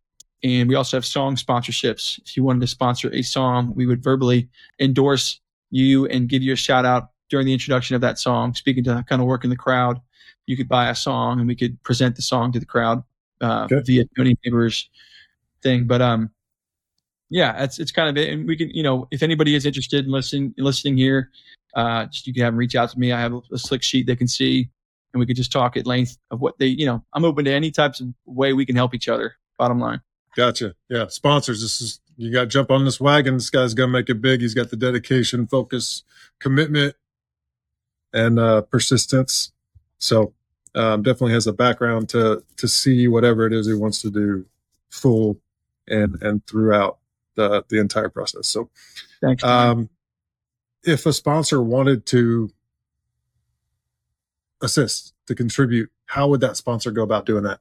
and 0.43 0.71
we 0.71 0.75
also 0.75 0.97
have 0.97 1.05
song 1.05 1.37
sponsorships. 1.37 2.19
If 2.25 2.35
you 2.35 2.45
wanted 2.45 2.61
to 2.61 2.67
sponsor 2.67 3.13
a 3.13 3.21
song, 3.21 3.75
we 3.75 3.85
would 3.85 4.03
verbally 4.03 4.49
endorse 4.81 5.41
you 5.71 6.07
and 6.07 6.31
give 6.31 6.43
you 6.43 6.55
a 6.55 6.57
shout 6.57 6.87
out 6.87 7.11
during 7.35 7.47
the 7.47 7.53
introduction 7.53 7.97
of 7.97 8.01
that 8.01 8.17
song, 8.17 8.55
speaking 8.55 8.85
to 8.85 9.05
kind 9.09 9.21
of 9.21 9.27
work 9.27 9.43
in 9.43 9.51
the 9.51 9.57
crowd. 9.57 10.01
You 10.47 10.57
could 10.57 10.69
buy 10.69 10.89
a 10.89 10.95
song 10.95 11.41
and 11.41 11.49
we 11.49 11.57
could 11.57 11.83
present 11.83 12.15
the 12.15 12.23
song 12.23 12.53
to 12.53 12.61
the 12.61 12.65
crowd 12.65 13.03
uh, 13.41 13.67
via 13.85 14.05
Tony 14.17 14.37
Neighbors 14.45 14.89
thing. 15.61 15.89
But 15.89 16.01
um, 16.01 16.31
yeah, 17.31 17.61
it's 17.65 17.81
it's 17.81 17.91
kind 17.91 18.09
of 18.09 18.17
it. 18.17 18.33
And 18.33 18.47
we 18.47 18.57
can, 18.57 18.71
you 18.71 18.85
know, 18.85 19.09
if 19.11 19.21
anybody 19.21 19.57
is 19.57 19.67
interested 19.67 20.05
in 20.05 20.13
listening 20.13 20.55
listening 20.59 20.97
here, 20.97 21.33
uh, 21.75 22.07
just 22.07 22.25
you 22.29 22.33
can 22.33 22.45
have 22.45 22.53
them 22.53 22.59
reach 22.59 22.77
out 22.77 22.91
to 22.91 22.99
me. 23.01 23.11
I 23.11 23.21
have 23.21 23.33
a, 23.33 23.41
a 23.53 23.59
slick 23.59 23.83
sheet 23.83 24.07
they 24.07 24.15
can 24.15 24.29
see, 24.29 24.71
and 25.13 25.19
we 25.19 25.27
could 25.27 25.35
just 25.35 25.51
talk 25.51 25.77
at 25.77 25.89
length 25.89 26.17
of 26.31 26.41
what 26.41 26.57
they, 26.59 26.67
you 26.67 26.87
know, 26.87 27.03
I'm 27.15 27.25
open 27.25 27.47
to 27.47 27.53
any 27.53 27.73
types 27.73 27.99
of 28.01 28.15
way 28.27 28.53
we 28.53 28.65
can 28.65 28.77
help 28.77 28.95
each 28.95 29.09
other. 29.09 29.35
Bottom 29.59 29.81
line. 29.81 30.01
Gotcha. 30.37 30.77
Yeah, 30.89 31.09
sponsors. 31.09 31.63
This 31.63 31.81
is 31.81 32.01
you 32.17 32.31
got 32.31 32.43
to 32.43 32.47
jump 32.47 32.71
on 32.71 32.85
this 32.85 33.01
wagon. 33.01 33.35
This 33.35 33.51
guy's 33.51 33.75
gonna 33.75 33.91
make 33.91 34.09
it 34.09 34.21
big. 34.21 34.41
He's 34.41 34.55
got 34.55 34.71
the 34.71 34.77
dedication, 34.77 35.49
focus, 35.49 36.05
commitment, 36.39 36.95
and 38.15 38.39
uh, 38.39 38.63
persistence. 38.63 39.53
So 39.99 40.33
um, 40.75 41.03
definitely 41.03 41.33
has 41.35 41.47
a 41.47 41.53
background 41.53 42.09
to 42.11 42.43
to 42.57 42.69
see 42.69 43.07
whatever 43.09 43.47
it 43.47 43.53
is 43.53 43.67
he 43.67 43.75
wants 43.75 44.01
to 44.03 44.11
do 44.11 44.47
full 44.89 45.39
and 45.87 46.21
and 46.23 46.47
throughout 46.47 46.99
the 47.35 47.65
the 47.69 47.79
entire 47.79 48.09
process. 48.09 48.47
So, 48.47 48.71
thanks. 49.21 49.45
Um, 49.45 49.91
if 50.85 51.07
a 51.07 51.13
sponsor 51.13 51.63
wanted 51.63 52.07
to 52.07 52.51
assist 54.63 55.15
to 55.27 55.35
contribute, 55.35 55.91
how 56.07 56.29
would 56.29 56.41
that 56.41 56.57
sponsor 56.57 56.91
go 56.91 57.03
about 57.03 57.27
doing 57.27 57.45
that? 57.45 57.61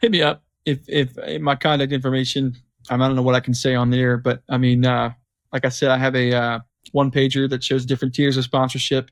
Hit 0.00 0.10
me 0.10 0.22
up 0.22 0.42
if 0.64 0.80
if, 0.88 1.16
if 1.18 1.40
my 1.40 1.54
contact 1.54 1.92
information. 1.92 2.56
I 2.88 2.96
don't 2.96 3.14
know 3.14 3.22
what 3.22 3.34
I 3.34 3.40
can 3.40 3.54
say 3.54 3.74
on 3.74 3.90
there, 3.90 4.16
but 4.16 4.42
I 4.48 4.56
mean, 4.56 4.86
uh, 4.86 5.12
like 5.52 5.64
I 5.64 5.68
said, 5.68 5.90
I 5.90 5.98
have 5.98 6.16
a 6.16 6.34
uh, 6.34 6.58
one 6.92 7.10
pager 7.10 7.48
that 7.48 7.62
shows 7.62 7.86
different 7.86 8.14
tiers 8.14 8.36
of 8.36 8.44
sponsorship, 8.44 9.10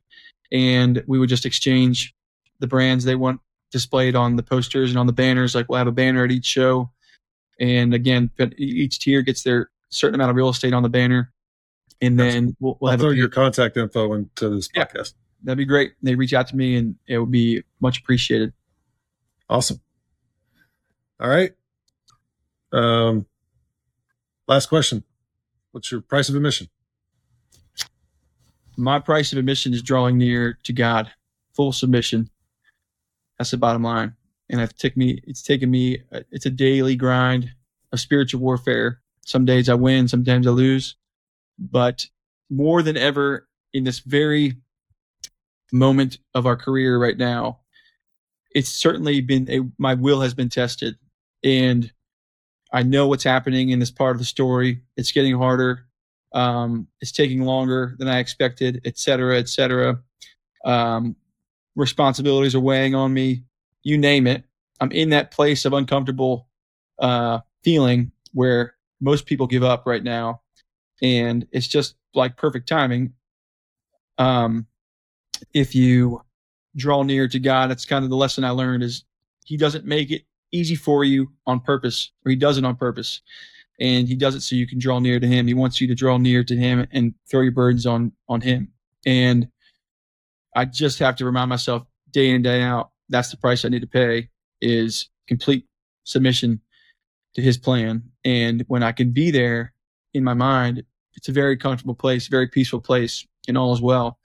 and 0.53 1.03
we 1.07 1.19
would 1.19 1.29
just 1.29 1.47
exchange 1.47 2.15
the 2.61 2.67
brands 2.67 3.05
they 3.05 3.15
want 3.15 3.41
displayed 3.71 4.17
on 4.17 4.37
the 4.37 4.43
posters 4.43 4.91
and 4.91 4.99
on 4.99 5.07
the 5.07 5.13
banners. 5.13 5.55
Like 5.55 5.69
we'll 5.69 5.79
have 5.79 5.87
a 5.87 5.93
banner 5.93 6.25
at 6.25 6.31
each 6.31 6.47
show, 6.47 6.91
and 7.61 7.95
again, 7.95 8.31
each 8.57 8.99
tier 8.99 9.23
gets 9.23 9.43
their 9.43 9.71
certain 9.91 10.15
amount 10.15 10.31
of 10.31 10.37
real 10.37 10.49
estate 10.49 10.75
on 10.75 10.83
the 10.83 10.89
banner, 10.89 11.33
and 12.01 12.19
then 12.19 12.57
we'll, 12.61 12.79
we'll 12.81 12.91
have 12.91 13.01
throw 13.01 13.11
your 13.11 13.29
contact 13.29 13.77
info 13.77 14.13
into 14.13 14.49
this 14.51 14.69
podcast. 14.69 14.95
Yeah, 14.95 15.45
that'd 15.45 15.59
be 15.59 15.65
great. 15.65 15.93
They 16.03 16.15
reach 16.15 16.35
out 16.35 16.49
to 16.49 16.57
me, 16.57 16.77
and 16.77 16.97
it 17.07 17.19
would 17.19 17.31
be 17.31 17.63
much 17.81 17.99
appreciated. 17.99 18.53
Awesome. 19.49 19.81
All 21.21 21.29
right. 21.29 21.53
Um, 22.73 23.27
last 24.47 24.67
question. 24.67 25.05
What's 25.73 25.91
your 25.91 26.01
price 26.01 26.29
of 26.29 26.35
admission? 26.35 26.69
My 28.79 29.01
price 29.01 29.33
of 29.33 29.39
admission 29.39 29.75
is 29.75 29.83
drawing 29.83 30.19
near 30.19 30.57
to 30.63 30.73
God, 30.73 31.11
full 31.53 31.73
submission. 31.73 32.31
That's 33.37 33.51
the 33.51 33.57
bottom 33.57 33.83
line. 33.83 34.15
And 34.49 34.61
it's 34.61 34.73
taken 34.73 35.01
me, 35.01 35.21
it's 35.25 35.43
taken 35.43 35.69
me, 35.69 35.99
uh, 36.13 36.21
it's 36.31 36.47
a 36.47 36.51
daily 36.51 36.95
grind 36.95 37.51
of 37.93 37.99
spiritual 37.99 38.41
warfare. 38.41 39.01
Some 39.27 39.45
days 39.45 39.69
I 39.69 39.75
win, 39.75 40.07
sometimes 40.07 40.47
I 40.47 40.51
lose. 40.51 40.95
But 41.59 42.07
more 42.49 42.81
than 42.83 42.97
ever 42.97 43.49
in 43.75 43.83
this 43.83 43.99
very 43.99 44.55
moment 45.73 46.19
of 46.33 46.47
our 46.47 46.57
career 46.57 47.01
right 47.01 47.19
now, 47.19 47.59
it's 48.55 48.71
certainly 48.71 49.21
been 49.21 49.51
a, 49.51 49.61
my 49.77 49.95
will 49.95 50.21
has 50.21 50.35
been 50.35 50.51
tested. 50.51 50.97
And 51.43 51.93
I 52.73 52.85
know 52.85 53.09
what's 53.09 53.25
happening 53.25 53.71
in 53.71 53.81
this 53.81 53.91
part 53.91 54.15
of 54.15 54.21
the 54.21 54.25
story. 54.25 54.83
It's 54.97 55.11
getting 55.11 55.37
harder. 55.37 55.88
Um, 56.33 56.89
it's 57.01 57.13
taking 57.13 57.43
longer 57.43 57.97
than 57.99 58.09
I 58.09 58.19
expected, 58.19 58.83
et 58.85 58.99
cetera, 58.99 59.39
et 59.39 59.49
cetera. 59.49 60.01
Um, 60.65 61.17
responsibilities 61.75 62.55
are 62.55 62.61
weighing 62.61 62.95
on 62.95 63.15
me, 63.15 63.45
you 63.83 63.97
name 63.97 64.27
it. 64.27 64.45
I'm 64.81 64.93
in 64.93 65.11
that 65.11 65.31
place 65.31 65.65
of 65.65 65.73
uncomfortable 65.73 66.49
uh, 66.99 67.41
feeling 67.63 68.13
where 68.33 68.75
most 69.01 69.27
people 69.27 69.47
give 69.47 69.65
up 69.65 69.87
right 69.87 70.03
now. 70.03 70.43
And 71.01 71.47
it's 71.53 71.69
just 71.69 71.95
like 72.15 72.37
perfect 72.37 72.69
timing. 72.69 73.15
Um, 74.19 74.67
if 75.55 75.75
you 75.75 76.23
draw 76.77 77.03
near 77.03 77.29
to 77.29 77.39
God, 77.39 77.71
that's 77.71 77.85
kind 77.85 78.05
of 78.05 78.11
the 78.11 78.17
lesson 78.17 78.45
I 78.45 78.51
learned 78.51 78.83
is 78.83 79.05
he 79.45 79.57
doesn't 79.57 79.85
make 79.85 80.11
it 80.11 80.23
easy 80.53 80.75
for 80.75 81.05
you 81.05 81.33
on 81.47 81.61
purpose, 81.61 82.11
or 82.25 82.31
he 82.31 82.37
does 82.37 82.59
it 82.59 82.65
on 82.65 82.77
purpose. 82.77 83.21
And 83.81 84.09
he 84.09 84.17
does 84.17 84.35
it 84.35 84.41
so 84.41 84.57
you 84.57 84.67
can 84.67 84.79
draw 84.79 84.99
near 84.99 85.21
to 85.21 85.27
him. 85.27 85.47
He 85.47 85.55
wants 85.55 85.81
you 85.81 85.87
to 85.87 85.95
draw 85.95 86.19
near 86.19 86.43
to 86.45 86.57
him 86.57 86.87
and 86.91 87.15
throw 87.31 87.43
your 87.43 87.53
burdens 87.53 87.87
on 87.87 88.13
on 88.29 88.41
him. 88.41 88.73
And 89.07 89.49
I 90.57 90.65
just 90.65 90.99
have 90.99 91.17
to 91.17 91.25
remind 91.25 91.49
myself 91.49 91.87
day 92.11 92.29
in 92.29 92.37
and 92.37 92.45
day 92.45 92.63
out 92.63 92.91
that's 93.09 93.31
the 93.31 93.37
price 93.37 93.65
I 93.65 93.69
need 93.69 93.81
to 93.81 93.87
pay 93.87 94.29
is 94.61 95.09
complete 95.27 95.67
submission 96.05 96.61
to 97.35 97.43
his 97.43 97.57
plan. 97.57 98.03
And 98.25 98.65
when 98.69 98.83
I 98.83 98.93
can 98.93 99.13
be 99.13 99.31
there 99.31 99.73
in 100.15 100.25
my 100.25 100.35
mind, 100.35 100.83
it's 101.15 101.29
a 101.29 101.33
very 101.33 101.57
comfortable 101.57 101.95
place, 101.95 102.29
very 102.29 102.49
peaceful 102.49 102.81
place, 102.81 103.27
and 103.47 103.57
all 103.57 103.73
is 103.73 103.81
well. 103.81 104.19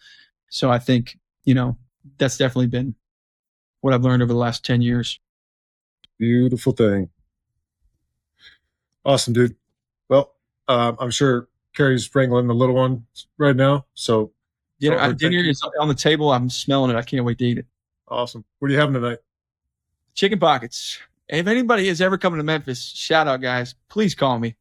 So 0.49 0.71
I 0.71 0.79
think, 0.79 1.17
you 1.43 1.53
know, 1.53 1.77
that's 2.17 2.37
definitely 2.37 2.67
been 2.67 2.95
what 3.81 3.93
I've 3.93 4.03
learned 4.03 4.21
over 4.21 4.33
the 4.33 4.39
last 4.39 4.63
10 4.65 4.81
years. 4.81 5.19
Beautiful 6.19 6.73
thing. 6.73 7.09
Awesome, 9.05 9.33
dude. 9.33 9.55
Well, 10.09 10.33
uh, 10.67 10.93
I'm 10.99 11.11
sure 11.11 11.47
Carrie's 11.75 12.13
wrangling 12.13 12.47
the 12.47 12.55
little 12.55 12.75
one 12.75 13.05
right 13.37 13.55
now. 13.55 13.85
So 13.93 14.31
Dinner, 14.79 14.97
uh, 14.97 15.11
dinner 15.13 15.37
is 15.37 15.61
on 15.79 15.87
the 15.87 15.95
table. 15.95 16.31
I'm 16.31 16.49
smelling 16.49 16.91
it. 16.91 16.97
I 16.97 17.03
can't 17.03 17.23
wait 17.23 17.37
to 17.37 17.45
eat 17.45 17.57
it. 17.57 17.65
Awesome. 18.07 18.43
What 18.59 18.69
are 18.69 18.73
you 18.73 18.79
having 18.79 18.93
tonight? 18.93 19.19
Chicken 20.13 20.39
pockets. 20.39 20.99
If 21.29 21.47
anybody 21.47 21.87
has 21.87 22.01
ever 22.01 22.17
come 22.17 22.35
to 22.35 22.43
Memphis, 22.43 22.81
shout 22.81 23.27
out, 23.27 23.41
guys. 23.41 23.75
Please 23.87 24.13
call 24.13 24.39
me. 24.39 24.55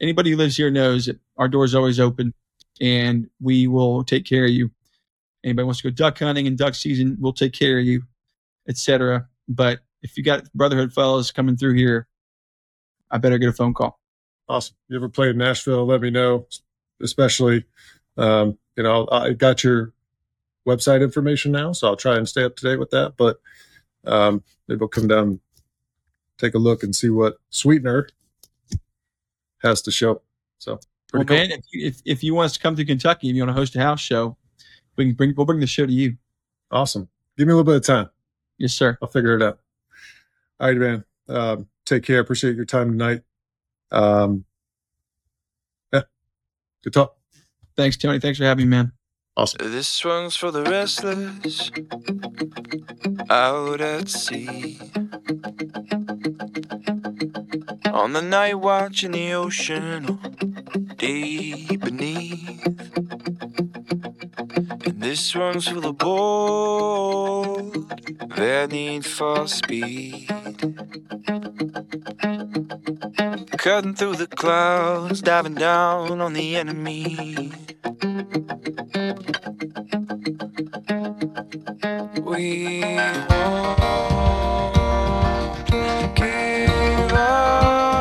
Anybody 0.00 0.30
who 0.30 0.36
lives 0.36 0.58
here 0.58 0.70
knows 0.70 1.06
that 1.06 1.18
our 1.38 1.48
door's 1.48 1.74
always 1.74 1.98
open 1.98 2.34
and 2.82 3.30
we 3.40 3.66
will 3.66 4.04
take 4.04 4.26
care 4.26 4.44
of 4.44 4.50
you. 4.50 4.70
Anybody 5.42 5.64
wants 5.64 5.80
to 5.80 5.90
go 5.90 5.94
duck 5.94 6.18
hunting 6.18 6.46
in 6.46 6.54
duck 6.54 6.74
season, 6.74 7.16
we'll 7.18 7.32
take 7.32 7.54
care 7.54 7.78
of 7.78 7.84
you, 7.84 8.02
etc. 8.68 9.26
But 9.48 9.80
if 10.02 10.18
you 10.18 10.22
got 10.22 10.52
Brotherhood 10.52 10.92
fellows 10.92 11.32
coming 11.32 11.56
through 11.56 11.74
here, 11.74 12.06
I 13.12 13.18
better 13.18 13.38
get 13.38 13.50
a 13.50 13.52
phone 13.52 13.74
call. 13.74 14.00
Awesome. 14.48 14.74
You 14.88 14.96
ever 14.96 15.08
played 15.08 15.30
in 15.30 15.38
Nashville? 15.38 15.86
Let 15.86 16.00
me 16.00 16.10
know, 16.10 16.46
especially 17.00 17.64
um, 18.16 18.58
you 18.76 18.82
know, 18.82 19.08
I 19.10 19.32
got 19.32 19.64
your 19.64 19.92
website 20.66 21.02
information 21.02 21.52
now, 21.52 21.72
so 21.72 21.88
I'll 21.88 21.96
try 21.96 22.16
and 22.16 22.28
stay 22.28 22.44
up 22.44 22.56
to 22.56 22.62
date 22.62 22.78
with 22.78 22.90
that. 22.90 23.14
But 23.16 23.40
um, 24.04 24.42
maybe 24.68 24.78
we'll 24.78 24.88
come 24.88 25.08
down, 25.08 25.40
take 26.38 26.54
a 26.54 26.58
look, 26.58 26.82
and 26.82 26.94
see 26.94 27.10
what 27.10 27.36
SweetNur 27.50 28.08
has 29.58 29.82
to 29.82 29.90
show. 29.90 30.22
So, 30.58 30.78
well, 31.12 31.24
cool. 31.24 31.36
man, 31.36 31.50
if 31.50 31.64
you, 31.72 31.86
if, 31.86 32.02
if 32.04 32.24
you 32.24 32.34
want 32.34 32.46
us 32.46 32.52
to 32.54 32.60
come 32.60 32.76
to 32.76 32.84
Kentucky, 32.84 33.28
if 33.28 33.36
you 33.36 33.42
want 33.42 33.54
to 33.54 33.60
host 33.60 33.76
a 33.76 33.80
house 33.80 34.00
show, 34.00 34.36
we 34.96 35.06
can 35.06 35.14
bring 35.14 35.34
we'll 35.36 35.46
bring 35.46 35.60
the 35.60 35.66
show 35.66 35.86
to 35.86 35.92
you. 35.92 36.16
Awesome. 36.70 37.08
Give 37.36 37.46
me 37.46 37.52
a 37.52 37.56
little 37.56 37.70
bit 37.70 37.76
of 37.76 37.84
time. 37.84 38.10
Yes, 38.58 38.74
sir. 38.74 38.98
I'll 39.02 39.08
figure 39.08 39.36
it 39.36 39.42
out. 39.42 39.58
All 40.60 40.68
right, 40.68 40.76
man. 40.76 41.04
Um, 41.28 41.68
take 41.86 42.04
care. 42.04 42.20
Appreciate 42.20 42.56
your 42.56 42.64
time 42.64 42.90
tonight. 42.90 43.22
Um, 43.90 44.44
yeah. 45.92 46.02
Good 46.82 46.92
talk. 46.92 47.16
Thanks, 47.76 47.96
Tony. 47.96 48.20
Thanks 48.20 48.38
for 48.38 48.44
having 48.44 48.66
me, 48.66 48.70
man. 48.70 48.92
Awesome. 49.34 49.72
This 49.72 50.04
one's 50.04 50.36
for 50.36 50.50
the 50.50 50.62
restless 50.62 51.70
out 53.30 53.80
at 53.80 54.10
sea. 54.10 54.78
On 57.86 58.12
the 58.12 58.20
night 58.20 58.60
watch 58.60 59.04
in 59.04 59.12
the 59.12 59.32
ocean, 59.32 60.18
deep 60.98 61.80
beneath. 61.80 62.66
And 64.86 65.00
this 65.00 65.34
one's 65.34 65.66
for 65.66 65.80
the 65.80 65.94
bold, 65.94 67.88
their 68.36 68.68
need 68.68 69.06
for 69.06 69.48
speed. 69.48 70.28
Cutting 73.56 73.94
through 73.94 74.16
the 74.16 74.26
clouds, 74.26 75.22
diving 75.22 75.54
down 75.54 76.20
on 76.20 76.34
the 76.34 76.54
enemy. 76.56 77.50
We 82.24 82.82
won't 85.70 86.16
give 86.16 87.12
up 87.12 87.91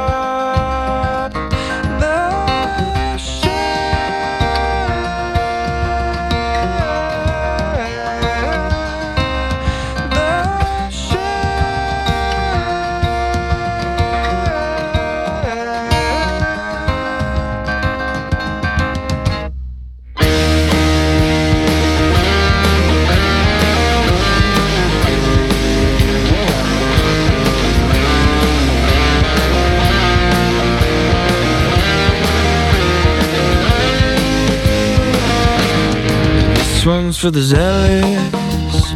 This 36.82 36.88
one's 36.88 37.18
for 37.20 37.30
the 37.30 37.42
zealous, 37.42 38.94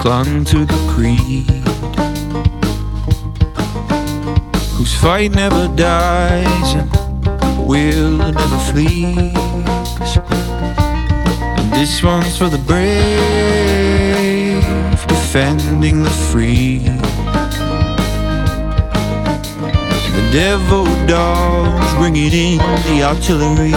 clung 0.00 0.46
to 0.46 0.64
the 0.64 0.78
creed, 0.88 1.50
whose 4.70 4.94
fight 4.94 5.32
never 5.32 5.68
dies 5.76 6.74
and 6.74 6.90
will 7.66 8.16
never 8.16 8.58
flees. 8.72 9.36
And 11.58 11.70
this 11.70 12.02
one's 12.02 12.38
for 12.38 12.48
the 12.48 12.62
brave, 12.66 12.94
defending 15.06 16.02
the 16.02 16.14
free. 16.32 16.78
The 20.16 20.30
devil 20.32 20.86
dogs 21.06 21.94
bringing 21.98 22.32
in 22.32 22.58
the 22.88 23.02
artillery. 23.02 23.74